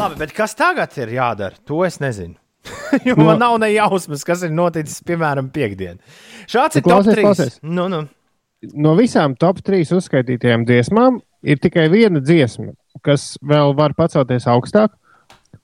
Labi, 0.03 0.15
bet 0.23 0.33
kas 0.35 0.55
tagad 0.59 0.95
ir 0.99 1.13
jādara? 1.19 1.59
To 1.67 1.83
es 1.87 1.99
nezinu. 2.03 2.42
jo 3.07 3.15
man 3.19 3.39
nav 3.41 3.57
ne 3.61 3.71
jausmas, 3.73 4.23
kas 4.27 4.43
ir 4.47 4.53
noticis, 4.55 5.01
piemēram, 5.07 5.49
piekdien. 5.53 5.99
Šāds 6.47 6.79
ir 6.79 6.83
Tu 6.83 6.89
top 6.89 7.03
klausies, 7.03 7.15
3. 7.15 7.25
klausies? 7.25 7.57
Nu, 7.63 7.87
nu. 7.91 8.03
No 8.73 8.93
visām 8.95 9.35
top 9.39 9.59
3 9.65 9.91
uzskaitītajām 9.97 10.63
dziesmām 10.67 11.19
ir 11.43 11.59
tikai 11.59 11.89
viena 11.91 12.21
dziesma, 12.23 12.71
kas 13.03 13.33
vēl 13.43 13.75
var 13.75 13.95
pacelties 13.97 14.47
augstāk. 14.47 14.95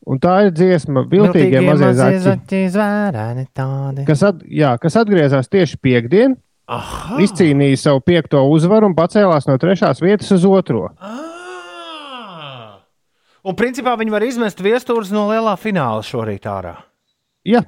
Un 0.10 0.20
tā 0.22 0.36
ir 0.48 0.52
dziesma 0.56 1.04
Viltīgie 1.10 1.62
mazie 1.66 1.92
zaķi. 1.98 2.62
zvērēni 2.74 3.48
tādi. 3.56 4.06
Kas, 4.08 4.24
at, 4.26 4.44
jā, 4.48 4.74
kas 4.82 4.96
atgriezās 5.00 5.50
tieši 5.52 5.78
piekdien, 5.82 6.36
Aha. 6.70 7.18
izcīnīja 7.24 7.78
savu 7.82 8.04
piekto 8.06 8.42
uzvaru 8.52 8.90
un 8.90 8.96
pacēlās 8.98 9.48
no 9.50 9.58
trešās 9.62 10.02
vietas 10.04 10.32
uz 10.36 10.46
otro. 10.50 10.88
Un 13.40 13.56
principā 13.56 13.96
viņi 14.00 14.12
var 14.14 14.26
izmest 14.28 14.60
viestūrus 14.62 15.14
no 15.16 15.30
lielā 15.30 15.56
fināla 15.60 16.04
šorīt 16.06 16.48
ārā. 16.50 16.76
Jā. 17.48 17.62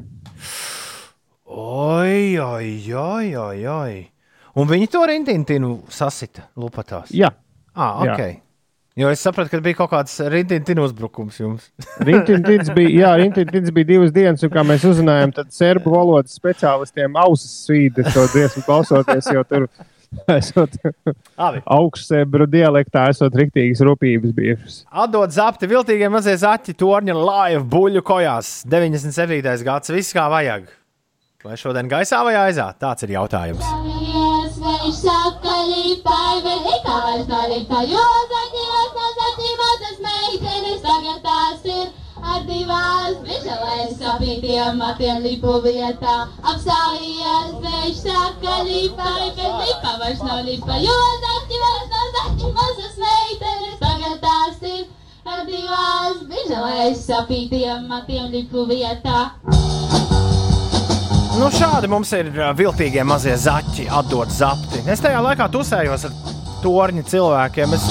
Oi, 1.52 2.38
oi, 2.39 2.72
oi, 2.93 3.35
oi, 3.35 3.65
oi. 3.68 3.93
Un 4.60 4.68
viņi 4.68 4.88
to 4.91 5.02
rintintinu 5.07 5.76
sasita 5.91 6.49
lupatās. 6.60 7.11
Jā. 7.15 7.31
Ah, 7.72 8.02
Jā. 8.03 8.15
ok. 8.15 8.41
Jo 8.99 9.07
es 9.07 9.22
sapratu, 9.23 9.53
ka 9.53 9.61
bija 9.64 9.77
kaut 9.80 9.93
kāds 9.93 10.18
rintintinu 10.31 10.84
uzbrukums 10.84 11.38
jums. 11.39 11.69
Rintins 12.07 12.68
bija, 12.76 12.91
jā, 12.91 13.11
Rintins 13.22 13.72
bija 13.72 13.88
divas 13.93 14.11
dienas, 14.11 14.43
un 14.43 14.52
kā 14.52 14.65
mēs 14.68 14.84
uzzinājām, 14.89 15.31
tad 15.38 15.53
serbu 15.56 15.93
valodas 15.93 16.35
speciālistiem 16.35 17.15
ausis 17.23 17.53
svīda 17.69 18.03
to 18.11 18.26
dziesmu 18.34 18.65
klausoties, 18.68 19.31
jo 19.31 19.45
tur 19.48 19.69
esot 20.40 20.76
augstsebru 21.72 22.48
dialektā 22.52 23.08
esot 23.12 23.36
riktīgas 23.38 23.84
rūpības 23.88 24.36
bijušas. 24.36 24.78
Atdod 24.92 25.34
zapti, 25.36 25.70
viltīgie 25.72 26.12
mazie 26.12 26.36
zaķi, 26.42 26.76
torņa 26.80 27.16
laiva 27.16 27.64
buļļu 27.72 28.04
kojās. 28.06 28.54
97. 28.72 29.66
gads, 29.68 29.94
viss 29.96 30.16
kā 30.16 30.28
vajag. 30.32 30.70
Vai 31.42 31.56
šodien 31.58 31.90
gaisā 31.90 32.20
vai 32.28 32.36
aizā? 32.38 32.68
Tāds 32.78 33.08
ir 33.08 33.16
jautājums. 33.16 33.66
Viņš 34.62 34.98
saka, 35.00 35.52
divās 42.62 43.18
biželēs 43.26 43.94
sapītiem 43.98 44.78
matiem 44.78 45.22
lipu 45.26 45.58
vietā. 45.64 46.28
Apstājies, 46.46 47.54
viņš 47.64 48.02
saka, 48.06 48.58
līpai, 48.68 49.32
bet 49.38 49.70
ikā 49.74 49.94
vairs 50.02 50.22
nav 50.26 50.44
līpa, 50.46 50.78
jo 50.84 50.98
zaķījos 51.26 51.88
no 51.94 52.04
zaķīmātas 52.18 53.00
meitenes, 53.02 53.78
tagad 53.82 54.20
tās 54.26 54.62
ir 54.74 54.84
ar 55.26 55.46
divās 55.48 56.22
biželēs 56.30 57.06
sapītiem 57.08 57.88
matiem 57.90 58.30
lipu 58.34 58.68
vietā. 58.70 59.32
Nu, 61.40 61.48
šādi 61.56 61.90
mums 61.90 62.12
ir 62.14 62.30
viltīgie 62.60 63.06
mazie 63.08 63.34
zaķi, 63.40 63.88
atdod 63.90 64.30
zapti. 64.36 64.84
Es 64.86 65.02
tajā 65.02 65.24
laikā 65.26 65.48
tusējos 65.50 66.06
ar 66.10 66.31
torņa 66.64 67.04
cilvēkiem. 67.12 67.76
Es 67.78 67.88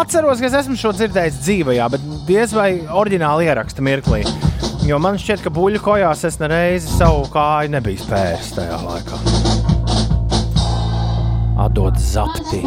atceros, 0.00 0.40
ka 0.40 0.48
es 0.50 0.56
esmu 0.62 0.78
šo 0.78 0.94
dzirdējis 0.96 1.40
dzīvē, 1.44 1.76
bet 1.94 2.08
diez 2.28 2.54
vai 2.56 2.70
oriģināli 2.86 3.48
ieraksta 3.50 3.84
mirklī. 3.84 4.24
Jo 4.86 4.98
man 5.02 5.18
šķiet, 5.20 5.44
ka 5.44 5.52
buļļu 5.54 5.82
kojās 5.84 6.24
es 6.28 6.40
nereizi 6.40 6.90
savu 6.94 7.26
kāju 7.32 7.74
nebiju 7.76 8.00
spēris 8.00 8.54
tajā 8.56 8.80
laikā. 8.80 9.20
Atdod 11.60 11.98
zapti. 12.00 12.62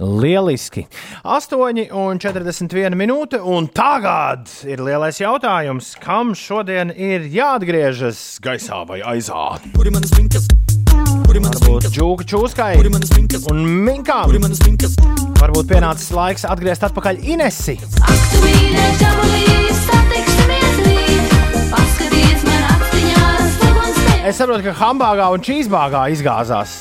Lieliski. 0.00 0.86
8,41 1.24 2.96
minūte, 2.96 3.40
un 3.40 3.68
tagad 3.72 4.50
ir 4.68 4.82
lielais 4.84 5.20
jautājums, 5.20 5.94
kam 6.02 6.34
šodien 6.36 6.92
ir 6.92 7.28
jāatgriežas 7.32 8.26
gaisā 8.44 8.84
vai 8.88 9.00
aizā? 9.14 9.56
Varbūt 11.36 11.90
Džūka 11.92 12.24
čūskai 12.24 12.78
un 13.52 13.64
minkām. 13.84 14.30
Varbūt 15.36 15.66
pienācis 15.68 16.08
laiks 16.16 16.46
atgriezt 16.48 16.86
atpakaļ 16.86 17.18
Inesi. 17.28 17.74
Es 24.26 24.40
saprotu, 24.40 24.64
ka 24.64 24.72
hambāgā 24.80 25.26
un 25.34 25.44
čīzbāgā 25.44 26.06
izgāzās. 26.14 26.72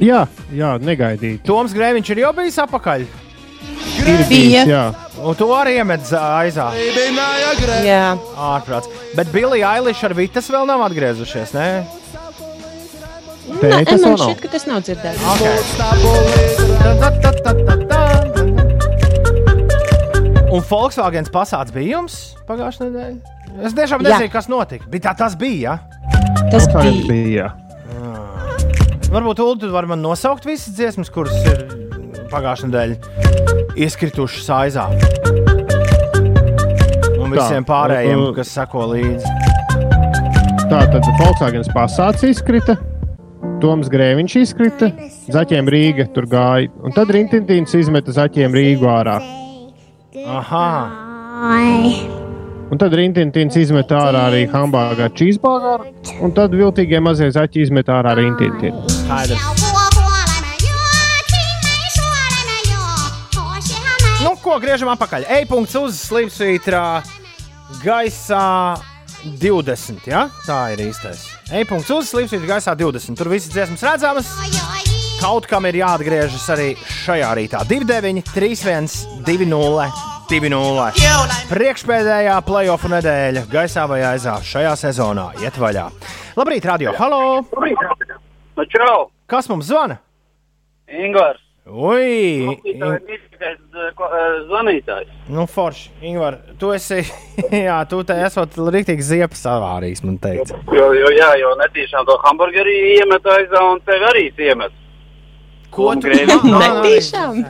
Jā, 0.00 0.24
jā 0.50 0.72
negaidīt. 0.82 1.44
Toms 1.46 1.74
Grēviņš 1.76 2.14
ir 2.14 2.22
jau 2.24 2.32
bijis 2.34 2.56
apakaļ. 2.64 3.04
Ir 4.04 4.24
bijis, 4.30 4.64
jā. 4.68 4.86
Un 5.20 5.36
to 5.38 5.50
arī 5.54 5.76
iemet 5.78 6.08
aizā. 6.18 6.70
Jā, 7.84 8.16
ārprāts. 8.48 8.90
Bet 9.14 9.30
Bilija 9.32 9.76
Eiliša 9.76 10.08
ar 10.08 10.16
Vitas 10.18 10.50
vēl 10.50 10.66
nav 10.72 10.82
atgriezušies. 10.88 11.54
Ne? 11.54 11.68
Tē, 13.64 13.70
Nē, 13.72 13.84
tas 13.88 14.02
man 14.04 14.18
šķiet, 14.20 14.40
ka 14.44 14.48
tas 14.52 14.66
nav 14.68 14.82
dzirdēts. 14.84 15.24
Un 20.52 20.60
Volkswagen 20.68 21.24
pasāds 21.32 21.72
bija 21.72 21.96
jums 21.96 22.36
pagājušajā 22.44 22.90
nedēļā? 22.90 23.16
Es 23.64 23.72
tiešām 23.72 24.04
Jā. 24.04 24.10
nezinu, 24.10 24.32
kas 24.34 24.50
notika. 24.52 24.84
Bija 24.92 25.06
tā, 25.08 25.14
tas 25.24 25.32
bija. 25.40 25.78
Tas 26.52 26.68
Volkswagen 26.68 27.08
bija. 27.08 27.48
bija. 27.48 27.48
Varbūt 29.14 29.40
Ulu, 29.40 29.56
tu 29.62 29.72
vari 29.72 29.88
man 29.94 30.04
nosaukt 30.04 30.44
visas 30.44 30.76
dziesmas, 30.76 31.08
kuras 31.14 31.32
ir 31.48 31.64
pagājušajā 32.34 32.68
nedēļā 32.68 32.96
ieskritušas 33.80 34.48
aizā. 34.60 34.90
Un 37.16 37.32
visiem 37.32 37.64
pārējiem, 37.64 38.28
uh, 38.28 38.34
kas 38.36 38.52
sako 38.60 38.92
līdzi. 38.92 39.24
Tā 40.68 40.84
tad 40.92 41.14
Volkswagen 41.16 41.64
pasācis 41.72 42.36
izkrita. 42.36 42.76
Toms 43.62 43.88
Grēviņš 43.92 44.34
izkrita, 44.40 44.88
Zaķiem 45.32 45.68
Rīga 45.70 46.06
tur 46.14 46.26
gāja, 46.30 46.70
un 46.84 46.94
tad 46.94 47.10
Rintintīns 47.14 47.74
izmeta 47.78 48.12
Zaķiem 48.14 48.54
Rīgu 48.54 48.88
ārā. 48.90 49.16
Aha! 50.38 50.68
Un 52.72 52.80
tad 52.80 52.94
Rintintīns 52.96 53.56
izmeta 53.60 54.00
ārā 54.08 54.24
arī 54.30 54.44
hambāgā 54.50 55.10
cheeseburgeru, 55.16 55.92
un 56.24 56.32
tad 56.36 56.56
viltīgie 56.56 57.00
mazie 57.04 57.28
zaķi 57.34 57.64
izmeta 57.66 58.00
ārā 58.00 58.16
Rintintīnu. 58.18 58.84
Nu, 64.24 64.34
ko 64.40 64.56
griežam 64.62 64.90
atpakaļ? 64.94 65.28
E-punkts 65.42 65.76
uz 65.76 66.00
slīpsvītra 66.08 66.82
gaisā 67.84 68.48
20. 69.40 70.08
Ja? 70.08 70.26
Tā 70.48 70.60
ir 70.74 70.86
īstais. 70.88 71.33
E-punkts 71.54 71.90
uz 71.94 72.08
slīpsvītra 72.10 72.48
gaisā 72.56 72.72
20. 72.74 73.14
Tur 73.14 73.28
viss 73.30 73.46
dziesmas 73.46 73.82
redzamas. 73.86 74.30
Kaut 75.20 75.46
kam 75.46 75.68
ir 75.68 75.78
jāatgriežas 75.78 76.48
arī 76.50 76.72
šajā 76.74 77.28
rītā. 77.38 77.60
29, 77.70 78.24
31, 78.34 78.88
20, 79.28 80.00
20. 80.32 81.46
Priekšpēdējā 81.52 82.40
playoff 82.48 82.88
nedēļa 82.90 83.44
gaisā 83.52 83.86
vai 83.86 84.00
aizā 84.08 84.34
šajā 84.42 84.74
sezonā 84.82 85.28
iet 85.44 85.54
vaļā. 85.62 85.86
Labrīt, 86.34 86.66
radio! 86.66 86.96
Halo! 86.98 87.22
Nu, 88.58 88.66
čau! 88.74 88.98
Kas 89.30 89.46
mums 89.52 89.70
zvana? 89.70 90.00
Ingvars! 90.90 91.43
Ui! 91.64 92.44
Mīļākais 92.44 93.60
zvanītājs. 94.50 95.08
Nu, 95.32 95.46
forši. 95.48 95.88
Ingvar, 96.04 96.36
tu 96.60 96.74
esi. 96.76 96.98
jā, 97.66 97.78
tu 97.88 98.02
te 98.04 98.16
esot 98.26 98.58
rīktīgi 98.74 99.06
ziepes 99.06 99.46
avārijas, 99.48 100.02
man 100.04 100.18
teica. 100.20 100.58
Jo, 100.76 100.90
jo, 100.92 101.08
jā, 101.16 101.30
jo 101.40 101.54
netīšām 101.62 102.04
to 102.08 102.18
hamburgeri 102.26 102.74
iemet 102.98 103.24
aizā 103.36 103.64
un 103.70 103.80
tev 103.88 104.04
arī 104.10 104.26
iemet. 104.44 104.76
Ko 105.72 105.88
Un 105.94 106.04
tu 106.04 106.12
grēvi- 106.12 106.36
Netīšām. 106.64 107.40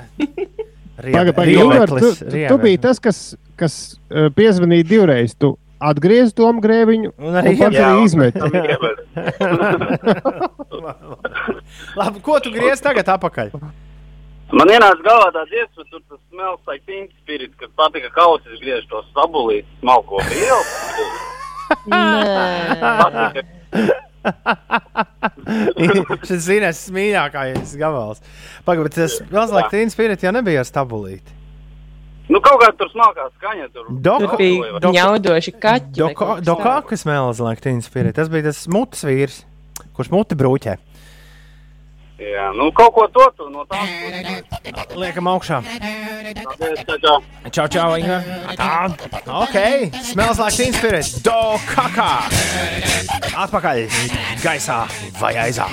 Pagaid, 0.95 1.35
pagaid, 1.35 1.59
Ingvar, 1.59 1.91
tu, 1.91 2.15
tu, 2.15 2.31
tu 2.39 2.59
biji 2.63 2.79
tas, 2.87 3.03
kas, 3.03 3.19
kas 3.59 3.75
uh, 4.15 4.31
piezvanīja 4.37 4.87
divreiz. 4.95 5.35
Tu 5.35 5.51
atgriezi 5.85 6.33
Tomu 6.39 6.63
Grēviņu 6.65 7.11
Un 7.19 7.35
arī 7.43 7.57
iemet. 7.59 8.39
Labi, 11.99 12.23
ko 12.25 12.39
tu 12.41 12.55
griez 12.55 12.81
tagad 12.81 13.11
atpakaļ? 13.17 13.51
Man 14.53 14.69
ienāca 14.71 15.01
galvā 15.03 15.31
tā 15.35 15.43
dziesma, 15.51 15.85
tur 15.91 16.01
tas 16.09 16.21
smells 16.31 16.61
like 16.69 16.85
teen 16.87 17.09
spirit, 17.23 17.53
kad 17.59 17.71
patika 17.79 18.11
kausis 18.15 18.61
griež 18.61 18.85
to 18.91 19.01
sabulīt 19.15 19.65
smalko 19.81 20.21
vielu. 20.29 20.65
Šis 26.25 26.47
ir 26.49 26.59
Ines 26.61 26.83
mīļākais 26.95 27.75
gabals. 27.81 28.21
Pagaid, 28.67 28.87
bet 28.89 28.97
tas 28.99 29.17
mazliet 29.33 29.71
tīns 29.73 29.97
spirit 29.97 30.23
jau 30.25 30.33
nebija 30.35 30.65
stabulīti. 30.67 31.41
Nu, 32.33 32.41
kaut 32.41 32.63
kā 32.63 32.71
tur 32.79 32.89
smalkā 32.89 33.27
skaņa. 33.37 33.67
Tur, 33.75 33.91
Doko- 34.01 34.31
Tur 34.31 34.39
bija 34.41 34.79
ņaudoši 34.81 35.53
kaķi. 35.61 36.07
kaut 36.17 36.39
kas 36.39 36.47
doko 36.47 36.63
tāds. 36.65 36.87
kas 36.89 37.01
smells 37.05 37.41
like 37.45 37.61
tīns 37.61 37.85
spirit. 37.91 38.15
Tas 38.17 38.29
bija 38.33 38.45
tas 38.49 38.63
mutes 38.69 39.05
vīrs, 39.05 39.43
kurš 39.97 40.09
muti 40.15 40.35
brūķē. 40.41 40.79
Jā, 42.25 42.47
nu 42.57 42.71
kaut 42.73 42.95
ko 42.97 43.05
to 43.13 43.25
tu 43.37 43.49
no 43.53 43.65
tās. 43.69 43.89
Liekam 44.97 45.29
augšā. 45.29 45.61
Tā 46.89 46.97
Čau, 47.53 47.67
čau, 47.69 47.97
Inga. 48.01 48.19
Tā. 48.57 48.89
Ok, 49.45 49.57
smells 50.13 50.41
like 50.41 50.57
teen 50.57 50.73
spirit. 50.73 51.11
Do 51.27 51.59
kakā. 51.69 52.11
Atpakaļ 53.45 53.85
gaisā 54.43 54.85
vai 55.21 55.35
aizā. 55.45 55.69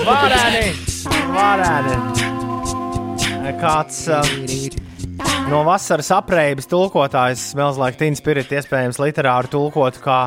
Varēni, 0.00 0.66
varēni. 1.36 1.96
Kāds 3.60 4.06
uh, 4.08 4.24
no 5.50 5.62
vasaras 5.66 6.10
apreibas 6.14 6.68
tulkotājs 6.70 7.50
smells 7.52 7.78
like 7.80 7.98
teen 8.00 8.16
spirit 8.18 8.50
iespējams 8.54 9.00
literāri 9.02 9.50
tulkot 9.52 9.98
kā 10.04 10.20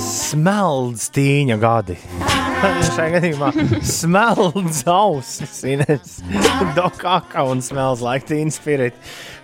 smeldz 0.00 1.08
tīņa 1.14 1.58
gadi. 1.62 1.96
Šajā 2.94 3.10
gadījumā 3.18 3.50
smeldz 3.84 4.82
ausis, 4.88 5.58
Ines. 5.68 6.18
Dokāka 6.78 7.44
un 7.50 7.60
smells 7.64 8.02
like 8.04 8.28
teen 8.28 8.52
spirit 8.54 8.96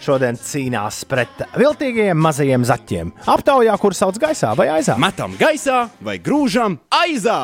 šodien 0.02 0.40
cīnās 0.40 1.02
pret 1.10 1.44
viltīgajiem 1.60 2.20
mazajiem 2.20 2.66
zaķiem. 2.68 3.14
Aptaujā, 3.31 3.77
kur 3.82 3.97
sauc 3.97 4.20
gaisā 4.20 4.55
vai 4.59 4.70
aizā. 4.78 4.97
Metam 5.01 5.36
gaisā 5.40 5.85
vai 6.05 6.18
grūžam 6.22 6.81
aizā! 7.02 7.40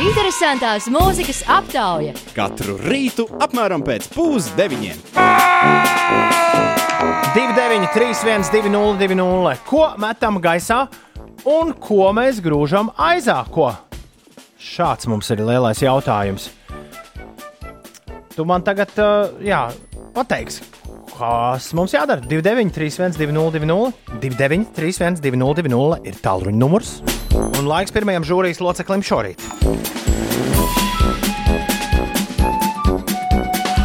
Interesantās 0.00 0.86
mūzikas 0.88 1.42
aptauja. 1.52 2.14
Katru 2.32 2.78
rītu 2.80 3.26
apmēram 3.44 3.82
pēc 3.84 4.06
pusdeviņiem. 4.14 4.96
29, 7.36 7.90
3, 7.92 8.22
1, 8.24 8.46
2, 8.54 8.70
0, 8.72 8.94
2, 8.96 9.18
0. 9.20 9.52
Ko 9.68 9.82
metam 10.00 10.40
gaisā 10.40 10.86
un 11.44 11.74
ko 11.76 12.08
mēs 12.16 12.40
grūžam 12.40 12.88
aizā? 12.96 13.36
Ko? 13.52 13.68
Šāds 14.56 15.10
mums 15.12 15.28
ir 15.34 15.44
lielais 15.44 15.84
jautājums. 15.84 16.48
Tu 18.32 18.48
man 18.48 18.64
tagad, 18.64 18.96
uh, 18.96 19.28
jā, 19.44 19.66
pateiksi, 20.16 20.64
kas 21.10 21.72
mums 21.76 21.92
jādara. 21.94 22.22
29, 22.24 22.72
3, 22.72 22.98
1, 22.98 23.16
2, 23.18 23.32
0, 23.32 23.50
2, 23.58 23.66
0. 23.66 23.92
29, 24.20 24.72
3, 24.76 24.92
1, 25.00 25.20
2, 25.22 25.36
0, 25.36 25.54
2, 25.62 25.68
0 25.72 25.98
ir 26.08 26.18
tālruņa 26.24 26.58
numurs. 26.62 26.92
Un 27.58 27.68
laiks 27.68 27.92
pirmajam 27.94 28.24
žūrijas 28.28 28.60
loceklim 28.64 29.02
šorīt. 29.04 29.42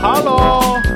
Halo, 0.01 0.37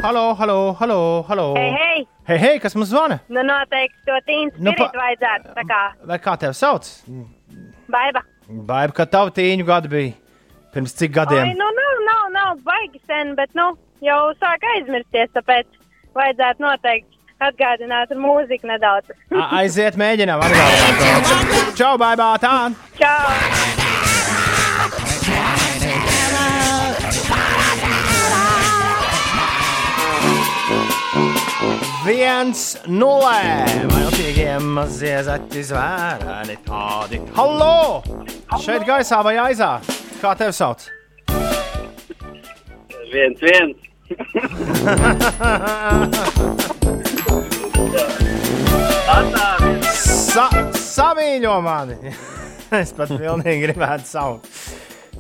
halo, 0.04 0.24
halo, 0.40 0.58
halo, 0.80 1.00
halo. 1.28 1.46
Hei, 1.58 1.72
hei! 1.76 2.08
Hei, 2.30 2.38
hei, 2.40 2.60
kas 2.64 2.76
mums 2.78 2.92
zvana? 2.94 3.18
Nu, 3.34 3.42
noteikti 3.44 4.06
to 4.08 4.18
tīnu 4.28 4.52
Nu, 4.62 4.72
pa- 4.78 4.92
vajadzētu. 4.94 5.56
Kā 5.68 5.80
Vai 6.08 6.20
kā 6.22 6.36
tevi 6.40 6.54
sauc? 6.56 6.86
baiba. 7.92 8.22
Baiba, 8.48 8.94
kad 8.94 9.10
tavu 9.12 9.32
tīņu 9.36 9.66
gadu 9.68 9.90
bija 9.92 10.14
pirms 10.74 10.94
cik 10.96 11.10
Ai, 11.12 11.26
gadiem? 11.26 11.52
nu, 11.60 11.68
nav, 11.80 11.98
nav, 12.08 12.24
nav 12.38 12.62
baigi 12.64 13.02
sen, 13.08 13.34
bet, 13.36 13.50
nu, 13.58 13.74
jau 14.06 14.32
sāk 14.40 14.64
aizmirsties, 14.76 15.34
tāpēc 15.36 15.66
vajadzētu 16.18 16.66
noteikti 16.66 17.18
atgādināt 17.42 18.12
ar 18.14 18.20
mūziku 18.22 18.70
nedaudz. 18.70 19.14
A- 19.34 19.48
Aiziet, 19.62 19.98
mēģinām 19.98 20.44
atgādināt. 20.46 21.76
Čau, 21.80 21.96
baigā, 22.02 22.34
tā! 22.44 22.56
Čau! 23.00 24.32
Viens, 32.06 32.62
nulē! 32.90 33.42
Viltīgiem 33.92 34.72
mazie 34.78 35.20
zaķi 35.28 35.64
zvērēni 35.70 36.56
tādi. 36.66 37.20
Halo! 37.38 38.02
Šeit 38.64 38.86
gaisā 38.88 39.22
vai 39.26 39.36
aizā? 39.50 39.76
Kā 40.22 40.34
tevi 40.40 40.56
sauc? 40.58 40.88
viens, 43.12 43.42
viens. 43.44 43.91
Sa 50.32 50.46
samīļo 50.76 51.56
mani! 51.64 52.14
es 52.82 52.94
pat 52.98 53.12
pilnīgi 53.12 53.66
gribētu 53.66 54.08
saukt. 54.08 54.48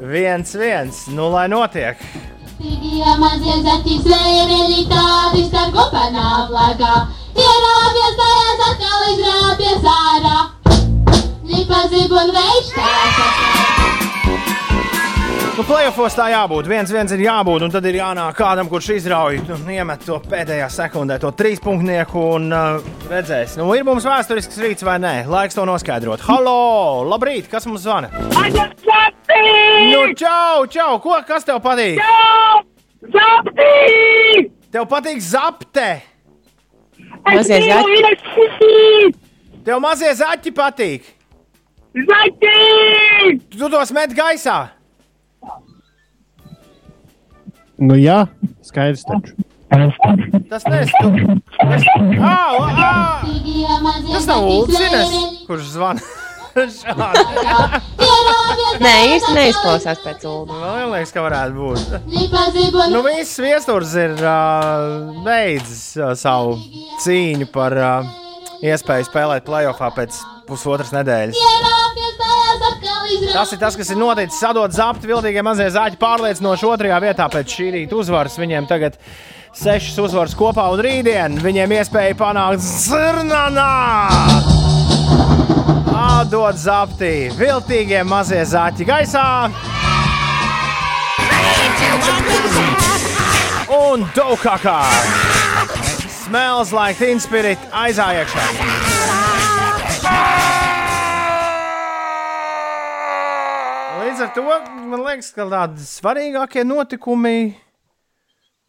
Viens, 0.01 0.55
viens, 0.57 1.05
nu 1.15 1.29
lai 1.33 1.47
notiek! 1.51 1.99
Pidījumā 2.61 3.31
dziedzēti 3.41 3.99
zvēreli 4.05 4.85
tādi 4.91 5.45
starp 5.47 5.73
kopanām 5.77 6.51
lagā. 6.53 6.95
Ierāvies 7.31 8.17
dēļ 8.21 8.65
atkal 8.69 9.07
izrāpies 9.15 9.83
ārā. 9.95 10.39
Lipa 11.51 11.85
zibun 11.93 12.35
veids 12.37 12.73
tā. 12.77 13.80
Nu, 15.61 15.65
plēsofos 15.69 16.15
tā 16.17 16.23
jābūt. 16.31 16.65
Viens, 16.65 16.89
viens 16.89 17.11
ir 17.13 17.21
jābūt, 17.21 17.61
un 17.61 17.69
tad 17.69 17.85
ir 17.85 17.99
jānāk 17.99 18.33
kādam, 18.33 18.65
kurš 18.65 18.87
izrauj, 18.95 19.35
nu, 19.45 19.57
iemet 19.69 20.01
to 20.07 20.15
pēdējā 20.25 20.65
sekundē, 20.73 21.19
to 21.21 21.29
trīspunktnieku 21.37 22.23
un 22.33 22.47
uh, 22.49 22.87
redzēs. 23.11 23.53
Nu, 23.59 23.67
ir 23.77 23.85
mums 23.85 24.07
vēsturisks 24.09 24.57
rīts 24.57 24.81
vai 24.81 24.95
nē? 25.03 25.11
Laiks 25.29 25.59
to 25.59 25.67
noskaidrot. 25.69 26.25
Halo! 26.25 27.05
Labrīt! 27.11 27.45
Kas 27.51 27.69
mums 27.69 27.85
zvana? 27.85 28.09
Nu, 29.85 30.01
čau, 30.17 30.65
čau! 30.65 30.97
Ko, 31.05 31.21
kas 31.29 31.45
tev 31.45 31.61
patīk? 31.61 32.01
Zapti! 33.19 34.49
Tev 34.73 34.89
patīk 34.89 35.21
zapte! 35.29 35.87
Mazie 37.29 37.61
zaķi! 37.69 39.13
Tev 39.61 39.85
mazie 39.85 40.17
zaķi 40.25 40.57
patīk! 40.57 41.15
Zaķi! 42.01 43.41
Tu 43.45 43.75
tos 43.77 43.93
met 43.93 44.17
gaisā! 44.25 44.61
Nu, 47.81 47.95
jā, 47.97 48.27
skaidrs. 48.65 49.01
Taču. 49.09 49.33
Tas 50.51 50.63
ā, 50.67 50.69
ā, 52.77 52.79
tas 54.11 54.25
nav 54.27 54.43
Ulrichs, 54.45 55.13
kurš 55.47 55.65
zvana. 55.77 56.01
Nē, 58.83 58.93
īsti 59.15 59.31
neizklausās 59.37 59.99
pēc 60.03 60.19
ulu. 60.27 60.51
Man 60.51 60.91
liekas, 60.91 61.13
ka 61.15 61.23
varētu 61.23 61.53
būt. 61.55 61.79
Nu, 62.91 62.99
viss 63.07 63.39
viesturs 63.39 63.95
ir 63.95 64.19
uh, 64.19 65.15
beidzis 65.23 65.95
uh, 65.95 66.11
savu 66.19 66.59
cīņu 67.05 67.47
par 67.55 67.71
uh, 67.79 68.03
iespēju 68.67 69.07
spēlēt 69.07 69.47
playoffā 69.47 69.87
pēc 69.95 70.11
pusotras 70.49 70.91
nedēļas. 70.91 71.39
Tas 73.31 73.51
ir 73.53 73.59
tas, 73.61 73.75
kas 73.79 73.91
ir 73.91 73.99
noticis. 73.99 74.39
Sadot 74.39 74.73
zapti, 74.75 75.09
viltīgie 75.09 75.43
mazie 75.45 75.67
zāģi 75.71 75.99
pārliecinoši 76.01 76.67
otrajā 76.67 76.97
vietā 77.03 77.27
pēc 77.31 77.55
šī 77.57 77.69
rīta 77.75 77.97
uzvaras. 77.99 78.37
Viņiem 78.39 78.67
tagad 78.69 78.97
sešas 79.57 79.99
uzvaras 80.03 80.35
kopā, 80.37 80.67
un 80.73 80.81
rītdien 80.83 81.39
viņiem 81.43 81.75
iespēja 81.79 82.17
panākt 82.19 82.63
zirnanā. 82.63 83.69
Atdod 86.01 86.59
zapti, 86.59 87.29
viltīgie 87.37 88.03
mazie 88.07 88.43
zāķi 88.47 88.87
gaisā. 88.87 89.27
Un 93.71 94.07
Dokakā. 94.15 94.81
Smells 96.23 96.71
like 96.71 96.99
teen 96.99 97.19
spirit 97.19 97.59
aizājiekšā. 97.71 98.70
Līdz 104.21 104.29
ar 104.29 104.35
to 104.37 104.43
man 104.85 105.01
liekas, 105.01 105.31
ka 105.33 105.49
tādi 105.49 105.81
svarīgākie 105.81 106.61
notikumi 106.61 107.57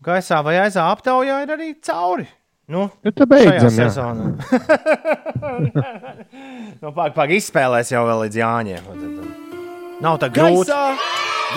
gaisā 0.01 0.41
vai 0.41 0.57
aizā 0.63 0.87
aptaujā 0.89 1.43
ir 1.45 1.51
arī 1.53 1.77
cauri. 1.85 2.25
Nu, 2.73 2.89
Nu, 3.05 3.13
tā 3.13 3.29
beidzam, 3.29 3.69
jā. 3.69 3.85
sezonā. 3.91 4.33
nu, 6.81 6.89
Pagaidām, 6.89 7.13
pag, 7.19 7.35
izspēlēs 7.37 7.93
jau 7.93 8.01
vēl 8.09 8.23
līdz 8.23 8.37
Jāņiem. 8.41 8.81
Nav 10.01 10.17
tā 10.23 10.31
grūti. 10.33 10.73
Gaisā 10.73 10.97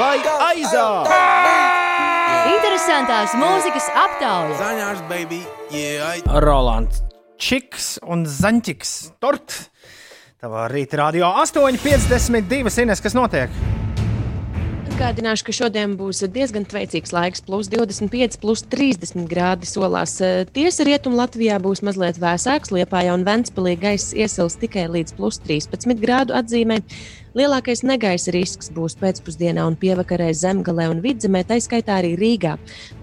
vai 0.01 0.19
aizā? 0.49 0.83
Interesantās 2.51 3.31
mūzikas 3.39 3.87
aptauja. 3.93 4.59
Zaņārs, 4.59 5.07
baby, 5.07 5.39
yeah, 5.71 6.19
I... 6.19 6.43
Rolands 6.43 6.99
Čiks 7.39 7.95
un 8.03 8.27
Zaņķis 8.27 9.15
Tort. 9.23 9.71
Tavā 10.43 10.67
rīta 10.67 10.99
radio 11.05 11.31
8,52 11.45 12.83
Ines, 12.83 12.99
kas 12.99 13.15
notiek? 13.15 13.47
Atgādināšu, 14.95 15.43
ka 15.43 15.51
šodien 15.51 15.97
būs 15.99 16.21
diezgan 16.31 16.63
veicīgs 16.71 17.11
laiks, 17.11 17.41
plus 17.43 17.67
25, 17.67 18.37
plus 18.39 18.61
30 18.71 19.25
grādi 19.27 19.67
solās. 19.67 20.13
Tiesa 20.55 20.85
rietumu 20.87 21.19
Latvijā 21.19 21.57
būs 21.59 21.81
mazliet 21.83 22.15
vēsāks, 22.15 22.71
Liepājā 22.71 23.11
un 23.11 23.25
Ventspilī 23.27 23.73
gaiss 23.81 24.15
iesils 24.15 24.55
tikai 24.61 24.85
līdz 24.93 25.17
plus 25.17 25.41
13 25.43 25.99
grādu 25.99 26.31
atzīmē. 26.39 26.79
Lielākais 27.35 27.81
negaisa 27.83 28.31
risks 28.31 28.69
būs 28.71 28.93
pēcpusdienā 28.95 29.65
un 29.67 29.73
pievakarē 29.75 30.29
zemgalē 30.39 30.85
un 30.87 31.01
vidzemē, 31.03 31.41
tā 31.43 31.57
skaitā 31.59 31.97
arī 31.99 32.13
Rīgā. 32.15 32.53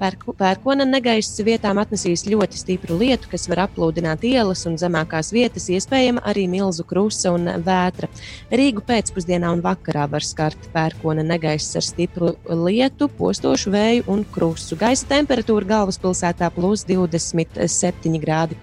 Pērku- 0.01 0.33
Pērkona 0.39 0.87
negaiss 0.89 1.37
vietām 1.45 1.77
atnesīs 1.77 2.25
ļoti 2.25 2.57
stipru 2.57 2.97
lietu, 2.97 3.29
kas 3.29 3.45
var 3.47 3.69
aplūdināt 3.69 4.25
ielas 4.25 4.65
un 4.65 4.79
zemākās 4.81 5.35
vietas, 5.37 5.69
iespējama 5.69 6.23
arī 6.25 6.49
milzu 6.49 6.83
krusta 6.83 7.35
un 7.35 7.45
vētra. 7.45 8.09
Rīgu 8.51 8.81
pēcpusdienā 8.81 9.53
un 9.53 9.61
vakarā 9.61 10.09
var 10.09 10.25
skart 10.25 10.57
pērkona 10.73 11.23
negaiss 11.23 11.77
ar 11.77 11.83
stipru 11.83 12.35
lietu, 12.49 13.11
postošu 13.13 13.69
vēju 13.71 14.05
un 14.07 14.25
krustu. 14.25 14.79
Gaisa 14.79 15.05
temperatūra 15.13 15.69
galvaspilsētā 15.75 16.49
plus 16.55 16.87
27 16.87 18.19
grādi. 18.19 18.57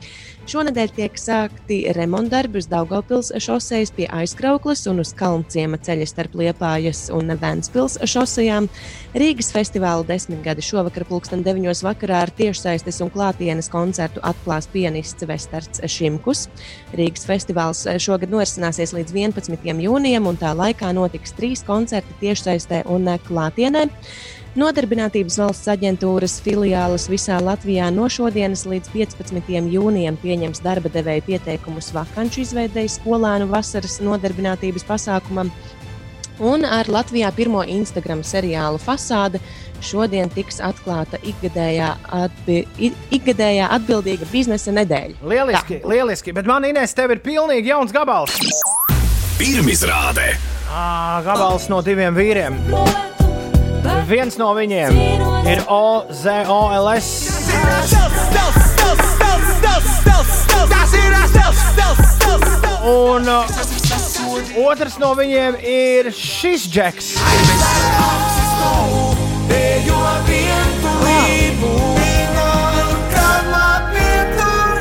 Šonadēļ 0.49 0.91
tiek 0.95 1.17
sākti 1.19 1.75
remontdarbi 1.93 2.57
uz 2.57 2.65
Daugopils 2.71 3.27
šosejas 3.43 3.91
pie 3.93 4.07
aizkrauklas 4.09 4.81
un 4.89 5.03
uz 5.03 5.11
Kalnciema 5.13 5.77
ceļa 5.77 6.07
starp 6.09 6.33
Liepājas 6.39 7.03
un 7.13 7.29
Ventspils 7.37 7.99
šosejām. 8.09 8.65
Rīgas 9.13 9.51
festivāla 9.53 10.07
desmitgadi 10.07 10.65
šovakar 10.65 11.05
pulksten 11.05 11.43
9. 11.45 11.69
vakarā 11.85 12.23
ar 12.23 12.33
tiešsaistes 12.33 12.97
un 13.05 13.13
klātienes 13.13 13.69
koncertu 13.69 14.23
atklās 14.25 14.65
pianists 14.73 15.27
Vestards 15.29 15.83
Šimkus. 15.85 16.47
Rīgas 16.97 17.29
festivāls 17.29 17.83
šogad 18.01 18.33
norisināsies 18.33 18.95
līdz 18.97 19.13
11. 19.19 19.69
jūnijam, 19.85 20.33
un 20.33 20.41
tā 20.41 20.55
laikā 20.57 20.89
notiks 20.97 21.37
trīs 21.37 21.61
koncerti 21.67 22.17
tiešsaistē 22.25 22.87
un 22.89 23.05
klātienē. 23.29 23.85
Nodarbinātības 24.57 25.35
valsts 25.37 25.69
aģentūras 25.69 26.39
filiālis 26.41 27.03
visā 27.11 27.35
Latvijā 27.43 27.91
no 27.93 28.07
šodienas 28.09 28.63
līdz 28.65 28.89
15. 28.95 29.51
jūnijam 29.69 30.15
pieņems 30.17 30.63
darba 30.65 30.89
devēja 30.89 31.21
pieteikumus 31.27 31.91
vakanču 31.93 32.41
izveidēji 32.41 32.95
skolēnu 32.95 33.45
vasaras 33.51 33.99
nodarbinātības 34.01 34.87
pasākumam. 34.87 35.51
Un 36.41 36.65
ar 36.65 36.89
Latvijā 36.89 37.29
pirmo 37.35 37.61
Instagram 37.61 38.23
seriālu 38.25 38.81
fasāde 38.81 39.37
šodien 39.85 40.31
tiks 40.33 40.57
atklāta 40.65 41.19
ikgadējā, 41.21 41.91
atbi, 42.09 42.63
ikgadējā 43.13 43.69
atbildīga 43.77 44.25
biznesa 44.31 44.73
nedēļa. 44.73 45.19
Lieliski, 45.29 45.81
lieliski, 45.85 46.33
bet 46.33 46.49
man 46.49 46.65
Inês, 46.65 46.97
tev 46.97 47.13
ir 47.13 47.21
pilnīgi 47.21 47.69
jauns 47.69 47.93
gabals. 47.93 48.39
Pirmizrāde. 49.37 50.33
Ā, 50.73 51.21
Gabals 51.25 51.69
no 51.69 51.83
diviem 51.85 52.17
vīriem. 52.17 52.57
Viens 54.09 54.37
no 54.39 54.51
viņiem 54.57 54.95
ir 55.49 55.61
OZOLS. 55.69 57.09
Un 62.89 63.27
uh, 63.27 63.43
otrs 64.65 64.97
no 65.01 65.11
viņiem 65.17 65.59
ir 65.61 66.11
šis 66.15 66.65
džeks. 66.71 67.11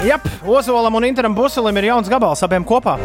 Jā, 0.09 0.17
Ozolam 0.47 0.95
un 0.95 1.05
Interam 1.05 1.35
Buselim 1.37 1.77
ir 1.83 1.91
jauns 1.91 2.09
gabals 2.09 2.41
abiem 2.47 2.65
kopā. 2.65 2.97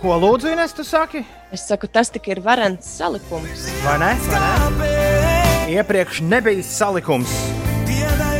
Ko 0.00 0.16
lūdzu, 0.20 0.50
Ines, 0.52 0.74
tu 0.76 0.84
saki? 0.84 1.22
Es 1.54 1.64
saku, 1.68 1.88
tas 1.88 2.10
tik 2.12 2.28
ir 2.28 2.42
varants 2.44 2.88
salikums. 2.98 3.68
Vai 3.84 3.96
ne? 4.02 4.10
Vai 4.28 4.40
ne? 4.42 5.36
Iepriekš 5.76 6.20
nebija 6.22 6.62
salikums. 6.62 7.32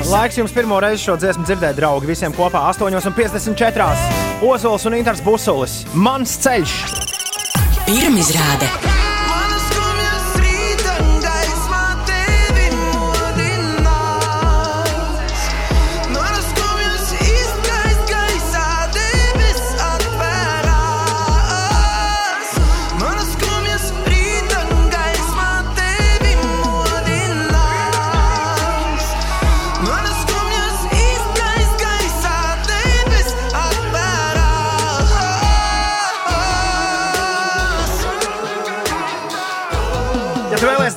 Laiks 0.06 0.36
jums 0.38 0.52
pirmo 0.54 0.78
reizi 0.82 1.02
šo 1.08 1.16
dziesmu 1.18 1.46
dzirdēt, 1.48 1.74
draugi, 1.80 2.06
visiem 2.12 2.34
kopā 2.36 2.62
8,54. 2.70 3.88
Ozols 4.46 4.86
un 4.86 5.00
Inters 5.00 5.24
Busulis. 5.24 5.80
Mans 5.94 6.36
ceļš! 6.44 6.76
Pirmizrāde. 7.86 8.95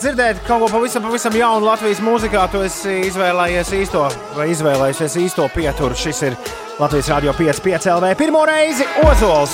Dzirdēt 0.09 0.39
kaut 0.47 0.63
ko 0.63 0.67
pavisam, 0.71 1.03
pavisam 1.05 1.35
jaunu 1.37 1.67
Latvijas 1.67 1.99
mūzikā, 2.01 2.47
tu 2.49 2.63
esi 2.65 2.95
izvēlējies 3.11 3.69
īsto 3.77 4.07
vai 4.33 4.47
izvēlējies 4.49 5.17
īsto 5.21 5.45
pieturu. 5.53 5.97
Šis 5.97 6.21
ir 6.25 6.37
Latvijas 6.79 7.11
Rādio 7.13 7.33
5,5 7.37 7.91
LV. 7.93 8.09
Pirmo 8.17 8.41
reizi 8.49 8.87
Ozols 9.05 9.53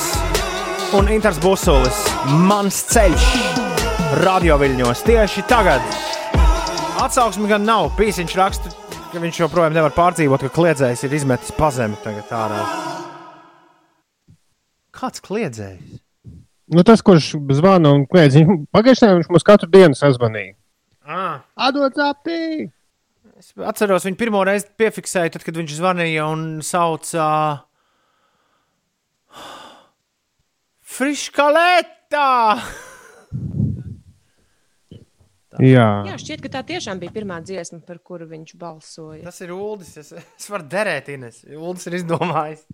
un 0.96 1.12
Inters 1.12 1.42
Busulis. 1.44 2.00
Mans 2.48 2.78
ceļš 2.94 3.26
radio 4.22 4.56
viļņos 4.62 5.04
tieši 5.10 5.44
tagad. 5.52 5.84
Atsauksme 7.04 7.52
gan 7.52 7.68
nav. 7.68 7.92
Pīsiņš 8.00 8.40
raksta, 8.40 8.72
ka 9.12 9.20
viņš 9.20 9.42
joprojām 9.44 9.76
nevar 9.76 9.92
pārdzīvot, 9.98 10.48
ka 10.48 10.56
kliedzējs 10.56 11.04
ir 11.04 11.20
izmetis 11.20 11.52
pazemi 11.58 12.00
tagad 12.06 12.32
ārā. 12.32 12.64
Kāds 14.96 15.20
kliedzējs? 15.26 16.05
Nu, 16.74 16.82
tas, 16.88 17.04
kurš 17.06 17.36
zvana 17.54 17.92
un 17.94 18.08
kliedz, 18.10 18.40
viņš 18.40 18.64
pagājušajā 18.74 19.12
gadā 19.12 19.20
viņš 19.20 19.30
mums 19.34 19.46
katru 19.46 19.70
dienu 19.70 19.98
sazvanīja. 19.98 20.56
Ah. 21.06 21.44
Atdod 21.68 21.94
zaptī! 21.98 22.72
Es 23.36 23.52
atceros, 23.60 24.06
viņu 24.08 24.18
pirmo 24.18 24.42
reizi 24.48 24.72
piefiksēju, 24.80 25.36
tad, 25.36 25.46
kad 25.46 25.60
viņš 25.60 25.76
zvanīja 25.78 26.26
un 26.32 26.48
sauca 26.66 27.28
Friškalētā! 30.96 32.32
Jā. 35.64 36.04
Jā, 36.04 36.16
šķiet, 36.20 36.42
ka 36.44 36.50
tā 36.58 36.62
tiešām 36.68 37.00
bija 37.00 37.14
pirmā 37.16 37.38
dziesma, 37.46 37.80
par 37.88 38.02
kuru 38.04 38.26
viņš 38.28 38.56
balsoja. 38.60 39.22
Tas 39.24 39.40
ir 39.44 39.54
Uldis. 39.56 39.94
Es, 40.02 40.12
es 40.12 40.50
varu 40.52 40.68
derēt, 40.68 41.08
Ines. 41.14 41.44
Uldis 41.56 41.88
ir 41.88 41.96
izdomājis. 42.02 42.66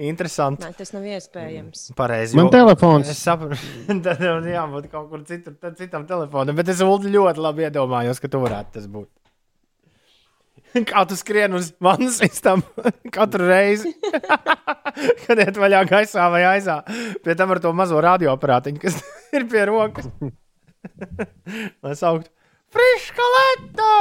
Interesanti. 0.00 0.64
Nē, 0.64 0.74
tas 0.78 0.92
nav 0.94 1.04
iespējams. 1.10 1.90
Pareizi. 1.98 2.36
Man 2.38 2.50
telefons. 2.52 3.10
Es 3.10 3.20
saprotu, 3.24 3.60
tad 4.06 4.22
jau 4.24 4.36
jābūt 4.46 4.90
kaut 4.92 5.10
kur 5.10 5.24
citur, 5.28 5.56
tad 5.60 5.76
citam 5.80 6.06
telefonam. 6.08 6.56
Bet 6.56 6.70
es 6.72 6.80
ļoti 6.80 7.42
labi 7.42 7.66
iedomājos, 7.68 8.22
ka 8.22 8.30
tu 8.32 8.40
varētu 8.42 8.78
tas 8.78 8.86
būt. 8.90 9.10
Kā 10.90 11.02
tu 11.08 11.18
skrien 11.18 11.54
uz 11.58 11.72
manas 11.82 12.20
istabu 12.22 12.62
katru 13.16 13.48
reizi, 13.50 13.90
kad 15.26 15.40
iet 15.42 15.58
vaļā 15.58 15.82
gaisā 15.90 16.28
vai 16.32 16.44
aizā. 16.54 16.80
Pie 17.24 17.34
tam 17.38 17.50
ar 17.54 17.62
to 17.62 17.72
mazo 17.76 18.00
radioaparātiņu, 18.04 18.82
kas 18.82 19.00
ir 19.34 19.48
pie 19.50 19.64
rokas. 19.68 20.06
Lai 21.82 21.96
sauktu 21.98 22.30
Friškalētā! 22.70 23.94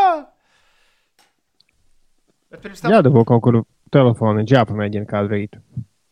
Bet 2.53 2.61
pirms 2.65 2.81
tam 2.81 2.93
Jādabū 2.93 3.25
kaut 3.29 3.41
kur 3.45 3.59
telefonu, 3.93 4.45
jāpamēģina 4.47 5.09
kādu 5.09 5.33
rītu. 5.35 5.61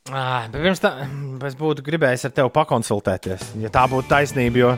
Ā, 0.08 0.48
bet 0.52 0.62
Pirms 0.64 0.80
tam 0.80 1.40
es 1.48 1.56
būtu 1.60 1.84
gribējis 1.84 2.30
ar 2.30 2.36
tevi 2.36 2.52
pakonsultēties, 2.56 3.50
ja 3.64 3.72
tā 3.74 3.84
būtu 3.92 4.08
taisnība. 4.08 4.62
Jo, 4.62 4.70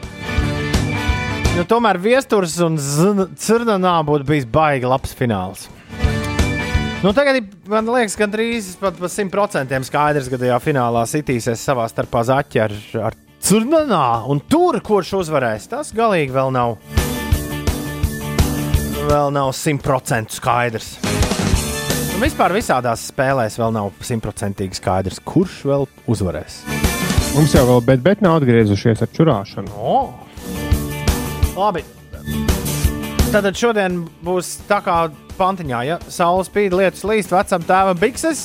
jo 1.57 1.65
tomēr 1.69 1.99
viesturs 2.01 2.57
un 2.65 2.80
cirnanā 2.80 3.99
būtu 4.07 4.26
bijis 4.31 4.49
baigi 4.49 4.89
labs 4.89 5.13
fināls. 5.17 5.67
Nu, 6.99 7.13
tagad 7.15 7.45
man 7.71 7.88
liekas, 7.88 8.17
gandrīz 8.19 8.73
pat 8.81 8.97
par 8.99 9.07
100% 9.07 9.85
skaidrs, 9.88 10.27
ka 10.27 10.39
tajā 10.41 10.57
finālā 10.59 11.05
sitīsies 11.07 11.61
savā 11.63 11.85
starpā 11.88 12.26
zaķi 12.27 12.59
ar, 12.65 12.76
ar 13.07 13.15
cirnanā. 13.39 14.26
Un 14.27 14.41
tur, 14.51 14.81
kurš 14.84 15.13
uzvarēs, 15.21 15.69
tas 15.71 15.93
galīgi 15.95 16.35
vēl 16.35 16.51
nav. 16.57 16.76
Vēl 19.07 19.31
nav 19.31 19.53
100% 19.55 20.35
skaidrs. 20.35 20.97
Vispār 22.19 22.51
visādās 22.51 23.05
spēlēs 23.07 23.55
vēl 23.55 23.71
nav 23.71 23.93
simtprocentīgi 24.03 24.75
skaidrs, 24.75 25.21
kurš 25.23 25.53
vēl 25.69 25.85
uzvarēs. 26.11 26.57
Mums 27.31 27.53
jau 27.55 27.61
vēl, 27.69 27.79
bet, 27.87 28.01
bet 28.03 28.23
nav 28.25 28.41
atgriezušies 28.41 29.05
ar 29.05 29.09
čurāšanu. 29.15 29.71
Oh. 29.79 30.09
Labi. 31.55 31.85
Tātad 33.31 33.55
šodien 33.55 34.01
būs 34.25 34.49
tā 34.67 34.81
kā 34.83 34.97
pantiņā, 35.39 35.79
ja 35.87 35.99
saule 36.11 36.43
spīd, 36.43 36.75
lietus 36.75 37.05
līst 37.07 37.31
vecam 37.31 37.63
tēvam 37.63 38.01
bikses. 38.01 38.43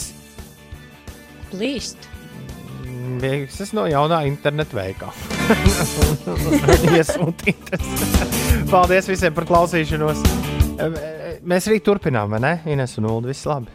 Plīst. 1.50 2.06
Bikses 3.24 3.74
no 3.74 3.88
jaunā 3.90 4.22
internetu 4.30 4.78
veikala. 4.78 5.10
Iesūtītas. 6.94 7.90
Paldies 8.70 9.10
visiem 9.10 9.34
par 9.34 9.50
klausīšanos. 9.50 10.22
Mēs 11.42 11.66
rīt 11.70 11.84
turpinām, 11.86 12.30
vai 12.34 12.40
ne? 12.44 12.52
Ines 12.70 12.96
un 13.00 13.08
Ulu, 13.10 13.28
viss 13.32 13.46
labi. 13.48 13.72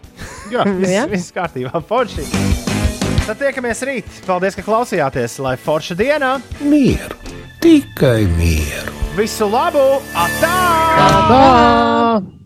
Jā, 0.53 0.64
viss, 0.80 0.94
Jā. 0.95 1.06
viss 1.11 1.34
kārtībā. 1.36 1.81
Forši. 1.90 2.26
Tad 3.27 3.38
tiekamies 3.41 3.84
rīt. 3.86 4.10
Paldies, 4.26 4.57
ka 4.57 4.65
klausījāties. 4.65 5.38
Lai 5.45 5.53
forša 5.61 5.98
dienā. 5.99 6.31
Mieru, 6.65 7.19
tikai 7.61 8.23
mieru. 8.40 8.95
Visu 9.19 9.49
labu! 9.52 9.86
Atā! 10.18 10.56
Tā! 11.30 12.39